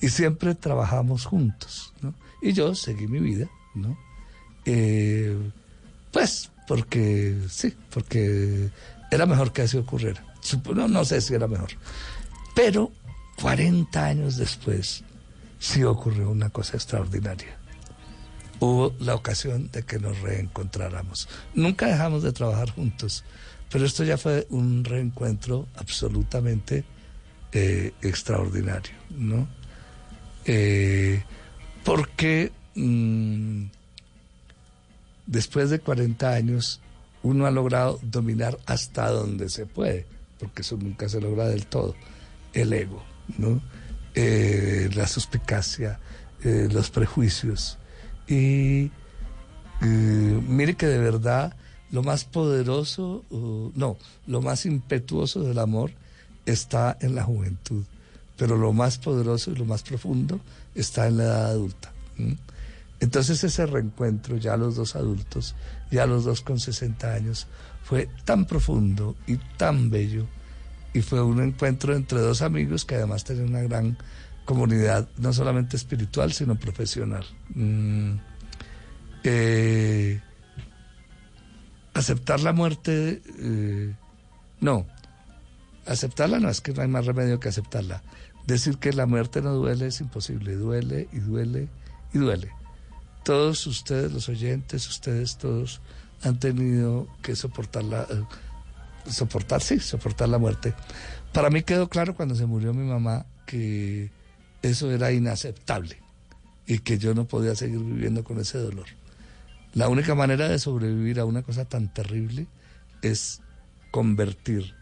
Y 0.00 0.08
siempre 0.08 0.54
trabajamos 0.54 1.26
juntos, 1.26 1.92
¿no? 2.00 2.14
Y 2.40 2.54
yo 2.54 2.74
seguí 2.74 3.08
mi 3.08 3.20
vida, 3.20 3.46
¿no? 3.74 3.98
Eh, 4.64 5.36
pues 6.10 6.50
porque, 6.66 7.36
sí, 7.50 7.74
porque 7.90 8.70
era 9.10 9.26
mejor 9.26 9.52
que 9.52 9.60
así 9.60 9.76
ocurriera. 9.76 10.24
No, 10.74 10.88
no 10.88 11.04
sé 11.04 11.20
si 11.20 11.34
era 11.34 11.46
mejor. 11.46 11.72
Pero 12.54 12.90
40 13.42 14.02
años 14.02 14.38
después 14.38 15.04
sí 15.58 15.84
ocurrió 15.84 16.30
una 16.30 16.48
cosa 16.48 16.78
extraordinaria. 16.78 17.59
Hubo 18.60 18.94
la 19.00 19.14
ocasión 19.14 19.70
de 19.72 19.82
que 19.84 19.98
nos 19.98 20.20
reencontráramos. 20.20 21.28
Nunca 21.54 21.86
dejamos 21.86 22.22
de 22.22 22.32
trabajar 22.32 22.70
juntos, 22.70 23.24
pero 23.70 23.86
esto 23.86 24.04
ya 24.04 24.18
fue 24.18 24.46
un 24.50 24.84
reencuentro 24.84 25.66
absolutamente 25.76 26.84
eh, 27.52 27.92
extraordinario, 28.02 28.92
¿no? 29.10 29.48
Eh, 30.44 31.22
porque 31.82 32.52
mm, 32.76 33.64
después 35.26 35.70
de 35.70 35.80
40 35.80 36.30
años 36.30 36.80
uno 37.24 37.46
ha 37.46 37.50
logrado 37.50 37.98
dominar 38.02 38.56
hasta 38.66 39.10
donde 39.10 39.48
se 39.48 39.66
puede, 39.66 40.06
porque 40.38 40.62
eso 40.62 40.76
nunca 40.76 41.08
se 41.08 41.20
logra 41.20 41.48
del 41.48 41.66
todo, 41.66 41.96
el 42.52 42.72
ego, 42.72 43.02
¿no? 43.36 43.60
Eh, 44.14 44.90
la 44.94 45.08
suspicacia, 45.08 45.98
los 46.42 46.90
prejuicios. 46.90 47.78
Y 48.30 48.90
eh, 49.82 50.40
mire 50.48 50.74
que 50.76 50.86
de 50.86 50.98
verdad 50.98 51.54
lo 51.90 52.04
más 52.04 52.24
poderoso, 52.24 53.24
no, 53.74 53.98
lo 54.28 54.40
más 54.40 54.64
impetuoso 54.64 55.42
del 55.42 55.58
amor 55.58 55.90
está 56.46 56.96
en 57.00 57.16
la 57.16 57.24
juventud, 57.24 57.82
pero 58.36 58.56
lo 58.56 58.72
más 58.72 58.98
poderoso 58.98 59.50
y 59.50 59.56
lo 59.56 59.64
más 59.64 59.82
profundo 59.82 60.40
está 60.76 61.08
en 61.08 61.16
la 61.16 61.24
edad 61.24 61.46
adulta. 61.46 61.92
Entonces 63.00 63.42
ese 63.42 63.66
reencuentro, 63.66 64.36
ya 64.36 64.56
los 64.56 64.76
dos 64.76 64.94
adultos, 64.94 65.56
ya 65.90 66.06
los 66.06 66.24
dos 66.24 66.42
con 66.42 66.60
60 66.60 67.12
años, 67.12 67.48
fue 67.82 68.08
tan 68.24 68.44
profundo 68.46 69.16
y 69.26 69.38
tan 69.56 69.90
bello, 69.90 70.26
y 70.94 71.00
fue 71.02 71.20
un 71.22 71.42
encuentro 71.42 71.96
entre 71.96 72.20
dos 72.20 72.42
amigos 72.42 72.84
que 72.84 72.94
además 72.94 73.24
tenían 73.24 73.48
una 73.48 73.62
gran 73.62 73.96
comunidad, 74.50 75.08
no 75.16 75.32
solamente 75.32 75.76
espiritual, 75.76 76.32
sino 76.32 76.56
profesional. 76.56 77.24
Mm, 77.54 78.14
eh, 79.22 80.20
aceptar 81.94 82.40
la 82.40 82.52
muerte, 82.52 83.22
eh, 83.38 83.94
no, 84.60 84.88
aceptarla 85.86 86.40
no, 86.40 86.48
es 86.48 86.60
que 86.60 86.72
no 86.72 86.82
hay 86.82 86.88
más 86.88 87.06
remedio 87.06 87.38
que 87.38 87.48
aceptarla. 87.48 88.02
Decir 88.44 88.78
que 88.78 88.92
la 88.92 89.06
muerte 89.06 89.40
no 89.40 89.54
duele 89.54 89.86
es 89.86 90.00
imposible, 90.00 90.56
duele 90.56 91.08
y 91.12 91.20
duele 91.20 91.68
y 92.12 92.18
duele. 92.18 92.50
Todos 93.22 93.68
ustedes, 93.68 94.10
los 94.10 94.28
oyentes, 94.28 94.88
ustedes 94.88 95.38
todos 95.38 95.80
han 96.24 96.40
tenido 96.40 97.06
que 97.22 97.36
soportar 97.36 97.84
la, 97.84 98.02
eh, 98.02 98.24
soportar, 99.12 99.62
sí, 99.62 99.78
soportar 99.78 100.28
la 100.28 100.38
muerte. 100.38 100.74
Para 101.32 101.50
mí 101.50 101.62
quedó 101.62 101.88
claro 101.88 102.16
cuando 102.16 102.34
se 102.34 102.46
murió 102.46 102.74
mi 102.74 102.84
mamá 102.84 103.26
que 103.46 104.10
eso 104.62 104.90
era 104.90 105.12
inaceptable 105.12 105.96
y 106.66 106.80
que 106.80 106.98
yo 106.98 107.14
no 107.14 107.26
podía 107.26 107.54
seguir 107.54 107.80
viviendo 107.80 108.24
con 108.24 108.38
ese 108.38 108.58
dolor. 108.58 108.86
La 109.72 109.88
única 109.88 110.14
manera 110.14 110.48
de 110.48 110.58
sobrevivir 110.58 111.20
a 111.20 111.24
una 111.24 111.42
cosa 111.42 111.64
tan 111.64 111.92
terrible 111.92 112.46
es 113.02 113.40
convertir 113.90 114.74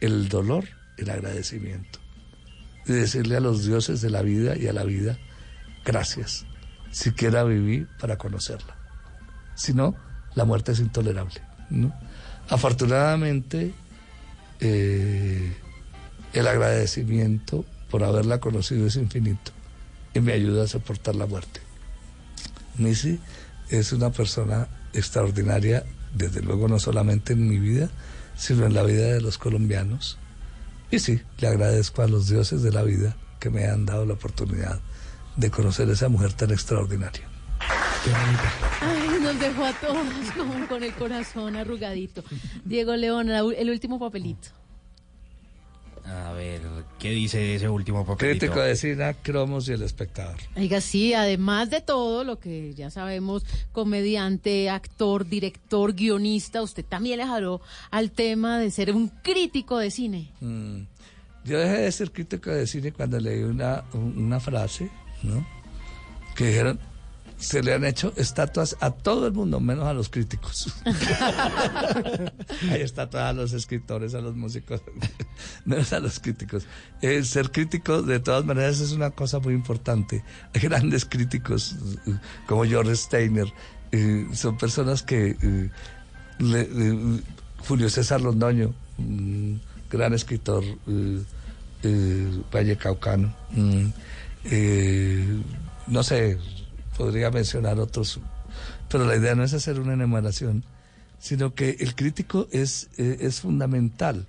el 0.00 0.28
dolor 0.28 0.64
en 0.98 1.10
agradecimiento 1.10 1.98
y 2.86 2.92
decirle 2.92 3.36
a 3.36 3.40
los 3.40 3.64
dioses 3.64 4.00
de 4.00 4.10
la 4.10 4.22
vida 4.22 4.56
y 4.56 4.66
a 4.66 4.72
la 4.72 4.84
vida 4.84 5.18
gracias. 5.84 6.44
Siquiera 6.90 7.44
viví 7.44 7.86
para 8.00 8.16
conocerla. 8.16 8.76
Si 9.54 9.74
no, 9.74 9.96
la 10.34 10.44
muerte 10.44 10.72
es 10.72 10.80
intolerable. 10.80 11.40
Afortunadamente, 12.48 13.72
eh, 14.60 15.56
el 16.32 16.46
agradecimiento 16.46 17.64
por 17.90 18.04
haberla 18.04 18.40
conocido 18.40 18.86
es 18.86 18.96
infinito 18.96 19.52
y 20.14 20.20
me 20.20 20.32
ayuda 20.32 20.64
a 20.64 20.68
soportar 20.68 21.14
la 21.14 21.26
muerte. 21.26 21.60
Missy 22.78 23.20
es 23.68 23.92
una 23.92 24.10
persona 24.10 24.68
extraordinaria, 24.92 25.84
desde 26.14 26.42
luego 26.42 26.68
no 26.68 26.78
solamente 26.78 27.32
en 27.32 27.48
mi 27.48 27.58
vida, 27.58 27.90
sino 28.36 28.66
en 28.66 28.74
la 28.74 28.82
vida 28.82 29.12
de 29.12 29.20
los 29.20 29.38
colombianos. 29.38 30.18
Y 30.90 30.98
sí, 30.98 31.20
le 31.38 31.48
agradezco 31.48 32.02
a 32.02 32.08
los 32.08 32.28
dioses 32.28 32.62
de 32.62 32.72
la 32.72 32.82
vida 32.82 33.16
que 33.40 33.50
me 33.50 33.66
han 33.66 33.86
dado 33.86 34.06
la 34.06 34.14
oportunidad 34.14 34.80
de 35.36 35.50
conocer 35.50 35.88
a 35.88 35.92
esa 35.92 36.08
mujer 36.08 36.32
tan 36.32 36.50
extraordinaria. 36.50 37.28
Ay, 38.80 39.18
nos 39.20 39.38
dejó 39.40 39.64
a 39.64 39.72
todos 39.72 40.06
como 40.36 40.66
con 40.68 40.82
el 40.82 40.94
corazón 40.94 41.56
arrugadito. 41.56 42.22
Diego 42.64 42.94
León, 42.94 43.30
el 43.30 43.70
último 43.70 43.98
papelito. 43.98 44.48
A 46.08 46.32
ver, 46.32 46.60
¿qué 47.00 47.10
dice 47.10 47.56
ese 47.56 47.68
último 47.68 48.06
papelito? 48.06 48.38
Crítico 48.46 48.60
de 48.60 48.76
cine, 48.76 49.16
cromos 49.22 49.68
y 49.68 49.72
el 49.72 49.82
espectador. 49.82 50.36
Oiga, 50.56 50.80
sí, 50.80 51.14
además 51.14 51.68
de 51.70 51.80
todo 51.80 52.22
lo 52.22 52.38
que 52.38 52.74
ya 52.74 52.90
sabemos, 52.90 53.44
comediante, 53.72 54.70
actor, 54.70 55.26
director, 55.26 55.94
guionista, 55.94 56.62
usted 56.62 56.84
también 56.84 57.18
le 57.18 57.26
jaló 57.26 57.60
al 57.90 58.10
tema 58.12 58.58
de 58.58 58.70
ser 58.70 58.94
un 58.94 59.08
crítico 59.08 59.78
de 59.78 59.90
cine. 59.90 60.30
Mm. 60.40 60.82
Yo 61.44 61.58
dejé 61.58 61.78
de 61.82 61.92
ser 61.92 62.10
crítico 62.12 62.50
de 62.50 62.66
cine 62.66 62.92
cuando 62.92 63.18
leí 63.20 63.42
una, 63.42 63.84
un- 63.92 64.16
una 64.18 64.38
frase, 64.40 64.90
¿no? 65.22 65.46
que 66.36 66.46
dijeron, 66.48 66.78
se 67.38 67.62
le 67.62 67.74
han 67.74 67.84
hecho 67.84 68.12
estatuas 68.16 68.76
a 68.80 68.90
todo 68.90 69.26
el 69.26 69.32
mundo, 69.32 69.60
menos 69.60 69.84
a 69.86 69.92
los 69.92 70.08
críticos. 70.08 70.72
Hay 72.70 72.80
estatuas 72.80 73.24
a 73.24 73.32
los 73.32 73.52
escritores, 73.52 74.14
a 74.14 74.20
los 74.20 74.34
músicos, 74.36 74.80
menos 75.64 75.92
a 75.92 76.00
los 76.00 76.18
críticos. 76.20 76.64
Eh, 77.02 77.22
ser 77.24 77.50
crítico, 77.50 78.02
de 78.02 78.20
todas 78.20 78.44
maneras, 78.44 78.80
es 78.80 78.92
una 78.92 79.10
cosa 79.10 79.38
muy 79.38 79.54
importante. 79.54 80.24
Hay 80.54 80.60
grandes 80.62 81.04
críticos, 81.04 81.76
eh, 82.06 82.14
como 82.46 82.64
George 82.64 82.96
Steiner, 82.96 83.52
eh, 83.92 84.26
son 84.32 84.56
personas 84.58 85.02
que... 85.02 85.36
eh, 85.42 85.70
le- 86.38 87.22
Julio 87.66 87.90
César 87.90 88.20
Londoño, 88.20 88.72
un 88.98 89.60
gran 89.90 90.12
escritor 90.14 90.62
vallecaucano. 92.52 93.34
mm, 93.50 93.86
no 95.88 96.02
sé, 96.02 96.38
podría 96.96 97.30
mencionar 97.30 97.78
otros, 97.78 98.20
pero 98.88 99.04
la 99.04 99.16
idea 99.16 99.34
no 99.34 99.44
es 99.44 99.52
hacer 99.52 99.80
una 99.80 99.92
enumeración, 99.92 100.64
sino 101.18 101.54
que 101.54 101.76
el 101.80 101.94
crítico 101.94 102.48
es, 102.50 102.88
eh, 102.98 103.18
es 103.20 103.40
fundamental. 103.40 104.26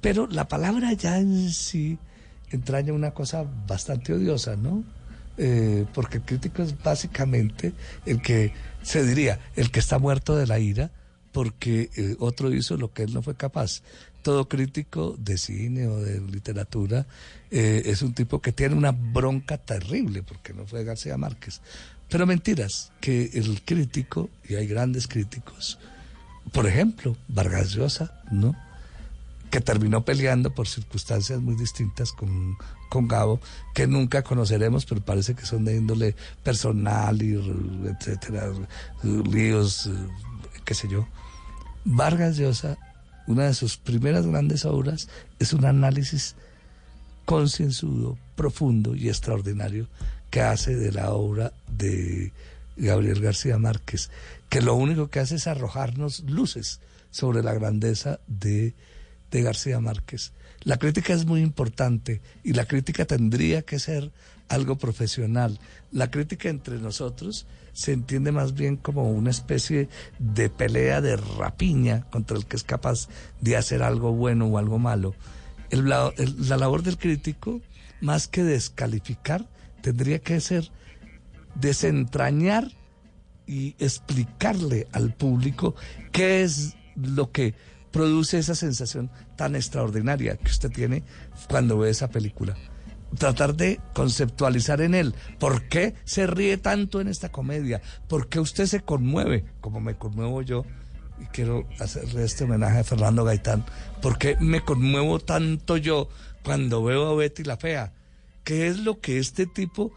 Pero 0.00 0.26
la 0.26 0.48
palabra 0.48 0.92
ya 0.94 1.18
en 1.18 1.50
sí 1.50 1.98
entraña 2.50 2.92
una 2.92 3.12
cosa 3.12 3.44
bastante 3.66 4.12
odiosa, 4.12 4.56
¿no? 4.56 4.84
Eh, 5.38 5.86
porque 5.94 6.18
el 6.18 6.24
crítico 6.24 6.62
es 6.62 6.80
básicamente 6.82 7.72
el 8.04 8.20
que, 8.20 8.52
se 8.82 9.04
diría, 9.04 9.40
el 9.56 9.70
que 9.70 9.80
está 9.80 9.98
muerto 9.98 10.36
de 10.36 10.46
la 10.46 10.58
ira 10.58 10.90
porque 11.32 11.90
eh, 11.96 12.16
otro 12.18 12.52
hizo 12.52 12.76
lo 12.76 12.92
que 12.92 13.04
él 13.04 13.14
no 13.14 13.22
fue 13.22 13.34
capaz. 13.34 13.82
Todo 14.22 14.48
crítico 14.48 15.16
de 15.18 15.36
cine 15.36 15.88
o 15.88 15.98
de 16.00 16.20
literatura 16.20 17.06
eh, 17.50 17.82
es 17.86 18.02
un 18.02 18.14
tipo 18.14 18.40
que 18.40 18.52
tiene 18.52 18.74
una 18.74 18.92
bronca 18.92 19.58
terrible 19.58 20.22
porque 20.22 20.52
no 20.52 20.66
fue 20.66 20.84
García 20.84 21.16
Márquez. 21.16 21.60
Pero 22.08 22.26
mentiras, 22.26 22.92
que 23.00 23.30
el 23.34 23.62
crítico, 23.62 24.30
y 24.48 24.54
hay 24.54 24.66
grandes 24.66 25.08
críticos, 25.08 25.78
por 26.52 26.66
ejemplo, 26.66 27.16
Vargas 27.28 27.70
Llosa, 27.72 28.22
¿no? 28.30 28.54
que 29.52 29.60
terminó 29.60 30.02
peleando 30.02 30.54
por 30.54 30.66
circunstancias 30.66 31.38
muy 31.38 31.54
distintas 31.56 32.12
con, 32.12 32.56
con 32.88 33.06
Gabo, 33.06 33.38
que 33.74 33.86
nunca 33.86 34.22
conoceremos, 34.22 34.86
pero 34.86 35.02
parece 35.02 35.34
que 35.34 35.44
son 35.44 35.66
de 35.66 35.76
índole 35.76 36.16
personal 36.42 37.22
y 37.22 37.34
etcétera, 37.86 38.50
líos, 39.02 39.88
eh, 39.88 39.90
qué 40.64 40.72
sé 40.72 40.88
yo. 40.88 41.06
Vargas 41.84 42.38
Llosa, 42.38 42.78
una 43.26 43.44
de 43.44 43.54
sus 43.54 43.76
primeras 43.76 44.26
grandes 44.26 44.64
obras, 44.64 45.08
es 45.38 45.52
un 45.52 45.64
análisis 45.64 46.34
concienzudo, 47.24 48.18
profundo 48.34 48.94
y 48.94 49.08
extraordinario 49.08 49.88
que 50.30 50.40
hace 50.40 50.74
de 50.76 50.92
la 50.92 51.10
obra 51.10 51.52
de 51.70 52.32
Gabriel 52.76 53.20
García 53.20 53.58
Márquez, 53.58 54.10
que 54.48 54.60
lo 54.60 54.74
único 54.74 55.08
que 55.08 55.20
hace 55.20 55.36
es 55.36 55.46
arrojarnos 55.46 56.20
luces 56.20 56.80
sobre 57.10 57.42
la 57.42 57.52
grandeza 57.54 58.18
de, 58.26 58.74
de 59.30 59.42
García 59.42 59.78
Márquez. 59.80 60.32
La 60.64 60.78
crítica 60.78 61.12
es 61.12 61.26
muy 61.26 61.42
importante 61.42 62.20
y 62.42 62.52
la 62.52 62.66
crítica 62.66 63.04
tendría 63.04 63.62
que 63.62 63.78
ser 63.78 64.10
algo 64.52 64.76
profesional. 64.76 65.58
La 65.90 66.10
crítica 66.10 66.48
entre 66.48 66.78
nosotros 66.78 67.46
se 67.72 67.92
entiende 67.92 68.32
más 68.32 68.52
bien 68.52 68.76
como 68.76 69.10
una 69.10 69.30
especie 69.30 69.88
de 70.18 70.50
pelea 70.50 71.00
de 71.00 71.16
rapiña 71.16 72.02
contra 72.10 72.36
el 72.36 72.44
que 72.44 72.56
es 72.56 72.62
capaz 72.62 73.08
de 73.40 73.56
hacer 73.56 73.82
algo 73.82 74.12
bueno 74.12 74.46
o 74.46 74.58
algo 74.58 74.78
malo. 74.78 75.14
El 75.70 75.88
la, 75.88 76.12
labor 76.56 76.82
del 76.82 76.98
crítico, 76.98 77.62
más 78.02 78.28
que 78.28 78.44
descalificar, 78.44 79.48
tendría 79.80 80.18
que 80.18 80.38
ser 80.40 80.70
desentrañar 81.54 82.70
y 83.46 83.74
explicarle 83.78 84.86
al 84.92 85.14
público 85.14 85.74
qué 86.12 86.42
es 86.42 86.76
lo 86.94 87.32
que 87.32 87.54
produce 87.90 88.38
esa 88.38 88.54
sensación 88.54 89.10
tan 89.36 89.56
extraordinaria 89.56 90.36
que 90.36 90.50
usted 90.50 90.70
tiene 90.70 91.04
cuando 91.48 91.78
ve 91.78 91.90
esa 91.90 92.08
película. 92.08 92.54
Tratar 93.18 93.54
de 93.56 93.78
conceptualizar 93.94 94.80
en 94.80 94.94
él 94.94 95.14
por 95.38 95.68
qué 95.68 95.94
se 96.04 96.26
ríe 96.26 96.56
tanto 96.56 97.00
en 97.00 97.08
esta 97.08 97.30
comedia, 97.30 97.82
por 98.08 98.28
qué 98.28 98.40
usted 98.40 98.66
se 98.66 98.80
conmueve, 98.80 99.44
como 99.60 99.80
me 99.80 99.94
conmuevo 99.96 100.40
yo, 100.42 100.64
y 101.20 101.26
quiero 101.26 101.68
hacerle 101.78 102.24
este 102.24 102.44
homenaje 102.44 102.78
a 102.78 102.84
Fernando 102.84 103.24
Gaitán, 103.24 103.64
por 104.00 104.18
qué 104.18 104.36
me 104.40 104.62
conmuevo 104.62 105.18
tanto 105.20 105.76
yo 105.76 106.08
cuando 106.42 106.82
veo 106.82 107.10
a 107.10 107.14
Betty 107.14 107.44
la 107.44 107.56
Fea. 107.58 107.92
¿Qué 108.44 108.66
es 108.66 108.78
lo 108.78 108.98
que 108.98 109.18
este 109.18 109.46
tipo 109.46 109.92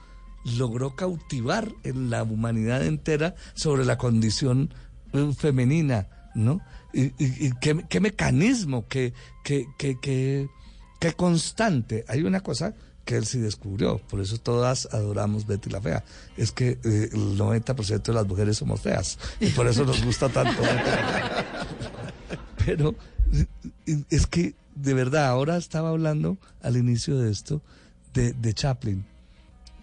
logró 0.57 0.95
cautivar 0.95 1.72
en 1.84 2.09
la 2.11 2.22
humanidad 2.22 2.86
entera 2.86 3.34
sobre 3.55 3.86
la 3.86 3.97
condición 3.97 4.72
eh, 5.13 5.32
femenina, 5.36 6.07
¿no? 6.36 6.59
Y, 6.93 7.09
qué, 7.59 7.84
qué 7.89 7.99
mecanismo, 7.99 8.86
qué, 8.88 9.13
qué, 9.43 9.66
qué- 9.78 10.47
qué 10.99 11.13
constante. 11.13 12.05
Hay 12.07 12.22
una 12.24 12.41
cosa 12.41 12.74
sí 13.24 13.39
descubrió, 13.39 13.99
por 13.99 14.20
eso 14.20 14.38
todas 14.38 14.88
adoramos 14.91 15.45
Betty 15.45 15.70
la 15.70 15.82
Fea, 15.82 16.03
es 16.38 16.51
que 16.51 16.80
eh, 16.84 17.10
el 17.14 17.38
90% 17.38 18.01
de 18.01 18.14
las 18.14 18.28
mujeres 18.28 18.58
somos 18.58 18.82
feas, 18.82 19.18
y 19.39 19.49
por 19.49 19.68
eso 19.68 19.86
nos 19.86 20.03
gusta 20.03 20.30
tanto. 20.30 20.62
Pero 22.66 22.95
eh, 23.86 24.03
es 24.10 24.28
que, 24.28 24.56
de 24.76 24.93
verdad, 24.93 25.28
ahora 25.28 25.58
estaba 25.58 25.89
hablando 25.89 26.38
al 26.62 26.78
inicio 26.78 27.20
de 27.20 27.32
esto 27.32 27.62
de, 28.14 28.34
de 28.34 28.53
Chaplin. 28.53 29.06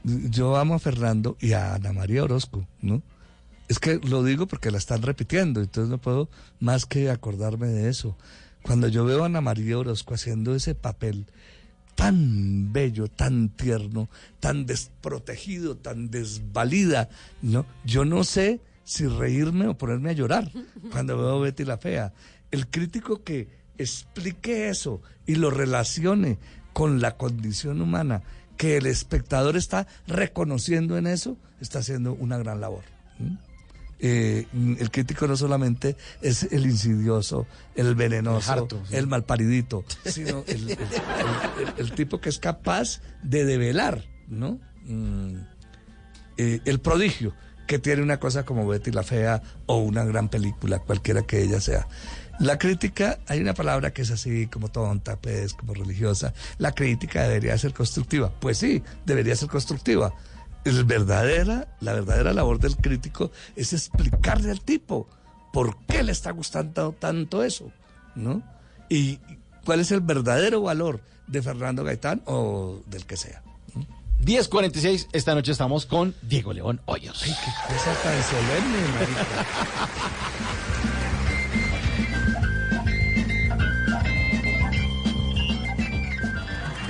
Yo 0.04 0.56
amo 0.56 0.74
a 0.74 0.78
Fernando 0.80 1.36
y 1.40 1.52
a 1.52 1.74
Ana 1.74 1.92
María 1.92 2.24
Orozco, 2.24 2.66
¿no? 2.80 3.02
Es 3.68 3.78
que 3.78 4.00
lo 4.02 4.24
digo 4.24 4.46
porque 4.46 4.72
la 4.72 4.78
están 4.78 5.02
repitiendo, 5.02 5.60
entonces 5.60 5.88
no 5.88 5.98
puedo 5.98 6.28
más 6.58 6.86
que 6.86 7.08
acordarme 7.08 7.68
de 7.68 7.88
eso. 7.88 8.16
Cuando 8.62 8.88
yo 8.88 9.04
veo 9.04 9.22
a 9.22 9.26
Ana 9.26 9.40
María 9.40 9.78
Orozco 9.78 10.14
haciendo 10.14 10.54
ese 10.54 10.74
papel 10.74 11.26
tan 11.94 12.72
bello, 12.72 13.08
tan 13.08 13.48
tierno, 13.50 14.08
tan 14.40 14.66
desprotegido, 14.66 15.76
tan 15.76 16.10
desvalida, 16.10 17.08
¿no? 17.42 17.66
Yo 17.84 18.04
no 18.04 18.24
sé 18.24 18.60
si 18.84 19.06
reírme 19.06 19.68
o 19.68 19.78
ponerme 19.78 20.10
a 20.10 20.14
llorar 20.14 20.50
cuando 20.90 21.16
veo 21.16 21.40
Betty 21.40 21.64
la 21.64 21.78
Fea. 21.78 22.12
El 22.50 22.66
crítico 22.68 23.22
que 23.22 23.48
explique 23.78 24.68
eso 24.68 25.00
y 25.26 25.36
lo 25.36 25.50
relacione 25.50 26.38
con 26.72 27.00
la 27.00 27.16
condición 27.16 27.80
humana, 27.80 28.22
que 28.56 28.76
el 28.76 28.86
espectador 28.86 29.56
está 29.56 29.86
reconociendo 30.06 30.96
en 30.96 31.06
eso, 31.06 31.36
está 31.60 31.80
haciendo 31.80 32.14
una 32.14 32.38
gran 32.38 32.60
labor. 32.60 32.84
Eh, 34.04 34.46
el 34.80 34.90
crítico 34.90 35.28
no 35.28 35.36
solamente 35.36 35.96
es 36.20 36.42
el 36.50 36.66
insidioso, 36.66 37.46
el 37.76 37.94
venenoso, 37.94 38.52
El 38.52 38.58
harto, 38.58 38.82
sí. 38.88 38.96
el 38.96 39.06
malparidito, 39.06 39.84
sino 40.04 40.42
el, 40.48 40.70
el- 40.70 40.70
el- 40.70 40.78
el- 40.78 41.74
el 41.78 41.92
tipo 41.92 42.20
que 42.20 42.28
es 42.28 42.38
capaz 42.40 43.00
de 43.22 43.44
develar, 43.44 44.04
¿no? 44.26 44.58
Mm, 44.86 45.36
eh, 46.36 46.60
el 46.64 46.80
prodigio 46.80 47.32
que 47.68 47.78
tiene 47.78 48.02
una 48.02 48.18
cosa 48.18 48.44
como 48.44 48.66
Betty 48.66 48.90
la 48.90 49.04
Fea 49.04 49.40
o 49.66 49.78
una 49.78 50.04
gran 50.04 50.28
película, 50.28 50.80
cualquiera 50.80 51.22
que 51.22 51.40
ella 51.42 51.60
sea. 51.60 51.86
La 52.40 52.58
crítica, 52.58 53.20
hay 53.28 53.40
una 53.40 53.54
palabra 53.54 53.92
que 53.92 54.02
es 54.02 54.10
así 54.10 54.48
como 54.48 54.68
tonta, 54.68 55.16
pues, 55.16 55.54
como 55.54 55.74
religiosa. 55.74 56.34
La 56.58 56.72
crítica 56.72 57.22
debería 57.28 57.56
ser 57.56 57.72
constructiva. 57.72 58.32
Pues 58.40 58.58
sí, 58.58 58.82
debería 59.06 59.36
ser 59.36 59.48
constructiva. 59.48 60.12
El 60.64 60.84
verdadera, 60.84 61.66
la 61.80 61.92
verdadera 61.92 62.32
labor 62.32 62.58
del 62.60 62.76
crítico 62.76 63.32
es 63.56 63.72
explicarle 63.72 64.50
al 64.50 64.60
tipo 64.60 65.08
por 65.52 65.76
qué 65.86 66.02
le 66.02 66.12
está 66.12 66.30
gustando 66.30 66.92
tanto 66.92 67.42
eso, 67.42 67.72
¿no? 68.14 68.42
Y 68.88 69.18
cuál 69.64 69.80
es 69.80 69.90
el 69.90 70.00
verdadero 70.00 70.62
valor 70.62 71.00
de 71.26 71.42
Fernando 71.42 71.82
Gaitán 71.84 72.22
o 72.26 72.80
del 72.86 73.06
que 73.06 73.16
sea. 73.16 73.42
10.46, 74.20 75.08
esta 75.12 75.34
noche 75.34 75.50
estamos 75.50 75.84
con 75.84 76.14
Diego 76.22 76.52
León 76.52 76.80
Hoyos. 76.84 77.22
Ay, 77.24 77.34
qué 77.44 77.50
cosa 77.74 77.92
tan 78.02 78.22
solemne, 78.22 78.78
marica. 78.94 79.26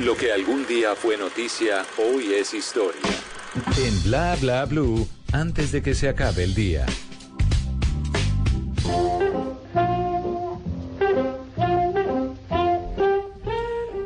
Lo 0.01 0.17
que 0.17 0.33
algún 0.33 0.67
día 0.67 0.95
fue 0.95 1.17
noticia, 1.17 1.87
hoy 1.97 2.35
es 2.35 2.53
historia. 2.53 3.01
En 3.55 4.03
Bla 4.05 4.35
Bla 4.41 4.65
Blue, 4.65 5.07
antes 5.33 5.73
de 5.73 5.83
que 5.83 5.95
se 5.95 6.09
acabe 6.09 6.45
el 6.45 6.55
día. 6.55 6.87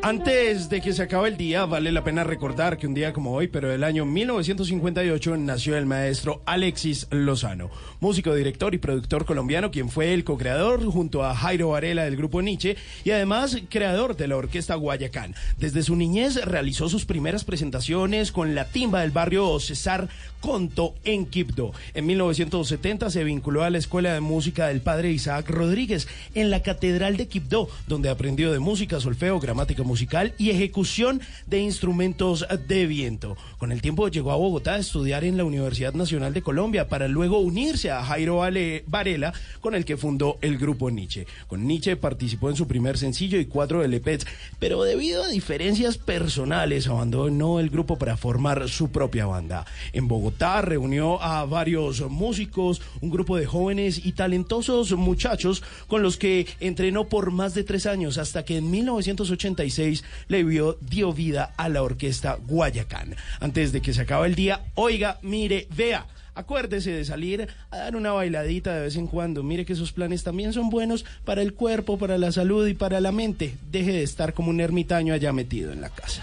Antes 0.07 0.69
de 0.69 0.81
que 0.81 0.93
se 0.93 1.03
acabe 1.03 1.31
el 1.31 1.37
día, 1.37 1.67
vale 1.67 1.91
la 1.91 2.05
pena 2.05 2.23
recordar 2.23 2.79
que 2.79 2.87
un 2.87 2.95
día 2.95 3.13
como 3.13 3.33
hoy, 3.33 3.49
pero 3.49 3.71
del 3.71 3.83
año 3.83 4.05
1958, 4.05 5.37
nació 5.37 5.77
el 5.77 5.85
maestro 5.85 6.43
Alexis 6.47 7.09
Lozano, 7.11 7.73
músico, 7.99 8.33
director 8.33 8.73
y 8.73 8.79
productor 8.79 9.25
colombiano, 9.25 9.73
quien 9.73 9.89
fue 9.89 10.15
el 10.15 10.23
co-creador 10.23 10.87
junto 10.87 11.25
a 11.25 11.35
Jairo 11.35 11.71
Varela 11.71 12.05
del 12.05 12.17
grupo 12.17 12.41
Nietzsche 12.41 12.77
y 13.03 13.11
además 13.11 13.59
creador 13.69 14.17
de 14.17 14.29
la 14.29 14.37
orquesta 14.37 14.77
Guayacán. 14.77 15.35
Desde 15.59 15.83
su 15.83 15.97
niñez 15.97 16.37
realizó 16.37 16.89
sus 16.89 17.05
primeras 17.05 17.43
presentaciones 17.43 18.31
con 18.31 18.55
la 18.55 18.67
timba 18.67 19.01
del 19.01 19.11
barrio 19.11 19.59
César 19.59 20.09
Conto 20.39 20.95
en 21.03 21.27
Quibdó. 21.27 21.73
En 21.95 22.07
1970 22.07 23.11
se 23.11 23.25
vinculó 23.25 23.65
a 23.65 23.71
la 23.71 23.79
Escuela 23.79 24.15
de 24.15 24.21
Música 24.21 24.69
del 24.69 24.83
padre 24.83 25.11
Isaac 25.11 25.51
Rodríguez 25.51 26.07
en 26.37 26.53
la 26.53 26.63
Catedral 26.63 27.17
de 27.17 27.27
Quibdó, 27.27 27.69
donde 27.89 28.09
aprendió 28.09 28.53
de 28.53 28.61
música, 28.61 29.01
solfeo, 29.01 29.41
gramática 29.41 29.83
musical 29.83 29.96
y 30.39 30.51
ejecución 30.51 31.21
de 31.47 31.61
instrumentos 31.61 32.47
de 32.69 32.87
viento. 32.87 33.37
Con 33.59 33.73
el 33.73 33.81
tiempo 33.81 34.09
llegó 34.09 34.33
a 34.33 34.37
Bogotá 34.37 34.75
a 34.75 34.79
estudiar 34.79 35.25
en 35.25 35.37
la 35.37 35.45
Universidad 35.45 35.95
Nacional 35.95 36.35
de 36.35 36.43
Colombia 36.43 36.89
para 36.89 37.09
luego 37.09 37.39
unirse 37.39 37.91
a 37.91 38.05
Jairo 38.05 38.43
Ale- 38.43 38.85
Varela, 38.87 39.33
con 39.61 39.75
el 39.75 39.85
que 39.85 39.97
fundó 39.97 40.39
el 40.43 40.59
grupo 40.59 40.91
Nietzsche. 40.91 41.27
Con 41.47 41.67
Nietzsche 41.67 41.97
participó 41.97 42.51
en 42.51 42.57
su 42.57 42.67
primer 42.67 42.99
sencillo 42.99 43.39
y 43.39 43.47
cuatro 43.47 43.83
LPs, 43.83 44.27
pero 44.59 44.83
debido 44.83 45.25
a 45.25 45.29
diferencias 45.29 45.99
personales 45.99 46.87
abandonó 46.87 47.61
el 47.61 47.71
grupo 47.71 47.97
para 47.97 48.17
formar 48.17 48.69
su 48.69 48.91
propia 48.91 49.27
banda. 49.27 49.65
En 49.93 50.09
Bogotá 50.09 50.61
reunió 50.63 51.23
a 51.23 51.45
varios 51.47 52.01
músicos, 52.11 52.83
un 53.01 53.11
grupo 53.11 53.37
de 53.37 53.47
jóvenes 53.47 54.05
y 54.05 54.13
talentosos 54.13 54.93
muchachos 54.93 55.63
con 55.87 56.03
los 56.03 56.17
que 56.17 56.47
entrenó 56.61 57.09
por 57.09 57.31
más 57.31 57.55
de 57.55 57.65
tres 57.65 57.87
años 57.87 58.19
hasta 58.19 58.45
que 58.45 58.57
en 58.59 58.71
1986 58.71 59.86
le 60.29 60.45
vio, 60.45 60.79
dio 60.81 61.13
vida 61.13 61.55
a 61.57 61.69
la 61.69 61.83
orquesta 61.83 62.39
Guayacán. 62.47 63.17
Antes 63.41 63.73
de 63.73 63.81
que 63.81 63.93
se 63.93 64.03
acabe 64.03 64.27
el 64.27 64.35
día, 64.35 64.65
oiga, 64.75 65.19
mire, 65.23 65.69
vea. 65.77 66.07
Acuérdese 66.35 66.91
de 66.91 67.05
salir 67.07 67.49
a 67.71 67.79
dar 67.79 67.97
una 67.97 68.13
bailadita 68.13 68.75
de 68.75 68.83
vez 68.83 68.97
en 68.97 69.07
cuando. 69.07 69.43
Mire 69.43 69.65
que 69.65 69.73
esos 69.73 69.93
planes 69.93 70.23
también 70.23 70.53
son 70.53 70.69
buenos 70.69 71.07
para 71.25 71.41
el 71.41 71.55
cuerpo, 71.55 71.97
para 71.97 72.19
la 72.19 72.31
salud 72.31 72.67
y 72.67 72.75
para 72.75 73.01
la 73.01 73.11
mente. 73.11 73.55
Deje 73.71 73.93
de 73.93 74.03
estar 74.03 74.35
como 74.35 74.51
un 74.51 74.61
ermitaño 74.61 75.15
allá 75.15 75.33
metido 75.33 75.73
en 75.73 75.81
la 75.81 75.89
casa. 75.89 76.23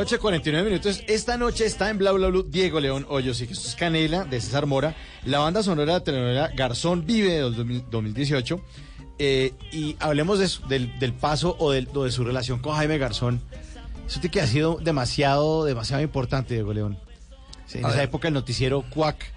Noche, 0.00 0.18
49 0.18 0.70
minutos. 0.70 1.02
Esta 1.08 1.36
noche 1.36 1.66
está 1.66 1.90
en 1.90 1.98
Bla 1.98 2.12
Bla 2.12 2.28
Blue 2.28 2.42
Diego 2.42 2.80
León 2.80 3.04
Hoyos 3.10 3.42
y 3.42 3.46
Jesús 3.46 3.74
Canela 3.74 4.24
de 4.24 4.40
César 4.40 4.64
Mora, 4.64 4.96
la 5.26 5.40
banda 5.40 5.62
sonora 5.62 5.92
de 5.92 5.98
la 5.98 6.04
telenovela 6.04 6.48
Garzón 6.56 7.04
Vive 7.04 7.34
de 7.34 7.40
2000 7.40 7.84
2018. 7.90 8.64
Eh, 9.18 9.52
y 9.72 9.96
hablemos 10.00 10.38
de 10.38 10.46
eso, 10.46 10.66
del, 10.68 10.98
del 10.98 11.12
paso 11.12 11.54
o, 11.58 11.72
de 11.72 12.10
su 12.10 12.24
relación 12.24 12.60
con 12.60 12.76
Jaime 12.76 12.96
Garzón. 12.96 13.42
Eso 14.08 14.22
que 14.22 14.40
ha 14.40 14.46
sido 14.46 14.78
demasiado, 14.78 15.66
demasiado 15.66 16.02
importante, 16.02 16.54
Diego 16.54 16.72
León. 16.72 16.98
En 17.74 17.84
A 17.84 17.88
esa 17.88 17.98
ver. 17.98 18.06
época 18.06 18.28
el 18.28 18.34
noticiero 18.34 18.82
Cuac 18.88 19.30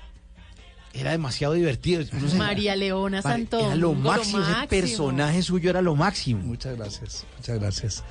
era 0.94 1.12
demasiado 1.12 1.56
divertido. 1.56 2.06
María 2.38 2.78
Leona 2.78 3.22
Santón. 3.22 3.66
Era 3.66 3.76
lo 3.76 3.94
máximo, 3.94 4.40
ese 4.40 4.68
personaje 4.70 5.44
suyo 5.44 5.70
era 5.70 5.82
lo 5.82 5.94
máximo. 5.94 6.42
Muchas 6.42 6.78
gracias, 6.78 7.26
muchas 7.38 7.60
gracias. 7.60 8.04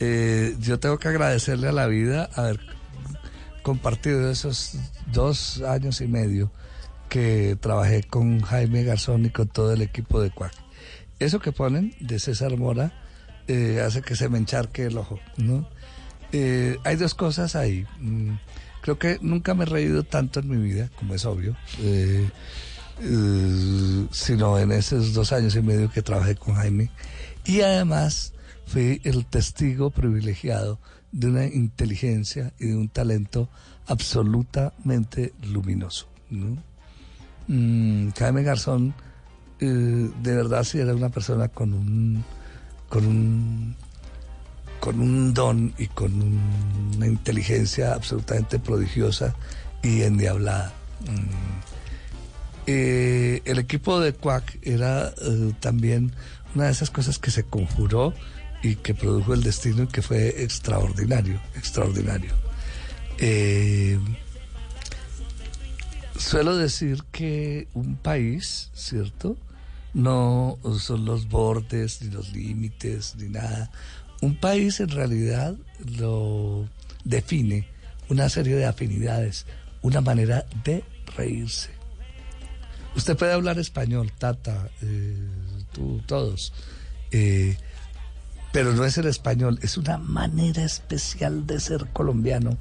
Eh, 0.00 0.56
yo 0.60 0.80
tengo 0.80 0.98
que 0.98 1.08
agradecerle 1.08 1.68
a 1.68 1.72
la 1.72 1.86
vida 1.86 2.28
haber 2.34 2.58
compartido 3.62 4.30
esos 4.30 4.76
dos 5.12 5.62
años 5.62 6.00
y 6.00 6.08
medio 6.08 6.50
que 7.08 7.56
trabajé 7.60 8.02
con 8.02 8.40
Jaime 8.40 8.82
Garzón 8.84 9.26
y 9.26 9.30
con 9.30 9.48
todo 9.48 9.72
el 9.72 9.82
equipo 9.82 10.20
de 10.20 10.30
Cuac. 10.30 10.54
Eso 11.18 11.38
que 11.38 11.52
ponen 11.52 11.94
de 12.00 12.18
César 12.18 12.56
Mora 12.56 12.92
eh, 13.46 13.82
hace 13.84 14.00
que 14.00 14.16
se 14.16 14.28
me 14.28 14.38
encharque 14.38 14.86
el 14.86 14.96
ojo, 14.96 15.18
¿no? 15.36 15.68
Eh, 16.32 16.78
hay 16.84 16.96
dos 16.96 17.14
cosas 17.14 17.54
ahí. 17.56 17.86
Mm, 17.98 18.36
Creo 18.80 18.98
que 18.98 19.18
nunca 19.20 19.54
me 19.54 19.64
he 19.64 19.66
reído 19.66 20.04
tanto 20.04 20.40
en 20.40 20.48
mi 20.48 20.56
vida, 20.56 20.88
como 20.96 21.14
es 21.14 21.24
obvio, 21.26 21.54
eh, 21.80 22.28
eh, 23.02 24.06
sino 24.10 24.58
en 24.58 24.72
esos 24.72 25.12
dos 25.12 25.32
años 25.32 25.54
y 25.54 25.60
medio 25.60 25.90
que 25.90 26.02
trabajé 26.02 26.34
con 26.36 26.54
Jaime. 26.54 26.90
Y 27.44 27.60
además 27.60 28.32
fui 28.70 29.00
el 29.04 29.26
testigo 29.26 29.90
privilegiado 29.90 30.78
de 31.12 31.26
una 31.26 31.44
inteligencia 31.46 32.52
y 32.60 32.66
de 32.68 32.76
un 32.76 32.88
talento 32.88 33.48
absolutamente 33.86 35.32
luminoso. 35.42 36.06
¿no? 36.30 36.56
Mm, 37.48 38.10
Jaime 38.16 38.42
Garzón, 38.44 38.94
eh, 39.58 39.66
de 40.22 40.34
verdad, 40.36 40.62
sí 40.64 40.78
era 40.78 40.94
una 40.94 41.08
persona 41.08 41.48
con 41.48 41.74
un, 41.74 42.24
con 42.88 43.04
un 43.06 43.76
con 44.78 44.98
un 44.98 45.34
don 45.34 45.74
y 45.76 45.88
con 45.88 46.10
un- 46.22 46.92
una 46.96 47.06
inteligencia 47.06 47.92
absolutamente 47.92 48.58
prodigiosa 48.58 49.34
y 49.82 50.00
endiablada. 50.02 50.72
Mm. 51.02 51.60
Eh, 52.66 53.42
el 53.44 53.58
equipo 53.58 54.00
de 54.00 54.12
Quack 54.14 54.58
era 54.62 55.08
eh, 55.20 55.52
también 55.60 56.12
una 56.54 56.64
de 56.66 56.70
esas 56.72 56.90
cosas 56.90 57.18
que 57.18 57.30
se 57.30 57.44
conjuró 57.44 58.14
y 58.62 58.76
que 58.76 58.94
produjo 58.94 59.34
el 59.34 59.42
destino 59.42 59.84
y 59.84 59.86
que 59.86 60.02
fue 60.02 60.42
extraordinario, 60.42 61.40
extraordinario. 61.56 62.34
Eh, 63.18 63.98
suelo 66.16 66.56
decir 66.56 67.04
que 67.10 67.68
un 67.74 67.96
país, 67.96 68.70
¿cierto? 68.74 69.36
No 69.94 70.58
son 70.78 71.04
los 71.04 71.28
bordes, 71.28 72.02
ni 72.02 72.10
los 72.10 72.32
límites, 72.32 73.16
ni 73.16 73.28
nada. 73.28 73.70
Un 74.20 74.36
país 74.36 74.80
en 74.80 74.90
realidad 74.90 75.54
lo 75.98 76.68
define 77.04 77.66
una 78.08 78.28
serie 78.28 78.56
de 78.56 78.66
afinidades, 78.66 79.46
una 79.82 80.00
manera 80.00 80.44
de 80.64 80.84
reírse. 81.16 81.70
Usted 82.96 83.16
puede 83.16 83.32
hablar 83.32 83.58
español, 83.58 84.12
Tata, 84.18 84.68
eh, 84.82 85.16
tú, 85.72 86.02
todos, 86.06 86.52
eh, 87.12 87.56
pero 88.52 88.72
no 88.72 88.84
es 88.84 88.98
el 88.98 89.06
español, 89.06 89.58
es 89.62 89.76
una 89.76 89.98
manera 89.98 90.64
especial 90.64 91.46
de 91.46 91.60
ser 91.60 91.86
colombiano, 91.92 92.58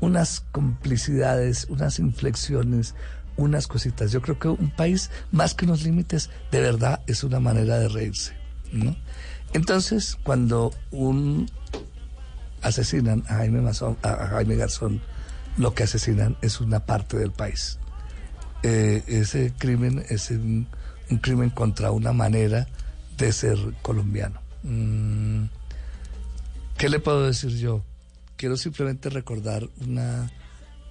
unas 0.00 0.40
complicidades, 0.52 1.66
unas 1.68 1.98
inflexiones, 1.98 2.94
unas 3.36 3.66
cositas. 3.66 4.12
Yo 4.12 4.20
creo 4.20 4.38
que 4.38 4.48
un 4.48 4.70
país, 4.70 5.10
más 5.32 5.54
que 5.54 5.64
unos 5.64 5.82
límites, 5.82 6.30
de 6.50 6.60
verdad 6.60 7.00
es 7.06 7.24
una 7.24 7.40
manera 7.40 7.78
de 7.78 7.88
reírse. 7.88 8.34
¿no? 8.72 8.96
Entonces, 9.52 10.16
cuando 10.22 10.72
un 10.90 11.50
asesinan 12.62 13.24
a 13.28 13.36
Jaime, 13.36 13.60
Mazón- 13.62 13.96
a 14.02 14.26
Jaime 14.28 14.56
Garzón, 14.56 15.00
lo 15.56 15.74
que 15.74 15.84
asesinan 15.84 16.36
es 16.42 16.60
una 16.60 16.80
parte 16.80 17.16
del 17.18 17.32
país. 17.32 17.78
Eh, 18.62 19.02
ese 19.06 19.52
crimen 19.58 20.04
es 20.10 20.30
un 20.30 20.68
crimen 21.22 21.48
contra 21.50 21.90
una 21.90 22.12
manera 22.12 22.66
de 23.16 23.32
ser 23.32 23.58
colombiano. 23.82 24.40
Mm, 24.62 25.44
¿Qué 26.78 26.88
le 26.88 26.98
puedo 26.98 27.26
decir 27.26 27.50
yo? 27.56 27.82
Quiero 28.36 28.56
simplemente 28.56 29.10
recordar 29.10 29.68
una 29.80 30.30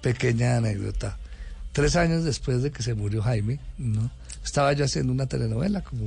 pequeña 0.02 0.56
anécdota. 0.56 1.18
Tres 1.72 1.96
años 1.96 2.24
después 2.24 2.62
de 2.62 2.70
que 2.70 2.82
se 2.82 2.94
murió 2.94 3.22
Jaime, 3.22 3.58
¿no? 3.78 4.10
estaba 4.44 4.72
yo 4.72 4.84
haciendo 4.84 5.12
una 5.12 5.26
telenovela 5.26 5.82
como 5.82 6.04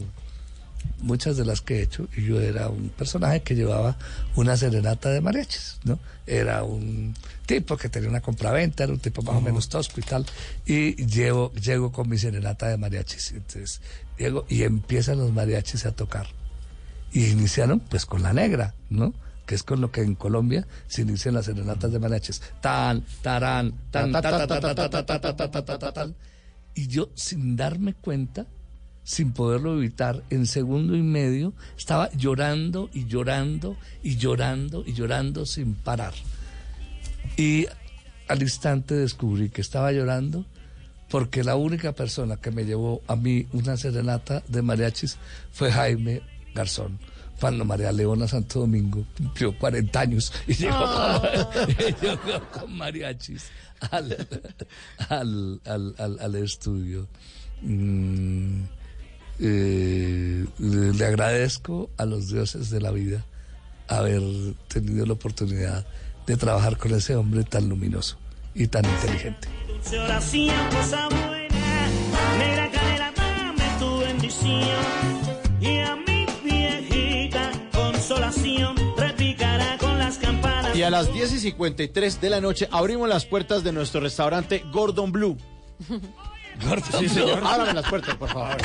muchas 0.99 1.37
de 1.37 1.45
las 1.45 1.61
que 1.61 1.79
he 1.79 1.81
hecho, 1.81 2.07
y 2.15 2.25
yo 2.25 2.41
era 2.41 2.67
un 2.67 2.89
personaje 2.89 3.41
que 3.41 3.55
llevaba 3.55 3.97
una 4.35 4.57
serenata 4.57 5.09
de 5.09 5.21
mariachis, 5.21 5.77
¿no? 5.85 5.97
Era 6.27 6.63
un 6.63 7.15
tipo 7.45 7.77
que 7.77 7.87
tenía 7.87 8.09
una 8.09 8.21
compraventa, 8.21 8.83
era 8.83 8.91
un 8.91 8.99
tipo 8.99 9.21
más 9.21 9.35
o 9.35 9.41
menos 9.41 9.69
tosco 9.69 10.01
y 10.01 10.03
tal, 10.03 10.25
y 10.65 11.05
llevo, 11.05 11.53
llego 11.53 11.91
con 11.91 12.09
mi 12.09 12.17
serenata 12.17 12.67
de 12.67 12.77
mariachis, 12.77 13.31
entonces 13.31 13.81
llego 14.17 14.45
y 14.49 14.63
empiezan 14.63 15.19
los 15.19 15.31
mariachis 15.31 15.85
a 15.85 15.93
tocar 15.93 16.27
y 17.13 17.25
iniciaron 17.25 17.79
pues 17.79 18.05
con 18.05 18.23
la 18.23 18.33
negra, 18.33 18.75
¿no? 18.89 19.13
que 19.45 19.55
es 19.55 19.63
con 19.63 19.81
lo 19.81 19.91
que 19.91 20.01
en 20.01 20.15
Colombia 20.15 20.67
se 20.87 21.01
inician 21.01 21.33
las 21.33 21.45
serenatas 21.45 21.91
de 21.91 21.99
maraches. 21.99 22.41
Tan, 22.61 23.03
tarán, 23.21 23.73
tan, 23.91 24.11
Y 26.75 26.87
yo, 26.87 27.09
sin 27.13 27.55
darme 27.55 27.93
cuenta, 27.93 28.47
sin 29.03 29.33
poderlo 29.33 29.77
evitar, 29.77 30.23
en 30.29 30.45
segundo 30.45 30.95
y 30.95 31.01
medio, 31.01 31.53
estaba 31.77 32.09
llorando 32.13 32.89
y 32.93 33.05
llorando 33.05 33.75
y 34.01 34.15
llorando 34.15 34.83
y 34.85 34.93
llorando 34.93 35.45
sin 35.45 35.75
parar. 35.75 36.13
Y 37.35 37.67
al 38.27 38.41
instante 38.41 38.95
descubrí 38.95 39.49
que 39.49 39.61
estaba 39.61 39.91
llorando 39.91 40.45
porque 41.09 41.43
la 41.43 41.55
única 41.57 41.91
persona 41.91 42.37
que 42.37 42.49
me 42.49 42.65
llevó 42.65 43.01
a 43.07 43.15
mí 43.15 43.45
una 43.51 43.77
serenata 43.77 44.41
de 44.47 44.61
mariachis 44.61 45.17
fue 45.51 45.71
Jaime 45.71 46.21
Garzón. 46.53 46.99
Cuando 47.39 47.65
María 47.65 47.91
Leona 47.91 48.27
Santo 48.27 48.59
Domingo 48.61 49.05
cumplió 49.17 49.57
40 49.57 49.99
años 49.99 50.31
y 50.47 50.53
llegó, 50.53 50.77
y 51.67 52.05
llegó 52.05 52.49
con 52.51 52.77
mariachis 52.77 53.45
al, 53.91 54.27
al, 55.09 55.61
al, 55.65 55.95
al- 55.97 56.19
al 56.19 56.35
estudio. 56.35 57.07
Mm, 57.61 58.63
eh, 59.39 60.45
le 60.59 61.05
agradezco 61.05 61.89
a 61.97 62.05
los 62.05 62.29
dioses 62.29 62.69
de 62.69 62.81
la 62.81 62.91
vida 62.91 63.25
haber 63.87 64.21
tenido 64.67 65.05
la 65.05 65.13
oportunidad 65.13 65.85
de 66.27 66.37
trabajar 66.37 66.77
con 66.77 66.93
ese 66.93 67.15
hombre 67.15 67.43
tan 67.43 67.67
luminoso 67.67 68.17
y 68.53 68.67
tan 68.67 68.85
inteligente. 68.85 69.47
Tu 73.79 73.97
bendición. 73.99 76.02
Y 80.83 80.85
a 80.85 80.89
las 80.89 81.13
10 81.13 81.31
y 81.31 81.39
53 81.39 82.19
de 82.19 82.29
la 82.29 82.41
noche 82.41 82.67
abrimos 82.69 83.07
las 83.07 83.25
puertas 83.25 83.63
de 83.63 83.71
nuestro 83.71 84.01
restaurante 84.01 84.65
Gordon 84.73 85.13
Blue. 85.13 85.37
Gordon 86.61 86.99
Sí, 86.99 87.07
señor. 87.07 87.39
Blue. 87.39 87.47
Ábrame 87.47 87.73
las 87.73 87.89
puertas, 87.89 88.15
por 88.17 88.27
favor. 88.27 88.57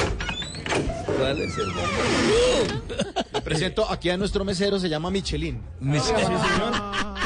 ¿Cuál 1.16 1.40
es 1.40 1.56
el 1.58 1.68
Le 1.68 3.22
presento 3.49 3.90
aquí 3.90 4.11
a 4.11 4.16
nuestro 4.16 4.44
mesero, 4.44 4.78
se 4.78 4.88
llama 4.88 5.11
Michelin. 5.11 5.61
Sí, 5.80 5.99
señor. 6.01 6.72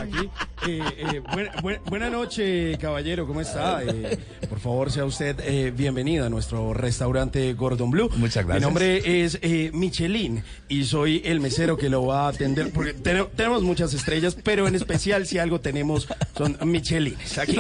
Aquí. 0.03 0.29
eh, 0.69 0.81
eh, 0.97 1.23
buena, 1.33 1.53
buena- 1.63 1.81
buena 1.87 2.11
noche, 2.11 2.77
caballero. 2.79 3.27
¿Cómo 3.27 3.41
está? 3.41 3.83
Eh, 3.85 4.19
por 4.49 4.59
favor, 4.59 4.91
sea 4.91 5.05
usted 5.05 5.37
eh, 5.45 5.71
bienvenido 5.77 6.27
a 6.27 6.29
nuestro 6.29 6.73
restaurante 6.75 7.53
Gordon 7.55 7.91
Blue. 7.91 8.11
Muchas 8.17 8.45
gracias. 8.47 8.57
Mi 8.57 8.61
nombre 8.61 9.25
es 9.25 9.39
eh, 9.43 9.71
Michelin 9.73 10.43
y 10.69 10.85
soy 10.85 11.23
el 11.25 11.41
mesero 11.41 11.77
que 11.77 11.89
lo 11.89 12.07
va 12.07 12.27
a 12.27 12.29
atender. 12.29 12.71
Porque 12.73 12.95
ten- 12.95 13.27
tenemos 13.37 13.63
muchas 13.63 13.95
estrellas, 13.95 14.37
pero 14.43 14.67
en 14.67 14.75
especial 14.75 15.27
si 15.27 15.39
algo 15.39 15.61
tenemos 15.61 16.09
son 16.37 16.59
Michelines. 16.65 17.39
Aquí. 17.39 17.57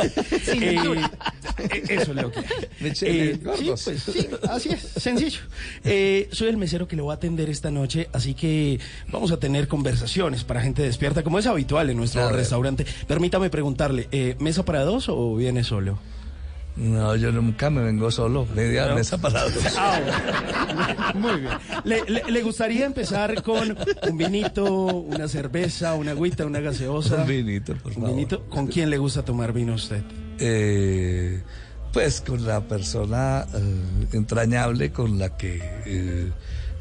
Eso 1.89 2.11
es 2.13 2.17
lo 2.17 2.31
que 2.33 2.39
hay. 2.41 2.45
Michelin 2.81 3.21
Eh, 3.23 3.39
sí, 3.57 3.65
pues 3.67 3.81
sí, 4.05 4.29
así 4.49 4.69
es, 4.71 4.81
sencillo. 4.97 5.41
Eh, 5.85 6.29
soy 6.33 6.49
el 6.49 6.57
mesero 6.57 6.89
que 6.89 6.97
lo 6.97 7.07
va 7.07 7.15
a 7.15 7.17
atender 7.17 7.51
esta 7.51 7.71
noche, 7.71 8.09
así 8.13 8.35
que 8.35 8.52
vamos 9.11 9.33
a 9.33 9.37
tener 9.39 9.69
conversaciones 9.69 10.45
para 10.45 10.61
gente 10.63 10.83
despierta, 10.83 11.23
como 11.23 11.39
es 11.39 11.47
habitual 11.47 11.91
en 11.91 11.97
nuestro 11.97 12.29
restaurante. 12.31 12.85
Permítame 13.07 13.51
preguntarle, 13.51 14.09
eh, 14.13 14.37
¿mesa 14.41 14.65
para 14.65 14.83
dos 14.85 15.09
o 15.09 15.37
viene 15.37 15.65
solo? 15.65 15.99
No, 16.75 17.15
yo 17.17 17.31
nunca 17.33 17.69
me 17.69 17.83
vengo 17.83 18.11
solo, 18.11 18.47
media 18.55 18.87
No. 18.87 18.95
mesa 18.95 19.19
para 19.19 19.43
dos. 19.45 19.53
Ah, 19.77 20.01
bueno. 21.13 21.29
Muy 21.29 21.41
bien. 21.43 21.53
¿Le, 21.85 22.03
le- 22.11 22.31
le 22.33 22.43
gustaría 22.43 22.87
empezar 22.87 23.43
con 23.43 23.77
un 24.09 24.17
vinito, 24.17 24.65
una 24.65 25.29
cerveza, 25.29 25.93
una 25.95 26.13
agüita, 26.13 26.47
una 26.47 26.61
gaseosa? 26.61 27.17
Un 27.23 27.27
vinito, 27.29 27.75
por 27.75 27.89
¿Un 27.89 27.95
favor. 27.95 28.11
vinito? 28.11 28.45
¿Con 28.49 28.69
quién 28.69 28.89
le 28.89 28.97
gusta 28.97 29.23
tomar 29.23 29.53
vino 29.53 29.73
a 29.73 29.77
usted? 29.77 30.03
Eh, 30.39 31.43
pues 31.93 32.23
con 32.23 32.47
la 32.47 32.63
persona 32.63 33.47
eh, 33.55 34.07
entrañable 34.15 34.91
con 34.93 35.19
la 35.19 35.37
que 35.37 35.61
eh, 35.85 36.33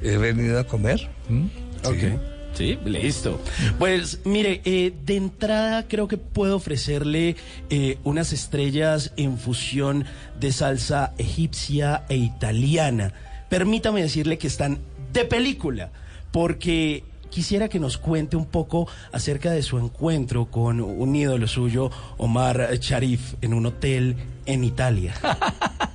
he 0.01 0.17
venido 0.17 0.59
a 0.59 0.63
comer. 0.65 1.09
¿m? 1.29 1.49
Sí. 1.83 2.17
Sí, 2.53 2.77
listo. 2.83 3.39
Pues 3.79 4.19
mire, 4.25 4.61
eh, 4.65 4.93
de 5.05 5.15
entrada 5.15 5.87
creo 5.87 6.07
que 6.07 6.17
puedo 6.17 6.57
ofrecerle 6.57 7.37
eh, 7.69 7.97
unas 8.03 8.33
estrellas 8.33 9.13
en 9.15 9.37
fusión 9.37 10.05
de 10.39 10.51
salsa 10.51 11.13
egipcia 11.17 12.03
e 12.09 12.17
italiana. 12.17 13.13
Permítame 13.49 14.01
decirle 14.01 14.37
que 14.37 14.47
están 14.47 14.79
de 15.13 15.23
película, 15.25 15.91
porque 16.31 17.03
quisiera 17.29 17.69
que 17.69 17.79
nos 17.79 17.97
cuente 17.97 18.35
un 18.35 18.45
poco 18.45 18.87
acerca 19.11 19.51
de 19.51 19.61
su 19.61 19.77
encuentro 19.77 20.51
con 20.51 20.81
un 20.81 21.15
ídolo 21.15 21.47
suyo, 21.47 21.89
Omar 22.17 22.77
Sharif, 22.79 23.35
en 23.41 23.53
un 23.53 23.65
hotel 23.65 24.17
en 24.45 24.63
Italia. 24.63 25.13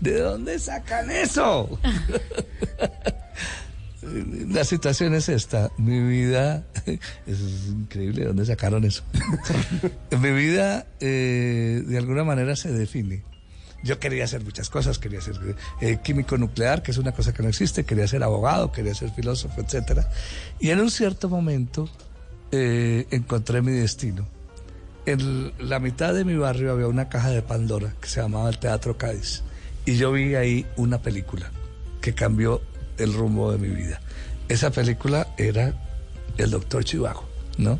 ¿De 0.00 0.18
dónde 0.20 0.58
sacan 0.58 1.10
eso? 1.10 1.78
La 4.48 4.64
situación 4.64 5.14
es 5.14 5.28
esta. 5.28 5.70
Mi 5.78 6.00
vida, 6.00 6.64
es 7.26 7.38
increíble 7.68 8.22
de 8.22 8.26
dónde 8.28 8.44
sacaron 8.44 8.84
eso. 8.84 9.02
Mi 10.20 10.30
vida, 10.32 10.86
eh, 11.00 11.82
de 11.86 11.98
alguna 11.98 12.24
manera, 12.24 12.54
se 12.56 12.70
define. 12.72 13.22
Yo 13.82 13.98
quería 13.98 14.24
hacer 14.24 14.42
muchas 14.42 14.70
cosas, 14.70 14.98
quería 14.98 15.20
ser 15.20 15.38
eh, 15.82 15.98
químico 16.02 16.38
nuclear, 16.38 16.82
que 16.82 16.90
es 16.90 16.98
una 16.98 17.12
cosa 17.12 17.34
que 17.34 17.42
no 17.42 17.50
existe, 17.50 17.84
quería 17.84 18.08
ser 18.08 18.22
abogado, 18.22 18.72
quería 18.72 18.94
ser 18.94 19.10
filósofo, 19.10 19.60
etcétera. 19.60 20.08
Y 20.58 20.70
en 20.70 20.80
un 20.80 20.90
cierto 20.90 21.28
momento 21.28 21.90
eh, 22.50 23.06
encontré 23.10 23.60
mi 23.60 23.72
destino. 23.72 24.26
En 25.04 25.52
la 25.58 25.80
mitad 25.80 26.14
de 26.14 26.24
mi 26.24 26.34
barrio 26.34 26.72
había 26.72 26.86
una 26.86 27.10
caja 27.10 27.28
de 27.28 27.42
Pandora 27.42 27.94
que 28.00 28.08
se 28.08 28.22
llamaba 28.22 28.48
el 28.48 28.58
Teatro 28.58 28.96
Cádiz. 28.96 29.42
Y 29.86 29.96
yo 29.96 30.12
vi 30.12 30.34
ahí 30.34 30.66
una 30.76 31.00
película 31.00 31.50
que 32.00 32.14
cambió 32.14 32.62
el 32.98 33.12
rumbo 33.12 33.52
de 33.52 33.58
mi 33.58 33.68
vida. 33.68 34.00
Esa 34.48 34.70
película 34.70 35.28
era 35.36 35.74
El 36.36 36.50
Doctor 36.50 36.84
Chivago, 36.84 37.24
¿no? 37.58 37.78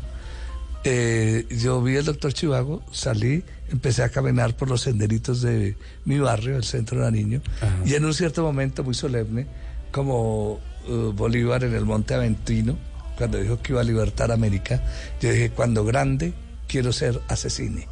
Eh, 0.83 1.47
yo 1.49 1.81
vi 1.81 1.95
El 1.95 2.05
Doctor 2.05 2.31
Chivago, 2.33 2.83
salí, 2.91 3.43
empecé 3.71 4.03
a 4.03 4.09
caminar 4.09 4.55
por 4.55 4.69
los 4.69 4.81
senderitos 4.81 5.41
de 5.41 5.77
mi 6.05 6.19
barrio, 6.19 6.57
el 6.57 6.63
centro 6.63 6.99
de 6.99 7.05
Nariño, 7.05 7.41
y 7.85 7.95
en 7.95 8.05
un 8.05 8.13
cierto 8.13 8.43
momento 8.43 8.83
muy 8.83 8.93
solemne, 8.93 9.47
como 9.91 10.59
eh, 10.87 11.11
Bolívar 11.15 11.63
en 11.63 11.73
el 11.73 11.85
Monte 11.85 12.13
Aventino, 12.13 12.77
cuando 13.17 13.39
dijo 13.39 13.61
que 13.61 13.73
iba 13.73 13.81
a 13.81 13.83
libertar 13.83 14.31
América, 14.31 14.83
yo 15.21 15.31
dije, 15.31 15.49
cuando 15.49 15.85
grande 15.85 16.33
quiero 16.67 16.91
ser 16.93 17.19
asesine, 17.29 17.87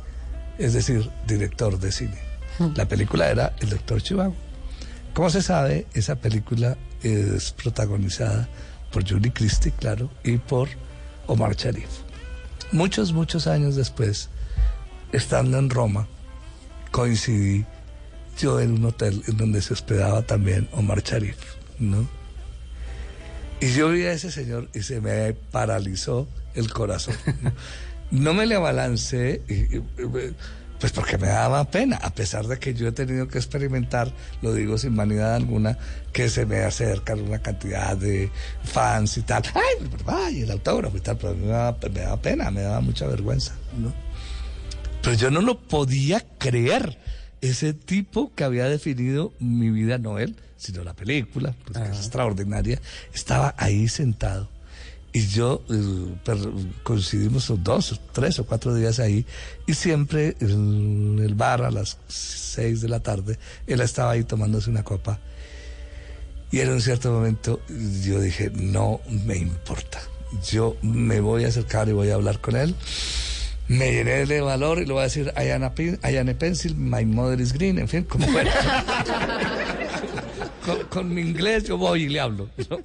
es 0.59 0.74
decir, 0.74 1.09
director 1.28 1.80
de 1.80 1.91
cine. 1.91 2.32
La 2.76 2.88
película 2.88 3.30
era 3.30 3.56
El 3.60 3.70
Doctor 3.70 4.01
Chivago. 4.01 4.36
Como 5.14 5.30
se 5.30 5.41
sabe, 5.41 5.86
esa 5.93 6.16
película 6.16 6.78
es 7.01 7.51
protagonizada 7.51 8.47
por 8.91 9.08
Julie 9.08 9.32
Christie, 9.34 9.72
claro, 9.72 10.10
y 10.24 10.38
por 10.38 10.70
Omar 11.28 11.56
Sharif. 11.56 11.88
Muchos, 12.72 13.14
muchos 13.14 13.47
años 13.47 13.76
después, 13.76 14.30
estando 15.12 15.58
en 15.60 15.70
Roma, 15.70 16.08
coincidí 16.91 17.66
yo 18.39 18.60
en 18.60 18.72
un 18.74 18.86
hotel 18.86 19.24
en 19.28 19.38
donde 19.38 19.62
se 19.62 19.74
hospedaba 19.74 20.24
también 20.24 20.68
Omar 20.74 21.04
Sharif, 21.04 21.38
¿no? 21.80 22.08
Y 23.62 23.72
yo 23.74 23.89
vi 23.89 24.04
a 24.06 24.12
ese 24.14 24.32
señor 24.32 24.70
y 24.74 24.82
se 24.82 24.99
me 25.01 25.34
paralizó 25.34 26.28
el 26.56 26.72
corazón. 26.72 27.16
No 28.12 28.36
me 28.36 28.45
le 28.45 28.54
abalancé, 28.54 29.41
y- 29.49 29.78
y- 29.78 29.84
pues 30.84 30.91
porque 30.91 31.17
me 31.17 31.27
daba 31.27 31.63
pena, 31.63 31.95
a 31.95 32.13
pesar 32.13 32.45
de 32.45 32.59
que 32.59 32.73
yo 32.73 32.89
he 32.89 32.91
tenido 32.91 33.29
que 33.29 33.38
experimentar, 33.38 34.11
lo 34.41 34.53
digo 34.53 34.77
sin 34.77 34.97
vanidad 34.97 35.34
alguna, 35.34 35.77
que 36.11 36.27
se 36.27 36.45
me 36.45 36.57
acercan 36.57 37.21
una 37.21 37.41
cantidad 37.41 37.95
de 37.95 38.29
fans 38.65 39.17
y 39.17 39.21
tal. 39.21 39.43
¡Ay, 39.53 39.89
ay, 40.07 40.41
el 40.41 40.51
autógrafo 40.51 40.97
y 40.97 40.99
tal! 40.99 41.15
Pero 41.15 41.29
a 41.29 41.36
mí 41.36 41.41
me 41.43 41.47
daba, 41.47 41.77
me 41.89 42.01
daba 42.01 42.21
pena, 42.21 42.51
me 42.51 42.63
daba 42.63 42.81
mucha 42.81 43.07
vergüenza, 43.07 43.55
¿no? 43.77 43.93
Pero 45.01 45.15
yo 45.15 45.31
no 45.31 45.39
lo 45.39 45.57
podía 45.57 46.19
creer. 46.38 46.97
Ese 47.39 47.73
tipo 47.73 48.34
que 48.36 48.43
había 48.43 48.65
definido 48.67 49.31
mi 49.39 49.69
vida, 49.69 49.97
no 49.99 50.19
él, 50.19 50.36
sino 50.57 50.84
la 50.84 50.95
película, 50.95 51.55
pues, 51.63 51.77
que 51.77 51.91
es 51.93 51.97
extraordinaria, 51.97 52.81
estaba 53.13 53.55
ahí 53.57 53.88
sentado. 53.88 54.49
Y 55.16 55.28
yo 55.28 55.64
eh, 55.70 56.66
coincidimos 56.82 57.53
dos, 57.64 58.01
tres 58.14 58.39
o 58.39 58.45
cuatro 58.47 58.74
días 58.74 58.99
ahí, 58.99 59.26
y 59.68 59.76
siempre 59.76 60.36
en 60.39 61.20
el 61.24 61.36
bar 61.36 61.61
a 61.61 61.70
las 61.70 61.99
seis 62.07 62.82
de 62.82 62.89
la 62.89 62.99
tarde, 62.99 63.38
él 63.68 63.82
estaba 63.82 64.11
ahí 64.11 64.24
tomándose 64.24 64.72
una 64.72 64.84
copa. 64.84 65.20
Y 66.51 66.61
en 66.61 66.72
un 66.72 66.82
cierto 66.82 67.11
momento 67.11 67.61
yo 68.01 68.20
dije, 68.20 68.51
no 68.53 69.01
me 69.26 69.38
importa. 69.38 70.01
Yo 70.49 70.78
me 70.82 71.20
voy 71.20 71.45
a 71.45 71.49
acercar 71.49 71.89
y 71.89 71.91
voy 71.91 72.09
a 72.09 72.16
hablar 72.16 72.41
con 72.41 72.55
él. 72.55 72.76
Me 73.68 73.91
llené 73.91 74.26
de 74.26 74.41
valor 74.41 74.80
y 74.80 74.86
le 74.86 74.93
voy 74.93 75.01
a 75.01 75.03
decir, 75.05 75.32
I 75.38 75.49
am 75.49 75.64
a, 75.64 75.74
I 75.78 76.18
am 76.18 76.28
a 76.28 76.34
pencil, 76.34 76.76
my 76.76 77.05
mother 77.05 77.39
is 77.39 77.53
green, 77.53 77.78
en 77.78 77.88
fin, 77.88 78.03
como 78.03 78.28
fuera. 78.28 78.51
con, 80.66 80.78
con 80.89 81.14
mi 81.14 81.22
inglés 81.22 81.64
yo 81.66 81.78
voy 81.78 82.03
y 82.03 82.09
le 82.09 82.20
hablo. 82.20 82.49
¿no? 82.70 82.80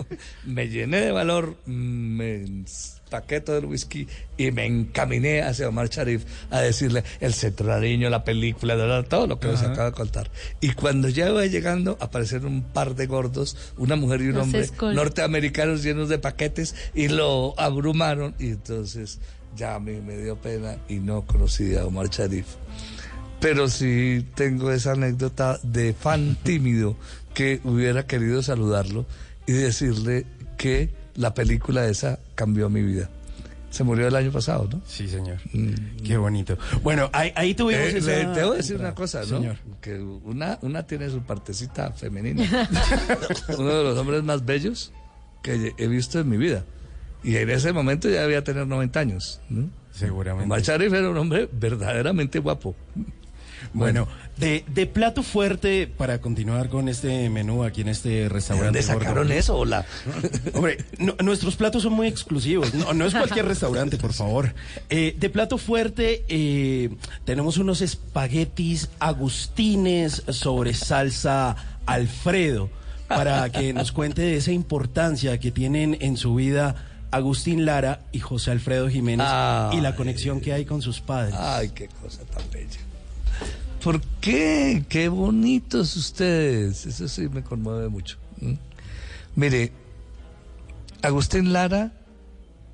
Me 0.45 0.69
llené 0.69 1.01
de 1.01 1.13
valor, 1.13 1.57
me 1.67 2.37
empaqué 2.37 3.41
todo 3.41 3.59
el 3.59 3.65
whisky 3.67 4.07
y 4.37 4.51
me 4.51 4.67
encaminé 4.67 5.43
hacia 5.43 5.69
Omar 5.69 5.89
Sharif 5.89 6.25
a 6.51 6.61
decirle 6.61 7.05
el 7.21 7.33
centrariño, 7.35 8.11
la 8.11 8.25
película, 8.25 8.77
todo 9.05 9.27
lo 9.27 9.41
que 9.41 9.49
les 9.49 9.61
Ajá. 9.63 9.73
acabo 9.73 9.91
de 9.91 9.97
contar. 9.97 10.31
Y 10.61 10.73
cuando 10.73 11.09
ya 11.09 11.29
iba 11.31 11.45
llegando, 11.47 11.97
aparecieron 12.01 12.53
un 12.53 12.63
par 12.63 12.95
de 12.95 13.07
gordos, 13.07 13.57
una 13.79 13.97
mujer 13.97 14.21
y 14.23 14.29
un 14.29 14.35
Los 14.35 14.45
hombre 14.45 14.63
escol- 14.67 14.95
norteamericanos 14.95 15.83
llenos 15.83 16.09
de 16.09 16.19
paquetes 16.19 16.75
y 16.95 17.09
lo 17.09 17.59
abrumaron. 17.59 18.35
Y 18.39 18.49
entonces 18.49 19.21
ya 19.57 19.75
a 19.77 19.81
mí 19.81 20.01
me 20.05 20.17
dio 20.19 20.37
pena 20.37 20.77
y 20.89 20.97
no 20.97 21.23
conocí 21.27 21.75
a 21.77 21.87
Omar 21.87 22.09
Sharif. 22.11 22.47
Pero 23.41 23.69
sí 23.69 24.27
tengo 24.35 24.73
esa 24.73 24.93
anécdota 24.93 25.61
de 25.63 25.95
fan 25.95 26.37
tímido 26.43 26.97
que 27.39 27.61
hubiera 27.63 28.05
querido 28.05 28.43
saludarlo 28.43 29.07
y 29.47 29.53
decirle 29.53 30.27
que 30.57 30.91
la 31.15 31.35
película 31.35 31.87
esa 31.87 32.19
cambió 32.35 32.69
mi 32.69 32.83
vida. 32.83 33.09
Se 33.71 33.85
murió 33.85 34.09
el 34.09 34.17
año 34.17 34.33
pasado, 34.33 34.69
¿no? 34.73 34.83
Sí, 34.85 35.07
señor. 35.07 35.37
Qué 36.05 36.17
bonito. 36.17 36.59
Bueno, 36.83 37.09
ahí, 37.13 37.31
ahí 37.37 37.55
tuvimos 37.55 37.85
Eh, 37.85 37.99
esa- 37.99 38.11
le 38.11 38.27
debo 38.41 38.55
decir 38.55 38.75
una 38.77 38.93
cosa, 38.93 39.21
¿no? 39.21 39.27
Señor. 39.27 39.57
Que 39.81 40.01
una, 40.01 40.59
una 40.63 40.83
tiene 40.85 41.09
su 41.11 41.21
partecita 41.23 41.93
femenina. 41.93 42.43
Uno 43.57 43.69
de 43.69 43.85
los 43.85 43.97
hombres 43.99 44.25
más 44.25 44.45
bellos 44.45 44.93
que 45.41 45.75
he 45.79 45.87
visto 45.87 46.19
en 46.19 46.29
mi 46.29 46.39
vida. 46.39 46.65
Y 47.23 47.37
en 47.37 47.51
ese 47.51 47.73
momento 47.73 48.09
ya 48.11 48.23
debía 48.23 48.43
tener 48.43 48.67
90 48.67 48.99
años. 48.99 49.41
¿no? 49.49 49.71
Seguramente. 49.93 50.47
Omar 50.47 50.61
Sharif 50.63 50.93
era 50.93 51.09
un 51.09 51.19
hombre 51.19 51.49
verdaderamente 51.53 52.41
guapo. 52.41 52.75
Bueno, 53.73 54.09
de, 54.37 54.65
de 54.69 54.87
plato 54.87 55.23
fuerte 55.23 55.87
para 55.87 56.21
continuar 56.21 56.69
con 56.69 56.89
este 56.89 57.29
menú 57.31 57.65
aquí 57.65 57.81
en 57.83 57.89
este 57.89 58.29
restaurante. 58.29 58.79
¿De 58.79 58.85
dónde 58.87 59.05
sacaron 59.05 59.33
eso? 59.33 59.57
Hola. 59.57 59.85
Hombre, 60.55 60.79
no- 60.99 61.15
nuestros 61.23 61.57
platos 61.57 61.83
son 61.83 61.93
muy 61.93 62.07
exclusivos. 62.07 62.73
No, 62.75 62.93
no 62.95 63.05
es 63.07 63.15
cualquier 63.15 63.47
restaurante, 63.47 63.97
por 63.99 64.13
favor. 64.13 64.55
Eh, 64.91 65.15
de 65.19 65.31
plato 65.31 65.59
fuerte 65.59 66.25
eh, 66.29 66.91
tenemos 67.25 67.59
unos 67.59 67.81
espaguetis 67.83 68.89
agustines 68.99 70.23
sobre 70.29 70.75
salsa 70.75 71.57
Alfredo 71.87 72.71
para 73.09 73.51
que 73.51 73.73
nos 73.73 73.93
cuente 73.93 74.21
de 74.23 74.37
esa 74.37 74.53
importancia 74.53 75.39
que 75.41 75.51
tienen 75.51 75.97
en 76.01 76.17
su 76.17 76.35
vida 76.35 76.85
Agustín 77.11 77.65
Lara 77.65 78.01
y 78.13 78.21
José 78.21 78.51
Alfredo 78.51 78.89
Jiménez 78.91 79.27
y 79.73 79.81
la 79.81 79.95
conexión 79.97 80.43
que 80.43 80.53
hay 80.53 80.67
con 80.67 80.83
sus 80.83 81.01
padres. 81.01 81.35
Ay, 81.39 81.71
qué 81.71 81.89
cosa 82.03 82.21
tan 82.25 82.43
bella. 82.53 82.79
¿Por 83.83 84.01
qué? 84.21 84.85
Qué 84.89 85.09
bonitos 85.09 85.97
ustedes. 85.97 86.87
Eso 86.87 87.09
sí 87.09 87.29
me 87.29 87.43
conmueve 87.43 87.89
mucho. 87.89 88.19
Mire, 89.37 89.73
Agustín 91.03 91.53
Lara 91.53 91.93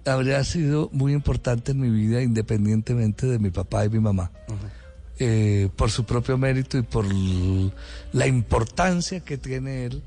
habría 0.07 0.43
sido 0.45 0.91
muy 0.93 1.13
importante 1.13 1.73
en 1.73 1.81
mi 1.81 1.91
vida 1.91 2.23
independientemente 2.23 3.27
de 3.27 3.39
mi 3.39 3.51
papá 3.51 3.85
y 3.85 3.91
mi 3.91 4.01
mamá. 4.01 4.31
Eh, 5.19 5.69
por 5.77 5.91
su 5.91 6.05
propio 6.05 6.37
mérito 6.37 6.77
y 6.77 6.83
por 6.83 7.07
la 8.13 8.27
importancia 8.27 9.21
que 9.21 9.39
tiene 9.39 9.87
él 9.87 10.03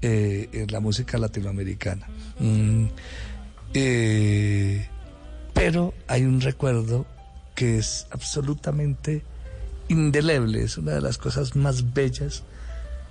eh, 0.00 0.48
en 0.52 0.72
la 0.72 0.80
música 0.80 1.18
latinoamericana. 1.18 2.06
Mm, 2.38 2.86
eh, 3.74 4.88
pero 5.52 5.92
hay 6.06 6.24
un 6.24 6.40
recuerdo 6.40 7.06
que 7.54 7.78
es 7.78 8.06
absolutamente 8.10 9.22
indeleble, 9.88 10.62
es 10.62 10.78
una 10.78 10.92
de 10.92 11.00
las 11.00 11.18
cosas 11.18 11.56
más 11.56 11.94
bellas 11.94 12.42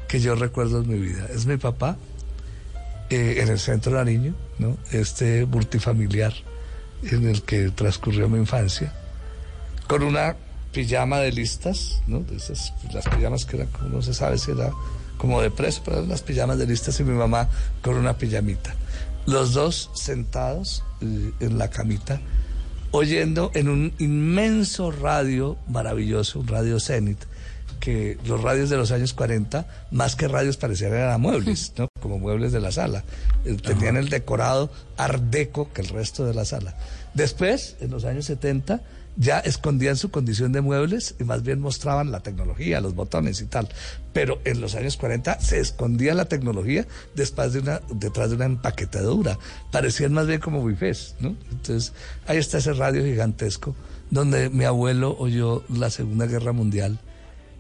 que 0.07 0.19
yo 0.19 0.35
recuerdo 0.35 0.81
en 0.81 0.87
mi 0.89 0.99
vida. 0.99 1.27
Es 1.33 1.45
mi 1.45 1.57
papá 1.57 1.97
eh, 3.09 3.37
en 3.41 3.49
el 3.49 3.59
centro 3.59 3.93
de 3.93 3.97
Nariño, 3.99 4.35
¿no? 4.59 4.77
este 4.91 5.45
multifamiliar 5.45 6.33
en 7.03 7.27
el 7.27 7.43
que 7.43 7.69
transcurrió 7.69 8.27
mi 8.29 8.37
infancia, 8.39 8.93
con 9.87 10.03
una 10.03 10.35
pijama 10.71 11.19
de 11.19 11.31
listas, 11.31 12.01
¿no? 12.07 12.19
de 12.21 12.37
esas, 12.37 12.73
las 12.93 13.05
pijamas 13.05 13.45
que 13.45 13.57
eran, 13.57 13.69
no 13.91 14.01
se 14.01 14.13
sabe 14.13 14.37
si 14.37 14.51
era 14.51 14.71
como 15.17 15.41
de 15.41 15.51
preso, 15.51 15.81
pero 15.85 15.97
eran 15.97 16.09
las 16.09 16.21
pijamas 16.21 16.57
de 16.57 16.67
listas 16.67 16.99
y 16.99 17.03
mi 17.03 17.13
mamá 17.13 17.49
con 17.81 17.95
una 17.95 18.17
pijamita. 18.17 18.75
Los 19.25 19.53
dos 19.53 19.89
sentados 19.93 20.83
eh, 21.01 21.31
en 21.39 21.57
la 21.57 21.69
camita, 21.69 22.19
oyendo 22.95 23.51
en 23.53 23.67
un 23.69 23.93
inmenso 23.99 24.91
radio 24.91 25.57
maravilloso, 25.67 26.39
un 26.39 26.47
radio 26.47 26.79
Zenit, 26.79 27.19
que 27.79 28.17
los 28.25 28.41
radios 28.41 28.69
de 28.69 28.77
los 28.77 28.91
años 28.91 29.13
40, 29.13 29.67
más 29.91 30.15
que 30.15 30.27
radios 30.27 30.57
parecían 30.57 30.93
eran 30.93 31.19
muebles, 31.19 31.73
¿no? 31.77 31.89
Como 31.99 32.19
muebles 32.19 32.51
de 32.51 32.61
la 32.61 32.71
sala. 32.71 33.03
Eh, 33.43 33.57
Tenían 33.61 33.97
el 33.97 34.09
decorado 34.09 34.71
ardeco 34.97 35.71
que 35.73 35.81
el 35.81 35.89
resto 35.89 36.25
de 36.25 36.33
la 36.33 36.45
sala. 36.45 36.75
Después, 37.13 37.75
en 37.81 37.91
los 37.91 38.05
años 38.05 38.25
70, 38.25 38.81
ya 39.17 39.39
escondían 39.39 39.95
su 39.95 40.11
condición 40.11 40.51
de 40.51 40.61
muebles 40.61 41.15
y 41.19 41.23
más 41.23 41.43
bien 41.43 41.59
mostraban 41.59 42.11
la 42.11 42.21
tecnología, 42.21 42.81
los 42.81 42.95
botones 42.95 43.41
y 43.41 43.45
tal. 43.45 43.69
Pero 44.13 44.39
en 44.45 44.61
los 44.61 44.75
años 44.75 44.97
40 44.97 45.39
se 45.39 45.59
escondía 45.59 46.13
la 46.13 46.25
tecnología 46.25 46.85
después 47.15 47.53
de 47.53 47.59
una, 47.59 47.81
detrás 47.93 48.29
de 48.29 48.35
una 48.35 48.45
empaquetadura. 48.45 49.37
Parecían 49.71 50.13
más 50.13 50.27
bien 50.27 50.39
como 50.39 50.61
bufés, 50.61 51.15
¿no? 51.19 51.35
Entonces, 51.51 51.93
ahí 52.27 52.37
está 52.37 52.57
ese 52.57 52.73
radio 52.73 53.03
gigantesco 53.03 53.75
donde 54.09 54.49
mi 54.49 54.65
abuelo 54.65 55.15
oyó 55.17 55.63
la 55.69 55.89
Segunda 55.89 56.25
Guerra 56.25 56.51
Mundial 56.51 56.99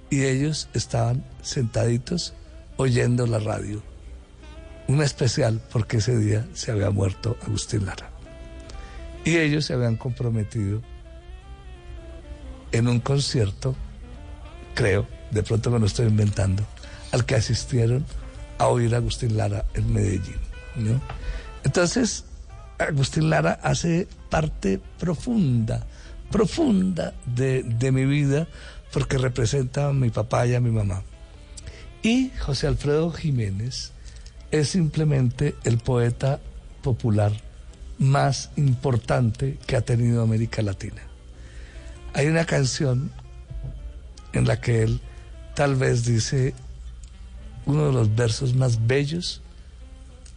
y 0.09 0.23
ellos 0.23 0.69
estaban 0.73 1.25
sentaditos 1.41 2.33
oyendo 2.77 3.25
la 3.25 3.39
radio. 3.39 3.81
Un 4.87 5.01
especial 5.01 5.61
porque 5.71 5.97
ese 5.97 6.17
día 6.17 6.45
se 6.53 6.71
había 6.71 6.91
muerto 6.91 7.37
Agustín 7.45 7.85
Lara. 7.85 8.11
Y 9.23 9.37
ellos 9.37 9.65
se 9.65 9.73
habían 9.73 9.95
comprometido 9.95 10.81
en 12.75 12.89
un 12.89 12.99
concierto, 12.99 13.73
creo, 14.73 15.07
de 15.31 15.43
pronto 15.43 15.71
me 15.71 15.79
lo 15.79 15.85
estoy 15.85 16.07
inventando, 16.07 16.63
al 17.13 17.25
que 17.25 17.35
asistieron 17.35 18.05
a 18.57 18.67
oír 18.67 18.93
Agustín 18.93 19.37
Lara 19.37 19.65
en 19.75 19.93
Medellín. 19.93 20.39
Entonces, 21.63 22.25
Agustín 22.77 23.29
Lara 23.29 23.59
hace 23.63 24.09
parte 24.29 24.81
profunda, 24.99 25.85
profunda 26.29 27.13
de, 27.25 27.63
de 27.63 27.91
mi 27.93 28.05
vida, 28.05 28.47
porque 28.91 29.17
representa 29.17 29.87
a 29.87 29.93
mi 29.93 30.09
papá 30.09 30.45
y 30.45 30.55
a 30.55 30.59
mi 30.59 30.71
mamá. 30.71 31.03
Y 32.03 32.31
José 32.39 32.67
Alfredo 32.67 33.09
Jiménez 33.11 33.93
es 34.51 34.69
simplemente 34.69 35.55
el 35.63 35.77
poeta 35.77 36.41
popular 36.83 37.31
más 37.99 38.51
importante 38.57 39.57
que 39.65 39.77
ha 39.77 39.81
tenido 39.81 40.21
América 40.21 40.61
Latina. 40.61 41.14
Hay 42.15 42.27
una 42.27 42.45
canción 42.45 43.11
en 44.31 44.47
la 44.47 44.61
que 44.61 44.83
él 44.83 45.01
tal 45.53 45.75
vez 45.75 46.05
dice 46.05 46.53
uno 47.65 47.87
de 47.87 47.91
los 47.91 48.15
versos 48.15 48.55
más 48.55 48.87
bellos 48.87 49.41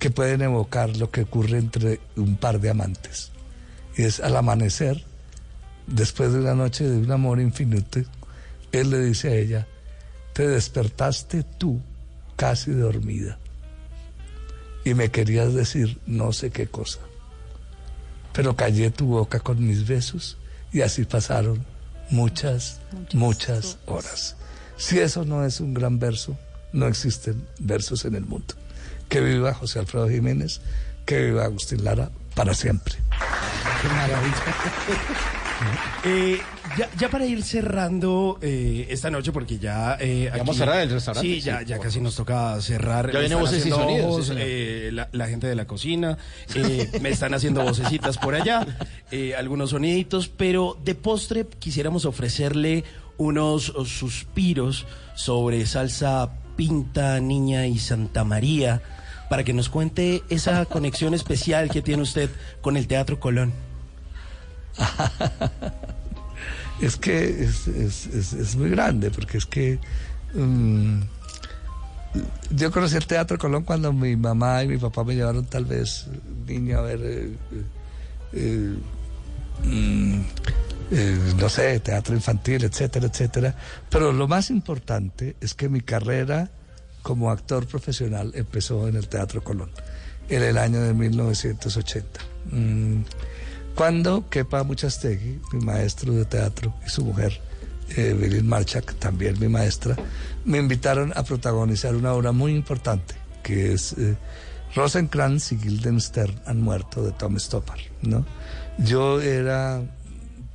que 0.01 0.11
pueden 0.11 0.43
evocar 0.43 0.97
lo 0.97 1.12
que 1.12 1.22
ocurre 1.22 1.59
entre 1.59 2.01
un 2.16 2.37
par 2.37 2.61
de 2.61 2.70
amantes. 2.70 3.31
Y 3.97 4.03
es 4.03 4.18
al 4.18 4.37
amanecer, 4.37 5.05
después 5.87 6.33
de 6.33 6.41
una 6.41 6.55
noche 6.55 6.83
de 6.83 6.99
un 6.99 7.12
amor 7.12 7.41
infinito, 7.41 8.01
él 8.72 8.91
le 8.91 8.99
dice 8.99 9.29
a 9.29 9.35
ella, 9.37 9.68
te 10.33 10.49
despertaste 10.49 11.45
tú 11.45 11.81
casi 12.35 12.72
dormida 12.72 13.39
y 14.85 14.95
me 14.95 15.12
querías 15.12 15.55
decir 15.55 16.01
no 16.09 16.33
sé 16.33 16.51
qué 16.51 16.66
cosa, 16.66 16.99
pero 18.33 18.57
callé 18.57 18.91
tu 18.91 19.07
boca 19.07 19.39
con 19.39 19.64
mis 19.64 19.87
besos 19.87 20.39
y 20.72 20.82
así 20.82 21.04
pasaron 21.04 21.64
muchas, 22.10 22.80
muchas, 23.12 23.78
horas. 23.86 24.36
Si 24.76 24.98
eso 24.98 25.24
no 25.24 25.44
es 25.44 25.60
un 25.60 25.74
gran 25.74 25.98
verso, 25.98 26.36
no 26.72 26.86
existen 26.86 27.46
versos 27.58 28.04
en 28.04 28.14
el 28.14 28.24
mundo. 28.24 28.54
Que 29.08 29.20
viva 29.20 29.54
José 29.54 29.78
Alfredo 29.78 30.08
Jiménez, 30.08 30.60
que 31.04 31.22
viva 31.22 31.44
Agustín 31.44 31.84
Lara 31.84 32.10
para 32.34 32.54
siempre. 32.54 32.94
Qué 33.82 33.88
maravilla. 33.88 34.34
Eh, 36.04 36.40
ya, 36.79 36.89
ya 36.99 37.09
para 37.11 37.26
ir 37.26 37.43
cerrando 37.43 38.39
eh, 38.41 38.87
esta 38.91 39.11
noche, 39.11 39.33
porque 39.33 39.59
ya. 39.59 39.97
Eh, 40.01 40.31
vamos 40.39 40.57
a 40.57 40.59
cerrar 40.61 40.81
el 40.81 40.91
restaurante? 40.91 41.29
Sí, 41.29 41.41
ya, 41.41 41.59
Sí, 41.61 41.66
ya 41.66 41.76
por 41.76 41.87
casi 41.87 42.01
nos 42.01 42.14
toca 42.16 42.61
cerrar. 42.61 43.12
Ya 43.12 43.18
viene 43.20 43.35
voces 43.35 43.66
y 43.66 43.70
sonidos, 43.70 44.07
ojos, 44.07 44.26
sí, 44.26 44.33
señor. 44.33 44.43
eh, 44.47 44.91
la, 44.93 45.09
la 45.12 45.26
gente 45.29 45.47
de 45.47 45.55
la 45.55 45.66
cocina. 45.66 46.16
eh, 46.55 46.89
me 47.03 47.11
están 47.11 47.35
haciendo 47.35 47.62
vocecitas 47.62 48.16
por 48.18 48.35
allá, 48.35 48.66
algunos 49.37 49.70
soniditos, 49.70 50.29
pero 50.29 50.79
de 50.85 50.95
postre 50.95 51.47
quisiéramos 51.59 52.05
ofrecerle 52.05 52.85
unos 53.16 53.72
suspiros 53.87 54.87
sobre 55.16 55.66
salsa 55.66 56.31
pinta, 56.57 57.18
niña 57.20 57.66
y 57.66 57.79
Santa 57.79 58.24
María. 58.24 58.81
para 59.29 59.45
que 59.45 59.53
nos 59.53 59.68
cuente 59.68 60.22
esa 60.31 60.64
conexión 60.64 61.12
especial 61.14 61.68
que 61.70 61.83
tiene 61.83 62.03
usted 62.03 62.31
con 62.62 62.76
el 62.76 62.87
Teatro 62.87 63.20
Colón. 63.20 63.53
Es 66.81 66.97
que 66.97 67.43
es, 67.45 67.66
es- 67.68 68.07
es- 68.07 68.33
es 68.33 68.57
muy 68.57 68.70
grande, 68.70 69.11
porque 69.11 69.39
es 69.39 69.47
que 69.47 69.79
mm, 70.35 71.01
yo 72.51 72.70
conocí 72.70 72.97
el 72.97 73.07
Teatro 73.07 73.39
Colón 73.39 73.64
cuando 73.64 73.93
mi 73.93 74.16
mamá 74.16 74.62
y 74.62 74.68
mi 74.68 74.79
papá 74.79 75.05
me 75.05 75.14
llevaron 75.14 75.45
tal 75.47 75.64
vez 75.64 76.07
niño 76.47 76.79
a 76.79 76.83
ver, 76.83 77.01
eh, 77.03 77.33
eh, 78.33 78.76
mm, 79.64 80.20
eh, 80.91 81.18
no 81.39 81.49
sé, 81.49 81.81
teatro 81.81 82.14
infantil, 82.14 82.64
etcétera, 82.64 83.07
etcétera. 83.07 83.55
Pero 83.91 84.12
lo 84.12 84.26
más 84.29 84.51
importante 84.51 85.37
es 85.41 85.55
que 85.55 85.68
mi 85.68 85.81
carrera 85.81 86.51
como 87.03 87.31
actor 87.31 87.66
profesional 87.66 88.33
empezó 88.35 88.89
en 88.89 88.97
el 88.97 89.09
Teatro 89.09 89.43
Colón, 89.45 89.70
en 90.29 90.43
el 90.43 90.57
año 90.59 90.81
de 90.81 90.95
1980. 90.95 92.20
Mm, 92.51 93.01
cuando 93.79 94.29
Kepa 94.29 94.64
Muchastegui, 94.64 95.41
mi 95.53 95.64
maestro 95.64 96.12
de 96.12 96.24
teatro, 96.24 96.74
y 96.85 96.91
su 96.91 97.05
mujer, 97.05 97.41
eh, 97.97 98.43
Marchak, 98.43 98.97
también 98.97 99.39
mi 99.39 99.47
maestra, 99.47 99.95
me 100.45 100.59
invitaron 100.59 101.12
a 101.14 101.22
protagonizar 101.22 101.95
una 101.95 102.12
obra 102.12 102.33
muy 102.33 102.57
importante, 102.57 103.14
que 103.45 103.72
es 103.72 103.93
eh, 103.93 104.16
Rosencrantz 104.74 105.53
y 105.53 105.59
Guildenstern 105.59 106.35
han 106.45 106.61
muerto, 106.61 107.05
de 107.05 107.12
Tom 107.12 107.39
Stoppard, 107.39 107.79
¿no? 108.03 108.26
Yo 108.79 109.20
era 109.20 109.81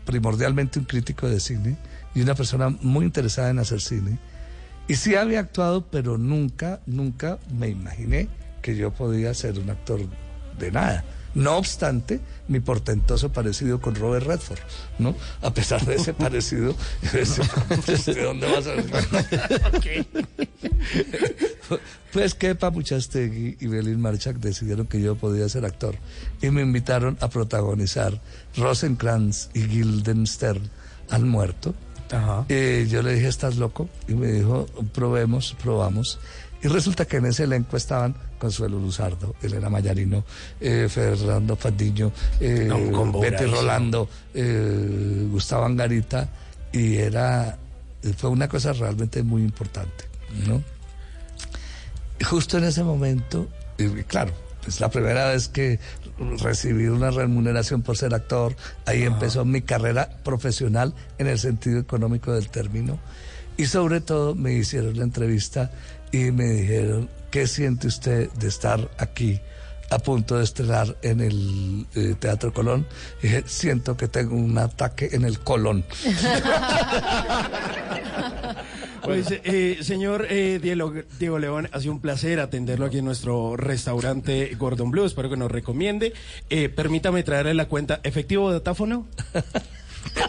primordialmente 0.04 0.80
un 0.80 0.84
crítico 0.84 1.30
de 1.30 1.40
cine 1.40 1.78
y 2.14 2.22
una 2.22 2.36
persona 2.36 2.76
muy 2.82 3.06
interesada 3.06 3.52
en 3.52 3.60
hacer 3.60 3.80
cine. 3.80 4.20
Y 4.90 4.96
sí 4.96 5.16
había 5.16 5.40
actuado, 5.40 5.88
pero 5.90 6.18
nunca, 6.18 6.82
nunca 6.86 7.40
me 7.58 7.70
imaginé 7.70 8.28
que 8.62 8.76
yo 8.76 8.92
podía 8.92 9.34
ser 9.34 9.60
un 9.60 9.70
actor 9.70 10.02
de 10.60 10.72
nada. 10.74 11.06
No 11.36 11.58
obstante, 11.58 12.20
mi 12.48 12.60
portentoso 12.60 13.32
parecido 13.32 13.82
con 13.82 13.96
Robert 13.96 14.28
Redford, 14.28 14.60
¿no? 15.00 15.16
A 15.42 15.54
pesar 15.54 15.84
de 15.86 15.96
ese 15.96 16.14
parecido, 16.14 16.76
¿de 17.14 18.24
dónde 18.24 18.52
vas 18.52 18.68
a 18.68 18.74
Pues 22.12 22.36
Kepa 22.36 22.70
Muchastegui 22.70 23.58
y 23.60 23.68
Belín 23.68 24.00
Marchak 24.00 24.38
decidieron 24.38 24.86
que 24.86 25.02
yo 25.02 25.16
podía 25.16 25.50
ser 25.50 25.66
actor 25.66 25.96
y 26.42 26.50
me 26.52 26.62
invitaron 26.62 27.18
a 27.22 27.30
protagonizar 27.30 28.22
Rosencrantz 28.56 29.50
y 29.54 29.66
Guildenstern 29.66 30.70
han 31.10 31.28
muerto. 31.28 31.74
Eh, 32.50 32.88
yo 32.90 33.02
le 33.02 33.16
dije, 33.16 33.28
¿estás 33.28 33.58
loco? 33.58 33.90
Y 34.08 34.14
me 34.14 34.28
dijo, 34.28 34.68
probemos, 34.94 35.56
probamos. 35.62 36.20
Y 36.64 36.70
resulta 36.70 37.04
que 37.04 37.18
en 37.18 37.26
ese 37.26 37.44
elenco 37.44 37.76
estaban 37.76 38.16
Consuelo 38.40 38.80
Luzardo, 38.80 39.36
Elena 39.42 39.70
Mayarino, 39.70 40.24
eh, 40.62 40.88
Fernando 40.90 41.58
Fandiño, 41.58 42.14
eh, 42.40 42.68
No, 42.70 43.20
Betty. 43.20 43.46
Rolando, 43.46 44.08
eh, 44.34 45.28
Gustavo 45.30 45.66
Angarita, 45.66 46.30
y 46.72 46.96
era, 46.96 47.58
fue 48.16 48.30
una 48.30 48.48
cosa 48.48 48.72
realmente 48.72 49.24
muy 49.24 49.42
importante, 49.42 50.06
¿no? 50.48 50.64
Y 52.18 52.24
justo 52.24 52.58
en 52.58 52.64
ese 52.64 52.82
momento, 52.82 53.50
y 53.78 53.90
claro, 54.04 54.32
es 54.66 54.80
la 54.80 54.90
primera 54.90 55.32
vez 55.32 55.50
que 55.50 55.82
recibí 56.40 56.88
una 56.88 57.12
remuneración 57.12 57.82
por 57.82 57.98
ser 57.98 58.14
actor, 58.14 58.56
ahí 58.86 59.04
empezó 59.04 59.44
mi 59.44 59.64
carrera 59.64 60.10
profesional 60.24 60.94
en 61.18 61.28
el 61.28 61.40
sentido 61.40 61.82
económico 61.82 62.32
del 62.32 62.48
término, 62.48 63.00
y 63.58 63.66
sobre 63.66 64.00
todo 64.00 64.34
me 64.34 64.54
hicieron 64.54 64.98
la 64.98 65.04
entrevista 65.04 65.72
y 66.14 66.32
me 66.32 66.46
dijeron, 66.46 67.10
¿qué 67.32 67.48
siente 67.48 67.88
usted 67.88 68.32
de 68.32 68.48
estar 68.48 68.90
aquí? 68.98 69.42
a 69.90 70.00
punto 70.00 70.38
de 70.38 70.44
estrenar 70.44 70.98
en 71.04 71.22
el 71.22 71.86
eh, 71.94 72.16
Teatro 72.18 72.52
Colón, 72.52 72.88
y 73.22 73.28
dije, 73.28 73.44
siento 73.46 73.96
que 73.96 74.08
tengo 74.08 74.36
un 74.36 74.58
ataque 74.58 75.10
en 75.12 75.24
el 75.24 75.40
colon. 75.40 75.86
Pues, 79.04 79.28
eh, 79.32 79.80
señor 79.82 80.28
eh, 80.30 80.60
Diego, 80.62 80.94
Diego 81.20 81.38
León, 81.38 81.68
ha 81.74 81.80
sido 81.82 81.92
un 81.92 82.00
placer 82.00 82.40
atenderlo 82.40 82.86
aquí 82.86 83.00
en 83.00 83.06
nuestro 83.06 83.58
restaurante 83.58 84.56
Gordon 84.58 84.92
Blue. 84.92 85.04
Espero 85.04 85.30
que 85.30 85.36
nos 85.36 85.52
recomiende. 85.52 86.14
Eh, 86.50 86.70
permítame 86.70 87.22
traerle 87.24 87.54
la 87.54 87.68
cuenta. 87.68 88.00
¿Efectivo 88.04 88.46
o 88.46 88.54
datáfono? 88.54 89.06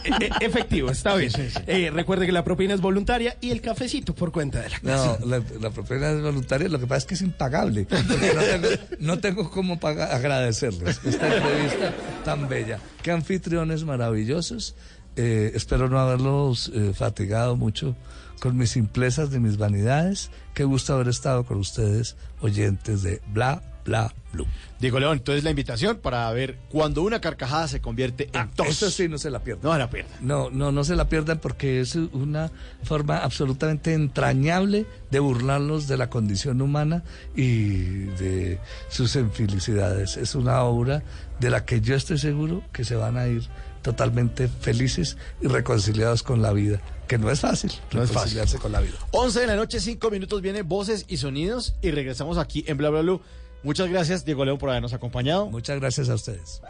Eh, 0.04 0.10
eh, 0.20 0.30
efectivo, 0.40 0.90
está 0.90 1.14
bien. 1.14 1.32
Eh, 1.66 1.90
recuerde 1.92 2.26
que 2.26 2.32
la 2.32 2.44
propina 2.44 2.74
es 2.74 2.80
voluntaria 2.80 3.36
y 3.40 3.50
el 3.50 3.60
cafecito 3.60 4.14
por 4.14 4.32
cuenta 4.32 4.60
de 4.60 4.70
la 4.70 4.80
casa. 4.80 5.18
No, 5.20 5.26
la, 5.26 5.42
la 5.60 5.70
propina 5.70 6.10
es 6.10 6.22
voluntaria, 6.22 6.68
lo 6.68 6.78
que 6.78 6.86
pasa 6.86 6.98
es 6.98 7.04
que 7.06 7.14
es 7.14 7.22
impagable. 7.22 7.86
no 7.90 8.42
tengo, 8.42 8.68
no 8.98 9.18
tengo 9.18 9.50
cómo 9.50 9.80
pagar, 9.80 10.12
agradecerles 10.12 11.00
esta 11.04 11.34
entrevista 11.34 11.94
tan 12.24 12.48
bella. 12.48 12.78
Qué 13.02 13.10
anfitriones 13.10 13.84
maravillosos. 13.84 14.74
Eh, 15.16 15.52
espero 15.54 15.88
no 15.88 16.00
haberlos 16.00 16.72
eh, 16.74 16.92
fatigado 16.92 17.56
mucho 17.56 17.94
con 18.40 18.56
mis 18.56 18.70
simplezas 18.70 19.30
de 19.30 19.38
mis 19.40 19.56
vanidades. 19.56 20.30
Qué 20.54 20.64
gusto 20.64 20.94
haber 20.94 21.08
estado 21.08 21.44
con 21.44 21.58
ustedes, 21.58 22.16
oyentes 22.40 23.02
de 23.02 23.22
Bla, 23.28 23.62
Bla, 23.84 24.14
Blue. 24.32 24.46
Diego 24.80 24.98
León, 24.98 25.18
entonces 25.18 25.44
la 25.44 25.50
invitación 25.50 25.98
para 25.98 26.30
ver 26.32 26.58
cuando 26.70 27.02
una 27.02 27.20
carcajada 27.20 27.68
se 27.68 27.80
convierte 27.80 28.30
en 28.32 28.50
tos. 28.50 28.66
Ah, 28.66 28.70
Eso 28.70 28.90
sí, 28.90 29.08
no 29.08 29.18
se 29.18 29.30
la 29.30 29.40
pierdan. 29.40 29.64
No 29.64 29.72
se 29.74 29.78
la 29.78 29.90
pierdan. 29.90 30.12
No, 30.20 30.50
no, 30.50 30.72
no 30.72 30.84
se 30.84 30.96
la 30.96 31.08
pierdan 31.08 31.38
porque 31.38 31.80
es 31.80 31.94
una 31.94 32.50
forma 32.82 33.18
absolutamente 33.18 33.92
entrañable 33.94 34.86
de 35.10 35.18
burlarlos 35.20 35.86
de 35.86 35.96
la 35.98 36.08
condición 36.10 36.62
humana 36.62 37.04
y 37.36 38.04
de 38.18 38.58
sus 38.88 39.14
infelicidades. 39.16 40.16
Es 40.16 40.34
una 40.34 40.62
obra 40.62 41.02
de 41.40 41.50
la 41.50 41.64
que 41.64 41.80
yo 41.80 41.94
estoy 41.94 42.18
seguro 42.18 42.62
que 42.72 42.84
se 42.84 42.96
van 42.96 43.16
a 43.18 43.26
ir 43.28 43.42
totalmente 43.82 44.48
felices 44.48 45.18
y 45.42 45.46
reconciliados 45.48 46.22
con 46.22 46.40
la 46.40 46.54
vida, 46.54 46.80
que 47.06 47.18
no 47.18 47.30
es 47.30 47.40
fácil 47.40 47.70
No 47.92 48.02
es 48.02 48.08
fácil. 48.10 48.14
reconciliarse 48.38 48.58
con 48.58 48.72
la 48.72 48.80
vida. 48.80 48.94
11 49.10 49.40
de 49.40 49.46
la 49.46 49.56
noche, 49.56 49.78
5 49.78 50.10
minutos, 50.10 50.40
viene 50.40 50.62
Voces 50.62 51.04
y 51.06 51.18
Sonidos 51.18 51.74
y 51.82 51.90
regresamos 51.90 52.38
aquí 52.38 52.64
en 52.66 52.78
Bla 52.78 52.88
Bla 52.88 53.02
Blue. 53.02 53.20
Muchas 53.64 53.88
gracias, 53.88 54.24
Diego 54.26 54.44
León, 54.44 54.58
por 54.58 54.68
habernos 54.68 54.92
acompañado. 54.92 55.48
Muchas 55.50 55.80
gracias 55.80 56.10
a 56.10 56.14
ustedes. 56.14 56.60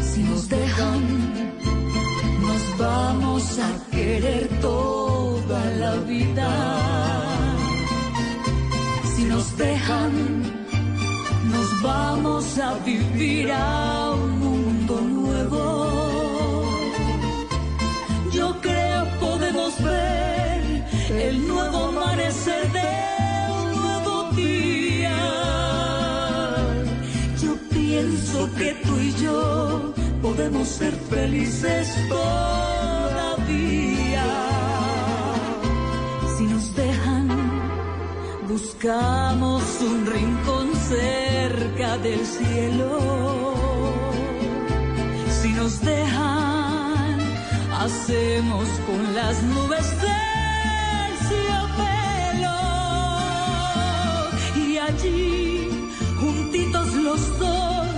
Si 0.00 0.22
nos 0.22 0.48
dejan, 0.48 1.34
nos 2.40 2.78
vamos 2.78 3.58
a 3.58 3.90
querer 3.90 4.48
toda 4.60 5.64
la 5.72 5.94
vida. 5.96 6.50
Si 9.16 9.24
nos 9.24 9.56
dejan, 9.58 10.42
nos 11.50 11.82
vamos 11.82 12.58
a 12.60 12.74
vivir 12.84 13.50
a 13.50 14.12
un 14.12 14.38
mundo 14.38 15.00
nuevo. 15.00 15.83
El 21.10 21.48
nuevo 21.48 21.84
amanecer 21.86 22.70
de 22.72 22.90
un 23.50 23.82
nuevo 23.82 24.30
día. 24.32 25.16
Yo 27.42 27.56
pienso 27.70 28.48
que 28.56 28.74
tú 28.84 29.00
y 29.00 29.12
yo 29.22 29.94
podemos 30.22 30.68
ser 30.68 30.92
felices 30.92 31.94
todavía. 32.08 32.64
Si 36.36 36.44
nos 36.44 36.74
dejan, 36.74 37.28
buscamos 38.48 39.62
un 39.80 40.06
rincón 40.06 40.74
cerca 40.74 41.98
del 41.98 42.24
cielo. 42.26 43.54
Si 45.42 45.48
nos 45.52 45.80
dejan, 45.80 46.43
hacemos 47.84 48.66
con 48.86 49.14
las 49.14 49.42
nubes 49.42 49.86
del 50.04 51.12
cielo. 51.28 52.56
Y 54.56 54.78
allí, 54.78 55.68
juntitos 56.18 56.94
los 56.94 57.38
dos, 57.38 57.96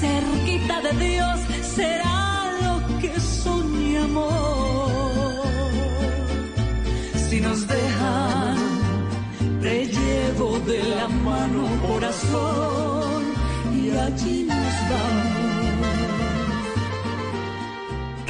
cerquita 0.00 0.80
de 0.86 0.92
Dios, 1.06 1.38
será 1.74 2.52
lo 2.64 2.74
que 3.00 3.12
soñamos. 3.18 4.32
Si 7.28 7.40
nos 7.40 7.66
dejan, 7.66 8.56
te 9.60 9.86
llevo 9.86 10.60
de 10.60 10.80
la 10.96 11.08
mano, 11.08 11.62
corazón, 11.88 13.22
y 13.74 13.90
allí 13.90 14.44
nos 14.44 14.74
vamos. 14.90 15.33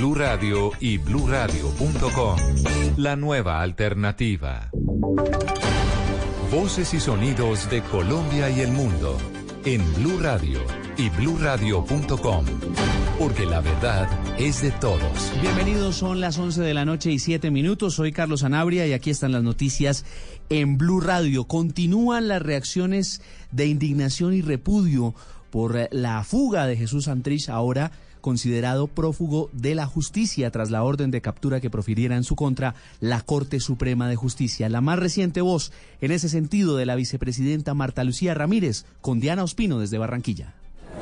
Blue 0.00 0.14
Radio 0.14 0.72
y 0.80 0.96
bluradio.com. 0.96 2.38
La 2.96 3.16
nueva 3.16 3.60
alternativa. 3.60 4.70
Voces 6.50 6.94
y 6.94 7.00
sonidos 7.00 7.68
de 7.68 7.82
Colombia 7.82 8.48
y 8.48 8.60
el 8.60 8.72
mundo 8.72 9.18
en 9.66 9.82
Blue 9.96 10.18
Radio 10.18 10.60
y 10.96 11.10
bluradio.com, 11.10 12.46
porque 13.18 13.44
la 13.44 13.60
verdad 13.60 14.08
es 14.38 14.62
de 14.62 14.70
todos. 14.70 15.32
Bienvenidos, 15.42 15.96
son 15.96 16.18
las 16.18 16.38
11 16.38 16.62
de 16.62 16.72
la 16.72 16.86
noche 16.86 17.12
y 17.12 17.18
7 17.18 17.50
minutos. 17.50 17.96
Soy 17.96 18.10
Carlos 18.10 18.42
Anabria 18.42 18.86
y 18.86 18.94
aquí 18.94 19.10
están 19.10 19.32
las 19.32 19.42
noticias 19.42 20.06
en 20.48 20.78
Blue 20.78 21.02
Radio. 21.02 21.44
Continúan 21.44 22.26
las 22.26 22.40
reacciones 22.40 23.20
de 23.52 23.66
indignación 23.66 24.32
y 24.32 24.40
repudio 24.40 25.14
por 25.50 25.88
la 25.90 26.24
fuga 26.24 26.66
de 26.66 26.78
Jesús 26.78 27.04
Santrich 27.04 27.50
ahora 27.50 27.92
considerado 28.20 28.86
prófugo 28.86 29.50
de 29.52 29.74
la 29.74 29.86
justicia 29.86 30.50
tras 30.50 30.70
la 30.70 30.82
orden 30.82 31.10
de 31.10 31.20
captura 31.20 31.60
que 31.60 31.70
profiriera 31.70 32.16
en 32.16 32.24
su 32.24 32.36
contra 32.36 32.74
la 33.00 33.20
Corte 33.22 33.60
Suprema 33.60 34.08
de 34.08 34.16
Justicia. 34.16 34.68
La 34.68 34.80
más 34.80 34.98
reciente 34.98 35.40
voz 35.40 35.72
en 36.00 36.12
ese 36.12 36.28
sentido 36.28 36.76
de 36.76 36.86
la 36.86 36.96
vicepresidenta 36.96 37.74
Marta 37.74 38.04
Lucía 38.04 38.34
Ramírez 38.34 38.84
con 39.00 39.20
Diana 39.20 39.44
Ospino 39.44 39.78
desde 39.78 39.98
Barranquilla. 39.98 40.54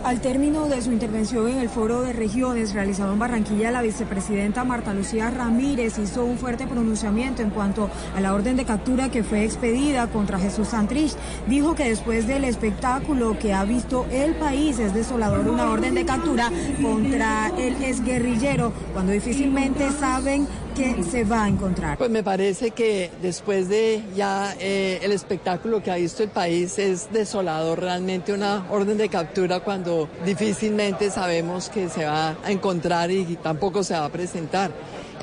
Al 0.05 0.21
término 0.21 0.69
de 0.69 0.81
su 0.81 0.93
intervención 0.93 1.49
en 1.49 1.59
el 1.59 1.69
foro 1.69 2.03
de 2.03 2.13
regiones 2.13 2.73
realizado 2.73 3.13
en 3.13 3.19
Barranquilla, 3.19 3.73
la 3.73 3.83
vicepresidenta 3.83 4.63
Marta 4.63 4.95
Lucía 4.95 5.29
Ramírez 5.29 5.99
hizo 5.99 6.25
un 6.25 6.39
fuerte 6.39 6.69
pronunciamiento 6.69 7.43
en 7.43 7.51
cuanto 7.51 7.91
a 8.15 8.21
la 8.21 8.33
orden 8.33 8.57
de 8.57 8.65
captura 8.65 9.11
que 9.11 9.25
fue 9.25 9.45
expedida 9.45 10.07
contra 10.07 10.39
Jesús 10.39 10.69
Santrich. 10.69 11.15
Dijo 11.49 11.75
que 11.75 11.89
después 11.89 12.29
del 12.29 12.45
espectáculo 12.45 13.39
que 13.39 13.53
ha 13.53 13.65
visto 13.65 14.07
el 14.13 14.35
país 14.35 14.79
es 14.79 14.95
desolador 14.95 15.49
una 15.49 15.69
orden 15.69 15.95
de 15.95 16.05
captura 16.05 16.51
contra 16.81 17.51
el 17.59 17.83
exguerrillero 17.83 18.73
cuando 18.93 19.13
difícilmente 19.13 19.91
saben 19.91 20.47
que 20.77 21.03
se 21.03 21.25
va 21.25 21.45
a 21.45 21.49
encontrar. 21.49 21.99
Pues 21.99 22.11
me 22.11 22.23
parece 22.23 22.71
que 22.71 23.11
después 23.21 23.69
de 23.69 24.01
ya 24.15 24.55
eh, 24.61 25.01
el 25.03 25.11
espectáculo 25.11 25.83
que 25.83 25.91
ha 25.91 25.97
visto 25.97 26.23
el 26.23 26.29
país 26.29 26.79
es 26.79 27.13
desolador 27.13 27.81
realmente 27.81 28.33
una 28.33 28.65
orden 28.71 28.97
de 28.97 29.09
captura 29.09 29.59
cuando 29.59 29.78
difícilmente 30.25 31.11
sabemos 31.11 31.69
que 31.69 31.89
se 31.89 32.05
va 32.05 32.37
a 32.45 32.51
encontrar 32.51 33.11
y 33.11 33.37
tampoco 33.43 33.83
se 33.83 33.95
va 33.95 34.05
a 34.05 34.09
presentar. 34.09 34.71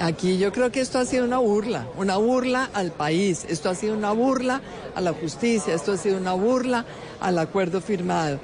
Aquí 0.01 0.37
yo 0.37 0.51
creo 0.51 0.71
que 0.71 0.81
esto 0.81 0.99
ha 0.99 1.05
sido 1.05 1.23
una 1.23 1.37
burla, 1.37 1.87
una 1.95 2.17
burla 2.17 2.69
al 2.73 2.91
país, 2.91 3.45
esto 3.47 3.69
ha 3.69 3.75
sido 3.75 3.95
una 3.95 4.11
burla 4.11 4.61
a 4.93 4.99
la 4.99 5.13
justicia, 5.13 5.73
esto 5.73 5.93
ha 5.93 5.97
sido 5.97 6.17
una 6.17 6.33
burla 6.33 6.85
al 7.21 7.39
acuerdo 7.39 7.79
firmado. 7.79 8.39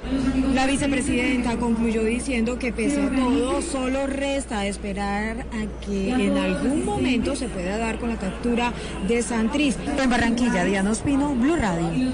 La 0.54 0.66
vicepresidenta 0.66 1.56
concluyó 1.58 2.04
diciendo 2.04 2.58
que 2.58 2.72
pese 2.72 3.02
a 3.02 3.10
todo 3.10 3.60
solo 3.60 4.06
resta 4.06 4.66
esperar 4.66 5.40
a 5.52 5.84
que 5.84 6.10
en 6.10 6.38
algún 6.38 6.86
momento 6.86 7.36
se 7.36 7.48
pueda 7.48 7.76
dar 7.76 7.98
con 7.98 8.08
la 8.08 8.16
captura 8.16 8.72
de 9.06 9.22
Santriz. 9.22 9.76
En 9.98 10.08
Barranquilla, 10.08 10.64
Diana 10.64 10.90
Ospino, 10.90 11.34
Blue 11.34 11.56
Radio. 11.56 12.12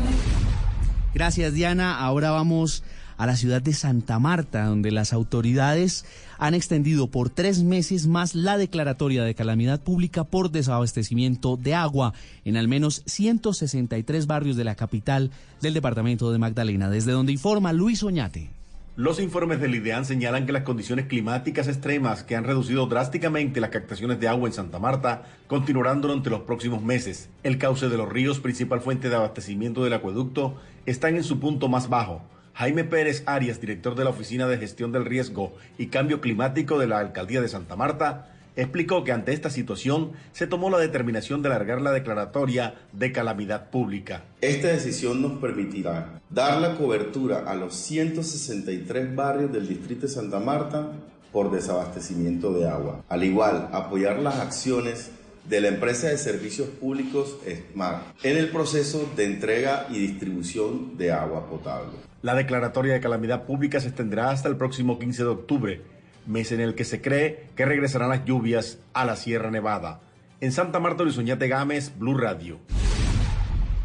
Gracias 1.14 1.52
Diana, 1.52 1.98
ahora 1.98 2.30
vamos 2.30 2.82
a 3.18 3.26
la 3.26 3.36
ciudad 3.36 3.60
de 3.60 3.74
Santa 3.74 4.18
Marta, 4.18 4.64
donde 4.64 4.90
las 4.90 5.12
autoridades 5.12 6.06
han 6.38 6.54
extendido 6.54 7.08
por 7.08 7.28
tres 7.28 7.62
meses 7.62 8.06
más 8.06 8.34
la 8.34 8.56
declaratoria 8.56 9.24
de 9.24 9.34
calamidad 9.34 9.82
pública 9.82 10.24
por 10.24 10.50
desabastecimiento 10.50 11.56
de 11.56 11.74
agua 11.74 12.14
en 12.44 12.56
al 12.56 12.68
menos 12.68 13.02
163 13.06 14.26
barrios 14.26 14.56
de 14.56 14.64
la 14.64 14.76
capital 14.76 15.30
del 15.60 15.74
departamento 15.74 16.32
de 16.32 16.38
Magdalena, 16.38 16.88
desde 16.88 17.12
donde 17.12 17.32
informa 17.32 17.72
Luis 17.72 18.02
Oñate. 18.02 18.50
Los 18.98 19.20
informes 19.20 19.60
del 19.60 19.76
IDEAN 19.76 20.04
señalan 20.04 20.44
que 20.44 20.50
las 20.50 20.64
condiciones 20.64 21.06
climáticas 21.06 21.68
extremas 21.68 22.24
que 22.24 22.34
han 22.34 22.42
reducido 22.42 22.86
drásticamente 22.86 23.60
las 23.60 23.70
captaciones 23.70 24.18
de 24.18 24.26
agua 24.26 24.48
en 24.48 24.52
Santa 24.52 24.80
Marta 24.80 25.22
continuarán 25.46 26.00
durante 26.00 26.30
los 26.30 26.40
próximos 26.40 26.82
meses. 26.82 27.30
El 27.44 27.58
cauce 27.58 27.88
de 27.88 27.96
los 27.96 28.08
ríos, 28.08 28.40
principal 28.40 28.80
fuente 28.80 29.08
de 29.08 29.14
abastecimiento 29.14 29.84
del 29.84 29.92
acueducto, 29.92 30.56
están 30.84 31.14
en 31.14 31.22
su 31.22 31.38
punto 31.38 31.68
más 31.68 31.88
bajo. 31.88 32.22
Jaime 32.58 32.82
Pérez 32.82 33.22
Arias, 33.26 33.60
director 33.60 33.94
de 33.94 34.02
la 34.02 34.10
Oficina 34.10 34.48
de 34.48 34.58
Gestión 34.58 34.90
del 34.90 35.04
Riesgo 35.04 35.52
y 35.78 35.86
Cambio 35.86 36.20
Climático 36.20 36.76
de 36.76 36.88
la 36.88 36.98
Alcaldía 36.98 37.40
de 37.40 37.46
Santa 37.46 37.76
Marta, 37.76 38.34
explicó 38.56 39.04
que 39.04 39.12
ante 39.12 39.32
esta 39.32 39.48
situación 39.48 40.10
se 40.32 40.48
tomó 40.48 40.68
la 40.68 40.78
determinación 40.78 41.40
de 41.40 41.50
alargar 41.50 41.80
la 41.80 41.92
declaratoria 41.92 42.74
de 42.92 43.12
calamidad 43.12 43.70
pública. 43.70 44.24
Esta 44.40 44.66
decisión 44.66 45.22
nos 45.22 45.38
permitirá 45.38 46.20
dar 46.30 46.60
la 46.60 46.74
cobertura 46.74 47.44
a 47.46 47.54
los 47.54 47.76
163 47.76 49.14
barrios 49.14 49.52
del 49.52 49.68
distrito 49.68 50.08
de 50.08 50.12
Santa 50.12 50.40
Marta 50.40 50.90
por 51.30 51.52
desabastecimiento 51.52 52.52
de 52.54 52.68
agua. 52.68 53.04
Al 53.08 53.22
igual, 53.22 53.68
apoyar 53.70 54.18
las 54.18 54.40
acciones 54.40 55.12
de 55.48 55.60
la 55.60 55.68
empresa 55.68 56.08
de 56.08 56.18
servicios 56.18 56.68
públicos 56.70 57.36
SMART 57.46 58.02
en 58.24 58.36
el 58.36 58.48
proceso 58.48 59.08
de 59.14 59.26
entrega 59.26 59.86
y 59.90 60.00
distribución 60.00 60.98
de 60.98 61.12
agua 61.12 61.48
potable. 61.48 62.07
La 62.20 62.34
declaratoria 62.34 62.94
de 62.94 63.00
calamidad 63.00 63.44
pública 63.44 63.78
se 63.80 63.88
extenderá 63.88 64.30
hasta 64.30 64.48
el 64.48 64.56
próximo 64.56 64.98
15 64.98 65.22
de 65.22 65.28
octubre, 65.28 65.82
mes 66.26 66.50
en 66.50 66.60
el 66.60 66.74
que 66.74 66.84
se 66.84 67.00
cree 67.00 67.46
que 67.54 67.64
regresarán 67.64 68.08
las 68.08 68.24
lluvias 68.24 68.78
a 68.92 69.04
la 69.04 69.14
Sierra 69.14 69.52
Nevada. 69.52 70.00
En 70.40 70.50
Santa 70.50 70.80
Marta, 70.80 71.04
Luis 71.04 71.16
Oñate 71.16 71.46
Gámez, 71.46 71.92
Blue 71.96 72.18
Radio. 72.18 72.58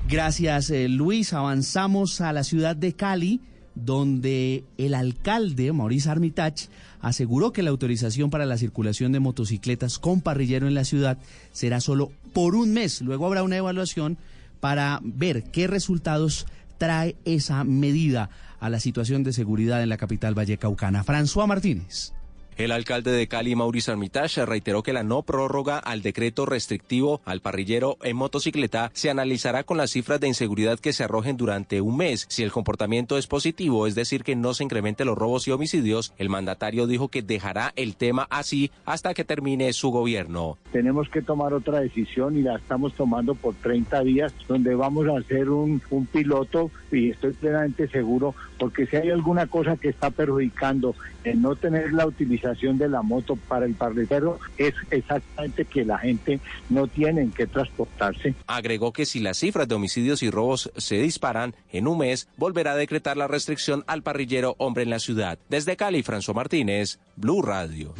Gracias, 0.09 0.71
eh, 0.71 0.89
Luis. 0.89 1.31
Avanzamos 1.33 2.21
a 2.21 2.33
la 2.33 2.43
ciudad 2.43 2.75
de 2.75 2.93
Cali, 2.93 3.39
donde 3.75 4.63
el 4.79 4.95
alcalde, 4.95 5.71
Maurice 5.71 6.09
Armitage, 6.09 6.69
aseguró 7.01 7.53
que 7.53 7.61
la 7.61 7.69
autorización 7.69 8.31
para 8.31 8.47
la 8.47 8.57
circulación 8.57 9.11
de 9.11 9.19
motocicletas 9.19 9.99
con 9.99 10.21
parrillero 10.21 10.67
en 10.67 10.73
la 10.73 10.85
ciudad 10.85 11.19
será 11.51 11.79
solo 11.81 12.11
por 12.33 12.55
un 12.55 12.73
mes. 12.73 13.01
Luego 13.01 13.27
habrá 13.27 13.43
una 13.43 13.57
evaluación 13.57 14.17
para 14.59 14.99
ver 15.03 15.43
qué 15.43 15.67
resultados 15.67 16.47
trae 16.83 17.15
esa 17.23 17.63
medida 17.63 18.29
a 18.59 18.69
la 18.69 18.81
situación 18.81 19.23
de 19.23 19.31
seguridad 19.31 19.81
en 19.81 19.87
la 19.87 19.95
capital 19.95 20.33
vallecaucana. 20.33 21.05
François 21.05 21.47
Martínez. 21.47 22.11
El 22.55 22.71
alcalde 22.71 23.11
de 23.11 23.27
Cali, 23.27 23.55
Mauricio 23.55 23.93
Armitage, 23.93 24.45
reiteró 24.45 24.83
que 24.83 24.93
la 24.93 25.01
no 25.01 25.23
prórroga 25.23 25.79
al 25.79 26.03
decreto 26.03 26.45
restrictivo 26.45 27.19
al 27.25 27.41
parrillero 27.41 27.97
en 28.03 28.15
motocicleta 28.15 28.91
se 28.93 29.09
analizará 29.09 29.63
con 29.63 29.77
las 29.77 29.89
cifras 29.89 30.19
de 30.19 30.27
inseguridad 30.27 30.79
que 30.79 30.93
se 30.93 31.03
arrojen 31.03 31.35
durante 31.35 31.81
un 31.81 31.97
mes. 31.97 32.27
Si 32.29 32.43
el 32.43 32.51
comportamiento 32.51 33.17
es 33.17 33.25
positivo, 33.25 33.87
es 33.87 33.95
decir, 33.95 34.23
que 34.23 34.35
no 34.35 34.53
se 34.53 34.63
incrementen 34.63 35.07
los 35.07 35.17
robos 35.17 35.47
y 35.47 35.51
homicidios, 35.51 36.13
el 36.19 36.29
mandatario 36.29 36.85
dijo 36.85 37.07
que 37.07 37.23
dejará 37.23 37.73
el 37.75 37.95
tema 37.95 38.27
así 38.29 38.69
hasta 38.85 39.15
que 39.15 39.23
termine 39.23 39.73
su 39.73 39.89
gobierno. 39.89 40.59
Tenemos 40.71 41.09
que 41.09 41.23
tomar 41.23 41.53
otra 41.53 41.79
decisión 41.79 42.37
y 42.37 42.43
la 42.43 42.57
estamos 42.57 42.93
tomando 42.93 43.33
por 43.33 43.55
30 43.55 44.03
días, 44.03 44.31
donde 44.47 44.75
vamos 44.75 45.07
a 45.07 45.17
hacer 45.17 45.49
un, 45.49 45.81
un 45.89 46.05
piloto 46.05 46.69
y 46.91 47.09
estoy 47.09 47.33
plenamente 47.33 47.87
seguro, 47.87 48.35
porque 48.59 48.85
si 48.85 48.97
hay 48.97 49.09
alguna 49.09 49.47
cosa 49.47 49.75
que 49.75 49.89
está 49.89 50.11
perjudicando 50.11 50.93
en 51.23 51.41
no 51.41 51.55
tener 51.55 51.93
la 51.93 52.05
utilización 52.05 52.42
de 52.51 52.89
la 52.89 53.01
moto 53.01 53.35
para 53.35 53.65
el 53.65 53.73
parrillero 53.73 54.39
es 54.57 54.73
exactamente 54.91 55.65
que 55.65 55.85
la 55.85 55.97
gente 55.97 56.39
no 56.69 56.87
tiene 56.87 57.29
que 57.31 57.47
transportarse. 57.47 58.35
Agregó 58.47 58.91
que 58.91 59.05
si 59.05 59.19
las 59.19 59.37
cifras 59.37 59.67
de 59.67 59.75
homicidios 59.75 60.23
y 60.23 60.29
robos 60.29 60.71
se 60.77 60.97
disparan, 60.99 61.55
en 61.71 61.87
un 61.87 61.99
mes 61.99 62.27
volverá 62.37 62.73
a 62.73 62.75
decretar 62.75 63.17
la 63.17 63.27
restricción 63.27 63.83
al 63.87 64.03
parrillero 64.03 64.55
hombre 64.57 64.83
en 64.83 64.89
la 64.89 64.99
ciudad. 64.99 65.39
Desde 65.49 65.77
Cali, 65.77 66.03
François 66.03 66.35
Martínez, 66.35 66.99
Blue 67.15 67.41
Radio. 67.41 67.93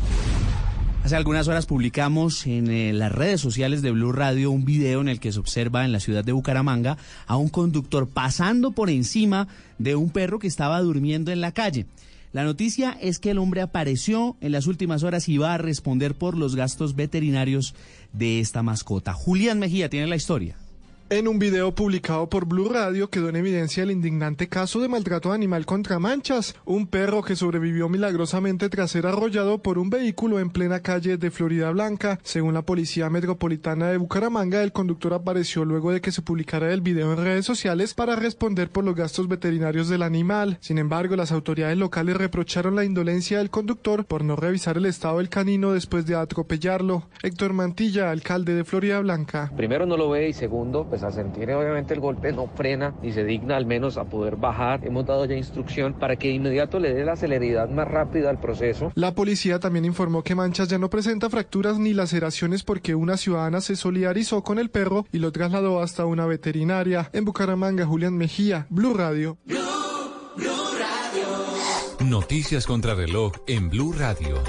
Hace 1.03 1.17
algunas 1.17 1.49
horas 1.49 1.65
publicamos 1.65 2.47
en 2.47 2.69
eh, 2.69 2.93
las 2.93 3.11
redes 3.11 3.41
sociales 3.41 3.81
de 3.81 3.91
Blue 3.91 4.13
Radio 4.13 4.51
un 4.51 4.63
video 4.63 5.01
en 5.01 5.09
el 5.09 5.19
que 5.19 5.33
se 5.33 5.39
observa 5.39 5.83
en 5.83 5.91
la 5.91 5.99
ciudad 5.99 6.23
de 6.23 6.31
Bucaramanga 6.31 6.97
a 7.27 7.35
un 7.35 7.49
conductor 7.49 8.07
pasando 8.07 8.71
por 8.71 8.89
encima 8.89 9.49
de 9.79 9.97
un 9.97 10.09
perro 10.09 10.39
que 10.39 10.47
estaba 10.47 10.79
durmiendo 10.79 11.31
en 11.31 11.41
la 11.41 11.51
calle. 11.51 11.87
La 12.33 12.43
noticia 12.43 12.97
es 12.99 13.19
que 13.19 13.29
el 13.29 13.37
hombre 13.37 13.61
apareció 13.61 14.37
en 14.41 14.51
las 14.51 14.65
últimas 14.65 15.03
horas 15.03 15.29
y 15.29 15.37
va 15.37 15.53
a 15.53 15.59
responder 15.59 16.15
por 16.15 16.35
los 16.35 16.55
gastos 16.55 16.95
veterinarios 16.95 17.75
de 18.11 18.39
esta 18.39 18.63
mascota. 18.63 19.13
Julián 19.13 19.59
Mejía 19.59 19.87
tiene 19.87 20.07
la 20.07 20.15
historia. 20.15 20.57
En 21.09 21.27
un 21.27 21.37
video 21.37 21.75
publicado 21.75 22.27
por 22.27 22.45
Blue 22.45 22.69
Radio 22.69 23.09
quedó 23.09 23.29
en 23.29 23.35
evidencia 23.35 23.83
el 23.83 23.91
indignante 23.91 24.47
caso 24.47 24.79
de 24.79 24.87
maltrato 24.87 25.31
animal 25.31 25.65
contra 25.65 25.99
manchas, 25.99 26.55
un 26.65 26.87
perro 26.87 27.21
que 27.21 27.35
sobrevivió 27.35 27.87
milagrosamente 27.87 28.67
tras 28.69 28.91
ser 28.91 29.05
arrollado 29.05 29.61
por 29.61 29.77
un 29.77 29.91
vehículo 29.91 30.39
en 30.39 30.49
plena 30.49 30.79
calle 30.79 31.17
de 31.17 31.29
Florida 31.29 31.69
Blanca. 31.71 32.19
Según 32.23 32.55
la 32.55 32.63
Policía 32.63 33.11
Metropolitana 33.11 33.89
de 33.89 33.97
Bucaramanga, 33.97 34.63
el 34.63 34.71
conductor 34.71 35.13
apareció 35.13 35.65
luego 35.65 35.91
de 35.91 36.01
que 36.01 36.11
se 36.11 36.23
publicara 36.23 36.73
el 36.73 36.81
video 36.81 37.11
en 37.11 37.23
redes 37.23 37.45
sociales 37.45 37.93
para 37.93 38.15
responder 38.15 38.69
por 38.69 38.83
los 38.83 38.95
gastos 38.95 39.27
veterinarios 39.27 39.89
del 39.89 40.01
animal. 40.01 40.57
Sin 40.61 40.79
embargo, 40.79 41.15
las 41.15 41.31
autoridades 41.31 41.77
locales 41.77 42.17
reprocharon 42.17 42.75
la 42.75 42.85
indolencia 42.85 43.37
del 43.37 43.51
conductor 43.51 44.05
por 44.05 44.23
no 44.23 44.35
revisar 44.35 44.77
el 44.77 44.87
estado 44.87 45.19
del 45.19 45.29
canino 45.29 45.73
después 45.73 46.07
de 46.07 46.15
atropellarlo. 46.15 47.03
Héctor 47.21 47.53
Mantilla, 47.53 48.09
alcalde 48.09 48.55
de 48.55 48.63
Florida 48.63 48.99
Blanca. 49.01 49.51
Primero 49.55 49.85
no 49.85 49.95
lo 49.95 50.09
ve 50.09 50.29
y 50.29 50.33
segundo, 50.33 50.87
pues 50.93 51.01
al 51.01 51.13
sentir 51.13 51.49
obviamente 51.49 51.95
el 51.95 51.99
golpe 51.99 52.31
no 52.31 52.45
frena 52.45 52.93
y 53.01 53.13
se 53.13 53.23
digna 53.23 53.57
al 53.57 53.65
menos 53.65 53.97
a 53.97 54.03
poder 54.03 54.35
bajar. 54.35 54.85
Hemos 54.85 55.07
dado 55.07 55.25
ya 55.25 55.33
instrucción 55.33 55.95
para 55.95 56.17
que 56.17 56.27
de 56.27 56.35
inmediato 56.35 56.77
le 56.77 56.93
dé 56.93 57.03
la 57.03 57.15
celeridad 57.15 57.67
más 57.67 57.87
rápida 57.87 58.29
al 58.29 58.39
proceso. 58.39 58.91
La 58.93 59.15
policía 59.15 59.59
también 59.59 59.85
informó 59.85 60.21
que 60.23 60.35
Manchas 60.35 60.67
ya 60.67 60.77
no 60.77 60.91
presenta 60.91 61.31
fracturas 61.31 61.79
ni 61.79 61.95
laceraciones 61.95 62.61
porque 62.61 62.93
una 62.93 63.17
ciudadana 63.17 63.59
se 63.61 63.75
solidarizó 63.75 64.43
con 64.43 64.59
el 64.59 64.69
perro 64.69 65.07
y 65.11 65.17
lo 65.17 65.31
trasladó 65.31 65.81
hasta 65.81 66.05
una 66.05 66.27
veterinaria. 66.27 67.09
En 67.11 67.25
Bucaramanga, 67.25 67.87
Julián 67.87 68.15
Mejía, 68.15 68.67
Blue 68.69 68.93
Radio. 68.93 69.39
Noticias 72.01 72.67
contra 72.67 72.93
reloj 72.93 73.31
en 73.47 73.71
Blue 73.71 73.93
Radio. 73.93 74.43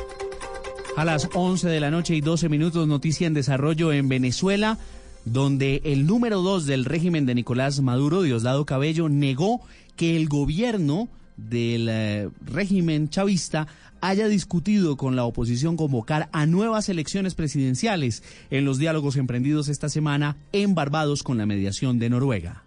A 0.96 1.04
las 1.04 1.28
11 1.34 1.68
de 1.68 1.80
la 1.80 1.90
noche 1.90 2.14
y 2.14 2.20
12 2.20 2.48
minutos, 2.48 2.86
noticia 2.86 3.26
en 3.26 3.34
desarrollo 3.34 3.92
en 3.92 4.08
Venezuela, 4.08 4.78
donde 5.24 5.80
el 5.84 6.06
número 6.06 6.42
dos 6.42 6.66
del 6.66 6.84
régimen 6.84 7.26
de 7.26 7.34
Nicolás 7.34 7.80
Maduro, 7.80 8.22
Diosdado 8.22 8.66
Cabello, 8.66 9.08
negó 9.08 9.60
que 9.96 10.16
el 10.16 10.28
gobierno 10.28 11.08
del 11.36 11.88
eh, 11.90 12.28
régimen 12.44 13.08
chavista 13.08 13.66
haya 14.00 14.28
discutido 14.28 14.96
con 14.96 15.16
la 15.16 15.24
oposición 15.24 15.76
convocar 15.76 16.28
a 16.32 16.44
nuevas 16.46 16.88
elecciones 16.88 17.34
presidenciales 17.34 18.22
en 18.50 18.64
los 18.64 18.78
diálogos 18.78 19.16
emprendidos 19.16 19.68
esta 19.68 19.88
semana 19.88 20.36
en 20.52 20.74
Barbados 20.74 21.22
con 21.22 21.38
la 21.38 21.46
mediación 21.46 21.98
de 21.98 22.10
Noruega. 22.10 22.64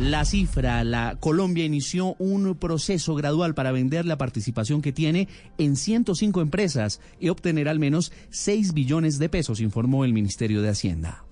La 0.00 0.24
cifra, 0.24 0.82
la 0.82 1.18
Colombia 1.20 1.64
inició 1.64 2.16
un 2.18 2.56
proceso 2.56 3.14
gradual 3.14 3.54
para 3.54 3.70
vender 3.70 4.06
la 4.06 4.16
participación 4.16 4.80
que 4.80 4.92
tiene 4.92 5.28
en 5.58 5.76
105 5.76 6.40
empresas 6.40 7.00
y 7.20 7.28
obtener 7.28 7.68
al 7.68 7.78
menos 7.78 8.10
6 8.30 8.72
billones 8.72 9.18
de 9.18 9.28
pesos, 9.28 9.60
informó 9.60 10.04
el 10.04 10.14
Ministerio 10.14 10.62
de 10.62 10.70
Hacienda. 10.70 11.24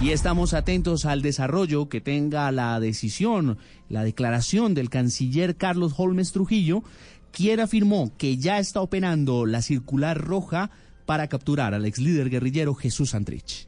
Y 0.00 0.10
estamos 0.12 0.54
atentos 0.54 1.06
al 1.06 1.22
desarrollo 1.22 1.88
que 1.88 2.00
tenga 2.00 2.52
la 2.52 2.78
decisión, 2.78 3.58
la 3.88 4.04
declaración 4.04 4.72
del 4.72 4.90
canciller 4.90 5.56
Carlos 5.56 5.94
Holmes 5.96 6.30
Trujillo, 6.30 6.84
quien 7.32 7.58
afirmó 7.58 8.12
que 8.16 8.36
ya 8.36 8.60
está 8.60 8.80
operando 8.80 9.44
la 9.44 9.60
circular 9.60 10.16
roja 10.16 10.70
para 11.04 11.26
capturar 11.26 11.74
al 11.74 11.84
ex 11.84 11.98
líder 11.98 12.30
guerrillero 12.30 12.74
Jesús 12.74 13.10
Santrich. 13.10 13.67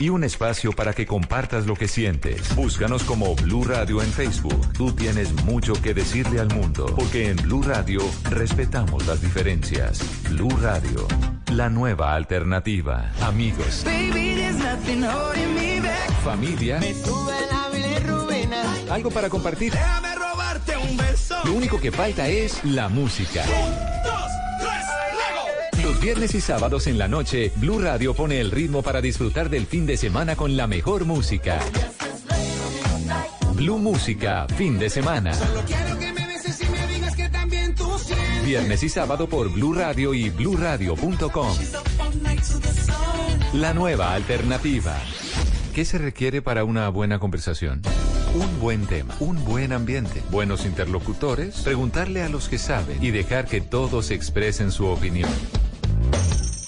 y 0.00 0.08
un 0.08 0.24
espacio 0.24 0.72
para 0.72 0.94
que 0.94 1.06
compartas 1.06 1.66
lo 1.66 1.76
que 1.76 1.86
sientes. 1.86 2.56
Búscanos 2.56 3.04
como 3.04 3.36
Blue 3.36 3.64
Radio 3.64 4.02
en 4.02 4.10
Facebook. 4.10 4.72
Tú 4.72 4.92
tienes 4.92 5.32
mucho 5.44 5.74
que 5.74 5.94
decirle 5.94 6.40
al 6.40 6.48
mundo, 6.48 6.86
porque 6.96 7.28
en 7.28 7.36
Blue 7.36 7.62
Radio 7.62 8.00
respetamos 8.30 9.06
las 9.06 9.20
diferencias. 9.20 10.00
Blue 10.30 10.56
Radio, 10.60 11.06
la 11.52 11.68
nueva 11.68 12.14
alternativa. 12.14 13.12
Amigos, 13.20 13.84
familia, 16.24 16.80
algo 18.90 19.10
para 19.10 19.28
compartir. 19.28 19.72
Déjame 19.72 20.14
robarte 20.14 20.76
un 20.78 20.96
beso. 20.96 21.36
Lo 21.44 21.52
único 21.52 21.78
que 21.78 21.92
falta 21.92 22.26
es 22.26 22.64
la 22.64 22.88
música. 22.88 23.44
Los 25.82 26.00
viernes 26.00 26.34
y 26.34 26.40
sábados 26.40 26.86
en 26.86 26.98
la 26.98 27.08
noche, 27.08 27.52
Blue 27.56 27.78
Radio 27.78 28.14
pone 28.14 28.40
el 28.40 28.50
ritmo 28.50 28.82
para 28.82 29.00
disfrutar 29.00 29.48
del 29.48 29.66
fin 29.66 29.86
de 29.86 29.96
semana 29.96 30.36
con 30.36 30.56
la 30.56 30.66
mejor 30.66 31.04
música. 31.04 31.58
Blue 33.54 33.78
Música, 33.78 34.46
fin 34.56 34.78
de 34.78 34.88
semana. 34.88 35.34
Solo 35.34 35.62
quiero 35.66 35.98
que 35.98 36.12
me 36.12 36.26
beses 36.26 36.60
y 36.62 36.68
me 36.70 36.86
digas 36.86 37.14
que 37.14 37.28
también 37.28 37.74
tú 37.74 37.98
sientes. 37.98 38.44
Viernes 38.44 38.82
y 38.82 38.88
sábado 38.88 39.28
por 39.28 39.50
Blue 39.50 39.74
Radio 39.74 40.14
y 40.14 40.30
bluradio.com. 40.30 41.56
La 43.54 43.74
nueva 43.74 44.14
alternativa. 44.14 44.96
¿Qué 45.74 45.84
se 45.84 45.98
requiere 45.98 46.40
para 46.40 46.64
una 46.64 46.88
buena 46.88 47.18
conversación? 47.18 47.82
Un 48.34 48.60
buen 48.60 48.86
tema, 48.86 49.14
un 49.20 49.44
buen 49.44 49.72
ambiente, 49.72 50.22
buenos 50.30 50.64
interlocutores, 50.64 51.60
preguntarle 51.62 52.22
a 52.22 52.28
los 52.28 52.48
que 52.48 52.58
saben 52.58 53.02
y 53.02 53.10
dejar 53.10 53.46
que 53.46 53.60
todos 53.60 54.10
expresen 54.10 54.72
su 54.72 54.86
opinión. 54.86 55.30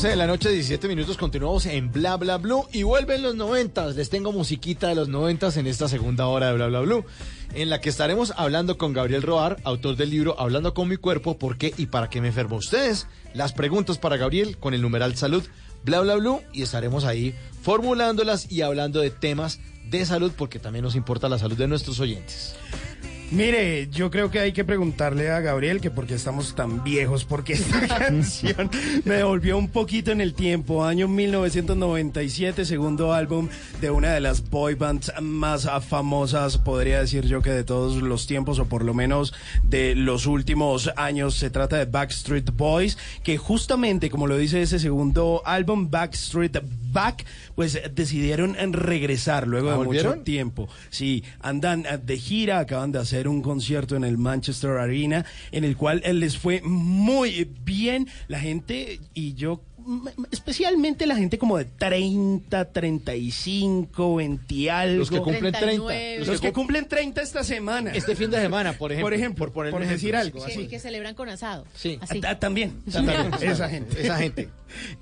11 0.00 0.08
de 0.08 0.16
la 0.16 0.26
noche, 0.26 0.48
17 0.48 0.88
minutos, 0.88 1.18
continuamos 1.18 1.66
en 1.66 1.92
Bla 1.92 2.16
Bla 2.16 2.38
Blue 2.38 2.66
y 2.72 2.84
vuelven 2.84 3.20
los 3.20 3.34
90. 3.34 3.88
Les 3.88 4.08
tengo 4.08 4.32
musiquita 4.32 4.88
de 4.88 4.94
los 4.94 5.08
90 5.08 5.52
en 5.60 5.66
esta 5.66 5.90
segunda 5.90 6.26
hora 6.26 6.46
de 6.46 6.54
Bla 6.54 6.68
Bla 6.68 6.80
Blue, 6.80 7.04
en 7.52 7.68
la 7.68 7.82
que 7.82 7.90
estaremos 7.90 8.32
hablando 8.38 8.78
con 8.78 8.94
Gabriel 8.94 9.20
Roar, 9.20 9.58
autor 9.62 9.96
del 9.96 10.08
libro 10.08 10.40
Hablando 10.40 10.72
con 10.72 10.88
mi 10.88 10.96
cuerpo, 10.96 11.38
por 11.38 11.58
qué 11.58 11.74
y 11.76 11.84
para 11.84 12.08
qué 12.08 12.22
me 12.22 12.28
enfermo. 12.28 12.56
Ustedes, 12.56 13.08
las 13.34 13.52
preguntas 13.52 13.98
para 13.98 14.16
Gabriel 14.16 14.56
con 14.56 14.72
el 14.72 14.80
numeral 14.80 15.16
salud, 15.16 15.44
Bla 15.84 16.00
Bla 16.00 16.14
Blue, 16.14 16.40
y 16.54 16.62
estaremos 16.62 17.04
ahí 17.04 17.34
formulándolas 17.60 18.50
y 18.50 18.62
hablando 18.62 19.00
de 19.00 19.10
temas 19.10 19.60
de 19.90 20.06
salud, 20.06 20.32
porque 20.34 20.58
también 20.58 20.82
nos 20.82 20.94
importa 20.94 21.28
la 21.28 21.38
salud 21.38 21.58
de 21.58 21.68
nuestros 21.68 22.00
oyentes. 22.00 22.54
Mire, 23.32 23.88
yo 23.92 24.10
creo 24.10 24.28
que 24.28 24.40
hay 24.40 24.52
que 24.52 24.64
preguntarle 24.64 25.30
a 25.30 25.38
Gabriel 25.38 25.80
que 25.80 25.88
por 25.88 26.04
qué 26.08 26.14
estamos 26.14 26.56
tan 26.56 26.82
viejos, 26.82 27.24
porque 27.24 27.52
esta 27.52 27.86
canción 27.98 28.68
me 29.04 29.14
devolvió 29.14 29.56
un 29.56 29.68
poquito 29.68 30.10
en 30.10 30.20
el 30.20 30.34
tiempo. 30.34 30.84
Año 30.84 31.06
1997, 31.06 32.64
segundo 32.64 33.12
álbum 33.12 33.48
de 33.80 33.90
una 33.90 34.12
de 34.12 34.18
las 34.18 34.50
boy 34.50 34.74
bands 34.74 35.12
más 35.20 35.68
famosas, 35.86 36.58
podría 36.58 36.98
decir 36.98 37.24
yo 37.24 37.40
que 37.40 37.50
de 37.50 37.62
todos 37.62 38.02
los 38.02 38.26
tiempos, 38.26 38.58
o 38.58 38.64
por 38.64 38.84
lo 38.84 38.94
menos 38.94 39.32
de 39.62 39.94
los 39.94 40.26
últimos 40.26 40.90
años. 40.96 41.36
Se 41.36 41.50
trata 41.50 41.76
de 41.76 41.84
Backstreet 41.84 42.50
Boys, 42.56 42.98
que 43.22 43.38
justamente, 43.38 44.10
como 44.10 44.26
lo 44.26 44.36
dice 44.36 44.60
ese 44.60 44.80
segundo 44.80 45.42
álbum, 45.44 45.88
Backstreet 45.88 46.64
Back, 46.92 47.24
pues 47.54 47.80
decidieron 47.94 48.56
regresar 48.72 49.46
luego 49.46 49.70
¿Ah, 49.70 49.78
de 49.78 49.84
mucho 49.84 50.14
tiempo. 50.24 50.68
Sí, 50.88 51.22
andan 51.40 51.86
eh, 51.86 51.98
de 52.04 52.18
gira, 52.18 52.58
acaban 52.58 52.90
de 52.90 52.98
hacer 52.98 53.19
un 53.28 53.42
concierto 53.42 53.96
en 53.96 54.04
el 54.04 54.18
Manchester 54.18 54.72
Arena, 54.72 55.24
en 55.52 55.64
el 55.64 55.76
cual 55.76 56.02
les 56.12 56.38
fue 56.38 56.60
muy 56.62 57.48
bien. 57.64 58.08
La 58.28 58.40
gente 58.40 59.00
y 59.14 59.34
yo 59.34 59.62
especialmente 60.30 61.06
la 61.06 61.16
gente 61.16 61.38
como 61.38 61.58
de 61.58 61.64
30, 61.64 62.72
35, 62.72 64.16
20 64.16 64.54
y 64.54 64.68
algo. 64.68 64.98
Los 64.98 65.10
que 65.10 65.18
cumplen 65.18 65.52
30. 65.52 65.58
39. 65.58 66.24
Los, 66.26 66.40
que, 66.40 66.52
cumplen 66.52 66.88
30 66.88 67.22
esta 67.22 67.44
semana. 67.44 67.92
Este 67.92 68.14
fin 68.16 68.30
de 68.30 68.40
semana, 68.40 68.74
por 68.74 68.92
ejemplo. 68.92 69.06
Por 69.06 69.14
ejemplo, 69.14 69.52
por, 69.52 69.70
por 69.70 69.80
decir 69.80 70.14
ejemplo. 70.14 70.40
algo. 70.40 70.46
Que, 70.46 70.52
así. 70.52 70.68
que 70.68 70.78
celebran 70.78 71.14
con 71.14 71.28
asado. 71.28 71.64
Sí. 71.74 71.98
Así. 72.00 72.20
También, 72.20 72.82
También. 72.90 73.30
esa 73.40 73.68
gente. 73.68 74.00
Esa 74.00 74.16
gente. 74.16 74.48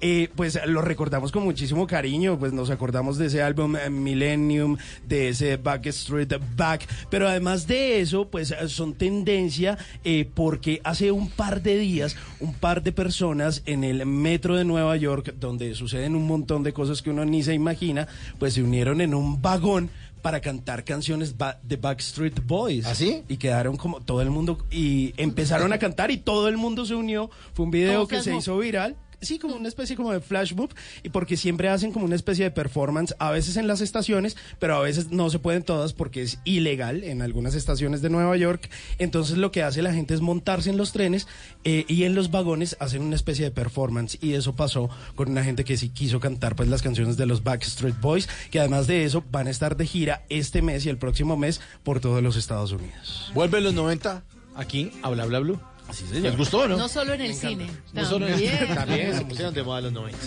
Eh, 0.01 0.29
pues 0.35 0.59
lo 0.67 0.83
recordamos 0.83 1.33
con 1.33 1.45
muchísimo 1.45 1.87
cariño, 1.87 2.39
pues 2.39 2.53
nos 2.53 2.71
acordamos 2.71 3.19
de 3.19 3.27
ese 3.27 3.43
álbum 3.43 3.77
eh, 3.77 3.91
Millennium, 3.91 4.77
de 5.07 5.29
ese 5.29 5.57
Backstreet 5.57 6.41
Back, 6.57 6.87
pero 7.11 7.29
además 7.29 7.67
de 7.67 8.01
eso, 8.01 8.29
pues 8.29 8.55
son 8.69 8.95
tendencia 8.95 9.79
eh, 10.05 10.29
porque 10.35 10.81
hace 10.85 11.11
un 11.13 11.29
par 11.31 11.63
de 11.63 11.79
días, 11.79 12.17
un 12.41 12.55
par 12.55 12.83
de 12.83 12.93
personas 12.93 13.63
en 13.67 13.85
el 13.85 14.05
metro 14.07 14.57
de 14.57 14.65
Nueva 14.65 14.97
York, 14.97 15.35
donde 15.39 15.75
suceden 15.75 16.15
un 16.15 16.27
montón 16.27 16.63
de 16.63 16.73
cosas 16.73 17.03
que 17.03 17.11
uno 17.11 17.25
ni 17.25 17.43
se 17.43 17.55
imagina, 17.55 18.09
pues 18.39 18.55
se 18.55 18.63
unieron 18.63 19.01
en 19.01 19.15
un 19.15 19.41
vagón 19.41 19.91
para 20.23 20.41
cantar 20.41 20.85
canciones 20.85 21.35
de 21.63 21.77
Backstreet 21.77 22.45
Boys. 22.47 22.87
¿Así? 22.87 23.23
Y 23.29 23.37
quedaron 23.37 23.77
como 23.77 24.01
todo 24.01 24.21
el 24.23 24.31
mundo 24.31 24.59
y 24.71 25.15
empezaron 25.17 25.73
a 25.73 25.79
cantar 25.79 26.11
y 26.11 26.19
todo 26.19 26.49
el 26.49 26.57
mundo 26.57 26.85
se 26.85 26.95
unió. 26.95 27.31
Fue 27.55 27.65
un 27.65 27.71
video 27.71 28.07
que 28.07 28.23
se 28.23 28.35
hizo 28.35 28.59
viral. 28.59 28.97
Sí, 29.21 29.39
como 29.39 29.57
una 29.57 29.69
especie 29.69 29.97
como 29.97 30.13
de 30.13 30.21
flash 30.21 30.55
mob 30.55 30.71
y 31.03 31.09
porque 31.09 31.37
siempre 31.37 31.69
hacen 31.69 31.93
como 31.93 32.05
una 32.05 32.15
especie 32.15 32.45
de 32.45 32.51
performance, 32.53 33.15
a 33.19 33.33
veces 33.33 33.57
en 33.57 33.67
las 33.67 33.81
estaciones, 33.81 34.37
pero 34.61 34.77
a 34.77 34.81
veces 34.81 35.11
no 35.11 35.29
se 35.29 35.41
pueden 35.41 35.65
todas 35.65 35.93
porque 35.93 36.23
es 36.23 36.39
ilegal 36.45 37.03
en 37.03 37.21
algunas 37.23 37.55
estaciones 37.55 38.01
de 38.01 38.11
Nueva 38.11 38.37
York. 38.37 38.71
Entonces 38.99 39.37
lo 39.37 39.51
que 39.51 39.63
hace 39.65 39.83
la 39.83 39.93
gente 39.93 40.15
es 40.15 40.21
montarse 40.21 40.71
en 40.71 40.77
los 40.77 40.93
trenes 40.93 41.27
eh, 41.65 41.85
y 41.89 42.05
en 42.05 42.15
los 42.15 42.31
vagones 42.31 42.77
hacen 42.79 43.03
una 43.03 43.17
especie 43.17 43.45
de 43.45 43.51
performance 43.51 44.19
y 44.21 44.35
eso 44.35 44.55
pasó 44.55 44.89
con 45.17 45.31
una 45.31 45.43
gente 45.43 45.65
que 45.65 45.77
sí 45.77 45.89
quiso 45.89 46.21
cantar 46.21 46.55
pues 46.55 46.69
las 46.69 46.83
canciones 46.83 47.17
de 47.17 47.27
los 47.27 47.43
Backstreet 47.43 48.01
Boys, 48.01 48.29
que 48.51 48.61
además 48.61 48.87
de 48.87 49.05
eso 49.05 49.25
van 49.33 49.49
a 49.49 49.51
estar 49.51 49.77
de 49.77 49.87
gira 49.87 50.25
este 50.29 50.63
mes 50.63 50.87
y 50.87 50.91
el 50.91 50.99
próximo 50.99 51.37
mes 51.37 51.61
por 51.83 51.99
todos 51.99 52.23
los 52.23 52.37
Estados 52.37 52.71
Unidos. 52.71 53.33
Vuelven 53.35 53.65
los 53.65 53.75
90 53.75 54.23
aquí 54.55 54.93
a 55.03 55.11
Bla 55.11 55.27
Bla. 55.27 55.78
Así 55.89 56.05
¿Les 56.21 56.37
gustó 56.37 56.69
no? 56.69 56.77
No 56.77 56.89
solo 56.89 57.15
en 57.15 57.23
el 57.23 57.35
cine. 57.35 57.71
No 57.93 58.05
solo 58.05 58.27
en- 58.27 58.33
también. 58.35 58.75
También 58.75 59.17
se 59.19 59.25
pusieron 59.25 59.55
de 59.55 59.63
moda 59.63 59.81
los 59.81 59.93
90. 59.93 60.19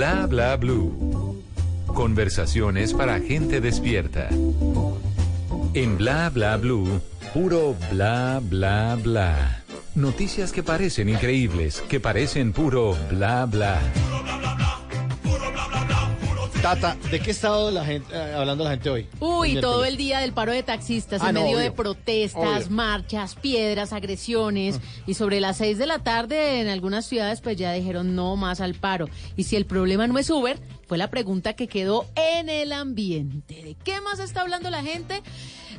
Bla 0.00 0.26
bla 0.26 0.56
blue. 0.56 1.44
Conversaciones 1.86 2.94
para 2.94 3.20
gente 3.20 3.60
despierta. 3.60 4.30
En 5.74 5.98
Bla 5.98 6.30
bla 6.30 6.56
blue, 6.56 7.02
puro 7.34 7.76
bla 7.90 8.40
bla 8.42 8.96
bla. 8.96 9.62
Noticias 9.94 10.52
que 10.52 10.62
parecen 10.62 11.10
increíbles, 11.10 11.82
que 11.86 12.00
parecen 12.00 12.54
puro 12.54 12.96
bla 13.10 13.44
bla. 13.44 13.78
Tata, 16.62 16.94
¿de 17.10 17.20
qué 17.20 17.30
estado 17.30 17.70
la 17.70 17.86
gente, 17.86 18.14
eh, 18.14 18.34
hablando 18.36 18.64
la 18.64 18.70
gente 18.70 18.90
hoy? 18.90 19.06
Uy, 19.18 19.58
todo 19.62 19.86
el 19.86 19.96
día 19.96 20.18
del 20.18 20.34
paro 20.34 20.52
de 20.52 20.62
taxistas 20.62 21.22
Ah, 21.22 21.30
en 21.30 21.36
no, 21.36 21.40
medio 21.42 21.56
obvio. 21.56 21.70
de 21.70 21.72
protestas, 21.72 22.66
Obvio. 22.66 22.70
marchas, 22.70 23.34
piedras, 23.34 23.94
agresiones. 23.94 24.78
Y 25.06 25.14
sobre 25.14 25.40
las 25.40 25.56
seis 25.56 25.78
de 25.78 25.86
la 25.86 26.00
tarde 26.00 26.60
en 26.60 26.68
algunas 26.68 27.06
ciudades 27.06 27.40
pues 27.40 27.56
ya 27.56 27.72
dijeron 27.72 28.14
no 28.14 28.36
más 28.36 28.60
al 28.60 28.74
paro. 28.74 29.08
Y 29.36 29.44
si 29.44 29.56
el 29.56 29.64
problema 29.64 30.06
no 30.06 30.18
es 30.18 30.28
Uber, 30.28 30.58
fue 30.86 30.98
la 30.98 31.08
pregunta 31.08 31.54
que 31.54 31.66
quedó 31.66 32.04
en 32.14 32.50
el 32.50 32.72
ambiente. 32.72 33.54
¿De 33.62 33.74
qué 33.82 33.98
más 34.02 34.18
está 34.18 34.42
hablando 34.42 34.68
la 34.68 34.82
gente? 34.82 35.22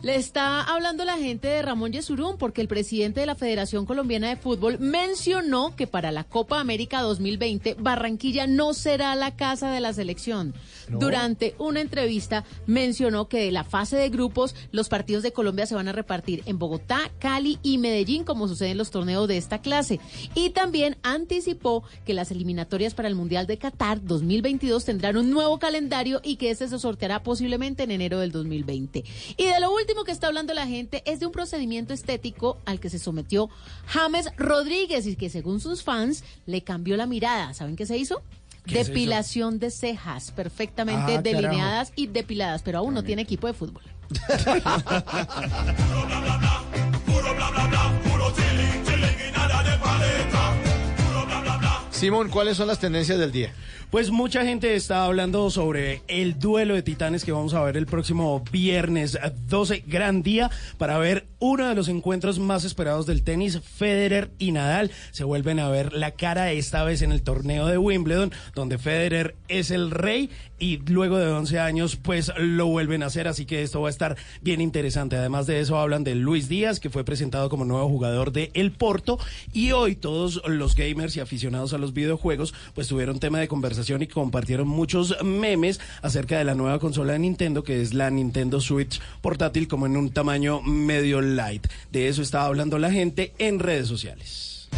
Le 0.03 0.15
está 0.15 0.63
hablando 0.63 1.05
la 1.05 1.19
gente 1.19 1.47
de 1.47 1.61
Ramón 1.61 1.91
Yesurún 1.91 2.37
porque 2.39 2.61
el 2.61 2.67
presidente 2.67 3.19
de 3.19 3.27
la 3.27 3.35
Federación 3.35 3.85
Colombiana 3.85 4.29
de 4.29 4.35
Fútbol 4.35 4.79
mencionó 4.79 5.75
que 5.75 5.85
para 5.85 6.11
la 6.11 6.23
Copa 6.23 6.59
América 6.59 7.01
2020 7.01 7.75
Barranquilla 7.77 8.47
no 8.47 8.73
será 8.73 9.13
la 9.13 9.35
casa 9.35 9.69
de 9.69 9.79
la 9.79 9.93
selección. 9.93 10.55
No. 10.89 10.97
Durante 10.97 11.53
una 11.59 11.81
entrevista 11.81 12.45
mencionó 12.65 13.27
que 13.27 13.45
de 13.45 13.51
la 13.51 13.63
fase 13.63 13.95
de 13.95 14.09
grupos 14.09 14.55
los 14.71 14.89
partidos 14.89 15.21
de 15.21 15.33
Colombia 15.33 15.67
se 15.67 15.75
van 15.75 15.87
a 15.87 15.91
repartir 15.91 16.41
en 16.47 16.57
Bogotá, 16.57 17.11
Cali 17.19 17.59
y 17.61 17.77
Medellín 17.77 18.23
como 18.23 18.47
sucede 18.47 18.71
en 18.71 18.79
los 18.79 18.89
torneos 18.89 19.27
de 19.27 19.37
esta 19.37 19.61
clase. 19.61 19.99
Y 20.33 20.49
también 20.49 20.97
anticipó 21.03 21.83
que 22.05 22.15
las 22.15 22.31
eliminatorias 22.31 22.95
para 22.95 23.07
el 23.07 23.13
Mundial 23.13 23.45
de 23.45 23.59
Qatar 23.59 24.03
2022 24.03 24.83
tendrán 24.83 25.17
un 25.17 25.29
nuevo 25.29 25.59
calendario 25.59 26.21
y 26.23 26.37
que 26.37 26.49
este 26.49 26.67
se 26.67 26.79
sorteará 26.79 27.21
posiblemente 27.21 27.83
en 27.83 27.91
enero 27.91 28.19
del 28.19 28.31
2020. 28.31 29.03
Y 29.37 29.45
de 29.45 29.59
lo 29.59 29.71
último 29.71 29.90
que 30.05 30.11
está 30.11 30.27
hablando 30.27 30.53
la 30.53 30.67
gente 30.67 31.03
es 31.05 31.19
de 31.19 31.25
un 31.27 31.31
procedimiento 31.31 31.93
estético 31.93 32.57
al 32.65 32.79
que 32.79 32.89
se 32.89 32.99
sometió 32.99 33.49
James 33.87 34.29
Rodríguez 34.37 35.05
y 35.05 35.15
que 35.15 35.29
según 35.29 35.59
sus 35.59 35.83
fans 35.83 36.23
le 36.45 36.63
cambió 36.63 36.97
la 36.97 37.05
mirada. 37.05 37.53
¿Saben 37.53 37.75
qué 37.75 37.85
se 37.85 37.97
hizo? 37.97 38.21
¿Qué 38.65 38.75
se 38.75 38.79
hizo? 38.81 38.87
Depilación 38.89 39.59
de 39.59 39.71
cejas, 39.71 40.31
perfectamente 40.31 41.17
Ah, 41.17 41.21
delineadas 41.21 41.93
y 41.95 42.07
depiladas, 42.07 42.61
pero 42.63 42.79
aún 42.79 42.93
no 42.93 43.03
tiene 43.03 43.21
equipo 43.21 43.47
de 43.47 43.53
fútbol. 43.53 43.83
Simón, 51.91 52.29
¿cuáles 52.29 52.57
son 52.57 52.67
las 52.67 52.79
tendencias 52.79 53.19
del 53.19 53.31
día? 53.31 53.53
Pues 53.91 54.09
mucha 54.09 54.45
gente 54.45 54.73
está 54.73 55.03
hablando 55.03 55.49
sobre 55.49 56.01
el 56.07 56.39
duelo 56.39 56.75
de 56.75 56.81
titanes 56.81 57.25
que 57.25 57.33
vamos 57.33 57.53
a 57.53 57.61
ver 57.61 57.75
el 57.75 57.87
próximo 57.87 58.41
viernes 58.49 59.19
12, 59.49 59.83
gran 59.85 60.23
día 60.23 60.49
para 60.77 60.97
ver 60.97 61.27
uno 61.39 61.67
de 61.67 61.75
los 61.75 61.89
encuentros 61.89 62.39
más 62.39 62.63
esperados 62.63 63.05
del 63.05 63.23
tenis, 63.23 63.59
Federer 63.59 64.31
y 64.39 64.53
Nadal. 64.53 64.91
Se 65.11 65.25
vuelven 65.25 65.59
a 65.59 65.67
ver 65.67 65.91
la 65.91 66.11
cara 66.11 66.53
esta 66.53 66.85
vez 66.85 67.01
en 67.01 67.11
el 67.11 67.21
torneo 67.21 67.67
de 67.67 67.77
Wimbledon, 67.77 68.31
donde 68.55 68.77
Federer 68.77 69.35
es 69.49 69.71
el 69.71 69.91
rey 69.91 70.29
y 70.57 70.77
luego 70.77 71.17
de 71.17 71.27
11 71.27 71.59
años 71.59 71.97
pues 71.97 72.31
lo 72.37 72.67
vuelven 72.67 73.03
a 73.03 73.07
hacer, 73.07 73.27
así 73.27 73.45
que 73.45 73.61
esto 73.61 73.81
va 73.81 73.89
a 73.89 73.91
estar 73.91 74.15
bien 74.41 74.61
interesante. 74.61 75.17
Además 75.17 75.47
de 75.47 75.59
eso 75.59 75.77
hablan 75.77 76.05
de 76.05 76.15
Luis 76.15 76.47
Díaz, 76.47 76.79
que 76.79 76.89
fue 76.89 77.03
presentado 77.03 77.49
como 77.49 77.65
nuevo 77.65 77.89
jugador 77.89 78.31
de 78.31 78.51
El 78.53 78.71
Porto 78.71 79.19
y 79.51 79.71
hoy 79.71 79.97
todos 79.97 80.41
los 80.45 80.75
gamers 80.75 81.17
y 81.17 81.19
aficionados 81.19 81.73
a 81.73 81.77
los 81.77 81.91
videojuegos 81.93 82.53
pues 82.73 82.87
tuvieron 82.87 83.19
tema 83.19 83.39
de 83.39 83.49
conversación 83.49 83.80
y 83.89 84.07
compartieron 84.07 84.67
muchos 84.67 85.15
memes 85.23 85.79
acerca 86.01 86.37
de 86.37 86.43
la 86.43 86.55
nueva 86.55 86.79
consola 86.79 87.13
de 87.13 87.19
Nintendo 87.19 87.63
que 87.63 87.81
es 87.81 87.93
la 87.93 88.09
Nintendo 88.09 88.61
Switch 88.61 89.01
portátil 89.21 89.67
como 89.67 89.85
en 89.85 89.97
un 89.97 90.11
tamaño 90.11 90.61
medio 90.61 91.21
light. 91.21 91.67
De 91.91 92.07
eso 92.07 92.21
estaba 92.21 92.45
hablando 92.45 92.77
la 92.77 92.91
gente 92.91 93.33
en 93.39 93.59
redes 93.59 93.87
sociales. 93.87 94.69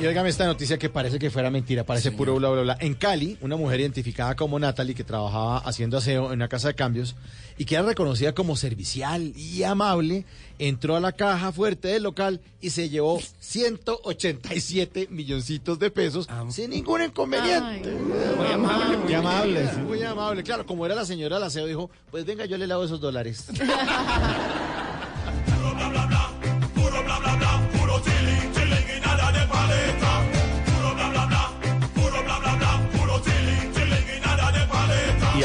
Y 0.00 0.06
óigame 0.06 0.30
esta 0.30 0.46
noticia 0.46 0.78
que 0.78 0.88
parece 0.88 1.18
que 1.18 1.28
fuera 1.30 1.50
mentira, 1.50 1.84
parece 1.84 2.10
puro 2.10 2.34
bla 2.36 2.48
bla 2.48 2.62
bla. 2.62 2.76
En 2.80 2.94
Cali, 2.94 3.36
una 3.42 3.56
mujer 3.56 3.80
identificada 3.80 4.34
como 4.34 4.58
Natalie 4.58 4.94
que 4.94 5.04
trabajaba 5.04 5.58
haciendo 5.58 5.98
aseo 5.98 6.28
en 6.28 6.32
una 6.32 6.48
casa 6.48 6.68
de 6.68 6.74
cambios 6.74 7.14
y 7.58 7.66
que 7.66 7.74
era 7.74 7.84
reconocida 7.84 8.32
como 8.32 8.56
servicial 8.56 9.34
y 9.36 9.62
amable, 9.62 10.24
entró 10.58 10.96
a 10.96 11.00
la 11.00 11.12
caja 11.12 11.52
fuerte 11.52 11.88
del 11.88 12.04
local 12.04 12.40
y 12.62 12.70
se 12.70 12.88
llevó 12.88 13.20
187 13.40 15.08
milloncitos 15.10 15.78
de 15.78 15.90
pesos 15.90 16.26
sin 16.48 16.70
ningún 16.70 17.02
inconveniente. 17.02 17.90
Muy 17.90 18.46
amable, 18.54 18.96
muy 18.96 19.12
amable, 19.12 19.72
muy 19.86 20.02
amable. 20.02 20.42
Claro, 20.42 20.64
como 20.64 20.86
era 20.86 20.94
la 20.94 21.04
señora 21.04 21.36
del 21.36 21.44
aseo, 21.44 21.66
dijo, 21.66 21.90
pues 22.10 22.24
venga, 22.24 22.46
yo 22.46 22.56
le 22.56 22.66
lavo 22.66 22.84
esos 22.84 23.02
dólares. 23.02 23.48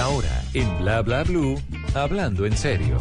ahora, 0.05 0.43
en 0.53 0.83
Bla 0.83 1.01
Bla 1.01 1.23
Blue, 1.23 1.59
hablando 1.95 2.45
en 2.45 2.55
serio. 2.55 2.99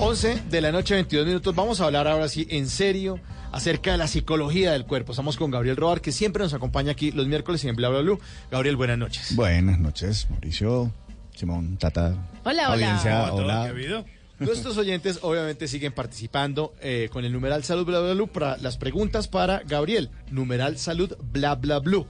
11 0.00 0.42
de 0.50 0.60
la 0.60 0.72
noche, 0.72 0.94
22 0.94 1.26
minutos. 1.28 1.54
Vamos 1.54 1.80
a 1.80 1.84
hablar 1.84 2.08
ahora 2.08 2.28
sí, 2.28 2.48
en 2.50 2.68
serio, 2.68 3.20
acerca 3.52 3.92
de 3.92 3.98
la 3.98 4.08
psicología 4.08 4.72
del 4.72 4.84
cuerpo. 4.84 5.12
Estamos 5.12 5.36
con 5.36 5.52
Gabriel 5.52 5.76
Robar, 5.76 6.00
que 6.00 6.10
siempre 6.10 6.42
nos 6.42 6.54
acompaña 6.54 6.90
aquí 6.90 7.12
los 7.12 7.28
miércoles 7.28 7.64
en 7.64 7.76
Bla 7.76 7.88
Bla 7.88 8.00
Blue. 8.00 8.18
Gabriel, 8.50 8.74
buenas 8.74 8.98
noches. 8.98 9.36
Buenas 9.36 9.78
noches, 9.78 10.26
Mauricio, 10.28 10.90
Simón, 11.36 11.76
Tata. 11.76 12.16
Hola, 12.42 12.72
hola. 12.72 12.72
Audiencia, 12.72 13.26
¿Todo 13.26 13.36
hola. 13.44 13.62
habido? 13.66 14.04
Nuestros 14.40 14.76
oyentes 14.76 15.20
obviamente 15.22 15.68
siguen 15.68 15.92
participando 15.92 16.74
eh, 16.80 17.08
con 17.12 17.24
el 17.24 17.32
numeral 17.32 17.62
salud 17.62 17.86
bla 17.86 18.00
bla 18.00 18.14
blue 18.14 18.26
para 18.26 18.56
las 18.56 18.76
preguntas 18.76 19.28
para 19.28 19.60
Gabriel. 19.60 20.10
Numeral 20.32 20.78
salud 20.78 21.16
bla 21.22 21.54
bla 21.54 21.78
blue. 21.78 22.08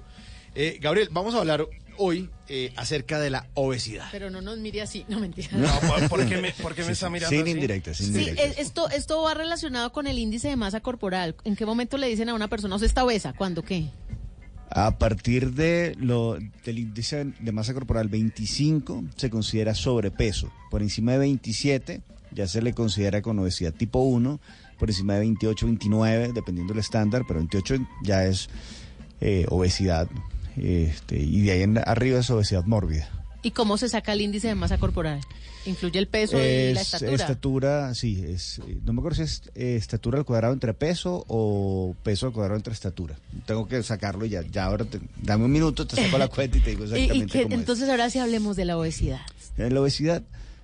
Eh, 0.55 0.79
Gabriel, 0.81 1.09
vamos 1.11 1.35
a 1.35 1.39
hablar 1.41 1.67
hoy 1.99 2.31
eh, 2.49 2.73
acerca 2.77 3.19
de 3.21 3.31
la 3.31 3.47
obesidad. 3.55 4.07
Pero 4.13 4.31
no 4.31 4.41
nos 4.41 4.59
mire 4.59 4.83
así, 4.83 5.05
no 5.09 5.21
mentira. 5.21 5.49
No, 5.53 5.69
¿por- 5.89 6.09
¿por 6.09 6.27
qué 6.29 6.37
me, 6.39 6.53
por 6.53 6.75
qué 6.75 6.85
me 6.85 6.93
está 6.93 7.09
mirando 7.11 7.31
Sin 7.31 7.43
así? 7.43 7.51
indirectas, 7.51 7.97
sin 7.97 8.07
Sí, 8.13 8.19
indirectas. 8.19 8.47
es- 8.47 8.59
esto, 8.59 8.89
esto 8.91 9.23
va 9.23 9.35
relacionado 9.35 9.93
con 9.93 10.07
el 10.07 10.19
índice 10.19 10.49
de 10.49 10.57
masa 10.57 10.81
corporal. 10.81 11.35
¿En 11.45 11.57
qué 11.57 11.67
momento 11.67 11.97
le 11.97 12.09
dicen 12.09 12.29
a 12.29 12.35
una 12.35 12.49
persona, 12.49 12.75
usted 12.77 12.87
está 12.87 13.05
obesa? 13.05 13.33
¿Cuándo 13.33 13.63
qué? 13.63 13.87
A 14.71 14.99
partir 14.99 15.53
de 15.53 15.95
lo, 16.01 16.37
del 16.65 16.79
índice 16.79 17.25
de 17.39 17.53
masa 17.53 17.75
corporal 17.75 18.09
25 18.09 19.05
se 19.17 19.31
considera 19.31 19.75
sobrepeso. 19.75 20.51
Por 20.71 20.83
encima 20.83 21.13
de 21.13 21.19
27 21.19 22.01
ya 22.33 22.49
se 22.49 22.61
le 22.61 22.73
considera 22.75 23.23
con 23.23 23.39
obesidad 23.39 23.73
tipo 23.73 24.01
1. 24.01 24.41
Por 24.79 24.91
encima 24.91 25.15
de 25.15 25.21
28, 25.21 25.67
29, 25.67 26.33
dependiendo 26.35 26.73
del 26.73 26.81
estándar, 26.81 27.23
pero 27.29 27.39
28 27.39 27.77
ya 28.03 28.25
es 28.27 28.49
eh, 29.21 29.47
obesidad. 29.49 30.09
Este, 30.57 31.19
y 31.21 31.43
de 31.43 31.53
ahí 31.53 31.63
en 31.63 31.79
arriba 31.79 32.21
es 32.21 32.31
obesidad 32.31 32.65
mórbida. 32.65 33.09
¿Y 33.43 33.51
cómo 33.51 33.77
se 33.77 33.89
saca 33.89 34.13
el 34.13 34.23
índice 34.23 34.49
de 34.49 34.55
masa 34.55 34.79
corporal? 34.79 35.21
¿Influye 35.67 35.99
el 35.99 36.09
peso 36.09 36.37
y 36.39 36.73
la 36.75 36.81
Es 36.83 36.95
estatura? 36.95 37.95
sí, 37.95 38.23
es, 38.27 38.59
eh, 38.61 38.79
no 38.85 38.93
me 38.93 39.01
acuerdo 39.01 39.17
si 39.17 39.23
es 39.23 39.43
eh, 39.55 39.77
estatura 39.77 40.19
al 40.19 40.25
cuadrado 40.25 40.53
entre 40.53 40.73
peso 40.75 41.25
o 41.29 41.95
peso 42.03 42.27
al 42.27 42.33
cuadrado 42.33 42.57
entre 42.57 42.73
estatura. 42.73 43.17
Tengo 43.47 43.67
que 43.67 43.83
sacarlo 43.83 44.25
ya, 44.27 44.43
ya 44.43 44.65
ahora, 44.67 44.85
te- 44.85 45.01
dame 45.23 45.45
un 45.47 45.53
minuto, 45.53 45.87
te 45.87 45.97
saco 45.97 46.17
la 46.19 46.29
cuenta 46.35 46.57
y 46.59 46.61
te 46.61 46.71
digo 46.71 46.85
Y- 46.85 46.89
exactamente 46.93 47.25
y 47.25 47.41
que- 47.41 47.43
cómo 47.45 47.55
es. 47.55 47.61
entonces 47.61 47.89
ahora 47.89 48.09
sí 48.11 48.19
hablemos 48.19 48.57
de 48.57 48.65
la 48.67 48.79
obesidad. 48.79 49.21
En 49.57 49.73
la 49.75 49.81
obesidad, 49.81 50.23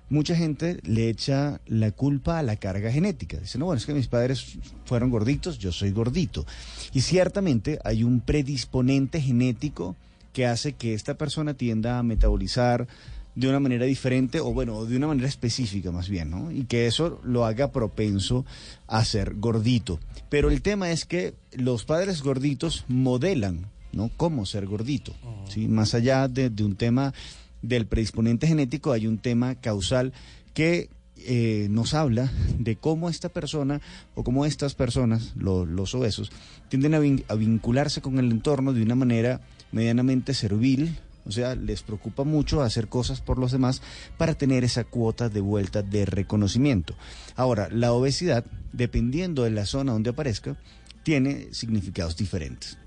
mucha 0.09 0.35
gente 0.35 0.79
le 0.83 1.09
echa 1.09 1.61
la 1.67 1.91
culpa 1.91 2.37
a 2.39 2.43
la 2.43 2.55
carga 2.57 2.91
genética. 2.91 3.37
Dice, 3.37 3.57
no, 3.57 3.65
bueno, 3.65 3.77
es 3.79 3.85
que 3.85 3.93
mis 3.93 4.07
padres 4.07 4.57
fueron 4.85 5.09
gorditos, 5.09 5.57
yo 5.57 5.71
soy 5.71 5.91
gordito. 5.91 6.45
Y 6.93 7.01
ciertamente 7.01 7.79
hay 7.83 8.03
un 8.03 8.19
predisponente 8.19 9.21
genético 9.21 9.95
que 10.33 10.45
hace 10.45 10.73
que 10.73 10.93
esta 10.93 11.15
persona 11.15 11.53
tienda 11.53 11.99
a 11.99 12.03
metabolizar 12.03 12.87
de 13.35 13.47
una 13.47 13.59
manera 13.59 13.85
diferente 13.85 14.39
o 14.41 14.53
bueno, 14.53 14.85
de 14.85 14.97
una 14.97 15.07
manera 15.07 15.27
específica 15.27 15.91
más 15.91 16.09
bien, 16.09 16.29
¿no? 16.31 16.51
Y 16.51 16.65
que 16.65 16.87
eso 16.87 17.21
lo 17.23 17.45
haga 17.45 17.71
propenso 17.71 18.45
a 18.87 19.05
ser 19.05 19.35
gordito. 19.35 19.99
Pero 20.29 20.49
el 20.51 20.61
tema 20.61 20.91
es 20.91 21.05
que 21.05 21.33
los 21.53 21.85
padres 21.85 22.21
gorditos 22.23 22.85
modelan, 22.87 23.67
¿no? 23.93 24.11
Cómo 24.17 24.45
ser 24.45 24.65
gordito, 24.65 25.13
¿sí? 25.47 25.67
Más 25.67 25.93
allá 25.93 26.27
de, 26.27 26.49
de 26.49 26.63
un 26.63 26.75
tema 26.75 27.13
del 27.61 27.85
predisponente 27.85 28.47
genético, 28.47 28.91
hay 28.91 29.07
un 29.07 29.17
tema 29.17 29.55
causal 29.55 30.11
que 30.53 30.89
eh, 31.25 31.67
nos 31.69 31.93
habla 31.93 32.31
de 32.57 32.75
cómo 32.75 33.09
esta 33.09 33.29
persona 33.29 33.81
o 34.15 34.23
cómo 34.23 34.45
estas 34.45 34.75
personas, 34.75 35.33
lo- 35.35 35.65
los 35.65 35.93
obesos, 35.95 36.31
tienden 36.69 36.93
a, 36.93 36.99
a 37.31 37.35
vincularse 37.35 38.01
con 38.01 38.19
el 38.19 38.31
entorno 38.31 38.73
de 38.73 38.83
una 38.83 38.95
manera 38.95 39.41
medianamente 39.71 40.33
servil, 40.33 40.97
o 41.25 41.31
sea, 41.31 41.55
les 41.55 41.83
preocupa 41.83 42.23
mucho 42.23 42.61
hacer 42.61 42.87
cosas 42.87 43.21
por 43.21 43.37
los 43.37 43.51
demás 43.51 43.81
para 44.17 44.33
tener 44.33 44.63
esa 44.63 44.83
cuota 44.83 45.29
de 45.29 45.39
vuelta 45.41 45.81
de 45.83 46.05
reconocimiento. 46.05 46.95
Ahora, 47.35 47.69
la 47.71 47.93
obesidad, 47.93 48.43
dependiendo 48.73 49.43
de 49.43 49.51
la 49.51 49.65
zona 49.65 49.91
donde 49.93 50.09
aparezca, 50.09 50.57
tiene 51.03 51.49
significados 51.53 52.17
diferentes. 52.17 52.77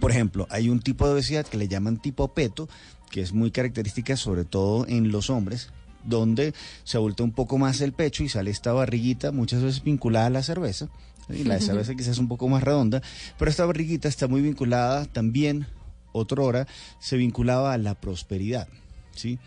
Por 0.00 0.10
ejemplo, 0.10 0.46
hay 0.50 0.68
un 0.68 0.80
tipo 0.80 1.06
de 1.06 1.12
obesidad 1.14 1.46
que 1.46 1.58
le 1.58 1.68
llaman 1.68 2.00
tipo 2.00 2.28
peto, 2.32 2.68
que 3.10 3.20
es 3.20 3.32
muy 3.32 3.50
característica 3.50 4.16
sobre 4.16 4.44
todo 4.44 4.86
en 4.86 5.10
los 5.10 5.28
hombres, 5.28 5.70
donde 6.04 6.54
se 6.84 6.96
abulta 6.96 7.22
un 7.22 7.32
poco 7.32 7.58
más 7.58 7.80
el 7.80 7.92
pecho 7.92 8.22
y 8.22 8.28
sale 8.28 8.50
esta 8.50 8.72
barriguita, 8.72 9.32
muchas 9.32 9.62
veces 9.62 9.82
vinculada 9.82 10.26
a 10.26 10.30
la 10.30 10.42
cerveza. 10.42 10.88
Y 11.28 11.44
la 11.44 11.54
de 11.54 11.60
cerveza 11.60 11.94
quizás 11.96 12.12
es 12.12 12.18
un 12.18 12.28
poco 12.28 12.48
más 12.48 12.62
redonda, 12.62 13.02
pero 13.38 13.50
esta 13.50 13.66
barriguita 13.66 14.08
está 14.08 14.28
muy 14.28 14.40
vinculada 14.40 15.04
también, 15.06 15.66
otra 16.12 16.42
hora, 16.42 16.66
se 16.98 17.16
vinculaba 17.16 17.72
a 17.72 17.78
la 17.78 17.94
prosperidad, 17.94 18.68
¿sí? 19.14 19.38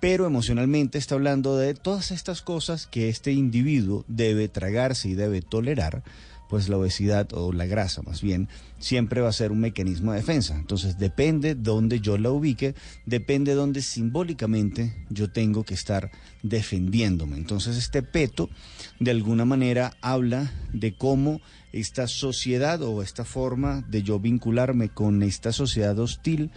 Pero 0.00 0.26
emocionalmente 0.26 0.98
está 0.98 1.14
hablando 1.14 1.56
de 1.56 1.74
todas 1.74 2.10
estas 2.10 2.40
cosas 2.40 2.86
que 2.86 3.10
este 3.10 3.32
individuo 3.32 4.04
debe 4.08 4.48
tragarse 4.48 5.08
y 5.08 5.14
debe 5.14 5.42
tolerar, 5.42 6.02
pues 6.50 6.68
la 6.68 6.76
obesidad 6.76 7.32
o 7.32 7.52
la 7.52 7.64
grasa 7.64 8.02
más 8.02 8.22
bien 8.22 8.48
siempre 8.80 9.20
va 9.20 9.28
a 9.28 9.32
ser 9.32 9.52
un 9.52 9.60
mecanismo 9.60 10.10
de 10.10 10.18
defensa. 10.18 10.56
Entonces 10.56 10.98
depende 10.98 11.54
dónde 11.54 12.00
yo 12.00 12.18
la 12.18 12.30
ubique, 12.30 12.74
depende 13.06 13.54
dónde 13.54 13.82
simbólicamente 13.82 15.06
yo 15.10 15.30
tengo 15.30 15.62
que 15.62 15.74
estar 15.74 16.10
defendiéndome. 16.42 17.36
Entonces 17.36 17.76
este 17.76 18.02
peto 18.02 18.50
de 18.98 19.12
alguna 19.12 19.44
manera 19.44 19.96
habla 20.00 20.50
de 20.72 20.92
cómo 20.92 21.40
esta 21.72 22.08
sociedad 22.08 22.82
o 22.82 23.00
esta 23.00 23.24
forma 23.24 23.82
de 23.82 24.02
yo 24.02 24.18
vincularme 24.18 24.88
con 24.88 25.22
esta 25.22 25.52
sociedad 25.52 25.96
hostil 26.00 26.50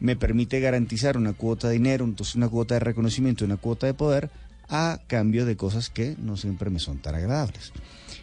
me 0.00 0.16
permite 0.16 0.60
garantizar 0.60 1.16
una 1.16 1.32
cuota 1.32 1.68
de 1.68 1.74
dinero, 1.74 2.04
entonces 2.04 2.34
una 2.34 2.50
cuota 2.50 2.74
de 2.74 2.80
reconocimiento, 2.80 3.46
una 3.46 3.56
cuota 3.56 3.86
de 3.86 3.94
poder 3.94 4.30
a 4.68 5.00
cambio 5.06 5.46
de 5.46 5.56
cosas 5.56 5.88
que 5.88 6.14
no 6.18 6.36
siempre 6.36 6.68
me 6.68 6.78
son 6.78 6.98
tan 6.98 7.14
agradables. 7.14 7.72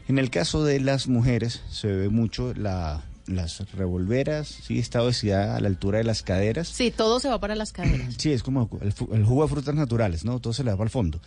En 0.08 0.20
el 0.20 0.30
caso 0.30 0.64
de 0.64 0.80
las 0.80 1.08
mujeres 1.08 1.62
se 1.70 1.88
ve 1.88 2.10
mucho 2.10 2.54
la, 2.54 3.04
las 3.28 3.72
revolveras, 3.72 4.48
¿sí? 4.48 4.80
esta 4.80 5.02
obesidad 5.04 5.56
a 5.56 5.60
la 5.60 5.68
altura 5.68 6.00
de 6.00 6.04
las 6.04 6.24
caderas. 6.24 6.68
Sí, 6.68 6.92
todo 6.92 7.20
se 7.20 7.30
va 7.30 7.40
para 7.40 7.56
las 7.56 7.72
caderas. 7.72 8.16
Sí, 8.18 8.32
es 8.32 8.44
como 8.44 8.70
el, 8.82 8.94
el 9.14 9.26
jugo 9.26 9.44
de 9.44 9.50
frutas 9.50 9.76
naturales, 9.76 10.26
¿no? 10.26 10.40
Todo 10.40 10.54
se 10.54 10.64
le 10.64 10.72
da 10.72 10.78
para 10.78 10.88
el 10.88 10.92
fondo. 10.92 11.20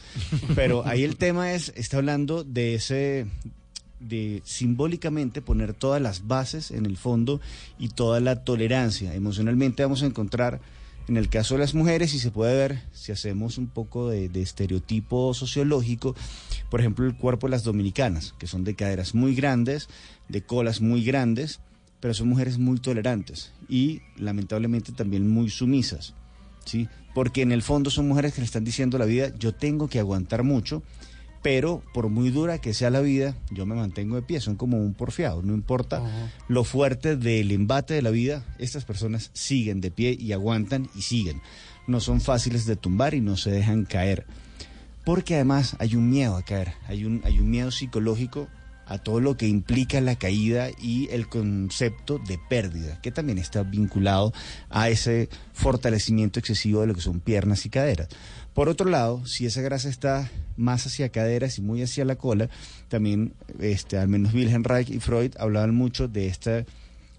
Pero 0.54 0.86
ahí 0.86 1.04
el 1.04 1.16
tema 1.16 1.52
es, 1.52 1.72
está 1.76 1.98
hablando 1.98 2.44
de 2.44 2.74
ese, 2.74 3.26
de 4.00 4.42
simbólicamente 4.44 5.42
poner 5.42 5.74
todas 5.74 6.00
las 6.00 6.26
bases 6.26 6.70
en 6.70 6.86
el 6.86 6.96
fondo 6.96 7.40
y 7.78 7.88
toda 7.88 8.20
la 8.20 8.44
tolerancia. 8.44 9.14
Emocionalmente 9.14 9.82
vamos 9.82 10.02
a 10.02 10.06
encontrar, 10.06 10.60
en 11.08 11.16
el 11.16 11.28
caso 11.28 11.54
de 11.54 11.60
las 11.60 11.74
mujeres, 11.74 12.14
y 12.14 12.18
se 12.18 12.30
puede 12.30 12.56
ver, 12.56 12.82
si 12.92 13.12
hacemos 13.12 13.58
un 13.58 13.66
poco 13.66 14.08
de, 14.08 14.30
estereotipo 14.40 15.34
sociológico, 15.34 16.14
por 16.70 16.80
ejemplo, 16.80 17.06
el 17.06 17.16
cuerpo 17.16 17.46
de 17.46 17.52
las 17.52 17.64
dominicanas, 17.64 18.34
que 18.38 18.46
son 18.46 18.64
de 18.64 18.74
caderas 18.74 19.14
muy 19.14 19.34
grandes, 19.34 19.88
de 20.28 20.42
colas 20.42 20.80
muy 20.80 21.04
grandes, 21.04 21.60
pero 22.00 22.14
son 22.14 22.28
mujeres 22.28 22.58
muy 22.58 22.78
tolerantes 22.78 23.52
y 23.68 24.02
lamentablemente 24.16 24.92
también 24.92 25.28
muy 25.28 25.50
sumisas. 25.50 26.14
¿sí? 26.64 26.88
Porque 27.14 27.42
en 27.42 27.52
el 27.52 27.62
fondo 27.62 27.90
son 27.90 28.08
mujeres 28.08 28.34
que 28.34 28.40
le 28.40 28.46
están 28.46 28.64
diciendo 28.64 28.96
a 28.96 29.00
la 29.00 29.06
vida, 29.06 29.32
yo 29.38 29.54
tengo 29.54 29.88
que 29.88 29.98
aguantar 29.98 30.42
mucho, 30.42 30.82
pero 31.44 31.82
por 31.92 32.08
muy 32.08 32.30
dura 32.30 32.58
que 32.58 32.72
sea 32.72 32.88
la 32.88 33.02
vida, 33.02 33.36
yo 33.50 33.66
me 33.66 33.74
mantengo 33.74 34.16
de 34.16 34.22
pie, 34.22 34.40
son 34.40 34.56
como 34.56 34.78
un 34.78 34.94
porfiado, 34.94 35.42
no 35.42 35.52
importa 35.52 36.02
lo 36.48 36.64
fuerte 36.64 37.16
del 37.16 37.52
embate 37.52 37.92
de 37.92 38.00
la 38.00 38.08
vida, 38.08 38.46
estas 38.58 38.86
personas 38.86 39.30
siguen 39.34 39.82
de 39.82 39.90
pie 39.90 40.16
y 40.18 40.32
aguantan 40.32 40.88
y 40.94 41.02
siguen. 41.02 41.42
No 41.86 42.00
son 42.00 42.22
fáciles 42.22 42.64
de 42.64 42.76
tumbar 42.76 43.12
y 43.12 43.20
no 43.20 43.36
se 43.36 43.50
dejan 43.50 43.84
caer. 43.84 44.24
Porque 45.04 45.34
además 45.34 45.76
hay 45.80 45.96
un 45.96 46.08
miedo 46.08 46.34
a 46.34 46.42
caer, 46.42 46.72
hay 46.88 47.04
un, 47.04 47.20
hay 47.24 47.38
un 47.38 47.50
miedo 47.50 47.70
psicológico 47.70 48.48
a 48.86 48.96
todo 48.96 49.20
lo 49.20 49.36
que 49.36 49.46
implica 49.46 50.00
la 50.00 50.16
caída 50.16 50.68
y 50.80 51.08
el 51.10 51.28
concepto 51.28 52.18
de 52.18 52.38
pérdida, 52.38 53.00
que 53.02 53.10
también 53.10 53.36
está 53.36 53.62
vinculado 53.62 54.32
a 54.70 54.88
ese 54.88 55.28
fortalecimiento 55.52 56.38
excesivo 56.38 56.80
de 56.80 56.86
lo 56.86 56.94
que 56.94 57.00
son 57.00 57.20
piernas 57.20 57.66
y 57.66 57.70
caderas. 57.70 58.08
Por 58.54 58.68
otro 58.68 58.88
lado, 58.88 59.26
si 59.26 59.46
esa 59.46 59.62
grasa 59.62 59.88
está 59.88 60.30
más 60.56 60.86
hacia 60.86 61.08
caderas 61.08 61.58
y 61.58 61.62
muy 61.62 61.82
hacia 61.82 62.04
la 62.04 62.14
cola, 62.14 62.48
también, 62.88 63.34
este, 63.58 63.98
al 63.98 64.06
menos 64.06 64.32
Wilhelm 64.32 64.62
Reich 64.62 64.90
y 64.90 65.00
Freud 65.00 65.32
hablaban 65.38 65.74
mucho 65.74 66.06
de 66.06 66.28
esta, 66.28 66.64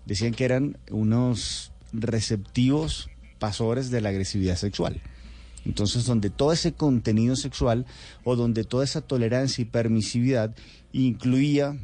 decían 0.06 0.34
que 0.34 0.46
eran 0.46 0.78
unos 0.90 1.74
receptivos 1.92 3.10
pasores 3.38 3.92
de 3.92 4.00
la 4.00 4.10
agresividad 4.10 4.56
sexual. 4.56 5.02
Entonces, 5.66 6.06
donde 6.06 6.30
todo 6.30 6.54
ese 6.54 6.74
contenido 6.74 7.36
sexual 7.36 7.86
o 8.24 8.38
donde 8.38 8.64
toda 8.64 8.86
esa 8.86 9.02
tolerancia 9.02 9.62
y 9.62 9.66
permisividad 9.66 10.56
incluía, 10.94 11.76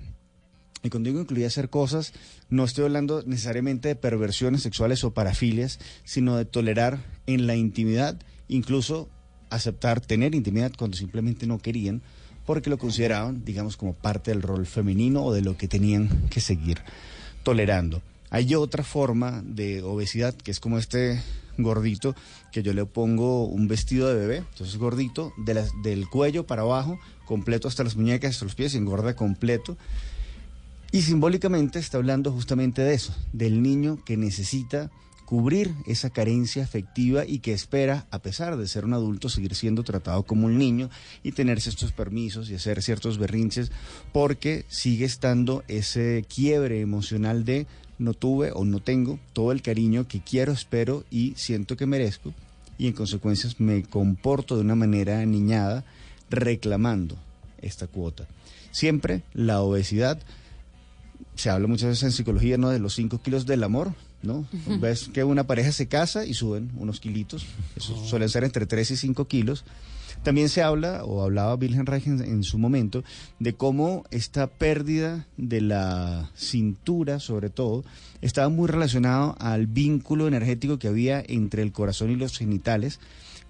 y 0.81 0.89
cuando 0.89 1.09
digo 1.09 1.21
incluía 1.21 1.47
hacer 1.47 1.69
cosas, 1.69 2.13
no 2.49 2.63
estoy 2.63 2.85
hablando 2.85 3.21
necesariamente 3.25 3.89
de 3.89 3.95
perversiones 3.95 4.61
sexuales 4.61 5.03
o 5.03 5.13
parafilias, 5.13 5.79
sino 6.05 6.37
de 6.37 6.45
tolerar 6.45 6.99
en 7.27 7.47
la 7.47 7.55
intimidad, 7.55 8.17
incluso 8.47 9.09
aceptar 9.51 10.01
tener 10.01 10.33
intimidad 10.33 10.71
cuando 10.77 10.97
simplemente 10.97 11.45
no 11.45 11.59
querían, 11.59 12.01
porque 12.45 12.69
lo 12.69 12.77
consideraban, 12.77 13.45
digamos, 13.45 13.77
como 13.77 13.93
parte 13.93 14.31
del 14.31 14.41
rol 14.41 14.65
femenino 14.65 15.23
o 15.23 15.33
de 15.33 15.41
lo 15.41 15.57
que 15.57 15.67
tenían 15.67 16.27
que 16.29 16.41
seguir 16.41 16.79
tolerando. 17.43 18.01
Hay 18.29 18.55
otra 18.55 18.83
forma 18.83 19.43
de 19.45 19.83
obesidad 19.83 20.33
que 20.33 20.51
es 20.51 20.59
como 20.59 20.77
este 20.77 21.21
gordito 21.57 22.15
que 22.51 22.63
yo 22.63 22.73
le 22.73 22.85
pongo 22.85 23.45
un 23.45 23.67
vestido 23.67 24.07
de 24.07 24.15
bebé, 24.15 24.37
entonces 24.37 24.77
gordito, 24.77 25.33
de 25.37 25.63
del 25.83 26.09
cuello 26.09 26.47
para 26.47 26.61
abajo, 26.61 26.97
completo 27.25 27.67
hasta 27.67 27.83
las 27.83 27.95
muñecas, 27.95 28.31
hasta 28.31 28.45
los 28.45 28.55
pies, 28.55 28.73
engorda 28.73 29.15
completo. 29.15 29.77
Y 30.91 31.03
simbólicamente 31.03 31.79
está 31.79 31.97
hablando 31.97 32.31
justamente 32.31 32.81
de 32.81 32.93
eso, 32.93 33.15
del 33.31 33.61
niño 33.61 34.03
que 34.03 34.17
necesita 34.17 34.91
cubrir 35.31 35.73
esa 35.85 36.09
carencia 36.09 36.61
afectiva 36.61 37.25
y 37.25 37.39
que 37.39 37.53
espera, 37.53 38.05
a 38.11 38.19
pesar 38.19 38.57
de 38.57 38.67
ser 38.67 38.83
un 38.83 38.93
adulto, 38.93 39.29
seguir 39.29 39.55
siendo 39.55 39.81
tratado 39.81 40.23
como 40.23 40.47
un 40.47 40.57
niño 40.57 40.89
y 41.23 41.31
tenerse 41.31 41.69
estos 41.69 41.93
permisos 41.93 42.49
y 42.49 42.55
hacer 42.55 42.83
ciertos 42.83 43.17
berrinches, 43.17 43.71
porque 44.11 44.65
sigue 44.67 45.05
estando 45.05 45.63
ese 45.69 46.25
quiebre 46.27 46.81
emocional 46.81 47.45
de 47.45 47.65
no 47.97 48.13
tuve 48.13 48.51
o 48.53 48.65
no 48.65 48.81
tengo 48.81 49.19
todo 49.31 49.53
el 49.53 49.61
cariño 49.61 50.05
que 50.05 50.19
quiero, 50.19 50.51
espero 50.51 51.05
y 51.09 51.33
siento 51.37 51.77
que 51.77 51.85
merezco, 51.85 52.33
y 52.77 52.87
en 52.87 52.93
consecuencias 52.93 53.57
me 53.61 53.83
comporto 53.83 54.57
de 54.57 54.63
una 54.63 54.75
manera 54.75 55.25
niñada 55.25 55.85
reclamando 56.29 57.15
esta 57.61 57.87
cuota. 57.87 58.27
Siempre 58.71 59.23
la 59.33 59.61
obesidad 59.61 60.19
se 61.35 61.49
habla 61.49 61.69
muchas 61.69 61.87
veces 61.87 62.03
en 62.03 62.11
psicología, 62.11 62.57
¿no? 62.57 62.69
De 62.69 62.79
los 62.79 62.95
5 62.95 63.21
kilos 63.21 63.45
del 63.45 63.63
amor, 63.63 63.93
¿no? 64.23 64.45
Ves 64.79 65.09
que 65.13 65.23
una 65.23 65.45
pareja 65.45 65.71
se 65.71 65.87
casa 65.87 66.25
y 66.25 66.33
suben 66.33 66.71
unos 66.77 66.99
kilitos, 66.99 67.45
eso 67.75 67.95
suelen 68.05 68.29
ser 68.29 68.43
entre 68.43 68.65
3 68.65 68.91
y 68.91 68.97
5 68.97 69.27
kilos. 69.27 69.63
También 70.23 70.49
se 70.49 70.61
habla, 70.61 71.03
o 71.03 71.23
hablaba 71.23 71.55
Wilhelm 71.55 71.85
Reich 71.85 72.05
en, 72.05 72.21
en 72.21 72.43
su 72.43 72.59
momento, 72.59 73.03
de 73.39 73.53
cómo 73.53 74.03
esta 74.11 74.47
pérdida 74.47 75.25
de 75.37 75.61
la 75.61 76.29
cintura, 76.35 77.19
sobre 77.19 77.49
todo, 77.49 77.83
estaba 78.21 78.49
muy 78.49 78.67
relacionado 78.67 79.35
al 79.39 79.65
vínculo 79.65 80.27
energético 80.27 80.77
que 80.77 80.89
había 80.89 81.23
entre 81.25 81.63
el 81.63 81.71
corazón 81.71 82.11
y 82.11 82.15
los 82.17 82.37
genitales, 82.37 82.99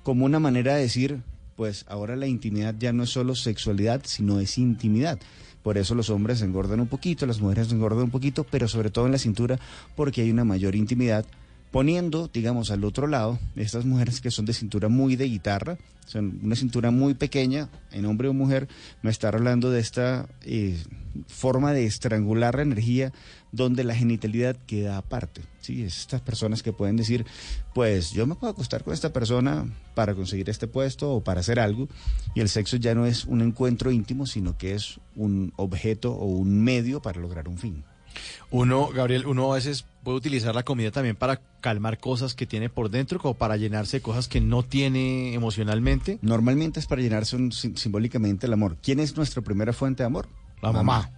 como 0.03 0.23
una 0.23 0.39
manera 0.39 0.75
de 0.75 0.83
decir, 0.83 1.21
pues 1.55 1.85
ahora 1.89 2.15
la 2.15 2.27
intimidad 2.27 2.75
ya 2.79 2.93
no 2.93 3.03
es 3.03 3.09
solo 3.09 3.35
sexualidad, 3.35 4.01
sino 4.05 4.39
es 4.39 4.57
intimidad. 4.57 5.19
Por 5.63 5.77
eso 5.77 5.95
los 5.95 6.09
hombres 6.09 6.41
engordan 6.41 6.79
un 6.79 6.87
poquito, 6.87 7.25
las 7.25 7.39
mujeres 7.39 7.71
engordan 7.71 8.03
un 8.03 8.09
poquito, 8.09 8.43
pero 8.43 8.67
sobre 8.67 8.89
todo 8.89 9.05
en 9.05 9.11
la 9.11 9.17
cintura 9.17 9.59
porque 9.95 10.21
hay 10.21 10.31
una 10.31 10.43
mayor 10.43 10.75
intimidad. 10.75 11.25
Poniendo, 11.71 12.29
digamos, 12.33 12.69
al 12.69 12.83
otro 12.83 13.07
lado, 13.07 13.39
estas 13.55 13.85
mujeres 13.85 14.19
que 14.19 14.29
son 14.29 14.45
de 14.45 14.53
cintura 14.53 14.89
muy 14.89 15.15
de 15.15 15.29
guitarra, 15.29 15.77
son 16.05 16.39
una 16.43 16.57
cintura 16.57 16.91
muy 16.91 17.13
pequeña, 17.13 17.69
en 17.91 18.05
hombre 18.05 18.27
o 18.27 18.33
mujer, 18.33 18.67
me 19.01 19.09
está 19.09 19.29
hablando 19.29 19.71
de 19.71 19.79
esta 19.79 20.27
eh, 20.41 20.77
forma 21.27 21.71
de 21.71 21.85
estrangular 21.85 22.55
la 22.55 22.63
energía 22.63 23.13
donde 23.51 23.83
la 23.83 23.93
genitalidad 23.95 24.55
queda 24.67 24.97
aparte. 24.97 25.41
¿sí? 25.61 25.83
Es 25.83 25.99
estas 25.99 26.21
personas 26.21 26.63
que 26.63 26.71
pueden 26.73 26.95
decir, 26.97 27.25
pues 27.73 28.11
yo 28.11 28.25
me 28.27 28.35
puedo 28.35 28.51
acostar 28.53 28.83
con 28.83 28.93
esta 28.93 29.11
persona 29.11 29.65
para 29.93 30.15
conseguir 30.15 30.49
este 30.49 30.67
puesto 30.67 31.11
o 31.11 31.23
para 31.23 31.41
hacer 31.41 31.59
algo, 31.59 31.87
y 32.33 32.39
el 32.41 32.49
sexo 32.49 32.77
ya 32.77 32.95
no 32.95 33.05
es 33.05 33.25
un 33.25 33.41
encuentro 33.41 33.91
íntimo, 33.91 34.25
sino 34.25 34.57
que 34.57 34.73
es 34.75 34.99
un 35.15 35.51
objeto 35.57 36.13
o 36.13 36.25
un 36.25 36.63
medio 36.63 37.01
para 37.01 37.19
lograr 37.19 37.47
un 37.47 37.57
fin. 37.57 37.83
Uno, 38.49 38.89
Gabriel, 38.89 39.25
uno 39.25 39.51
a 39.51 39.55
veces 39.55 39.85
puede 40.03 40.17
utilizar 40.17 40.53
la 40.53 40.63
comida 40.63 40.91
también 40.91 41.15
para 41.15 41.39
calmar 41.61 41.97
cosas 41.99 42.33
que 42.33 42.45
tiene 42.45 42.69
por 42.69 42.89
dentro, 42.89 43.19
como 43.19 43.35
para 43.35 43.55
llenarse 43.55 43.97
de 43.97 44.01
cosas 44.01 44.27
que 44.27 44.41
no 44.41 44.63
tiene 44.63 45.33
emocionalmente. 45.33 46.19
Normalmente 46.21 46.79
es 46.81 46.87
para 46.87 47.01
llenarse 47.01 47.37
un- 47.37 47.51
sim- 47.53 47.75
simbólicamente 47.77 48.47
el 48.47 48.53
amor. 48.53 48.75
¿Quién 48.81 48.99
es 48.99 49.15
nuestra 49.15 49.41
primera 49.41 49.71
fuente 49.71 50.03
de 50.03 50.07
amor? 50.07 50.27
La 50.61 50.71
mamá. 50.73 51.09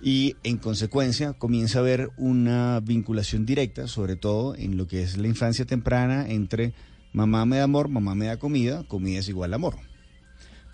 Y 0.00 0.36
en 0.42 0.58
consecuencia 0.58 1.32
comienza 1.32 1.78
a 1.78 1.82
haber 1.82 2.10
una 2.16 2.80
vinculación 2.80 3.46
directa, 3.46 3.88
sobre 3.88 4.16
todo 4.16 4.54
en 4.54 4.76
lo 4.76 4.86
que 4.86 5.02
es 5.02 5.16
la 5.16 5.26
infancia 5.26 5.64
temprana, 5.64 6.28
entre 6.28 6.74
mamá 7.12 7.46
me 7.46 7.56
da 7.56 7.64
amor, 7.64 7.88
mamá 7.88 8.14
me 8.14 8.26
da 8.26 8.38
comida, 8.38 8.84
comida 8.84 9.20
es 9.20 9.28
igual 9.28 9.52
a 9.52 9.56
amor. 9.56 9.76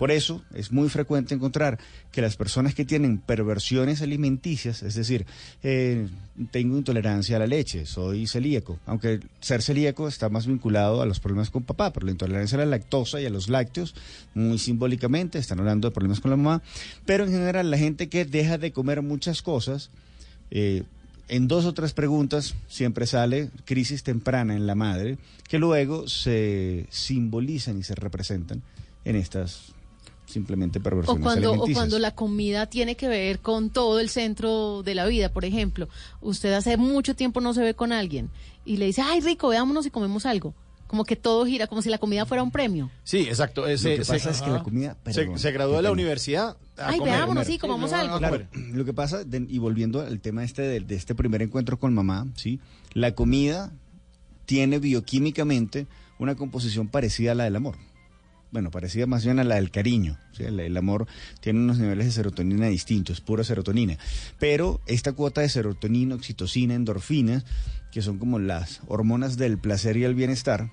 Por 0.02 0.10
eso 0.10 0.42
es 0.52 0.72
muy 0.72 0.88
frecuente 0.88 1.32
encontrar 1.32 1.78
que 2.10 2.22
las 2.22 2.34
personas 2.34 2.74
que 2.74 2.84
tienen 2.84 3.18
perversiones 3.18 4.02
alimenticias, 4.02 4.82
es 4.82 4.96
decir, 4.96 5.26
eh, 5.62 6.08
tengo 6.50 6.76
intolerancia 6.76 7.36
a 7.36 7.38
la 7.38 7.46
leche, 7.46 7.86
soy 7.86 8.26
celíaco, 8.26 8.80
aunque 8.84 9.20
ser 9.38 9.62
celíaco 9.62 10.08
está 10.08 10.28
más 10.28 10.48
vinculado 10.48 11.02
a 11.02 11.06
los 11.06 11.20
problemas 11.20 11.50
con 11.50 11.62
papá, 11.62 11.92
pero 11.92 12.06
la 12.06 12.10
intolerancia 12.10 12.58
a 12.58 12.64
la 12.64 12.66
lactosa 12.66 13.20
y 13.20 13.26
a 13.26 13.30
los 13.30 13.48
lácteos, 13.48 13.94
muy 14.34 14.58
simbólicamente, 14.58 15.38
están 15.38 15.60
hablando 15.60 15.86
de 15.86 15.94
problemas 15.94 16.18
con 16.18 16.32
la 16.32 16.36
mamá, 16.36 16.62
pero 17.06 17.22
en 17.22 17.30
general 17.30 17.70
la 17.70 17.78
gente 17.78 18.08
que 18.08 18.24
deja 18.24 18.58
de 18.58 18.72
comer 18.72 19.02
muchas 19.02 19.40
cosas, 19.40 19.90
eh, 20.50 20.82
en 21.28 21.46
dos 21.46 21.64
o 21.64 21.74
tres 21.74 21.92
preguntas 21.92 22.56
siempre 22.66 23.06
sale 23.06 23.50
crisis 23.64 24.02
temprana 24.02 24.56
en 24.56 24.66
la 24.66 24.74
madre, 24.74 25.18
que 25.48 25.60
luego 25.60 26.08
se 26.08 26.86
simbolizan 26.90 27.78
y 27.78 27.84
se 27.84 27.94
representan 27.94 28.62
en 29.04 29.14
estas 29.14 29.74
simplemente 30.32 30.78
O 30.78 30.82
perversiones 30.82 31.22
cuando, 31.22 31.52
o 31.52 31.66
cuando 31.72 31.98
la 31.98 32.12
comida 32.14 32.66
tiene 32.66 32.96
que 32.96 33.08
ver 33.08 33.38
con 33.40 33.70
todo 33.70 34.00
el 34.00 34.08
centro 34.08 34.82
de 34.82 34.94
la 34.94 35.06
vida, 35.06 35.28
por 35.32 35.44
ejemplo, 35.44 35.88
usted 36.20 36.52
hace 36.54 36.76
mucho 36.76 37.14
tiempo 37.14 37.40
no 37.40 37.54
se 37.54 37.62
ve 37.62 37.74
con 37.74 37.92
alguien 37.92 38.30
y 38.64 38.76
le 38.78 38.86
dice, 38.86 39.02
ay 39.02 39.20
rico, 39.20 39.48
veámonos 39.48 39.86
y 39.86 39.90
comemos 39.90 40.26
algo. 40.26 40.54
Como 40.86 41.04
que 41.06 41.16
todo 41.16 41.46
gira, 41.46 41.66
como 41.68 41.80
si 41.80 41.88
la 41.88 41.96
comida 41.96 42.26
fuera 42.26 42.42
un 42.42 42.50
premio. 42.50 42.90
Sí, 43.02 43.20
exacto. 43.20 43.62
Lo 43.62 43.76
que 43.78 43.96
pasa 44.06 44.30
es 44.30 44.42
que 44.42 44.50
la 44.50 44.62
comida- 44.62 44.96
se, 45.06 45.20
perdón, 45.22 45.38
se 45.38 45.50
graduó 45.50 45.76
de 45.76 45.82
la 45.82 45.90
universidad. 45.90 46.56
a 46.76 46.88
Ay, 46.88 46.98
comer. 46.98 47.14
veámonos, 47.14 47.46
sí, 47.46 47.56
comamos 47.58 47.92
no, 47.92 47.96
algo. 47.96 48.14
a 48.16 48.18
Claro, 48.18 48.46
comer. 48.52 48.74
lo 48.74 48.84
que 48.84 48.92
pasa, 48.92 49.24
de- 49.24 49.46
y 49.48 49.56
volviendo 49.58 50.00
al 50.00 50.20
tema 50.20 50.44
este 50.44 50.60
de, 50.62 50.80
de 50.80 50.94
este 50.94 51.14
primer 51.14 51.40
encuentro 51.40 51.78
con 51.78 51.94
mamá, 51.94 52.26
¿sí? 52.36 52.60
La 52.92 53.14
comida 53.14 53.72
tiene 54.44 54.78
bioquímicamente 54.80 55.86
una 56.18 56.34
composición 56.34 56.88
parecida 56.88 57.32
a 57.32 57.34
la 57.36 57.44
del 57.44 57.56
amor. 57.56 57.76
Bueno, 58.52 58.70
parecida 58.70 59.06
más 59.06 59.24
bien 59.24 59.38
a 59.38 59.44
la 59.44 59.56
del 59.56 59.70
cariño. 59.70 60.18
¿sí? 60.36 60.44
El, 60.44 60.60
el 60.60 60.76
amor 60.76 61.06
tiene 61.40 61.58
unos 61.58 61.78
niveles 61.78 62.06
de 62.06 62.12
serotonina 62.12 62.68
distintos, 62.68 63.20
pura 63.20 63.42
serotonina. 63.44 63.96
Pero 64.38 64.80
esta 64.86 65.12
cuota 65.12 65.40
de 65.40 65.48
serotonina, 65.48 66.14
oxitocina, 66.14 66.74
endorfinas, 66.74 67.44
que 67.90 68.02
son 68.02 68.18
como 68.18 68.38
las 68.38 68.80
hormonas 68.86 69.36
del 69.38 69.58
placer 69.58 69.96
y 69.96 70.04
el 70.04 70.14
bienestar, 70.14 70.70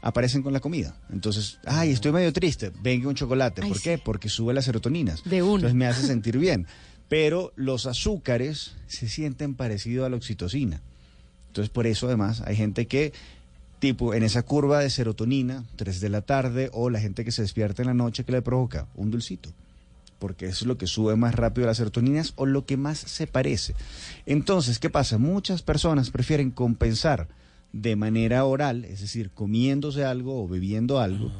aparecen 0.00 0.42
con 0.42 0.52
la 0.52 0.60
comida. 0.60 0.96
Entonces, 1.10 1.58
ay, 1.66 1.90
estoy 1.90 2.12
medio 2.12 2.32
triste, 2.32 2.72
venga 2.82 3.08
un 3.08 3.14
chocolate. 3.14 3.62
Ay, 3.62 3.68
¿Por 3.68 3.80
qué? 3.80 3.98
Porque 3.98 4.28
sube 4.28 4.54
la 4.54 4.62
serotonina. 4.62 5.14
De 5.24 5.42
uno. 5.42 5.56
Entonces 5.56 5.74
me 5.74 5.86
hace 5.86 6.02
sentir 6.06 6.38
bien. 6.38 6.66
Pero 7.08 7.52
los 7.56 7.86
azúcares 7.86 8.74
se 8.86 9.08
sienten 9.08 9.54
parecidos 9.54 10.06
a 10.06 10.10
la 10.10 10.16
oxitocina. 10.16 10.80
Entonces, 11.48 11.70
por 11.70 11.86
eso 11.86 12.06
además 12.06 12.42
hay 12.44 12.56
gente 12.56 12.86
que, 12.86 13.12
tipo, 13.78 14.14
en 14.14 14.22
esa 14.22 14.42
curva 14.42 14.80
de 14.80 14.90
serotonina, 14.90 15.64
3 15.76 16.00
de 16.00 16.08
la 16.08 16.22
tarde, 16.22 16.70
o 16.72 16.90
la 16.90 17.00
gente 17.00 17.24
que 17.24 17.32
se 17.32 17.42
despierta 17.42 17.82
en 17.82 17.88
la 17.88 17.94
noche, 17.94 18.24
que 18.24 18.32
le 18.32 18.42
provoca? 18.42 18.86
Un 18.94 19.10
dulcito. 19.10 19.50
Porque 20.18 20.46
es 20.46 20.62
lo 20.62 20.76
que 20.78 20.88
sube 20.88 21.14
más 21.14 21.34
rápido 21.36 21.66
las 21.68 21.76
serotoninas 21.76 22.32
o 22.36 22.44
lo 22.44 22.66
que 22.66 22.76
más 22.76 22.98
se 22.98 23.26
parece. 23.28 23.74
Entonces, 24.26 24.78
¿qué 24.80 24.90
pasa? 24.90 25.16
Muchas 25.18 25.62
personas 25.62 26.10
prefieren 26.10 26.50
compensar 26.50 27.28
de 27.72 27.94
manera 27.96 28.44
oral, 28.44 28.84
es 28.84 29.00
decir, 29.00 29.30
comiéndose 29.30 30.04
algo 30.04 30.42
o 30.42 30.48
bebiendo 30.48 30.98
algo, 30.98 31.30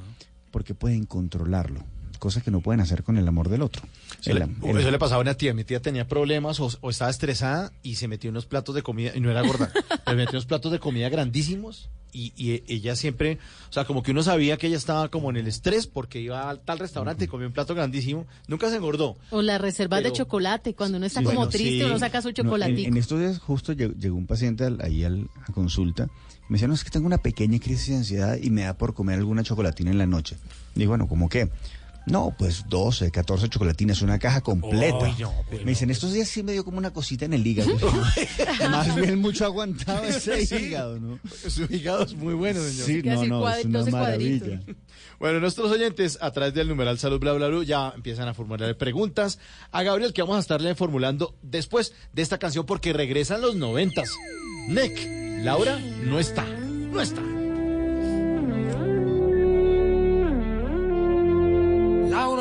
porque 0.52 0.74
pueden 0.74 1.06
controlarlo. 1.06 1.82
Cosa 2.20 2.40
que 2.40 2.50
no 2.50 2.60
pueden 2.60 2.80
hacer 2.80 3.02
con 3.04 3.16
el 3.16 3.26
amor 3.28 3.48
del 3.48 3.62
otro. 3.62 3.82
El 4.24 4.38
el- 4.42 4.78
eso 4.78 4.90
le 4.90 4.98
pasaba 4.98 5.18
a 5.20 5.22
una 5.22 5.34
tía. 5.34 5.54
Mi 5.54 5.64
tía 5.64 5.80
tenía 5.80 6.06
problemas 6.06 6.58
o, 6.60 6.68
o 6.80 6.90
estaba 6.90 7.10
estresada 7.10 7.72
y 7.82 7.94
se 7.94 8.08
metió 8.08 8.28
unos 8.30 8.46
platos 8.46 8.74
de 8.74 8.82
comida, 8.82 9.12
y 9.14 9.20
no 9.20 9.30
era 9.30 9.42
gorda, 9.42 9.72
pero 10.04 10.16
metió 10.16 10.32
unos 10.32 10.46
platos 10.46 10.70
de 10.72 10.78
comida 10.80 11.08
grandísimos 11.08 11.88
y, 12.12 12.32
y 12.36 12.62
ella 12.68 12.96
siempre, 12.96 13.38
o 13.70 13.72
sea, 13.72 13.84
como 13.84 14.02
que 14.02 14.10
uno 14.12 14.22
sabía 14.22 14.56
que 14.56 14.66
ella 14.66 14.76
estaba 14.76 15.08
como 15.08 15.30
en 15.30 15.36
el 15.36 15.46
estrés 15.46 15.86
porque 15.86 16.20
iba 16.20 16.48
al 16.48 16.60
tal 16.60 16.78
restaurante 16.78 17.24
y 17.24 17.28
comió 17.28 17.46
un 17.46 17.52
plato 17.52 17.74
grandísimo. 17.74 18.26
Nunca 18.46 18.70
se 18.70 18.76
engordó. 18.76 19.16
O 19.30 19.42
las 19.42 19.60
reservas 19.60 19.98
de 20.00 20.04
Pero- 20.10 20.16
chocolate, 20.16 20.74
cuando 20.74 20.96
uno 20.98 21.06
está 21.06 21.20
Sí. 21.20 21.24
como 21.26 21.36
Bueno, 21.38 21.50
triste, 21.50 21.78
sí. 21.80 21.82
uno 21.84 21.98
saca 21.98 22.22
su 22.22 22.28
No, 22.42 22.56
en, 22.56 22.78
en 22.78 22.96
estos 22.96 23.18
días 23.20 23.38
justo 23.38 23.72
llegó, 23.72 23.94
llegó 23.94 24.16
un 24.16 24.26
paciente 24.26 24.64
al- 24.64 24.80
ahí 24.80 25.04
al- 25.04 25.28
a 25.46 25.52
consulta. 25.52 26.08
Me 26.48 26.54
decía, 26.54 26.66
no, 26.68 26.72
es 26.74 26.82
que 26.84 26.90
tengo 26.90 27.06
una 27.06 27.18
pequeña 27.18 27.58
crisis 27.58 27.88
de 27.88 27.96
ansiedad 27.96 28.38
y 28.40 28.48
me 28.50 28.62
da 28.62 28.72
por 28.74 28.94
comer 28.94 29.18
alguna 29.18 29.42
chocolatina 29.42 29.90
en 29.90 29.98
la 29.98 30.06
noche. 30.06 30.36
Digo, 30.74 30.90
bueno, 30.92 31.06
¿cómo 31.06 31.28
qué? 31.28 31.50
No, 32.10 32.34
pues 32.38 32.64
12, 32.68 33.10
14 33.10 33.48
chocolatinas, 33.48 34.02
una 34.02 34.18
caja 34.18 34.40
completa. 34.40 35.04
Ay, 35.06 35.14
no, 35.20 35.32
pero- 35.50 35.64
me 35.64 35.70
dicen, 35.72 35.90
estos 35.90 36.12
días 36.12 36.28
sí 36.28 36.42
me 36.42 36.52
dio 36.52 36.64
como 36.64 36.78
una 36.78 36.92
cosita 36.92 37.24
en 37.24 37.32
el 37.34 37.46
hígado. 37.46 37.70
Más 38.70 38.94
bien 38.96 39.18
mucho 39.20 39.44
aguantado 39.44 40.04
ese 40.04 40.44
Sí. 40.46 40.54
hígado, 40.56 40.98
¿no? 40.98 41.18
Su 41.48 41.64
hígado 41.64 42.04
es 42.04 42.14
muy 42.14 42.34
bueno, 42.34 42.60
señor. 42.62 42.86
Sí, 42.86 43.02
no, 43.02 43.24
no, 43.26 43.48
es 43.50 43.64
una 43.64 43.84
maravilla. 43.86 44.60
Bueno, 45.18 45.40
nuestros 45.40 45.70
oyentes 45.70 46.18
a 46.20 46.30
través 46.32 46.54
del 46.54 46.68
numeral 46.68 46.98
salud 46.98 47.18
bla 47.18 47.32
bla 47.32 47.48
bla 47.48 47.64
ya 47.64 47.92
empiezan 47.94 48.28
a 48.28 48.34
formular 48.34 48.76
preguntas 48.76 49.38
a 49.72 49.82
Gabriel 49.82 50.12
que 50.12 50.22
vamos 50.22 50.36
a 50.36 50.40
estarle 50.40 50.74
formulando 50.74 51.34
después 51.42 51.92
de 52.12 52.22
esta 52.22 52.38
canción 52.38 52.64
porque 52.66 52.92
regresan 52.92 53.40
los 53.40 53.56
noventas. 53.56 54.10
Nick, 54.68 55.08
Laura 55.42 55.78
no 56.04 56.18
está, 56.20 56.44
no 56.44 57.00
está. 57.00 57.22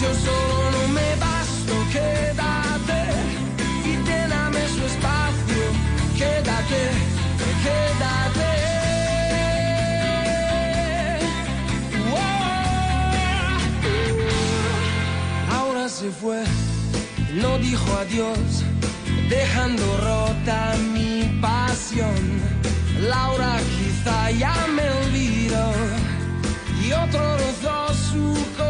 Yo 0.00 0.14
solo 0.14 0.70
no 0.70 0.88
me 0.94 1.14
basto, 1.16 1.74
quédate 1.92 3.00
y 3.84 3.92
lléname 4.08 4.60
su 4.74 4.82
espacio, 4.92 5.62
quédate, 6.16 6.82
quédate. 7.64 8.52
Ahora 15.52 15.86
se 15.90 16.10
fue, 16.10 16.44
no 17.34 17.58
dijo 17.58 17.92
adiós, 17.98 18.64
dejando 19.28 19.84
rota 19.98 20.76
mi 20.94 21.38
pasión. 21.42 22.40
Laura 23.02 23.58
quizá 23.76 24.30
ya 24.30 24.54
me 24.74 24.88
olvidó 25.02 25.72
y 26.82 26.92
otro 26.92 27.36
rozó 27.36 27.94
su 28.08 28.34
corazón. 28.56 28.69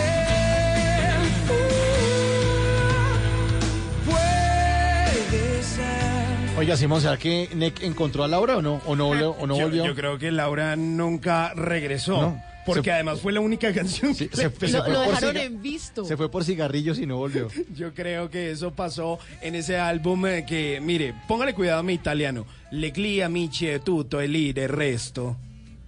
Oiga, 6.61 6.77
Simón, 6.77 7.01
¿será 7.01 7.17
que 7.17 7.49
Nick 7.55 7.81
encontró 7.81 8.23
a 8.23 8.27
Laura 8.27 8.57
o 8.57 8.61
no? 8.61 8.81
¿O 8.85 8.95
no, 8.95 9.07
volvió- 9.07 9.31
o 9.31 9.47
no 9.47 9.57
yo, 9.57 9.63
volvió? 9.63 9.83
yo 9.83 9.95
creo 9.95 10.19
que 10.19 10.29
Laura 10.29 10.75
nunca 10.75 11.55
regresó. 11.55 12.21
No. 12.21 12.43
Porque 12.67 12.83
Se- 12.83 12.91
además 12.91 13.19
fue 13.19 13.33
la 13.33 13.39
única 13.39 13.73
canción 13.73 14.15
que 14.15 14.29
se- 14.29 14.35
se 14.35 14.49
pegó. 14.51 14.83
fue 14.83 14.93
Lo 14.93 15.03
por 15.03 15.15
dejaron 15.15 15.37
en 15.37 15.59
visto. 15.63 16.05
Se 16.05 16.15
fue 16.15 16.29
por 16.29 16.43
cigarrillos 16.43 16.99
y 16.99 17.07
no 17.07 17.17
volvió. 17.17 17.47
Yo 17.75 17.95
creo 17.95 18.29
que 18.29 18.51
eso 18.51 18.69
pasó 18.75 19.17
en 19.41 19.55
ese 19.55 19.79
álbum 19.79 20.23
eh, 20.27 20.45
que, 20.47 20.79
mire, 20.79 21.15
póngale 21.27 21.55
cuidado 21.55 21.79
a 21.79 21.83
mi 21.83 21.93
italiano. 21.93 22.45
Le 22.69 22.91
clia 22.91 23.25
amici 23.25 23.65
e 23.67 23.79
tutto 23.79 24.21
el 24.21 24.53
resto. 24.69 25.35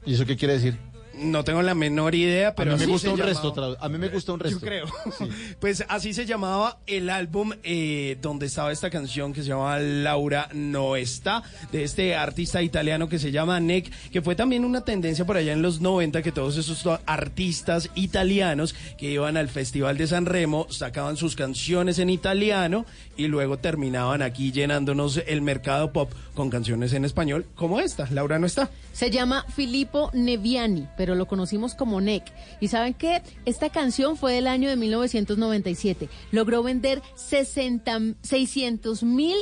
¿Y 0.07 0.15
eso 0.15 0.25
qué 0.25 0.35
quiere 0.35 0.55
decir? 0.55 0.75
No 1.23 1.43
tengo 1.43 1.61
la 1.61 1.73
menor 1.75 2.15
idea, 2.15 2.55
pero 2.55 2.73
a 2.73 2.77
mí 2.77 2.85
me 2.85 2.91
gusta 2.91 3.09
un 3.09 3.17
llamaba. 3.17 3.33
resto. 3.33 3.77
A 3.79 3.89
mí 3.89 3.97
me 3.97 4.09
gusta 4.09 4.33
un 4.33 4.39
resto. 4.39 4.59
Yo 4.59 4.65
creo. 4.65 4.85
Pues 5.59 5.85
así 5.87 6.13
se 6.13 6.25
llamaba 6.25 6.79
el 6.87 7.09
álbum 7.09 7.51
eh, 7.63 8.17
donde 8.21 8.47
estaba 8.47 8.71
esta 8.71 8.89
canción 8.89 9.33
que 9.33 9.41
se 9.41 9.47
llama 9.49 9.79
Laura 9.79 10.49
no 10.53 10.95
está, 10.95 11.43
de 11.71 11.83
este 11.83 12.15
artista 12.15 12.61
italiano 12.61 13.07
que 13.07 13.19
se 13.19 13.31
llama 13.31 13.59
Nick, 13.59 13.91
que 14.09 14.21
fue 14.21 14.35
también 14.35 14.65
una 14.65 14.81
tendencia 14.81 15.25
por 15.25 15.37
allá 15.37 15.53
en 15.53 15.61
los 15.61 15.79
90 15.81 16.21
que 16.21 16.31
todos 16.31 16.57
esos 16.57 16.83
artistas 17.05 17.89
italianos 17.95 18.75
que 18.97 19.11
iban 19.11 19.37
al 19.37 19.49
Festival 19.49 19.97
de 19.97 20.07
San 20.07 20.25
Remo 20.25 20.67
sacaban 20.69 21.17
sus 21.17 21.35
canciones 21.35 21.99
en 21.99 22.09
italiano 22.09 22.85
y 23.17 23.27
luego 23.27 23.57
terminaban 23.57 24.21
aquí 24.21 24.51
llenándonos 24.51 25.21
el 25.27 25.41
mercado 25.41 25.91
pop 25.91 26.11
con 26.33 26.49
canciones 26.49 26.93
en 26.93 27.05
español 27.05 27.45
como 27.55 27.79
esta, 27.79 28.07
Laura 28.11 28.39
no 28.39 28.45
está. 28.45 28.69
Se 28.91 29.09
llama 29.09 29.45
Filippo 29.55 30.09
Neviani, 30.13 30.87
pero 30.97 31.15
lo 31.15 31.27
conocimos 31.27 31.75
como 31.75 32.01
Neck. 32.01 32.23
¿Y 32.59 32.67
saben 32.67 32.93
qué? 32.93 33.21
Esta 33.45 33.69
canción 33.69 34.17
fue 34.17 34.33
del 34.33 34.47
año 34.47 34.69
de 34.69 34.75
1997. 34.75 36.09
Logró 36.31 36.63
vender 36.63 37.01
60, 37.15 37.99
600 38.21 39.03
mil 39.03 39.35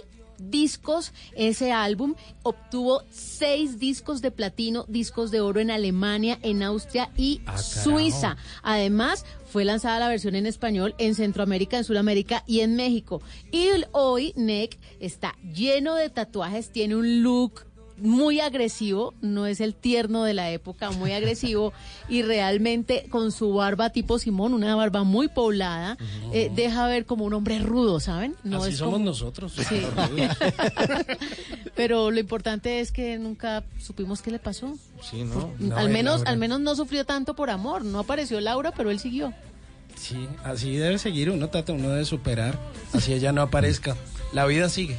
discos 0.50 1.14
ese 1.36 1.72
álbum 1.72 2.16
obtuvo 2.44 3.04
seis 3.10 3.80
discos 3.80 4.22
de 4.22 4.32
platino 4.32 4.86
discos 4.88 5.32
de 5.32 5.42
oro 5.42 5.60
en 5.60 5.72
Alemania 5.72 6.40
en 6.42 6.64
Austria 6.64 7.10
y 7.18 7.42
Ah. 7.46 7.58
Suiza 7.58 8.38
además 8.64 9.26
fue 9.52 9.66
lanzada 9.66 10.00
la 10.00 10.08
versión 10.08 10.36
en 10.36 10.46
español 10.46 10.96
en 10.98 11.14
Centroamérica, 11.14 11.78
en 11.78 11.84
Sudamérica 11.84 12.44
y 12.48 12.62
en 12.62 12.78
México. 12.78 13.22
Y 13.52 13.68
hoy 13.92 14.32
Nick 14.38 14.80
está 15.02 15.36
lleno 15.54 15.96
de 15.96 16.10
tatuajes, 16.10 16.70
tiene 16.72 16.96
un 16.96 17.22
look 17.22 17.66
muy 18.02 18.40
agresivo, 18.40 19.14
no 19.22 19.46
es 19.46 19.62
el 19.62 19.74
tierno 19.76 20.24
de 20.24 20.34
la 20.34 20.50
época, 20.52 20.92
muy 20.92 21.12
agresivo 21.14 21.72
y 22.10 22.22
realmente 22.24 23.06
con 23.10 23.32
su 23.32 23.54
barba 23.54 23.90
tipo 23.92 24.20
Simón, 24.20 24.54
una 24.54 24.76
barba 24.76 25.04
muy 25.04 25.28
poblada, 25.28 25.98
eh, 26.34 26.52
deja 26.56 26.88
ver 26.88 27.06
como 27.06 27.26
un 27.26 27.34
hombre 27.34 27.60
rudo, 27.60 28.00
¿saben? 28.00 28.36
No 28.44 28.62
Así 28.64 28.72
es 28.72 28.78
somos 28.78 28.94
como- 28.96 29.06
nosotros. 29.06 29.54
Sí. 29.54 29.82
Pero 31.76 32.12
lo 32.12 32.20
importante 32.20 32.80
es 32.80 32.92
que 32.92 33.18
nunca 33.18 33.64
supimos 33.80 34.22
qué 34.22 34.32
le 34.32 34.40
pasó. 34.40 34.76
Sí, 35.02 35.24
¿no? 35.24 35.52
al 35.76 35.88
No, 35.88 35.90
menos, 35.94 36.16
Laura. 36.18 36.32
al 36.32 36.38
menos 36.38 36.60
no 36.60 36.76
sufrió 36.76 37.06
tanto 37.06 37.36
por 37.36 37.50
amor. 37.50 37.84
No 37.86 38.00
apareció 38.00 38.40
Laura, 38.42 38.72
pero 38.76 38.92
él 38.92 39.00
siguió. 39.00 39.34
Sí, 39.96 40.28
así 40.44 40.76
debe 40.78 40.98
seguir 40.98 41.30
uno, 41.30 41.50
Tata, 41.50 41.74
uno 41.74 41.90
debe 41.90 42.06
superar. 42.06 42.58
Así 42.94 43.14
ella 43.14 43.32
no 43.32 43.42
aparezca. 43.42 43.96
La 44.34 44.46
vida 44.46 44.70
sigue. 44.70 44.98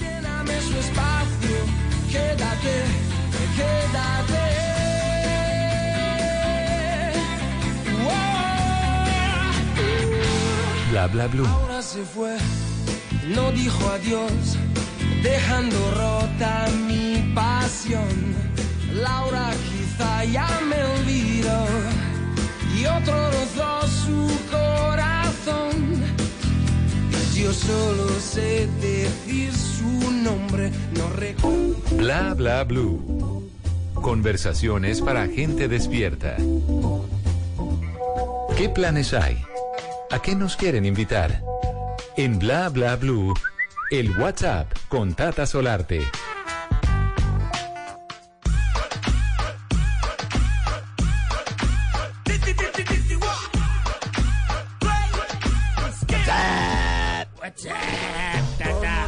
Lléname 0.00 0.60
su 0.60 0.78
espacio, 0.78 1.56
quédate, 2.10 2.84
quédate. 3.56 4.42
Bla 10.90 11.06
bla 11.06 11.26
blue. 11.26 11.46
Ahora 11.46 11.82
se 11.82 12.02
fue, 12.04 12.36
no 13.34 13.50
dijo 13.52 13.88
adiós, 13.90 14.56
dejando 15.22 15.90
rota 15.92 16.66
mi 16.86 17.32
pasión. 17.34 18.08
Laura 18.92 19.50
quizá 19.68 20.24
ya 20.24 20.48
me 20.68 20.82
olvidó 20.84 21.66
y 22.78 22.84
otro 22.86 23.30
rozó 23.30 23.86
su 23.88 24.30
corazón. 24.50 26.01
Yo 27.34 27.52
solo 27.52 28.08
sé 28.20 28.68
decir 28.80 29.52
su 29.54 30.10
nombre, 30.10 30.70
no 30.96 31.08
recuerdo. 31.10 31.74
Bla 31.96 32.34
bla 32.34 32.62
blue. 32.64 33.48
Conversaciones 33.94 35.00
para 35.00 35.26
gente 35.28 35.66
despierta. 35.66 36.36
¿Qué 38.56 38.68
planes 38.68 39.14
hay? 39.14 39.38
¿A 40.10 40.20
qué 40.20 40.34
nos 40.34 40.56
quieren 40.56 40.84
invitar? 40.84 41.42
En 42.16 42.38
Bla 42.38 42.68
bla 42.68 42.96
blue, 42.96 43.32
el 43.90 44.10
WhatsApp 44.18 44.70
con 44.88 45.14
Tata 45.14 45.46
Solarte. 45.46 46.02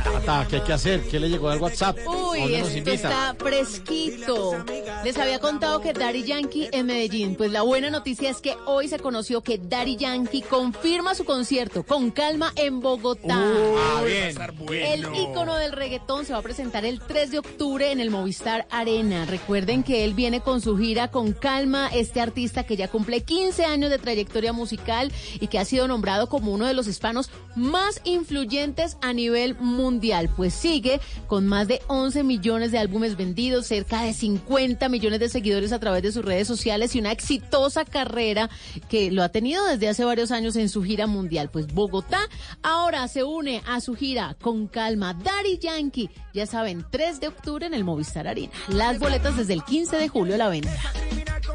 Tata, 0.04 0.46
¿qué 0.48 0.56
hay 0.56 0.62
que 0.62 0.72
hacer? 0.72 1.08
¿Qué 1.08 1.20
le 1.20 1.28
llegó 1.28 1.50
al 1.50 1.60
WhatsApp? 1.60 1.96
¿A 2.04 2.10
Uy, 2.10 2.56
esto 2.56 2.90
está 2.90 3.36
fresquito. 3.38 4.64
Les 5.04 5.18
había 5.18 5.38
contado 5.38 5.82
que 5.82 5.92
Daddy 5.92 6.22
Yankee 6.22 6.70
en 6.72 6.86
Medellín. 6.86 7.36
Pues 7.36 7.52
la 7.52 7.60
buena 7.60 7.90
noticia 7.90 8.30
es 8.30 8.40
que 8.40 8.56
hoy 8.64 8.88
se 8.88 8.98
conoció 8.98 9.42
que 9.42 9.58
Daddy 9.58 9.96
Yankee 9.96 10.40
confirma 10.40 11.14
su 11.14 11.26
concierto 11.26 11.82
con 11.82 12.10
calma 12.10 12.54
en 12.56 12.80
Bogotá. 12.80 13.36
Ah, 13.36 14.02
bien. 14.02 14.34
El 14.70 15.06
ícono 15.14 15.56
del 15.56 15.72
reggaetón 15.72 16.24
se 16.24 16.32
va 16.32 16.38
a 16.38 16.42
presentar 16.42 16.86
el 16.86 17.00
3 17.00 17.32
de 17.32 17.38
octubre 17.38 17.92
en 17.92 18.00
el 18.00 18.10
Movistar 18.10 18.66
Arena. 18.70 19.26
Recuerden 19.26 19.82
que 19.82 20.06
él 20.06 20.14
viene 20.14 20.40
con 20.40 20.62
su 20.62 20.78
gira 20.78 21.10
con 21.10 21.34
calma, 21.34 21.90
este 21.92 22.22
artista 22.22 22.64
que 22.64 22.76
ya 22.76 22.88
cumple 22.88 23.20
15 23.24 23.66
años 23.66 23.90
de 23.90 23.98
trayectoria 23.98 24.54
musical 24.54 25.12
y 25.38 25.48
que 25.48 25.58
ha 25.58 25.66
sido 25.66 25.86
nombrado 25.86 26.30
como 26.30 26.50
uno 26.50 26.64
de 26.64 26.72
los 26.72 26.86
hispanos 26.86 27.28
más 27.56 28.00
influyentes 28.04 28.96
a 29.02 29.12
nivel 29.12 29.54
mundial. 29.56 30.30
Pues 30.34 30.54
sigue 30.54 30.98
con 31.26 31.46
más 31.46 31.68
de 31.68 31.82
11 31.88 32.22
millones 32.22 32.72
de 32.72 32.78
álbumes 32.78 33.18
vendidos, 33.18 33.66
cerca 33.66 34.00
de 34.00 34.14
50 34.14 34.88
millones 34.88 34.93
de 34.94 35.28
seguidores 35.28 35.72
a 35.72 35.80
través 35.80 36.04
de 36.04 36.12
sus 36.12 36.24
redes 36.24 36.46
sociales 36.46 36.94
y 36.94 37.00
una 37.00 37.10
exitosa 37.10 37.84
carrera 37.84 38.48
que 38.88 39.10
lo 39.10 39.24
ha 39.24 39.28
tenido 39.28 39.66
desde 39.66 39.88
hace 39.88 40.04
varios 40.04 40.30
años 40.30 40.54
en 40.54 40.68
su 40.68 40.84
gira 40.84 41.08
mundial. 41.08 41.50
Pues 41.50 41.66
Bogotá 41.66 42.20
ahora 42.62 43.08
se 43.08 43.24
une 43.24 43.60
a 43.66 43.80
su 43.80 43.96
gira 43.96 44.36
con 44.40 44.68
calma. 44.68 45.12
Daddy 45.12 45.58
Yankee, 45.58 46.10
ya 46.32 46.46
saben, 46.46 46.86
3 46.90 47.20
de 47.20 47.28
octubre 47.28 47.66
en 47.66 47.74
el 47.74 47.82
Movistar 47.82 48.28
Arena. 48.28 48.52
Las 48.68 49.00
boletas 49.00 49.36
desde 49.36 49.54
el 49.54 49.64
15 49.64 49.96
de 49.96 50.08
julio 50.08 50.36
a 50.36 50.38
la 50.38 50.48
venta. 50.48 50.72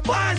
Pero 0.04 0.30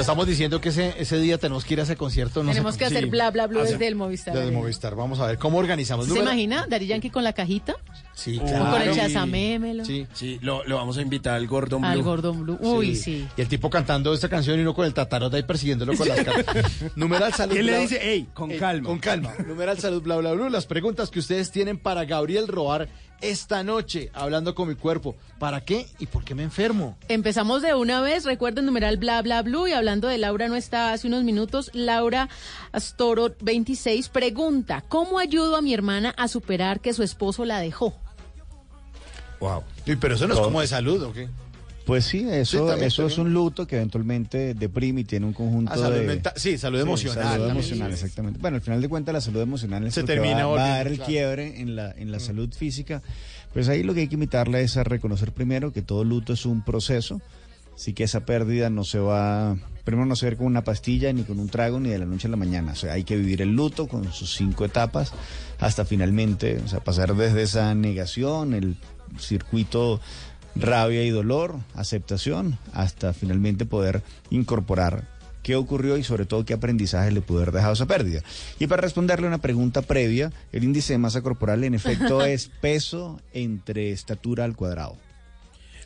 estamos 0.00 0.26
diciendo 0.26 0.60
que 0.60 0.70
ese, 0.70 0.94
ese 0.98 1.18
día 1.18 1.38
tenemos 1.38 1.64
que 1.64 1.74
ir 1.74 1.80
a 1.80 1.84
ese 1.84 1.96
concierto. 1.96 2.42
No 2.42 2.50
sé 2.50 2.54
Tenemos 2.56 2.76
que 2.76 2.84
hacer 2.86 3.04
sí. 3.04 3.10
bla 3.10 3.30
bla 3.30 3.46
bla 3.46 3.62
desde 3.62 3.86
el 3.86 3.94
Movistar. 3.94 4.34
Desde 4.34 4.48
el. 4.48 4.54
Movistar. 4.54 4.94
Vamos 4.96 5.20
a 5.20 5.26
ver 5.26 5.38
cómo 5.38 5.58
organizamos. 5.58 6.06
¿Se 6.06 6.10
Número- 6.10 6.26
imagina? 6.26 6.66
Daddy 6.68 6.86
Yankee 6.86 7.10
con 7.10 7.24
la 7.24 7.32
cajita. 7.32 7.74
Sí, 8.14 8.38
O 8.40 8.44
claro. 8.44 8.70
con 8.72 8.82
el 8.82 8.94
chazamémelo. 8.94 9.84
Sí. 9.84 10.06
Sí, 10.12 10.38
lo, 10.42 10.64
lo 10.64 10.76
vamos 10.76 10.98
a 10.98 11.02
invitar 11.02 11.34
al 11.34 11.46
Gordon 11.46 11.80
Blue. 11.80 11.90
Al 11.90 12.02
Gordon 12.02 12.42
Blue. 12.42 12.58
Uy, 12.60 12.94
sí. 12.96 13.26
Y 13.36 13.40
el 13.40 13.48
tipo 13.48 13.70
cantando 13.70 14.12
esta 14.12 14.28
canción 14.28 14.58
y 14.58 14.62
uno 14.62 14.74
con 14.74 14.84
el 14.86 14.92
tatarot 14.94 15.32
ahí 15.32 15.42
persiguiéndolo 15.42 15.96
con 15.96 16.08
las 16.08 16.20
cartas. 16.24 16.66
Numeral 16.96 17.32
salud. 17.32 17.54
¿Qué 17.54 17.62
le 17.62 17.78
dice? 17.78 18.12
Ey, 18.12 18.28
con 18.34 18.50
calma. 18.50 18.86
Con 18.88 18.98
calma. 18.98 19.32
Numeral 19.46 19.78
salud, 19.78 20.02
bla, 20.02 20.16
bla, 20.16 20.32
bla. 20.32 20.50
Las 20.50 20.66
preguntas 20.66 21.10
que 21.10 21.18
ustedes 21.18 21.50
tienen 21.50 21.78
para 21.78 22.04
Gabriel 22.04 22.48
Roar 22.48 22.88
esta 23.20 23.62
noche, 23.62 24.10
hablando 24.14 24.54
con 24.54 24.68
mi 24.68 24.74
cuerpo. 24.74 25.16
¿Para 25.38 25.62
qué 25.62 25.86
y 25.98 26.06
por 26.06 26.24
qué 26.24 26.34
me 26.34 26.42
enfermo? 26.42 26.96
Empezamos 27.08 27.62
de 27.62 27.74
una 27.74 28.00
vez, 28.00 28.24
recuerden 28.24 28.66
numeral 28.66 28.96
bla 28.96 29.20
bla 29.22 29.42
blue 29.42 29.66
y 29.68 29.72
hablando 29.72 30.08
de 30.08 30.18
Laura 30.18 30.48
no 30.48 30.56
está 30.56 30.92
hace 30.92 31.06
unos 31.06 31.24
minutos, 31.24 31.70
Laura 31.72 32.28
Astoro 32.72 33.34
26 33.40 34.08
pregunta, 34.08 34.84
¿cómo 34.88 35.18
ayudo 35.18 35.56
a 35.56 35.62
mi 35.62 35.74
hermana 35.74 36.14
a 36.16 36.28
superar 36.28 36.80
que 36.80 36.92
su 36.92 37.02
esposo 37.02 37.44
la 37.44 37.60
dejó? 37.60 37.94
Wow. 39.40 39.64
pero 39.98 40.14
eso 40.14 40.28
no 40.28 40.34
es 40.34 40.40
como 40.40 40.60
de 40.60 40.66
salud, 40.66 41.02
¿o 41.02 41.12
qué? 41.12 41.28
Pues 41.86 42.04
sí, 42.04 42.24
eso, 42.30 42.72
eso 42.74 43.06
es 43.06 43.18
un 43.18 43.32
luto 43.32 43.66
que 43.66 43.76
eventualmente 43.76 44.54
deprime 44.54 45.00
y 45.00 45.04
tiene 45.04 45.26
un 45.26 45.32
conjunto 45.32 45.72
Ah, 45.72 45.76
salud 45.78 45.96
de... 45.96 46.06
mental- 46.06 46.32
sí, 46.36 46.56
salud 46.58 46.78
emocional 46.80 47.24
Salud 47.24 47.48
emocional, 47.50 47.90
exactamente. 47.92 48.38
Bueno, 48.40 48.56
al 48.56 48.62
final 48.62 48.80
de 48.80 48.88
cuentas 48.88 49.12
la 49.12 49.20
salud 49.20 49.40
emocional 49.40 49.86
es 49.86 49.94
Se 49.94 50.02
lo 50.02 50.06
que 50.06 50.12
termina 50.12 50.46
va, 50.46 50.54
va 50.56 50.64
a 50.64 50.76
dar 50.76 50.86
el 50.86 50.96
claro. 50.96 51.08
quiebre 51.08 51.60
en 51.60 51.74
la, 51.76 51.90
en 51.92 52.12
la 52.12 52.20
salud 52.20 52.52
física. 52.54 53.02
Pues 53.52 53.68
ahí 53.68 53.82
lo 53.82 53.94
que 53.94 54.00
hay 54.00 54.08
que 54.08 54.14
invitarla 54.14 54.60
es 54.60 54.76
a 54.76 54.84
reconocer 54.84 55.32
primero 55.32 55.72
que 55.72 55.82
todo 55.82 56.04
luto 56.04 56.32
es 56.34 56.46
un 56.46 56.62
proceso. 56.64 57.20
Así 57.74 57.94
que 57.94 58.04
esa 58.04 58.26
pérdida 58.26 58.68
no 58.68 58.84
se 58.84 58.98
va, 58.98 59.56
primero 59.84 60.04
no 60.06 60.14
se 60.14 60.28
ve 60.28 60.36
con 60.36 60.46
una 60.46 60.62
pastilla, 60.62 61.12
ni 61.14 61.22
con 61.22 61.40
un 61.40 61.48
trago, 61.48 61.80
ni 61.80 61.88
de 61.88 61.98
la 61.98 62.04
noche 62.04 62.28
a 62.28 62.30
la 62.30 62.36
mañana. 62.36 62.72
O 62.72 62.76
sea, 62.76 62.92
hay 62.92 63.04
que 63.04 63.16
vivir 63.16 63.40
el 63.40 63.56
luto 63.56 63.88
con 63.88 64.12
sus 64.12 64.34
cinco 64.36 64.66
etapas 64.66 65.12
hasta 65.58 65.86
finalmente, 65.86 66.60
o 66.62 66.68
sea, 66.68 66.80
pasar 66.80 67.16
desde 67.16 67.42
esa 67.42 67.74
negación, 67.74 68.52
el 68.52 68.76
circuito 69.18 70.00
rabia 70.56 71.02
y 71.04 71.10
dolor, 71.10 71.56
aceptación, 71.74 72.58
hasta 72.72 73.12
finalmente 73.12 73.66
poder 73.66 74.02
incorporar 74.30 75.04
qué 75.42 75.56
ocurrió 75.56 75.96
y 75.96 76.04
sobre 76.04 76.26
todo 76.26 76.44
qué 76.44 76.54
aprendizaje 76.54 77.10
le 77.10 77.20
pudo 77.20 77.38
haber 77.38 77.52
dejado 77.52 77.72
esa 77.72 77.86
pérdida. 77.86 78.22
Y 78.58 78.66
para 78.66 78.82
responderle 78.82 79.26
una 79.26 79.38
pregunta 79.38 79.82
previa, 79.82 80.32
el 80.52 80.64
índice 80.64 80.92
de 80.92 80.98
masa 80.98 81.22
corporal 81.22 81.64
en 81.64 81.74
efecto 81.74 82.22
es 82.24 82.48
peso 82.60 83.20
entre 83.32 83.90
estatura 83.92 84.44
al 84.44 84.56
cuadrado. 84.56 84.96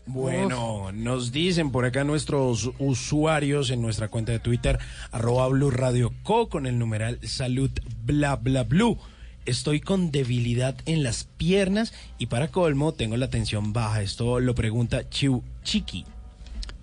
Bueno, 0.06 0.92
nos 0.92 1.32
dicen 1.32 1.70
por 1.70 1.86
acá 1.86 2.04
nuestros 2.04 2.70
usuarios 2.78 3.70
en 3.70 3.80
nuestra 3.80 4.08
cuenta 4.08 4.32
de 4.32 4.38
Twitter, 4.38 4.78
arroba 5.12 5.48
Blue 5.48 5.70
Radio 5.70 6.12
Co 6.22 6.50
con 6.50 6.66
el 6.66 6.78
numeral 6.78 7.18
salud 7.22 7.70
bla 8.04 8.36
bla 8.36 8.64
blue. 8.64 8.98
Estoy 9.46 9.80
con 9.80 10.10
debilidad 10.10 10.74
en 10.86 11.02
las 11.02 11.24
piernas 11.24 11.92
y 12.18 12.26
para 12.26 12.48
colmo 12.48 12.92
tengo 12.92 13.16
la 13.16 13.28
tensión 13.28 13.72
baja. 13.72 14.02
Esto 14.02 14.40
lo 14.40 14.54
pregunta 14.54 15.08
Chiu 15.10 15.42
Chiqui. 15.62 16.06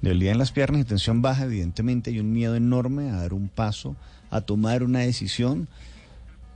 Debilidad 0.02 0.34
en 0.34 0.38
las 0.38 0.52
piernas 0.52 0.82
y 0.82 0.86
tensión 0.86 1.22
baja, 1.22 1.46
evidentemente 1.46 2.12
hay 2.12 2.20
un 2.20 2.32
miedo 2.32 2.56
enorme 2.56 3.10
a 3.10 3.18
dar 3.18 3.34
un 3.34 3.50
paso, 3.50 3.96
a 4.30 4.42
tomar 4.42 4.84
una 4.84 5.00
decisión, 5.00 5.68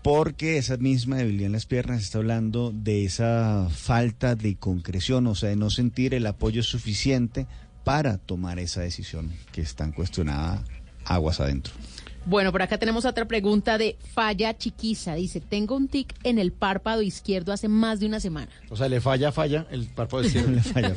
porque 0.03 0.57
esa 0.57 0.77
misma 0.77 1.17
debilidad 1.17 1.47
en 1.47 1.53
las 1.53 1.65
piernas 1.65 2.01
está 2.03 2.19
hablando 2.19 2.71
de 2.71 3.05
esa 3.05 3.67
falta 3.71 4.35
de 4.35 4.55
concreción, 4.55 5.25
o 5.25 5.33
sea, 5.33 5.49
de 5.49 5.55
no 5.55 5.71
sentir 5.71 6.13
el 6.13 6.27
apoyo 6.27 6.61
suficiente 6.61 7.47
para 7.83 8.17
tomar 8.17 8.59
esa 8.59 8.81
decisión 8.81 9.31
que 9.51 9.61
es 9.61 9.75
tan 9.75 9.91
cuestionada 9.91 10.63
aguas 11.05 11.39
adentro. 11.39 11.73
Bueno, 12.27 12.51
por 12.51 12.63
acá 12.63 12.79
tenemos 12.79 13.05
otra 13.05 13.25
pregunta 13.25 13.77
de 13.77 13.97
Falla 14.13 14.57
Chiquiza. 14.57 15.13
Dice, 15.13 15.41
tengo 15.41 15.75
un 15.75 15.87
tic 15.87 16.15
en 16.23 16.39
el 16.39 16.51
párpado 16.51 17.03
izquierdo 17.03 17.53
hace 17.53 17.67
más 17.67 17.99
de 17.99 18.07
una 18.07 18.19
semana. 18.19 18.51
O 18.69 18.75
sea, 18.75 18.89
le 18.89 18.99
falla, 18.99 19.31
falla 19.31 19.67
el 19.69 19.85
párpado 19.85 20.23
izquierdo. 20.23 20.49
Le 20.55 20.63
falla. 20.63 20.95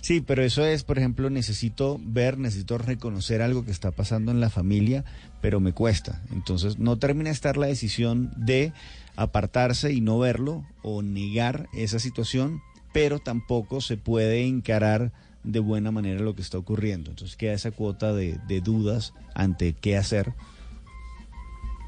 Sí, 0.00 0.20
pero 0.20 0.42
eso 0.42 0.64
es, 0.64 0.82
por 0.82 0.98
ejemplo, 0.98 1.30
necesito 1.30 2.00
ver, 2.02 2.36
necesito 2.38 2.78
reconocer 2.78 3.42
algo 3.42 3.64
que 3.64 3.70
está 3.70 3.92
pasando 3.92 4.32
en 4.32 4.40
la 4.40 4.50
familia, 4.50 5.04
pero 5.40 5.60
me 5.60 5.72
cuesta. 5.72 6.20
Entonces, 6.32 6.80
no 6.80 6.96
termina 6.96 7.30
de 7.30 7.34
estar 7.34 7.56
la 7.56 7.68
decisión 7.68 8.32
de 8.36 8.72
apartarse 9.14 9.92
y 9.92 10.00
no 10.00 10.18
verlo 10.18 10.64
o 10.82 11.00
negar 11.00 11.68
esa 11.74 12.00
situación, 12.00 12.60
pero 12.92 13.20
tampoco 13.20 13.80
se 13.80 13.96
puede 13.96 14.44
encarar 14.44 15.12
de 15.44 15.60
buena 15.60 15.92
manera 15.92 16.20
lo 16.22 16.34
que 16.34 16.42
está 16.42 16.58
ocurriendo. 16.58 17.10
Entonces, 17.10 17.36
queda 17.36 17.52
esa 17.52 17.70
cuota 17.70 18.12
de, 18.12 18.40
de 18.48 18.60
dudas 18.60 19.12
ante 19.32 19.72
qué 19.72 19.96
hacer 19.96 20.34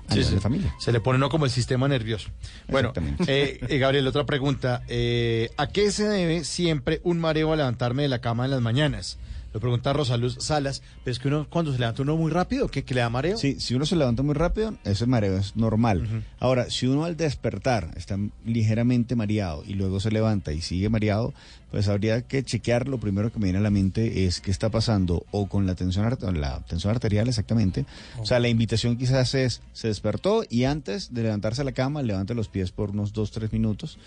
a 0.09 0.14
Sí, 0.14 0.22
familia. 0.40 0.74
Se 0.78 0.93
le 0.93 1.01
pone 1.01 1.16
uno 1.16 1.28
como 1.28 1.44
el 1.44 1.51
sistema 1.51 1.89
nervioso. 1.89 2.30
Bueno, 2.68 2.93
eh, 3.26 3.60
eh, 3.68 3.78
Gabriel, 3.78 4.06
otra 4.06 4.24
pregunta. 4.24 4.82
Eh, 4.89 5.51
¿A 5.56 5.68
qué 5.68 5.90
se 5.90 6.09
debe 6.09 6.44
siempre 6.44 7.01
un 7.05 7.18
mareo 7.18 7.52
al 7.52 7.59
levantarme 7.59 8.02
de 8.02 8.09
la 8.09 8.20
cama 8.20 8.44
en 8.44 8.51
las 8.51 8.60
mañanas? 8.60 9.18
Lo 9.59 9.62
pregunta 9.62 9.93
Rosaluz 9.93 10.36
Salas, 10.39 10.82
pero 11.02 11.10
es 11.10 11.18
que 11.18 11.26
uno 11.26 11.48
cuando 11.51 11.72
se 11.72 11.80
levanta 11.80 12.02
uno 12.02 12.16
muy 12.16 12.30
rápido, 12.30 12.68
¿qué, 12.68 12.85
que 12.85 12.94
le 12.94 13.01
da 13.01 13.10
mareo? 13.10 13.36
Sí, 13.36 13.59
si 13.59 13.74
uno 13.74 13.86
se 13.86 13.97
levanta 13.97 14.22
muy 14.22 14.36
rápido, 14.36 14.76
ese 14.85 15.05
mareo 15.05 15.36
es 15.36 15.56
normal. 15.56 16.24
Ahora, 16.39 16.70
si 16.70 16.86
uno 16.86 17.05
al 17.05 17.16
despertar 17.16 17.90
está 17.97 18.16
ligeramente 18.47 19.16
mareado 19.16 19.64
y 19.66 19.74
luego 19.74 19.98
se 19.98 20.12
levanta 20.12 20.52
y 20.52 20.60
sigue 20.60 20.89
mareado, 20.90 21.35
pues 21.72 21.89
habría 21.89 22.22
que 22.22 22.44
chequear. 22.44 22.86
Lo 22.86 22.98
primero 22.98 23.32
que 23.32 23.40
me 23.40 23.47
viene 23.47 23.59
a 23.59 23.62
la 23.62 23.70
mente 23.70 24.26
es 24.26 24.40
qué 24.40 24.52
está 24.52 24.70
pasando 24.70 25.26
o 25.32 25.48
con 25.48 25.66
la 25.66 25.74
tensión, 25.74 26.09
la 26.40 26.60
tensión 26.60 26.94
arterial 26.94 27.26
exactamente. 27.26 27.85
O 28.20 28.26
sea, 28.26 28.39
la 28.39 28.48
invitación 28.48 28.97
quizás 28.97 29.35
es, 29.35 29.60
se 29.72 29.89
despertó 29.89 30.44
y 30.48 30.64
antes 30.64 31.12
de 31.12 31.24
levantarse 31.24 31.62
a 31.62 31.64
la 31.64 31.72
cama, 31.72 32.02
levante 32.02 32.32
los 32.32 32.47
pies 32.47 32.70
por 32.70 32.90
unos 32.90 33.12
2-3 33.12 33.51
minutos. 33.51 33.98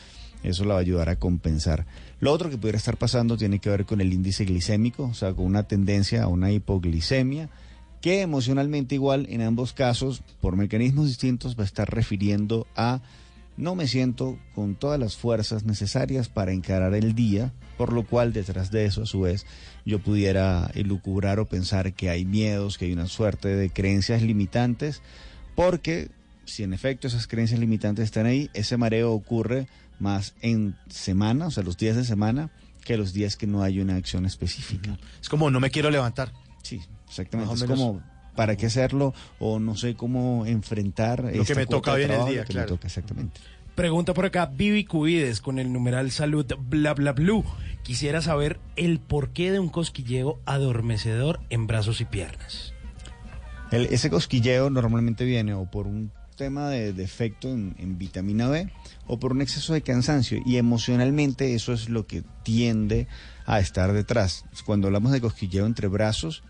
Eso 0.43 0.65
la 0.65 0.73
va 0.73 0.79
a 0.79 0.81
ayudar 0.81 1.09
a 1.09 1.17
compensar. 1.17 1.85
Lo 2.19 2.31
otro 2.31 2.49
que 2.49 2.57
pudiera 2.57 2.77
estar 2.77 2.97
pasando 2.97 3.37
tiene 3.37 3.59
que 3.59 3.69
ver 3.69 3.85
con 3.85 4.01
el 4.01 4.13
índice 4.13 4.45
glicémico, 4.45 5.03
o 5.03 5.13
sea, 5.13 5.33
con 5.33 5.45
una 5.45 5.63
tendencia 5.63 6.23
a 6.23 6.27
una 6.27 6.51
hipoglicemia, 6.51 7.49
que 8.01 8.21
emocionalmente 8.21 8.95
igual 8.95 9.27
en 9.29 9.41
ambos 9.41 9.73
casos, 9.73 10.23
por 10.41 10.55
mecanismos 10.55 11.07
distintos, 11.07 11.55
va 11.57 11.63
a 11.63 11.67
estar 11.67 11.89
refiriendo 11.93 12.67
a 12.75 13.01
no 13.57 13.75
me 13.75 13.87
siento 13.87 14.39
con 14.55 14.75
todas 14.75 14.99
las 14.99 15.17
fuerzas 15.17 15.65
necesarias 15.65 16.29
para 16.29 16.51
encarar 16.51 16.95
el 16.95 17.13
día, 17.13 17.51
por 17.77 17.93
lo 17.93 18.03
cual 18.05 18.33
detrás 18.33 18.71
de 18.71 18.85
eso, 18.85 19.03
a 19.03 19.05
su 19.05 19.21
vez, 19.21 19.45
yo 19.85 19.99
pudiera 19.99 20.71
elucubrar 20.73 21.39
o 21.39 21.45
pensar 21.45 21.93
que 21.93 22.09
hay 22.09 22.25
miedos, 22.25 22.77
que 22.77 22.85
hay 22.85 22.93
una 22.93 23.07
suerte 23.07 23.49
de 23.49 23.69
creencias 23.69 24.21
limitantes, 24.23 25.01
porque 25.55 26.09
si 26.45 26.63
en 26.63 26.73
efecto 26.73 27.07
esas 27.07 27.27
creencias 27.27 27.59
limitantes 27.59 28.05
están 28.05 28.25
ahí, 28.25 28.49
ese 28.53 28.77
mareo 28.77 29.11
ocurre 29.13 29.67
más 30.01 30.33
en 30.41 30.75
semana, 30.89 31.47
o 31.47 31.51
sea, 31.51 31.63
los 31.63 31.77
días 31.77 31.95
de 31.95 32.03
semana, 32.03 32.49
que 32.83 32.97
los 32.97 33.13
días 33.13 33.37
que 33.37 33.47
no 33.47 33.61
hay 33.63 33.79
una 33.79 33.95
acción 33.95 34.25
específica. 34.25 34.97
Es 35.21 35.29
como 35.29 35.49
no 35.51 35.59
me 35.59 35.69
quiero 35.69 35.89
levantar. 35.91 36.33
Sí, 36.63 36.81
exactamente. 37.07 37.53
Es 37.53 37.61
menos. 37.61 37.79
como 37.79 38.01
para 38.35 38.55
qué 38.55 38.65
hacerlo 38.65 39.13
o 39.39 39.59
no 39.59 39.75
sé 39.75 39.93
cómo 39.95 40.45
enfrentar 40.45 41.23
Lo 41.35 41.43
que 41.45 41.53
me 41.55 41.65
toca 41.65 41.91
hoy 41.93 42.03
en 42.03 42.11
el 42.11 42.25
día, 42.25 42.25
lo 42.25 42.31
que 42.31 42.37
me 42.39 42.45
claro. 42.45 42.67
toca, 42.69 42.87
exactamente. 42.87 43.39
Pregunta 43.75 44.13
por 44.13 44.25
acá, 44.25 44.47
Vivi 44.47 44.83
Cubides 44.83 45.39
con 45.41 45.57
el 45.59 45.71
numeral 45.71 46.11
salud 46.11 46.45
bla 46.59 46.93
bla 46.93 47.13
blue. 47.13 47.43
Quisiera 47.83 48.21
saber 48.21 48.59
el 48.75 48.99
porqué 48.99 49.51
de 49.51 49.59
un 49.59 49.69
cosquilleo 49.69 50.39
adormecedor 50.45 51.39
en 51.49 51.67
brazos 51.67 52.01
y 52.01 52.05
piernas. 52.05 52.73
El- 53.71 53.85
ese 53.87 54.09
cosquilleo 54.09 54.69
normalmente 54.69 55.23
viene 55.25 55.53
o 55.53 55.65
por 55.69 55.87
un 55.87 56.11
tema 56.41 56.69
de 56.69 56.91
defecto 56.91 57.49
en, 57.49 57.75
en 57.77 57.99
vitamina 57.99 58.47
B 58.47 58.67
o 59.05 59.19
por 59.19 59.31
un 59.31 59.43
exceso 59.43 59.73
de 59.73 59.83
cansancio. 59.83 60.41
Y 60.43 60.57
emocionalmente 60.57 61.53
eso 61.53 61.71
es 61.71 61.87
lo 61.87 62.07
que 62.07 62.23
tiende 62.41 63.07
a 63.45 63.59
estar 63.59 63.93
detrás. 63.93 64.45
Cuando 64.65 64.87
hablamos 64.87 65.11
de 65.11 65.21
cosquilleo 65.21 65.67
entre 65.67 65.87
brazos, 65.87 66.41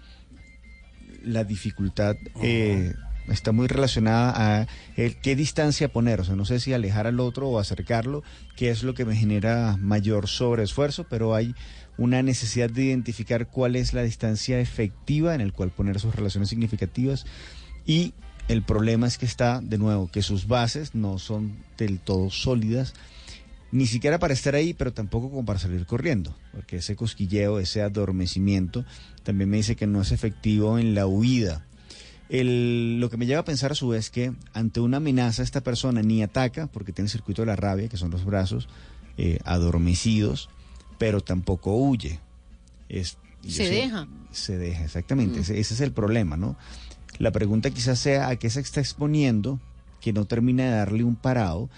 la 1.25 1.43
dificultad 1.43 2.15
eh, 2.41 2.93
está 3.27 3.51
muy 3.51 3.67
relacionada 3.67 4.61
a 4.61 4.67
el 4.95 5.17
qué 5.17 5.35
distancia 5.35 5.91
poner, 5.91 6.21
o 6.21 6.23
sea, 6.23 6.37
no 6.37 6.45
sé 6.45 6.61
si 6.61 6.71
alejar 6.71 7.05
al 7.05 7.19
otro 7.19 7.49
o 7.49 7.59
acercarlo, 7.59 8.23
que 8.55 8.69
es 8.69 8.83
lo 8.83 8.93
que 8.93 9.03
me 9.03 9.17
genera 9.17 9.75
mayor 9.77 10.29
sobreesfuerzo, 10.29 11.05
pero 11.09 11.35
hay 11.35 11.53
una 11.97 12.23
necesidad 12.23 12.69
de 12.69 12.83
identificar 12.85 13.47
cuál 13.47 13.75
es 13.75 13.93
la 13.93 14.03
distancia 14.03 14.61
efectiva 14.61 15.35
en 15.35 15.41
el 15.41 15.51
cual 15.51 15.69
poner 15.69 15.99
sus 15.99 16.15
relaciones 16.15 16.47
significativas 16.47 17.25
y 17.85 18.13
el 18.51 18.63
problema 18.63 19.07
es 19.07 19.17
que 19.17 19.25
está, 19.25 19.61
de 19.61 19.77
nuevo, 19.77 20.09
que 20.11 20.21
sus 20.21 20.47
bases 20.47 20.93
no 20.95 21.17
son 21.19 21.55
del 21.77 21.99
todo 21.99 22.29
sólidas, 22.29 22.93
ni 23.71 23.87
siquiera 23.87 24.19
para 24.19 24.33
estar 24.33 24.53
ahí, 24.55 24.73
pero 24.73 24.91
tampoco 24.93 25.29
como 25.29 25.45
para 25.45 25.57
salir 25.59 25.85
corriendo, 25.85 26.35
porque 26.51 26.77
ese 26.77 26.95
cosquilleo, 26.95 27.59
ese 27.59 27.81
adormecimiento, 27.81 28.83
también 29.23 29.49
me 29.49 29.57
dice 29.57 29.75
que 29.75 29.87
no 29.87 30.01
es 30.01 30.11
efectivo 30.11 30.77
en 30.77 30.93
la 30.95 31.07
huida. 31.07 31.65
El- 32.29 32.99
lo 32.99 33.09
que 33.09 33.17
me 33.17 33.25
lleva 33.25 33.41
a 33.41 33.45
pensar 33.45 33.71
a 33.71 33.75
su 33.75 33.89
vez 33.89 34.09
que 34.09 34.33
ante 34.53 34.79
una 34.79 34.97
amenaza 34.97 35.43
esta 35.43 35.61
persona 35.61 36.01
ni 36.01 36.21
ataca, 36.23 36.67
porque 36.67 36.93
tiene 36.93 37.05
el 37.07 37.11
circuito 37.11 37.41
de 37.41 37.45
la 37.47 37.55
rabia, 37.55 37.87
que 37.89 37.97
son 37.97 38.11
los 38.11 38.25
brazos 38.25 38.67
eh, 39.17 39.39
adormecidos, 39.43 40.49
pero 40.97 41.21
tampoco 41.21 41.75
huye. 41.75 42.19
Es, 42.89 43.17
Se 43.45 43.65
sé- 43.65 43.69
deja. 43.69 44.07
Se 44.31 44.57
deja, 44.57 44.83
exactamente. 44.85 45.39
Mm. 45.39 45.41
Ese, 45.41 45.59
ese 45.59 45.73
es 45.73 45.81
el 45.81 45.91
problema, 45.91 46.37
¿no? 46.37 46.55
La 47.21 47.29
pregunta 47.29 47.69
quizás 47.69 47.99
sea 47.99 48.29
a 48.29 48.35
qué 48.37 48.49
se 48.49 48.61
está 48.61 48.79
exponiendo, 48.79 49.59
que 49.99 50.11
no 50.11 50.25
termina 50.25 50.63
de 50.63 50.71
darle 50.71 51.03
un 51.03 51.15
parado 51.15 51.69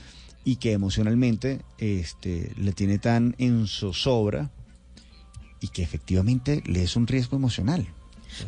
y 0.46 0.56
que 0.56 0.72
emocionalmente 0.72 1.60
este, 1.80 2.54
le 2.56 2.72
tiene 2.72 2.98
tan 2.98 3.36
en 3.40 3.68
zozobra 3.68 4.52
y 5.60 5.68
que 5.68 5.84
efectivamente 5.84 6.64
le 6.66 6.84
es 6.84 6.96
un 6.96 7.08
riesgo 7.08 7.36
emocional. 7.36 7.86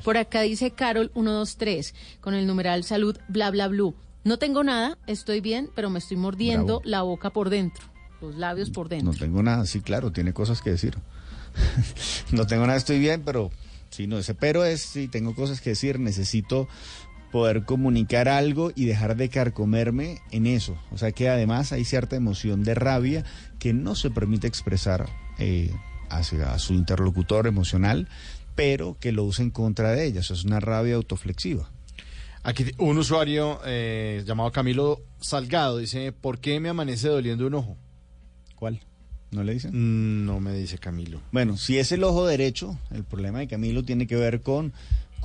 Por 0.05 0.15
acá 0.15 0.39
dice 0.39 0.71
Carol 0.71 1.11
123 1.13 1.93
con 2.21 2.33
el 2.33 2.47
numeral 2.47 2.85
salud 2.85 3.17
bla 3.27 3.51
bla 3.51 3.67
blue. 3.67 3.93
No 4.23 4.39
tengo 4.39 4.63
nada, 4.63 4.97
estoy 5.05 5.41
bien, 5.41 5.69
pero 5.75 5.89
me 5.89 5.99
estoy 5.99 6.15
mordiendo 6.15 6.79
Bravo. 6.79 6.81
la 6.85 7.01
boca 7.01 7.29
por 7.31 7.49
dentro, 7.49 7.83
los 8.21 8.37
labios 8.37 8.69
por 8.69 8.87
dentro. 8.87 9.11
No 9.11 9.19
tengo 9.19 9.43
nada, 9.43 9.65
sí, 9.65 9.81
claro, 9.81 10.13
tiene 10.13 10.31
cosas 10.31 10.61
que 10.61 10.69
decir. 10.69 10.95
no 12.31 12.47
tengo 12.47 12.65
nada, 12.65 12.77
estoy 12.77 12.99
bien, 12.99 13.21
pero 13.25 13.51
sí, 13.95 14.07
no, 14.07 14.17
ese 14.17 14.35
pero 14.35 14.65
es, 14.65 14.81
sí, 14.81 15.07
tengo 15.07 15.33
cosas 15.33 15.61
que 15.61 15.71
decir, 15.71 15.99
necesito 15.99 16.67
poder 17.31 17.65
comunicar 17.65 18.29
algo 18.29 18.71
y 18.75 18.85
dejar 18.85 19.17
de 19.17 19.29
carcomerme 19.29 20.21
en 20.31 20.47
eso. 20.47 20.77
O 20.91 20.97
sea 20.97 21.11
que 21.11 21.27
además 21.29 21.71
hay 21.71 21.83
cierta 21.83 22.15
emoción 22.15 22.63
de 22.63 22.75
rabia 22.75 23.25
que 23.59 23.73
no 23.73 23.95
se 23.95 24.09
permite 24.09 24.47
expresar 24.47 25.09
eh, 25.37 25.71
hacia 26.09 26.57
su 26.59 26.73
interlocutor 26.73 27.47
emocional, 27.47 28.07
pero 28.55 28.97
que 28.99 29.11
lo 29.11 29.23
usa 29.25 29.43
en 29.43 29.51
contra 29.51 29.91
de 29.91 30.05
ella. 30.05 30.21
Eso 30.21 30.33
es 30.33 30.45
una 30.45 30.59
rabia 30.59 30.95
autoflexiva. 30.95 31.69
Aquí 32.43 32.71
un 32.77 32.97
usuario 32.97 33.59
eh, 33.65 34.23
llamado 34.25 34.51
Camilo 34.51 35.01
Salgado 35.19 35.79
dice, 35.79 36.11
¿por 36.11 36.39
qué 36.39 36.59
me 36.59 36.69
amanece 36.69 37.09
doliendo 37.09 37.47
un 37.47 37.55
ojo? 37.55 37.77
¿Cuál? 38.55 38.81
¿No 39.31 39.43
le 39.43 39.53
dicen? 39.53 39.71
Mm, 39.73 40.25
no 40.25 40.39
me 40.39 40.53
dice 40.53 40.77
Camilo. 40.77 41.21
Bueno, 41.31 41.57
si 41.57 41.77
es 41.77 41.91
el 41.91 42.03
ojo 42.03 42.25
derecho, 42.25 42.77
el 42.91 43.03
problema 43.03 43.39
de 43.39 43.47
Camilo 43.47 43.83
tiene 43.83 44.07
que 44.07 44.15
ver 44.15 44.41
con 44.41 44.73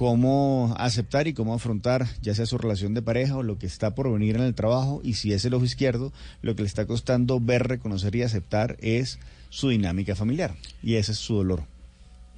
cómo 0.01 0.74
aceptar 0.78 1.28
y 1.28 1.35
cómo 1.35 1.52
afrontar 1.52 2.06
ya 2.22 2.35
sea 2.35 2.47
su 2.47 2.56
relación 2.56 2.94
de 2.94 3.02
pareja 3.02 3.36
o 3.36 3.43
lo 3.43 3.59
que 3.59 3.66
está 3.66 3.94
por 3.94 4.10
venir 4.10 4.36
en 4.36 4.43
el 4.43 4.55
trabajo 4.55 5.02
y 5.05 5.12
si 5.12 5.35
es 5.35 5.44
el 5.44 5.52
ojo 5.52 5.66
izquierdo, 5.66 6.12
lo 6.40 6.56
que 6.56 6.62
le 6.62 6.68
está 6.68 6.86
costando 6.86 7.39
ver, 7.39 7.68
reconocer 7.68 8.16
y 8.16 8.22
aceptar 8.22 8.78
es 8.81 9.18
su 9.51 9.68
dinámica 9.68 10.16
familiar 10.16 10.55
y 10.82 10.94
ese 10.94 11.12
es 11.12 11.18
su 11.18 11.35
dolor. 11.35 11.64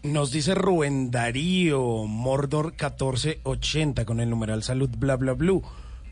Nos 0.03 0.33
dice 0.33 0.57
Rubén 0.57 1.13
Darío 1.13 2.05
Mordor 2.09 2.73
1480 2.73 4.05
con 4.05 4.19
el 4.19 4.29
numeral 4.29 4.65
salud 4.65 4.91
bla 4.99 5.15
bla 5.15 5.35
blue. 5.35 5.63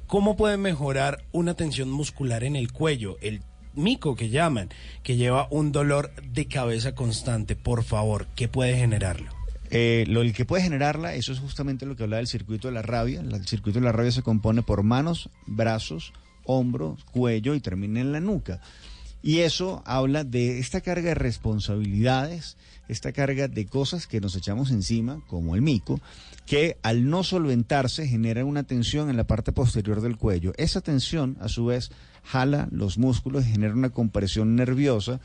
¿Cómo 0.06 0.36
puede 0.36 0.56
mejorar 0.56 1.24
una 1.32 1.54
tensión 1.54 1.90
muscular 1.90 2.44
en 2.44 2.54
el 2.54 2.72
cuello? 2.72 3.16
El 3.20 3.42
mico 3.74 4.16
que 4.16 4.28
llaman, 4.28 4.68
que 5.02 5.16
lleva 5.16 5.48
un 5.50 5.72
dolor 5.72 6.12
de 6.22 6.46
cabeza 6.46 6.94
constante. 6.94 7.56
Por 7.56 7.84
favor, 7.84 8.26
¿qué 8.34 8.48
puede 8.48 8.76
generarlo? 8.76 9.30
Eh, 9.70 10.04
lo 10.08 10.22
el 10.22 10.32
que 10.32 10.44
puede 10.44 10.64
generarla, 10.64 11.14
eso 11.14 11.32
es 11.32 11.38
justamente 11.38 11.86
lo 11.86 11.94
que 11.94 12.02
hablaba 12.02 12.18
del 12.18 12.26
circuito 12.26 12.68
de 12.68 12.74
la 12.74 12.82
rabia. 12.82 13.20
El 13.20 13.46
circuito 13.46 13.78
de 13.78 13.84
la 13.84 13.92
rabia 13.92 14.10
se 14.10 14.22
compone 14.22 14.62
por 14.62 14.82
manos, 14.82 15.30
brazos, 15.46 16.12
hombros, 16.44 17.04
cuello 17.04 17.54
y 17.54 17.60
termina 17.60 18.00
en 18.00 18.12
la 18.12 18.20
nuca. 18.20 18.60
Y 19.22 19.40
eso 19.40 19.82
habla 19.84 20.24
de 20.24 20.58
esta 20.58 20.80
carga 20.80 21.10
de 21.10 21.14
responsabilidades, 21.14 22.56
esta 22.88 23.12
carga 23.12 23.48
de 23.48 23.66
cosas 23.66 24.06
que 24.06 24.20
nos 24.20 24.34
echamos 24.34 24.70
encima, 24.70 25.22
como 25.26 25.54
el 25.54 25.62
mico, 25.62 26.00
que 26.46 26.78
al 26.82 27.08
no 27.08 27.22
solventarse 27.22 28.08
generan 28.08 28.46
una 28.46 28.62
tensión 28.62 29.10
en 29.10 29.16
la 29.16 29.26
parte 29.26 29.52
posterior 29.52 30.00
del 30.00 30.16
cuello. 30.16 30.52
Esa 30.56 30.80
tensión, 30.80 31.36
a 31.40 31.48
su 31.48 31.66
vez, 31.66 31.90
jala 32.24 32.68
los 32.70 32.98
músculos 32.98 33.46
y 33.46 33.52
genera 33.52 33.74
una 33.74 33.90
compresión 33.90 34.56
nerviosa 34.56 35.20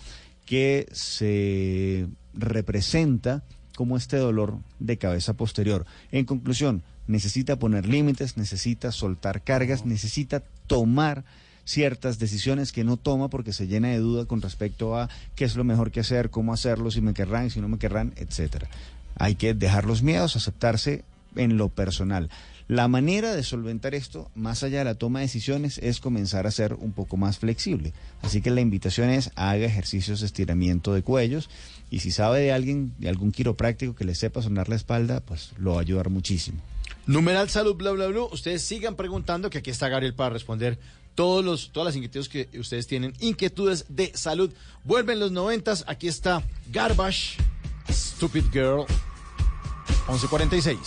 que 0.46 0.88
se 0.92 2.08
representa 2.34 3.44
como 3.76 3.98
este 3.98 4.18
dolor 4.18 4.60
de 4.80 4.98
cabeza 4.98 5.34
posterior. 5.34 5.86
En 6.12 6.26
conclusión, 6.26 6.84
necesita 7.08 7.58
poner 7.58 7.88
límites, 7.88 8.38
necesita 8.38 8.92
soltar 8.92 9.44
cargas, 9.44 9.86
necesita 9.86 10.44
tomar 10.68 11.26
ciertas 11.66 12.20
decisiones 12.20 12.72
que 12.72 12.84
no 12.84 12.98
toma 12.98 13.30
porque 13.30 13.54
se 13.54 13.68
llena 13.68 13.90
de 13.90 13.98
duda 13.98 14.26
con 14.26 14.42
respecto 14.42 14.98
a 14.98 15.10
qué 15.36 15.46
es 15.46 15.56
lo 15.56 15.64
mejor 15.64 15.92
que 15.92 16.00
hacer, 16.00 16.30
cómo 16.30 16.54
hacerlo, 16.54 16.92
si 16.92 17.02
me 17.02 17.14
querrán, 17.14 17.50
si 17.50 17.60
no 17.60 17.68
me 17.68 17.80
querrán, 17.80 18.14
etcétera. 18.16 18.70
Hay 19.18 19.36
que 19.36 19.54
dejar 19.54 19.86
los 19.86 20.04
miedos, 20.04 20.36
aceptarse 20.36 21.04
en 21.36 21.58
lo 21.58 21.70
personal. 21.70 22.30
La 22.68 22.88
manera 22.88 23.36
de 23.36 23.44
solventar 23.44 23.94
esto, 23.94 24.32
más 24.34 24.64
allá 24.64 24.80
de 24.80 24.86
la 24.86 24.96
toma 24.96 25.20
de 25.20 25.26
decisiones, 25.26 25.78
es 25.78 26.00
comenzar 26.00 26.48
a 26.48 26.52
ser 26.52 26.74
un 26.74 26.94
poco 26.94 27.16
más 27.16 27.38
flexible. 27.38 27.94
Así 28.24 28.42
que 28.42 28.50
la 28.50 28.62
invitación 28.62 29.10
es 29.12 29.30
haga 29.36 29.66
ejercicios 29.66 30.22
de 30.22 30.26
estiramiento 30.26 30.92
de 30.94 31.04
cuellos 31.04 31.50
y 31.92 32.00
si 32.00 32.10
sabe 32.10 32.40
de 32.40 32.52
alguien, 32.52 32.94
de 32.98 33.10
algún 33.10 33.32
quiropráctico 33.32 33.94
que 33.94 34.04
le 34.04 34.16
sepa 34.16 34.42
sonar 34.42 34.68
la 34.68 34.76
espalda, 34.76 35.20
pues 35.20 35.52
lo 35.58 35.74
va 35.74 35.78
a 35.78 35.82
ayudar 35.82 36.10
muchísimo. 36.10 36.60
Numeral 37.06 37.50
salud 37.50 37.76
bla 37.76 37.92
bla 37.92 38.08
bla. 38.08 38.24
Ustedes 38.24 38.64
sigan 38.64 38.96
preguntando 38.96 39.52
que 39.52 39.60
aquí 39.60 39.70
está 39.70 39.88
Gabriel 39.88 40.16
para 40.16 40.32
responder 40.32 40.80
todos 41.16 41.44
los, 41.44 41.72
todas 41.72 41.88
las 41.88 41.96
inquietudes 41.96 42.30
que 42.30 42.50
ustedes 42.60 42.88
tienen. 42.88 43.14
Inquietudes 43.20 43.86
de 43.90 44.12
salud. 44.16 44.52
Vuelven 44.84 45.20
los 45.20 45.32
noventas. 45.32 45.84
Aquí 45.88 46.08
está 46.08 46.44
Garbage, 46.72 47.38
Stupid 47.90 48.46
Girl. 48.52 48.86
11.46. 50.08 50.78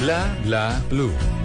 Bla 0.00 0.38
bla 0.44 0.82
blue. 0.88 1.35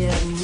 And 0.00 0.37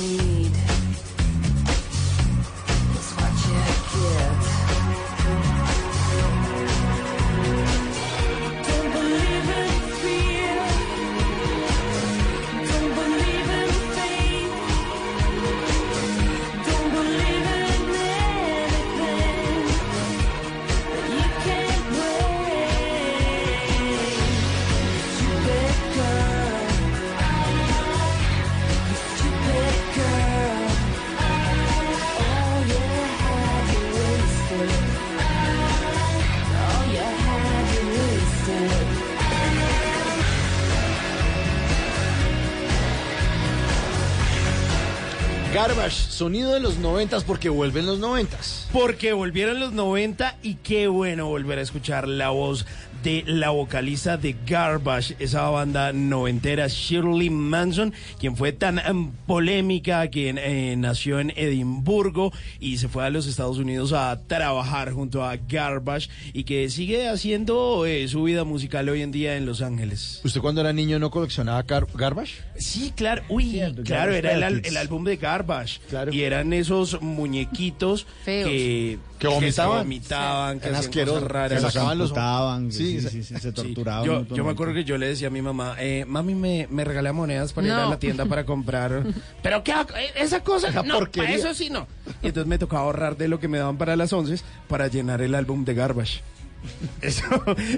Garbage, 45.55 46.11
sonido 46.11 46.53
de 46.53 46.59
los 46.59 46.79
noventas 46.79 47.23
porque 47.23 47.49
vuelven 47.49 47.87
los 47.87 48.01
noventas. 48.01 48.67
Porque 48.73 49.13
volvieron 49.13 49.61
los 49.61 49.73
90 49.73 50.39
y 50.43 50.57
qué 50.57 50.89
bueno 50.89 51.27
volver 51.27 51.61
a 51.61 51.63
escuchar 51.63 52.09
la 52.09 52.31
voz 52.31 52.67
de 53.05 53.23
la 53.27 53.51
vocalista 53.51 54.17
de 54.17 54.35
Garbage, 54.47 55.15
esa 55.19 55.49
banda 55.51 55.93
noventera, 55.93 56.67
Shirley 56.69 57.29
Manson, 57.29 57.93
quien 58.19 58.35
fue 58.35 58.53
tan 58.53 58.79
em, 58.79 59.11
polémica, 59.27 60.09
quien 60.09 60.39
eh, 60.39 60.75
nació 60.79 61.21
en 61.21 61.31
Edimburgo 61.37 62.33
y 62.61 62.79
se 62.79 62.89
fue 62.89 63.05
a 63.05 63.11
los 63.11 63.27
Estados 63.27 63.59
Unidos 63.59 63.93
a 63.93 64.19
trabajar 64.27 64.93
junto 64.93 65.23
a 65.23 65.37
Garbage 65.37 66.09
y 66.33 66.45
que 66.45 66.71
sigue 66.71 67.07
haciendo 67.09 67.85
eh, 67.85 68.09
su 68.09 68.23
vida 68.23 68.45
musical 68.45 68.89
hoy 68.89 69.03
en 69.03 69.13
día 69.13 69.37
en 69.37 69.45
Los 69.45 69.61
Ángeles. 69.61 70.23
¿Usted 70.25 70.41
cuando 70.41 70.63
era 70.63 70.73
niño 70.73 70.99
no 70.99 71.11
coleccionaba 71.11 71.63
gar- 71.67 71.87
Garbage? 71.95 72.37
Sí, 72.57 72.93
claro, 72.97 73.23
uy, 73.29 73.51
claro, 73.61 73.75
Garbage 73.85 74.19
era 74.19 74.49
el, 74.49 74.77
álbum 74.79 75.05
de 75.05 75.17
Garbage. 75.19 75.79
Y 76.11 76.23
eran 76.23 76.55
esos 76.55 77.03
muñequitos 77.03 78.07
Feos. 78.25 78.49
que, 78.49 78.99
Que 79.19 79.29
vomitaban. 79.29 79.79
vomitaban, 79.81 80.59
que 80.61 80.69
Eran 80.69 80.79
hacían 80.79 80.89
asquerosos. 80.91 81.15
cosas 81.25 81.31
raras. 81.31 81.63
Se 81.63 81.71
sacaban 81.71 81.99
los- 81.99 82.75
Sí, 82.75 82.94
sí, 83.01 83.01
se- 83.03 83.11
sí, 83.11 83.23
sí, 83.25 83.35
se 83.35 83.41
Sí, 83.49 83.53
torturaban. 83.55 84.05
Yo, 84.05 84.27
yo 84.35 84.45
me 84.45 84.51
acuerdo 84.53 84.75
que 84.75 84.85
yo 84.85 84.99
le 84.99 85.07
decía 85.09 85.29
a 85.29 85.31
mi 85.31 85.43
mamá, 85.43 85.77
eh, 85.79 86.05
mami, 86.07 86.35
me, 86.35 86.67
me 86.71 86.85
regala 86.85 87.13
monedas 87.13 87.53
para 87.53 87.67
ir 87.67 87.73
a 87.73 87.87
la 87.87 87.99
tienda 87.99 88.27
para 88.27 88.45
comprar. 88.45 89.03
Pero 89.43 89.63
qué? 89.65 89.73
Eh, 89.73 90.13
esa 90.17 90.41
cosa, 90.43 90.69
Esa 90.69 90.83
no, 90.83 90.99
porquería. 90.99 91.29
para 91.31 91.39
eso 91.39 91.55
sí 91.55 91.71
no. 91.71 91.87
Y 92.23 92.29
entonces 92.29 92.47
me 92.49 92.59
tocaba 92.59 92.83
ahorrar 92.83 93.17
de 93.17 93.29
lo 93.29 93.41
que 93.41 93.49
me 93.49 93.59
daban 93.59 93.77
para 93.79 93.97
las 93.97 94.13
once 94.13 94.43
para 94.69 94.89
llenar 94.89 95.23
el 95.23 95.35
álbum 95.35 95.65
de 95.65 95.75
Garbage. 95.75 96.21
Eso, 97.03 97.25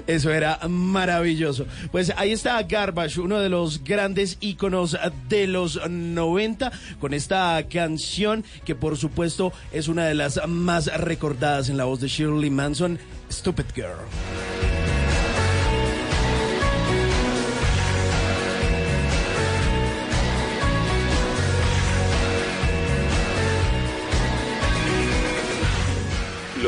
eso 0.07 0.31
era 0.31 0.59
maravilloso. 0.69 1.65
Pues 1.91 2.13
ahí 2.15 2.31
está 2.31 2.63
Garbage, 2.63 3.19
uno 3.19 3.39
de 3.39 3.49
los 3.49 3.83
grandes 3.83 4.37
íconos 4.39 4.97
de 5.27 5.45
los 5.45 5.89
90, 5.89 6.71
con 7.01 7.13
esta 7.13 7.61
canción 7.69 8.45
que 8.63 8.75
por 8.75 8.95
supuesto 8.95 9.51
es 9.73 9.89
una 9.89 10.05
de 10.05 10.13
las 10.13 10.39
más 10.47 10.85
recordadas 11.01 11.67
en 11.67 11.75
la 11.75 11.83
voz 11.83 11.99
de 11.99 12.07
Shirley 12.07 12.49
Manson, 12.49 12.97
Stupid 13.29 13.65
Girl. 13.75 13.97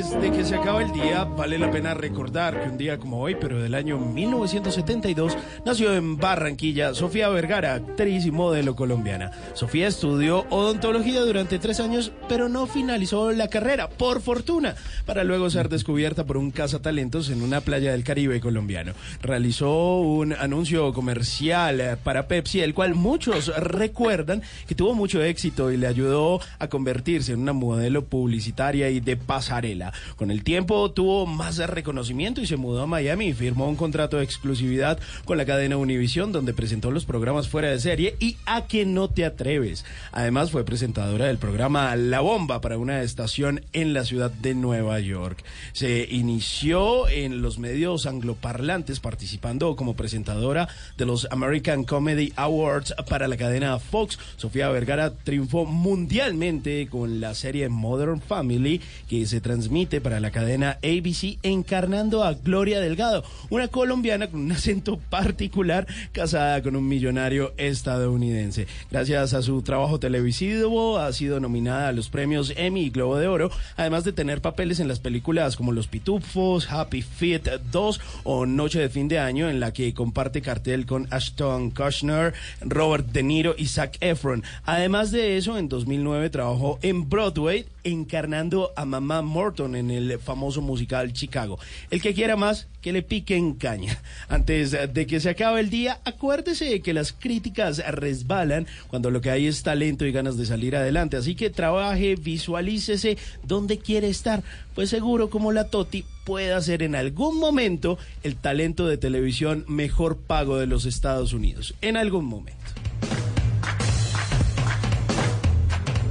Antes 0.00 0.22
de 0.22 0.32
que 0.32 0.46
se 0.46 0.54
acabe 0.54 0.84
el 0.84 0.92
día, 0.92 1.24
vale 1.24 1.58
la 1.58 1.70
pena 1.70 1.92
recordar 1.92 2.62
que 2.62 2.70
un 2.70 2.78
día 2.78 2.96
como 2.96 3.20
hoy, 3.20 3.36
pero 3.38 3.60
del 3.60 3.74
año 3.74 3.98
1972, 3.98 5.36
nació 5.66 5.94
en 5.94 6.16
Barranquilla 6.16 6.94
Sofía 6.94 7.28
Vergara, 7.28 7.74
actriz 7.74 8.24
y 8.24 8.30
modelo 8.30 8.74
colombiana. 8.74 9.30
Sofía 9.52 9.88
estudió 9.88 10.46
odontología 10.48 11.20
durante 11.20 11.58
tres 11.58 11.80
años, 11.80 12.12
pero 12.30 12.48
no 12.48 12.66
finalizó 12.66 13.30
la 13.32 13.48
carrera, 13.48 13.90
por 13.90 14.22
fortuna, 14.22 14.74
para 15.04 15.22
luego 15.22 15.50
ser 15.50 15.68
descubierta 15.68 16.24
por 16.24 16.38
un 16.38 16.50
cazatalentos 16.50 17.28
en 17.28 17.42
una 17.42 17.60
playa 17.60 17.92
del 17.92 18.02
Caribe 18.02 18.40
colombiano. 18.40 18.94
Realizó 19.20 20.00
un 20.00 20.32
anuncio 20.32 20.94
comercial 20.94 21.78
eh, 21.78 21.96
para 22.02 22.26
Pepsi, 22.26 22.62
el 22.62 22.72
cual 22.72 22.94
muchos 22.94 23.54
recuerdan 23.54 24.40
que 24.66 24.74
tuvo 24.74 24.94
mucho 24.94 25.22
éxito 25.22 25.70
y 25.70 25.76
le 25.76 25.88
ayudó 25.88 26.40
a 26.58 26.68
convertirse 26.68 27.34
en 27.34 27.40
una 27.40 27.52
modelo 27.52 28.06
publicitaria 28.06 28.88
y 28.88 29.00
de 29.00 29.18
pasarela. 29.18 29.89
Con 30.16 30.30
el 30.30 30.44
tiempo 30.44 30.90
tuvo 30.90 31.26
más 31.26 31.58
reconocimiento 31.58 32.40
y 32.40 32.46
se 32.46 32.56
mudó 32.56 32.82
a 32.82 32.86
Miami 32.86 33.28
y 33.28 33.32
firmó 33.34 33.68
un 33.68 33.76
contrato 33.76 34.18
de 34.18 34.24
exclusividad 34.24 34.98
con 35.24 35.36
la 35.36 35.46
cadena 35.46 35.76
Univision 35.76 36.32
donde 36.32 36.54
presentó 36.54 36.90
los 36.90 37.04
programas 37.04 37.48
fuera 37.48 37.70
de 37.70 37.80
serie 37.80 38.16
y 38.20 38.36
A 38.46 38.66
que 38.66 38.86
no 38.86 39.08
te 39.08 39.24
atreves. 39.24 39.84
Además 40.12 40.50
fue 40.50 40.64
presentadora 40.64 41.26
del 41.26 41.38
programa 41.38 41.94
La 41.96 42.20
Bomba 42.20 42.60
para 42.60 42.78
una 42.78 43.02
estación 43.02 43.62
en 43.72 43.92
la 43.92 44.04
ciudad 44.04 44.30
de 44.30 44.54
Nueva 44.54 45.00
York. 45.00 45.42
Se 45.72 46.06
inició 46.10 47.08
en 47.08 47.42
los 47.42 47.58
medios 47.58 48.06
angloparlantes 48.06 49.00
participando 49.00 49.76
como 49.76 49.94
presentadora 49.94 50.68
de 50.96 51.06
los 51.06 51.26
American 51.30 51.84
Comedy 51.84 52.32
Awards 52.36 52.94
para 53.08 53.28
la 53.28 53.36
cadena 53.36 53.78
Fox. 53.78 54.18
Sofía 54.36 54.68
Vergara 54.68 55.12
triunfó 55.12 55.64
mundialmente 55.64 56.88
con 56.88 57.20
la 57.20 57.34
serie 57.34 57.68
Modern 57.68 58.20
Family 58.20 58.80
que 59.08 59.26
se 59.26 59.40
transmite 59.40 59.79
para 59.80 60.20
la 60.20 60.30
cadena 60.30 60.78
ABC 60.82 61.38
encarnando 61.42 62.22
a 62.22 62.34
Gloria 62.34 62.80
Delgado, 62.80 63.24
una 63.48 63.68
colombiana 63.68 64.28
con 64.28 64.40
un 64.40 64.52
acento 64.52 64.98
particular 64.98 65.86
casada 66.12 66.60
con 66.62 66.76
un 66.76 66.86
millonario 66.86 67.54
estadounidense. 67.56 68.66
Gracias 68.90 69.32
a 69.32 69.40
su 69.40 69.62
trabajo 69.62 69.98
televisivo 69.98 70.98
ha 70.98 71.10
sido 71.14 71.40
nominada 71.40 71.88
a 71.88 71.92
los 71.92 72.10
premios 72.10 72.52
Emmy 72.56 72.82
y 72.82 72.90
Globo 72.90 73.16
de 73.16 73.26
Oro, 73.26 73.50
además 73.78 74.04
de 74.04 74.12
tener 74.12 74.42
papeles 74.42 74.80
en 74.80 74.88
las 74.88 74.98
películas 74.98 75.56
como 75.56 75.72
Los 75.72 75.86
Pitufos, 75.86 76.70
Happy 76.70 77.00
Feet 77.00 77.48
2 77.72 78.00
o 78.24 78.44
Noche 78.44 78.80
de 78.80 78.90
Fin 78.90 79.08
de 79.08 79.18
Año 79.18 79.48
en 79.48 79.60
la 79.60 79.72
que 79.72 79.94
comparte 79.94 80.42
cartel 80.42 80.84
con 80.84 81.08
Ashton 81.10 81.70
Kutcher, 81.70 82.34
Robert 82.60 83.06
De 83.06 83.22
Niro 83.22 83.54
y 83.56 83.66
Zac 83.66 83.96
Efron. 84.00 84.44
Además 84.64 85.10
de 85.10 85.38
eso, 85.38 85.56
en 85.56 85.70
2009 85.70 86.28
trabajó 86.28 86.78
en 86.82 87.08
Broadway 87.08 87.64
encarnando 87.84 88.72
a 88.76 88.84
Mamá 88.84 89.22
Morton 89.22 89.69
en 89.74 89.90
el 89.90 90.18
famoso 90.18 90.60
musical 90.60 91.12
Chicago. 91.12 91.58
El 91.90 92.00
que 92.00 92.14
quiera 92.14 92.36
más, 92.36 92.68
que 92.80 92.92
le 92.92 93.02
piquen 93.02 93.54
caña. 93.54 94.00
Antes 94.28 94.70
de 94.72 95.06
que 95.06 95.20
se 95.20 95.30
acabe 95.30 95.60
el 95.60 95.70
día, 95.70 96.00
acuérdese 96.04 96.66
de 96.66 96.80
que 96.80 96.94
las 96.94 97.12
críticas 97.12 97.82
resbalan 97.92 98.66
cuando 98.88 99.10
lo 99.10 99.20
que 99.20 99.30
hay 99.30 99.46
es 99.46 99.62
talento 99.62 100.06
y 100.06 100.12
ganas 100.12 100.36
de 100.36 100.46
salir 100.46 100.76
adelante. 100.76 101.16
Así 101.16 101.34
que 101.34 101.50
trabaje, 101.50 102.16
visualícese 102.16 103.18
dónde 103.42 103.78
quiere 103.78 104.08
estar. 104.08 104.42
Pues 104.74 104.90
seguro 104.90 105.30
como 105.30 105.52
la 105.52 105.68
Toti 105.68 106.04
pueda 106.24 106.60
ser 106.60 106.82
en 106.82 106.94
algún 106.94 107.38
momento 107.38 107.98
el 108.22 108.36
talento 108.36 108.86
de 108.86 108.96
televisión 108.96 109.64
mejor 109.68 110.16
pago 110.16 110.58
de 110.58 110.66
los 110.66 110.86
Estados 110.86 111.32
Unidos. 111.32 111.74
En 111.80 111.96
algún 111.96 112.24
momento. 112.24 112.89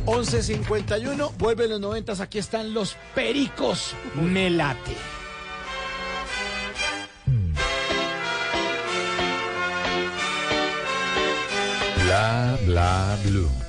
11.51, 0.10 1.38
vuelve 1.38 1.68
los 1.68 1.80
noventas, 1.80 2.20
aquí 2.20 2.40
están 2.40 2.74
los 2.74 2.98
pericos. 3.14 3.96
Me 4.16 4.50
late. 4.50 4.96
Bla, 12.06 12.58
bla, 12.66 13.18
blue. 13.24 13.69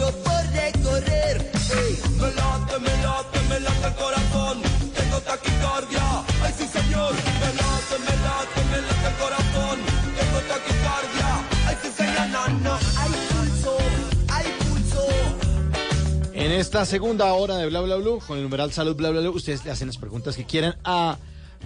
Mucho 0.00 0.16
por 0.22 0.42
recorrer. 0.52 1.50
Ey, 1.70 1.98
me 2.16 2.32
late, 2.32 2.78
me 2.80 3.02
late, 3.02 3.40
me 3.48 3.60
late 3.60 3.86
el 3.86 3.94
corazón. 3.94 4.62
Tengo 4.94 5.20
taquicardia, 5.20 6.24
ay 6.42 6.54
sí 6.56 6.66
señor. 6.66 7.12
Me 7.12 7.46
late, 7.60 7.96
me 7.98 8.14
late, 8.24 8.60
me 8.70 8.80
late 8.82 9.08
el 9.08 9.14
corazón. 9.22 9.78
Tengo 10.18 10.38
taquicardia, 10.48 11.48
ay 11.66 11.76
sí 11.82 11.88
señor. 11.96 12.28
No, 12.30 12.48
no, 12.60 12.78
hay 12.98 13.10
pulso, 13.30 13.78
hay 14.28 14.46
pulso. 14.58 15.08
En 16.32 16.52
esta 16.52 16.84
segunda 16.86 17.32
hora 17.32 17.56
de 17.56 17.66
Bla 17.66 17.80
Bla 17.80 17.96
Blue, 17.96 18.20
con 18.26 18.38
el 18.38 18.44
numeral 18.44 18.72
Salud 18.72 18.96
Bla 18.96 19.10
Bla 19.10 19.20
Blue, 19.20 19.30
ustedes 19.30 19.64
le 19.64 19.70
hacen 19.70 19.88
las 19.88 19.98
preguntas 19.98 20.36
que 20.36 20.44
quieran 20.44 20.76
a 20.84 21.18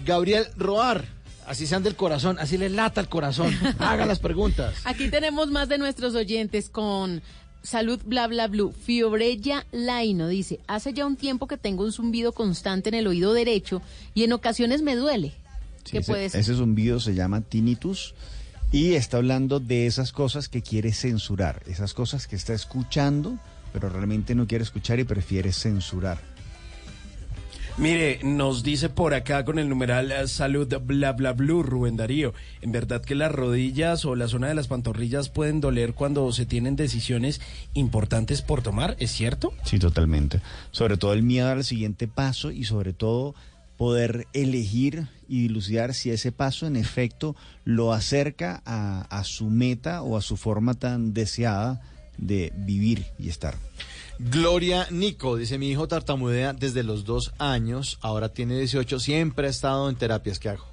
Gabriel 0.04 0.46
Roar. 0.56 1.04
Así 1.46 1.66
sean 1.66 1.82
del 1.82 1.94
corazón, 1.94 2.38
así 2.40 2.56
le 2.56 2.70
lata 2.70 3.02
el 3.02 3.08
corazón. 3.10 3.54
Haga 3.78 4.06
las 4.06 4.18
preguntas. 4.18 4.74
Aquí 4.84 5.10
tenemos 5.10 5.50
más 5.50 5.68
de 5.68 5.76
nuestros 5.76 6.14
oyentes 6.14 6.70
con 6.70 7.22
Salud 7.64 7.98
Bla 8.04 8.26
Bla 8.28 8.46
Blue. 8.46 8.72
Fiorella 8.72 9.66
Laino 9.72 10.28
dice, 10.28 10.60
hace 10.66 10.92
ya 10.92 11.06
un 11.06 11.16
tiempo 11.16 11.48
que 11.48 11.56
tengo 11.56 11.82
un 11.82 11.92
zumbido 11.92 12.32
constante 12.32 12.90
en 12.90 12.94
el 12.94 13.06
oído 13.06 13.32
derecho 13.32 13.80
y 14.14 14.22
en 14.22 14.34
ocasiones 14.34 14.82
me 14.82 14.94
duele. 14.94 15.32
Sí, 15.84 15.92
¿Qué 15.92 15.98
ese, 15.98 16.12
puede 16.12 16.28
ser? 16.28 16.40
ese 16.40 16.54
zumbido 16.54 17.00
se 17.00 17.14
llama 17.14 17.40
tinnitus 17.40 18.14
y 18.70 18.92
está 18.94 19.16
hablando 19.16 19.60
de 19.60 19.86
esas 19.86 20.12
cosas 20.12 20.48
que 20.48 20.60
quiere 20.62 20.92
censurar, 20.92 21.62
esas 21.66 21.94
cosas 21.94 22.26
que 22.26 22.36
está 22.36 22.52
escuchando, 22.52 23.38
pero 23.72 23.88
realmente 23.88 24.34
no 24.34 24.46
quiere 24.46 24.64
escuchar 24.64 25.00
y 25.00 25.04
prefiere 25.04 25.52
censurar. 25.52 26.33
Mire, 27.76 28.20
nos 28.22 28.62
dice 28.62 28.88
por 28.88 29.14
acá 29.14 29.44
con 29.44 29.58
el 29.58 29.68
numeral 29.68 30.12
eh, 30.12 30.28
salud 30.28 30.72
bla 30.84 31.10
bla 31.10 31.32
blue 31.32 31.64
Rubén 31.64 31.96
Darío. 31.96 32.32
En 32.60 32.70
verdad 32.70 33.02
que 33.02 33.16
las 33.16 33.32
rodillas 33.32 34.04
o 34.04 34.14
la 34.14 34.28
zona 34.28 34.46
de 34.46 34.54
las 34.54 34.68
pantorrillas 34.68 35.28
pueden 35.28 35.60
doler 35.60 35.92
cuando 35.92 36.30
se 36.30 36.46
tienen 36.46 36.76
decisiones 36.76 37.40
importantes 37.72 38.42
por 38.42 38.62
tomar, 38.62 38.94
¿es 39.00 39.10
cierto? 39.10 39.52
Sí, 39.64 39.80
totalmente. 39.80 40.40
Sobre 40.70 40.96
todo 40.96 41.14
el 41.14 41.24
miedo 41.24 41.48
al 41.48 41.64
siguiente 41.64 42.06
paso 42.06 42.52
y 42.52 42.62
sobre 42.62 42.92
todo 42.92 43.34
poder 43.76 44.28
elegir 44.34 45.08
y 45.28 45.42
dilucidar 45.42 45.94
si 45.94 46.10
ese 46.10 46.30
paso 46.30 46.68
en 46.68 46.76
efecto 46.76 47.34
lo 47.64 47.92
acerca 47.92 48.62
a, 48.64 49.00
a 49.10 49.24
su 49.24 49.50
meta 49.50 50.02
o 50.02 50.16
a 50.16 50.22
su 50.22 50.36
forma 50.36 50.74
tan 50.74 51.12
deseada 51.12 51.82
de 52.18 52.52
vivir 52.54 53.06
y 53.18 53.30
estar. 53.30 53.56
Gloria 54.18 54.86
Nico, 54.90 55.36
dice 55.36 55.58
mi 55.58 55.68
hijo 55.68 55.88
tartamudea 55.88 56.52
desde 56.52 56.84
los 56.84 57.04
dos 57.04 57.32
años, 57.38 57.98
ahora 58.00 58.28
tiene 58.28 58.56
18, 58.58 59.00
siempre 59.00 59.48
ha 59.48 59.50
estado 59.50 59.90
en 59.90 59.96
terapias. 59.96 60.38
¿Qué 60.38 60.50
hago? 60.50 60.64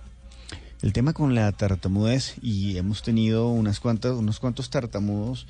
El 0.81 0.93
tema 0.93 1.13
con 1.13 1.33
la 1.33 1.51
tartamudez, 1.51 2.35
y 2.41 2.77
hemos 2.77 3.01
tenido 3.01 3.47
unas 3.47 3.79
cuantas, 3.79 4.13
unos 4.13 4.39
cuantos 4.39 4.69
tartamudos 4.69 5.47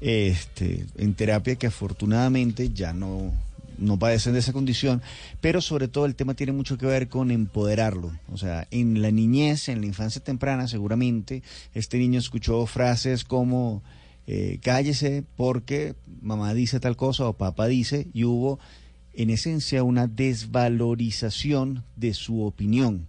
este, 0.00 0.86
en 0.96 1.14
terapia 1.14 1.56
que 1.56 1.68
afortunadamente 1.68 2.70
ya 2.70 2.92
no, 2.92 3.32
no 3.78 3.98
padecen 3.98 4.32
de 4.32 4.38
esa 4.38 4.52
condición, 4.52 5.02
pero 5.40 5.60
sobre 5.60 5.88
todo 5.88 6.06
el 6.06 6.14
tema 6.14 6.34
tiene 6.34 6.52
mucho 6.52 6.78
que 6.78 6.86
ver 6.86 7.08
con 7.08 7.30
empoderarlo. 7.30 8.12
O 8.32 8.38
sea, 8.38 8.66
en 8.70 9.02
la 9.02 9.10
niñez, 9.10 9.68
en 9.68 9.80
la 9.80 9.86
infancia 9.86 10.22
temprana, 10.22 10.68
seguramente 10.68 11.42
este 11.74 11.98
niño 11.98 12.18
escuchó 12.18 12.66
frases 12.66 13.24
como 13.24 13.82
eh, 14.26 14.58
cállese 14.62 15.24
porque 15.36 15.94
mamá 16.20 16.54
dice 16.54 16.80
tal 16.80 16.96
cosa 16.96 17.28
o 17.28 17.32
papá 17.32 17.66
dice, 17.66 18.08
y 18.12 18.24
hubo 18.24 18.58
en 19.14 19.30
esencia 19.30 19.82
una 19.82 20.06
desvalorización 20.06 21.84
de 21.96 22.14
su 22.14 22.42
opinión. 22.42 23.08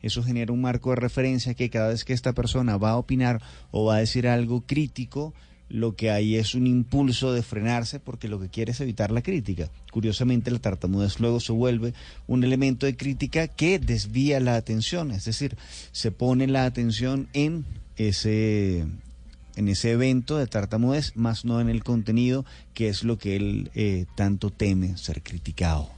Eso 0.00 0.22
genera 0.22 0.52
un 0.52 0.60
marco 0.60 0.90
de 0.90 0.96
referencia 0.96 1.54
que 1.54 1.70
cada 1.70 1.88
vez 1.88 2.04
que 2.04 2.12
esta 2.12 2.34
persona 2.34 2.76
va 2.76 2.90
a 2.90 2.98
opinar 2.98 3.40
o 3.70 3.86
va 3.86 3.96
a 3.96 4.00
decir 4.00 4.28
algo 4.28 4.62
crítico, 4.66 5.32
lo 5.70 5.96
que 5.96 6.10
hay 6.10 6.36
es 6.36 6.54
un 6.54 6.66
impulso 6.66 7.32
de 7.32 7.42
frenarse 7.42 8.00
porque 8.00 8.28
lo 8.28 8.38
que 8.38 8.50
quiere 8.50 8.72
es 8.72 8.80
evitar 8.80 9.10
la 9.10 9.22
crítica. 9.22 9.70
Curiosamente, 9.90 10.50
la 10.50 10.58
tartamudez 10.58 11.20
luego 11.20 11.40
se 11.40 11.52
vuelve 11.52 11.94
un 12.26 12.44
elemento 12.44 12.86
de 12.86 12.96
crítica 12.96 13.48
que 13.48 13.78
desvía 13.78 14.40
la 14.40 14.56
atención, 14.56 15.10
es 15.10 15.24
decir, 15.24 15.56
se 15.92 16.12
pone 16.12 16.46
la 16.46 16.66
atención 16.66 17.28
en 17.32 17.64
ese 17.96 18.84
en 19.56 19.68
ese 19.68 19.92
evento 19.92 20.38
de 20.38 20.46
tartamudez, 20.46 21.16
más 21.16 21.44
no 21.44 21.60
en 21.60 21.68
el 21.68 21.84
contenido, 21.84 22.44
que 22.74 22.88
es 22.88 23.04
lo 23.04 23.18
que 23.18 23.36
él 23.36 23.70
eh, 23.74 24.06
tanto 24.14 24.50
teme 24.50 24.96
ser 24.96 25.22
criticado. 25.22 25.90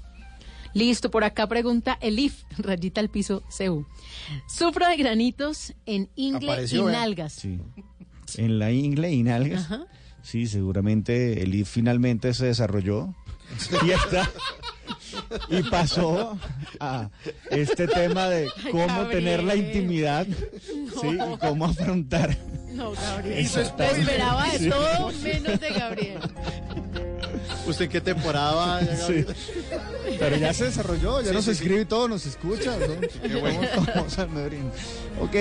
Listo, 0.75 1.11
por 1.11 1.25
acá 1.25 1.47
pregunta 1.47 1.97
Elif, 2.01 2.43
rayita 2.59 3.01
al 3.01 3.09
piso, 3.09 3.43
CU. 3.57 3.87
Sufro 4.47 4.87
de 4.89 4.97
granitos 4.97 5.75
en 5.87 6.11
ingle 6.17 6.53
Apareció, 6.53 6.85
y 6.85 6.89
¿eh? 6.89 6.93
nalgas. 6.93 7.33
Sí. 7.33 7.59
En 8.37 8.59
la 8.59 8.73
ingle 8.73 9.13
y 9.13 9.23
nalgas. 9.23 9.65
Ajá. 9.65 9.87
Sí, 10.23 10.47
seguramente 10.49 11.43
el 11.43 11.55
IF 11.55 11.69
finalmente 11.69 12.35
se 12.35 12.47
desarrolló 12.47 13.15
y 13.85 13.91
está 13.91 14.31
y 15.49 15.63
pasó 15.65 16.39
a 16.81 17.09
este 17.51 17.87
tema 17.89 18.27
de 18.29 18.49
cómo 18.71 18.87
Gabriel. 18.87 19.11
tener 19.11 19.43
la 19.45 19.57
intimidad, 19.57 20.27
sí, 21.01 21.09
y 21.09 21.37
cómo 21.39 21.65
afrontar. 21.67 22.37
No, 22.73 22.93
Gabriel. 22.93 23.39
Esperaba 23.47 24.51
de 24.53 24.59
Sí. 24.59 24.69
todo 24.69 25.11
menos 25.23 25.61
de 25.61 25.71
Gabriel. 25.71 26.19
¿Usted 27.67 27.89
qué 27.89 28.01
temporada 28.01 28.53
va? 28.55 28.81
Sí. 28.81 29.25
Pero 30.19 30.37
ya 30.37 30.53
se 30.53 30.67
desarrolló, 30.67 31.21
ya 31.21 31.29
Sí, 31.31 31.35
nos 31.35 31.45
sí, 31.47 31.51
escribe 31.53 31.81
y 31.81 31.85
todo, 31.85 32.07
nos 32.09 32.27
escucha. 32.27 32.77
¿no? 32.77 33.01
Qué 33.29 33.35
bueno. 33.41 33.61
Vamos- 33.77 33.89
vamos 33.95 34.19
al 34.19 34.29
Madrid. 34.29 34.59
Ok, 35.21 35.35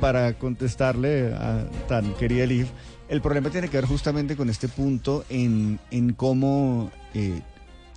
para 0.00 0.32
contestarle 0.34 1.32
a 1.34 1.64
tan 1.88 2.12
querida 2.14 2.44
Elif, 2.44 2.68
el 3.12 3.20
problema 3.20 3.50
tiene 3.50 3.68
que 3.68 3.76
ver 3.76 3.84
justamente 3.84 4.36
con 4.36 4.48
este 4.48 4.68
punto 4.68 5.26
en, 5.28 5.78
en 5.90 6.14
cómo 6.14 6.90
eh, 7.12 7.42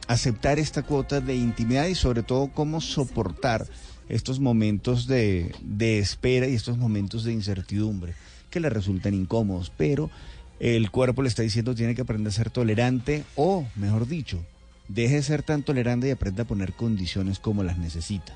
aceptar 0.10 0.60
esta 0.60 0.84
cuota 0.84 1.22
de 1.22 1.38
intimidad 1.38 1.88
y 1.88 1.96
sobre 1.96 2.22
todo 2.22 2.52
cómo 2.54 2.82
soportar 2.82 3.66
estos 4.10 4.42
momentos 4.42 5.08
de, 5.08 5.56
de 5.62 6.00
espera 6.00 6.50
y 6.50 6.54
estos 6.54 6.78
momentos 6.78 7.24
de 7.24 7.32
incertidumbre 7.32 8.14
que 8.50 8.60
le 8.60 8.70
resultan 8.70 9.14
incómodos, 9.14 9.72
pero 9.78 10.12
el 10.60 10.92
cuerpo 10.92 11.22
le 11.22 11.30
está 11.30 11.44
diciendo 11.44 11.76
tiene 11.76 11.96
que 11.96 12.02
aprender 12.02 12.32
a 12.32 12.36
ser 12.36 12.50
tolerante 12.50 13.24
o, 13.38 13.66
mejor 13.78 14.10
dicho, 14.10 14.44
deje 14.90 15.16
de 15.16 15.24
ser 15.24 15.44
tan 15.44 15.64
tolerante 15.64 16.10
y 16.10 16.12
aprenda 16.12 16.44
a 16.44 16.48
poner 16.48 16.74
condiciones 16.74 17.40
como 17.40 17.64
las 17.64 17.78
necesita. 17.78 18.34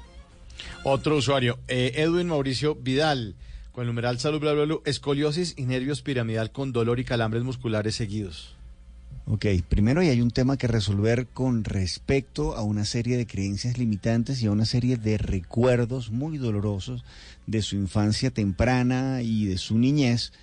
Otro 0.86 1.18
usuario, 1.18 1.60
eh, 1.68 1.92
Edwin 1.98 2.28
Mauricio 2.28 2.76
Vidal, 2.76 3.36
con 3.80 4.20
salud 4.20 4.40
bla 4.42 4.54
bla 4.54 4.66
bla, 4.66 4.76
escoliosis 4.84 5.54
y 5.58 5.64
nervios 5.64 6.02
piramidal 6.02 6.52
con 6.52 6.74
dolor 6.74 7.00
y 7.00 7.06
calambres 7.06 7.44
musculares 7.44 7.96
seguidos. 7.96 8.56
Ok, 9.26 9.46
primero 9.70 10.04
y 10.04 10.10
hay 10.10 10.22
un 10.22 10.32
tema 10.32 10.58
que 10.58 10.68
resolver 10.68 11.28
con 11.28 11.64
respecto 11.64 12.58
a 12.58 12.64
una 12.64 12.84
serie 12.84 13.16
de 13.16 13.26
creencias 13.26 13.78
limitantes 13.78 14.42
y 14.42 14.48
a 14.48 14.52
una 14.52 14.66
serie 14.66 14.98
de 14.98 15.18
recuerdos 15.18 16.12
muy 16.12 16.38
dolorosos 16.38 17.06
de 17.48 17.62
su 17.62 17.78
infancia 17.78 18.32
temprana 18.32 19.22
y 19.22 19.46
de 19.46 19.58
su 19.58 19.78
niñez, 19.78 20.34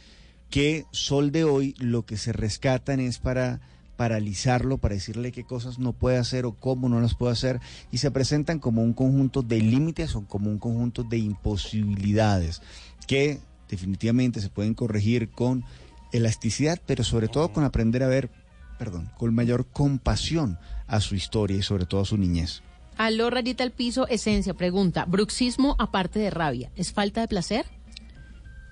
que 0.49 0.87
sol 0.91 1.31
de 1.31 1.45
hoy 1.45 1.75
lo 1.79 2.07
que 2.07 2.17
se 2.17 2.33
rescatan 2.33 3.01
es 3.01 3.19
para 3.19 3.61
paralizarlo, 3.97 4.79
para 4.79 4.95
decirle 4.95 5.33
qué 5.33 5.45
cosas 5.45 5.79
no 5.79 5.93
puede 5.93 6.19
hacer 6.19 6.47
o 6.47 6.53
cómo 6.53 6.89
no 6.89 7.01
las 7.01 7.15
puede 7.15 7.33
hacer, 7.33 7.61
y 7.91 7.99
se 7.99 8.11
presentan 8.11 8.59
como 8.59 8.83
un 8.83 8.93
conjunto 8.93 9.43
de 9.43 9.61
límites 9.61 10.15
o 10.15 10.25
como 10.27 10.51
un 10.51 10.59
conjunto 10.59 11.03
de 11.03 11.19
imposibilidades 11.19 12.63
que 13.07 13.41
definitivamente 13.69 14.41
se 14.41 14.51
pueden 14.51 14.75
corregir 14.75 15.31
con 15.31 15.65
elasticidad, 16.13 16.81
pero 16.87 17.05
sobre 17.05 17.29
todo 17.29 17.53
con 17.53 17.65
aprender 17.65 18.03
a 18.03 18.09
ver, 18.09 18.31
perdón, 18.79 19.11
con 19.17 19.35
mayor 19.35 19.67
compasión 19.67 20.59
a 20.87 21.01
su 21.01 21.15
historia 21.15 21.57
y 21.57 21.63
sobre 21.63 21.87
todo 21.87 22.03
a 22.03 22.07
su 22.07 22.17
niñez. 22.17 22.63
Aló, 22.97 23.29
rayita 23.29 23.63
al 23.63 23.73
piso, 23.73 24.07
esencia, 24.09 24.55
pregunta. 24.55 25.05
Bruxismo 25.05 25.77
aparte 25.79 26.19
de 26.19 26.31
rabia, 26.31 26.71
¿es 26.77 26.93
falta 26.93 27.21
de 27.21 27.29
placer? 27.29 27.67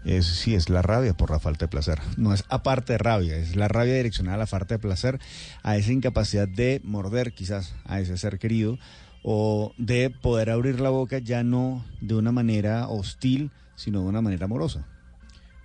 Es, 0.05 0.27
sí, 0.27 0.55
es 0.55 0.69
la 0.69 0.83
rabia 0.83 1.15
por 1.15 1.31
la 1.31 1.39
falta 1.39 1.65
de 1.65 1.71
placer. 1.71 1.99
No 2.17 2.35
es 2.35 2.45
aparte 2.49 2.95
de 2.95 2.99
rabia, 2.99 3.37
es 3.37 3.57
la 3.57 3.69
rabia 3.69 3.95
direccionada 3.95 4.37
a 4.37 4.39
la 4.39 4.47
falta 4.47 4.75
de 4.75 4.79
placer, 4.79 5.19
a 5.63 5.77
esa 5.77 5.93
incapacidad 5.93 6.47
de 6.47 6.81
morder 6.85 7.33
quizás 7.33 7.75
a 7.85 8.01
ese 8.01 8.17
ser 8.19 8.39
querido 8.39 8.79
o 9.23 9.73
de 9.79 10.11
poder 10.11 10.51
abrir 10.51 10.81
la 10.81 10.91
boca 10.91 11.19
ya 11.19 11.43
no 11.43 11.85
de 12.03 12.15
una 12.15 12.33
manera 12.33 12.89
hostil, 12.89 13.51
sino 13.75 14.01
de 14.03 14.07
una 14.07 14.21
manera 14.21 14.45
amorosa. 14.45 14.87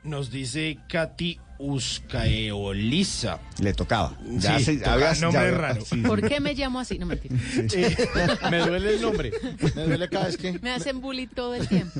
Nos 0.03 0.31
dice 0.31 0.79
Katy 0.87 1.39
Uscaeoliza. 1.59 3.39
Le 3.61 3.73
tocaba. 3.73 4.17
Ya 4.37 4.57
Sí, 4.59 4.63
se- 4.65 4.77
toca 4.77 4.93
había- 4.93 5.13
nombre 5.21 5.51
ya- 5.51 5.57
raro. 5.57 5.81
sí, 5.81 5.87
sí. 5.95 6.01
¿Por 6.01 6.27
qué 6.27 6.39
me 6.39 6.53
llamo 6.55 6.79
así? 6.79 6.97
No 6.97 7.05
mentira. 7.05 7.35
Eh, 7.75 7.95
me 8.51 8.59
duele 8.59 8.95
el 8.95 9.01
nombre. 9.01 9.31
Me 9.75 9.83
duele 9.83 10.09
cada 10.09 10.25
vez 10.27 10.37
que. 10.37 10.57
Me 10.59 10.71
hacen 10.71 11.01
bullying 11.01 11.27
todo 11.27 11.55
el 11.55 11.67
tiempo. 11.67 11.99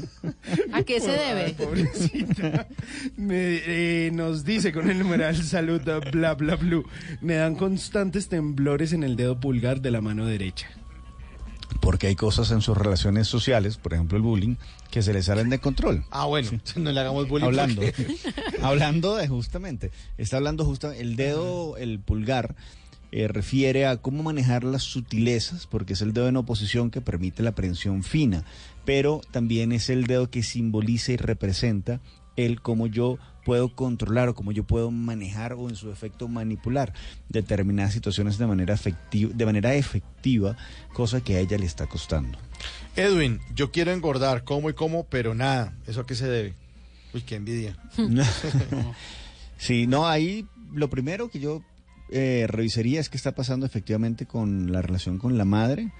¿A 0.73 0.83
qué 0.83 0.99
se 0.99 1.11
debe? 1.11 1.53
Pobrecita. 1.53 2.67
Me, 3.17 3.35
eh, 3.65 4.11
nos 4.13 4.43
dice 4.45 4.71
con 4.71 4.89
el 4.89 4.97
numeral 4.99 5.35
salud 5.35 5.81
bla 6.11 6.33
bla 6.35 6.55
blue. 6.55 6.85
Me 7.21 7.35
dan 7.35 7.55
constantes 7.55 8.29
temblores 8.29 8.93
en 8.93 9.03
el 9.03 9.15
dedo 9.15 9.39
pulgar 9.39 9.81
de 9.81 9.91
la 9.91 10.01
mano 10.01 10.25
derecha. 10.25 10.67
Porque 11.79 12.07
hay 12.07 12.15
cosas 12.15 12.51
en 12.51 12.61
sus 12.61 12.77
relaciones 12.77 13.27
sociales, 13.27 13.77
por 13.77 13.93
ejemplo 13.93 14.17
el 14.17 14.23
bullying, 14.23 14.55
que 14.91 15.01
se 15.01 15.13
le 15.13 15.21
salen 15.21 15.49
de 15.49 15.59
control. 15.59 16.03
Ah, 16.09 16.25
bueno, 16.25 16.49
no 16.75 16.91
le 16.91 16.99
hagamos 16.99 17.27
bullying. 17.27 17.45
hablando, 17.47 17.81
hablando 18.61 19.15
de 19.15 19.27
justamente, 19.27 19.91
está 20.17 20.37
hablando 20.37 20.65
justo 20.65 20.91
el 20.91 21.15
dedo, 21.15 21.77
el 21.77 21.99
pulgar, 21.99 22.55
eh, 23.11 23.27
refiere 23.27 23.87
a 23.87 23.97
cómo 23.97 24.21
manejar 24.21 24.63
las 24.63 24.83
sutilezas, 24.83 25.65
porque 25.65 25.93
es 25.93 26.01
el 26.01 26.13
dedo 26.13 26.27
en 26.27 26.37
oposición 26.37 26.91
que 26.91 27.01
permite 27.01 27.41
la 27.41 27.51
aprehensión 27.51 28.03
fina, 28.03 28.43
pero 28.85 29.21
también 29.31 29.71
es 29.71 29.89
el 29.89 30.05
dedo 30.05 30.29
que 30.29 30.43
simboliza 30.43 31.11
y 31.11 31.17
representa 31.17 32.01
el 32.35 32.61
cómo 32.61 32.85
yo 32.85 33.17
puedo 33.49 33.73
controlar 33.73 34.29
o 34.29 34.35
cómo 34.35 34.51
yo 34.51 34.63
puedo 34.63 34.91
manejar 34.91 35.53
o 35.53 35.69
en 35.69 35.75
su 35.75 35.89
efecto 35.89 36.27
manipular 36.27 36.93
determinadas 37.29 37.93
situaciones 37.93 38.37
de 38.37 38.45
manera 38.45 38.75
efectiva, 38.75 39.31
de 39.33 39.43
manera 39.43 39.73
efectiva, 39.73 40.55
cosa 40.93 41.21
que 41.21 41.35
a 41.35 41.39
ella 41.39 41.57
le 41.57 41.65
está 41.65 41.87
costando. 41.87 42.37
Edwin, 42.95 43.39
yo 43.55 43.71
quiero 43.71 43.91
engordar, 43.91 44.43
como 44.43 44.69
y 44.69 44.73
como, 44.73 45.05
pero 45.05 45.33
nada. 45.33 45.73
¿Eso 45.87 46.01
a 46.01 46.05
qué 46.05 46.13
se 46.13 46.27
debe? 46.27 46.53
Uy, 47.11 47.23
qué 47.23 47.37
envidia. 47.37 47.75
Sí, 49.57 49.87
no, 49.87 50.07
ahí 50.07 50.45
lo 50.71 50.91
primero 50.91 51.29
que 51.29 51.39
yo 51.39 51.63
eh, 52.11 52.45
revisaría 52.47 52.99
es 53.01 53.09
qué 53.09 53.17
está 53.17 53.33
pasando 53.33 53.65
efectivamente 53.65 54.27
con 54.27 54.71
la 54.71 54.83
relación 54.83 55.17
con 55.17 55.39
la 55.39 55.43
madre, 55.43 55.91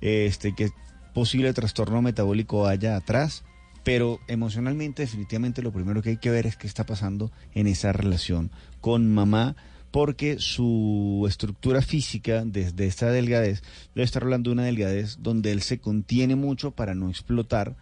este, 0.00 0.54
qué 0.54 0.70
posible 1.12 1.52
trastorno 1.52 2.00
metabólico 2.02 2.66
haya 2.66 2.96
atrás, 2.96 3.44
pero 3.84 4.18
emocionalmente 4.26 5.02
definitivamente 5.02 5.62
lo 5.62 5.72
primero 5.72 6.02
que 6.02 6.10
hay 6.10 6.16
que 6.16 6.30
ver 6.30 6.46
es 6.46 6.56
qué 6.56 6.66
está 6.66 6.84
pasando 6.84 7.30
en 7.54 7.66
esa 7.66 7.92
relación 7.92 8.50
con 8.80 9.12
mamá, 9.12 9.54
porque 9.90 10.40
su 10.40 11.24
estructura 11.28 11.80
física 11.82 12.44
desde 12.44 12.86
esta 12.86 13.10
delgadez, 13.10 13.62
debe 13.94 14.04
estar 14.04 14.24
hablando 14.24 14.50
de 14.50 14.54
una 14.54 14.64
delgadez 14.64 15.18
donde 15.20 15.52
él 15.52 15.62
se 15.62 15.78
contiene 15.78 16.34
mucho 16.34 16.72
para 16.72 16.94
no 16.94 17.10
explotar, 17.10 17.76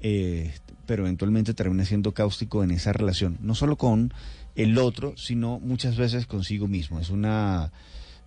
eh, 0.00 0.52
pero 0.86 1.04
eventualmente 1.04 1.54
termina 1.54 1.86
siendo 1.86 2.12
cáustico 2.12 2.62
en 2.62 2.72
esa 2.72 2.92
relación, 2.92 3.38
no 3.40 3.54
solo 3.54 3.76
con 3.76 4.12
el 4.56 4.76
otro, 4.76 5.16
sino 5.16 5.58
muchas 5.60 5.96
veces 5.96 6.26
consigo 6.26 6.68
mismo. 6.68 7.00
Es 7.00 7.10
una, 7.10 7.72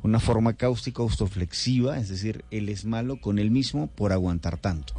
una 0.08 0.20
forma 0.20 0.54
cáustica 0.54 1.02
autoflexiva, 1.04 1.98
es 1.98 2.10
decir, 2.10 2.46
él 2.52 2.70
es 2.70 2.86
malo 2.86 3.20
con 3.20 3.40
él 3.40 3.52
mismo 3.52 3.88
por 3.88 4.14
aguantar 4.14 4.58
tanto. 4.58 4.94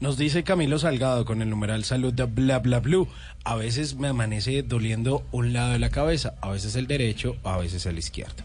Nos 0.00 0.16
dice 0.16 0.42
Camilo 0.42 0.78
Salgado 0.78 1.24
con 1.24 1.42
el 1.42 1.50
numeral 1.50 1.84
salud 1.84 2.12
de 2.12 2.24
bla 2.24 2.58
bla 2.58 2.80
blue. 2.80 3.08
A 3.44 3.54
veces 3.54 3.96
me 3.96 4.08
amanece 4.08 4.62
doliendo 4.62 5.24
un 5.30 5.52
lado 5.52 5.72
de 5.72 5.78
la 5.78 5.90
cabeza, 5.90 6.34
a 6.40 6.50
veces 6.50 6.74
el 6.76 6.86
derecho, 6.86 7.36
a 7.44 7.58
veces 7.58 7.86
el 7.86 7.98
izquierdo. 7.98 8.42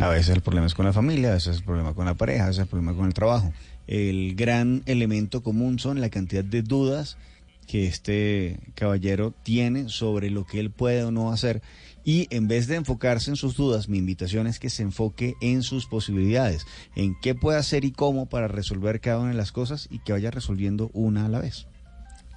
A 0.00 0.08
veces 0.08 0.30
el 0.30 0.40
problema 0.40 0.66
es 0.66 0.74
con 0.74 0.86
la 0.86 0.92
familia, 0.92 1.30
a 1.30 1.34
veces 1.34 1.58
el 1.58 1.64
problema 1.64 1.94
con 1.94 2.06
la 2.06 2.14
pareja, 2.14 2.44
a 2.44 2.46
veces 2.46 2.62
el 2.62 2.68
problema 2.68 2.94
con 2.94 3.06
el 3.06 3.14
trabajo. 3.14 3.52
El 3.86 4.34
gran 4.34 4.82
elemento 4.86 5.42
común 5.42 5.78
son 5.78 6.00
la 6.00 6.08
cantidad 6.08 6.44
de 6.44 6.62
dudas 6.62 7.18
que 7.66 7.86
este 7.86 8.58
caballero 8.74 9.32
tiene 9.42 9.88
sobre 9.88 10.30
lo 10.30 10.46
que 10.46 10.60
él 10.60 10.70
puede 10.70 11.04
o 11.04 11.10
no 11.10 11.32
hacer. 11.32 11.62
Y 12.04 12.26
en 12.30 12.48
vez 12.48 12.66
de 12.66 12.76
enfocarse 12.76 13.30
en 13.30 13.36
sus 13.36 13.56
dudas, 13.56 13.88
mi 13.88 13.98
invitación 13.98 14.46
es 14.46 14.58
que 14.58 14.70
se 14.70 14.82
enfoque 14.82 15.34
en 15.40 15.62
sus 15.62 15.86
posibilidades, 15.86 16.66
en 16.96 17.14
qué 17.20 17.34
puede 17.34 17.58
hacer 17.58 17.84
y 17.84 17.92
cómo 17.92 18.26
para 18.26 18.48
resolver 18.48 19.00
cada 19.00 19.18
una 19.18 19.30
de 19.30 19.36
las 19.36 19.52
cosas 19.52 19.88
y 19.90 20.00
que 20.00 20.12
vaya 20.12 20.30
resolviendo 20.30 20.90
una 20.94 21.26
a 21.26 21.28
la 21.28 21.40
vez. 21.40 21.66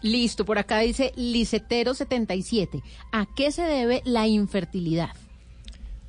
Listo, 0.01 0.45
por 0.45 0.59
acá 0.59 0.79
dice 0.79 1.13
Licetero77. 1.15 2.83
¿A 3.11 3.27
qué 3.35 3.51
se 3.51 3.63
debe 3.63 4.01
la 4.05 4.27
infertilidad? 4.27 5.09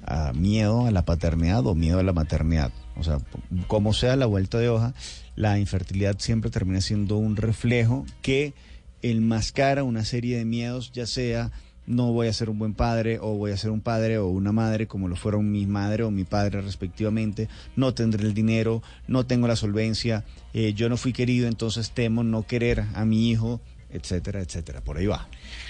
a 0.06 0.32
miedo 0.32 0.86
a 0.86 0.90
la 0.90 1.04
paternidad 1.04 1.66
o 1.66 1.74
miedo 1.74 1.98
a 1.98 2.02
la 2.02 2.12
maternidad. 2.12 2.72
O 2.96 3.02
sea, 3.02 3.18
como 3.66 3.92
sea 3.92 4.16
la 4.16 4.26
vuelta 4.26 4.58
de 4.58 4.68
hoja, 4.68 4.94
la 5.34 5.58
infertilidad 5.58 6.18
siempre 6.18 6.50
termina 6.50 6.80
siendo 6.80 7.16
un 7.16 7.36
reflejo 7.36 8.06
que 8.22 8.54
enmascara 9.02 9.82
una 9.82 10.04
serie 10.04 10.38
de 10.38 10.44
miedos, 10.44 10.92
ya 10.92 11.06
sea 11.06 11.50
no 11.86 12.12
voy 12.12 12.28
a 12.28 12.32
ser 12.32 12.50
un 12.50 12.58
buen 12.58 12.74
padre 12.74 13.18
o 13.20 13.34
voy 13.34 13.52
a 13.52 13.56
ser 13.56 13.70
un 13.70 13.80
padre 13.80 14.18
o 14.18 14.26
una 14.28 14.52
madre 14.52 14.86
como 14.86 15.08
lo 15.08 15.16
fueron 15.16 15.50
mi 15.50 15.66
madre 15.66 16.04
o 16.04 16.10
mi 16.10 16.24
padre 16.24 16.60
respectivamente, 16.60 17.48
no 17.76 17.94
tendré 17.94 18.24
el 18.24 18.34
dinero, 18.34 18.82
no 19.06 19.26
tengo 19.26 19.48
la 19.48 19.56
solvencia, 19.56 20.24
eh, 20.54 20.72
yo 20.74 20.88
no 20.88 20.96
fui 20.96 21.12
querido, 21.12 21.48
entonces 21.48 21.90
temo 21.90 22.24
no 22.24 22.46
querer 22.46 22.84
a 22.94 23.04
mi 23.04 23.30
hijo, 23.30 23.60
etcétera, 23.90 24.40
etcétera. 24.40 24.82
Por 24.82 24.98
ahí 24.98 25.06
va. 25.06 25.28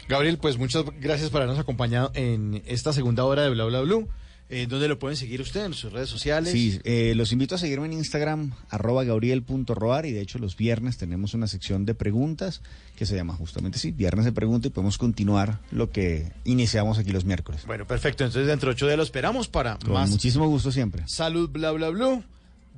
Gabriel, 0.09 0.38
pues 0.38 0.59
muchas 0.59 0.84
gracias 1.01 1.30
por 1.30 1.43
habernos 1.43 1.60
acompañado 1.60 2.10
en 2.14 2.62
esta 2.66 2.93
segunda 2.93 3.24
hora 3.24 3.43
de 3.43 3.51
Bla 3.51 3.64
Bla 3.64 3.80
Blue. 3.80 4.09
Eh, 4.48 4.66
¿Dónde 4.68 4.86
lo 4.86 4.97
pueden 4.98 5.16
seguir 5.16 5.40
usted? 5.40 5.64
¿En 5.64 5.74
sus 5.74 5.93
redes 5.93 6.09
sociales? 6.09 6.52
Sí, 6.52 6.81
eh, 6.85 7.14
los 7.16 7.32
invito 7.32 7.56
a 7.56 7.59
seguirme 7.59 7.86
en 7.86 7.94
Instagram, 7.94 8.52
arroba 8.70 9.02
gabriel.roar, 9.02 10.06
y 10.06 10.12
de 10.12 10.20
hecho 10.20 10.39
los 10.39 10.56
viernes 10.56 10.97
tenemos 10.98 11.35
una 11.35 11.48
sección 11.48 11.85
de 11.85 11.94
preguntas 11.94 12.62
que 12.97 13.06
se 13.06 13.16
llama 13.16 13.35
justamente 13.35 13.78
así, 13.78 13.90
viernes 13.90 14.24
de 14.24 14.31
preguntas, 14.32 14.70
y 14.70 14.73
podemos 14.73 14.98
continuar 14.98 15.59
lo 15.73 15.90
que 15.90 16.31
iniciamos 16.44 16.97
aquí 16.98 17.10
los 17.10 17.24
miércoles. 17.24 17.64
Bueno, 17.66 17.86
perfecto. 17.89 18.24
Entonces 18.24 18.47
dentro 18.47 18.68
de 18.68 18.74
ocho 18.74 18.86
días 18.86 18.97
lo 18.97 19.02
esperamos 19.02 19.48
para 19.48 19.78
Con 19.78 19.94
más 19.94 20.10
muchísimo 20.10 20.47
gusto 20.47 20.70
siempre. 20.70 21.02
salud, 21.09 21.51
bla, 21.51 21.73
bla, 21.73 21.89
blue. 21.89 22.23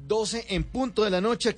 12 0.07 0.47
en 0.51 0.65
punto 0.65 1.05
de 1.05 1.11
la 1.11 1.20
noche. 1.20 1.51
Aquí 1.51 1.57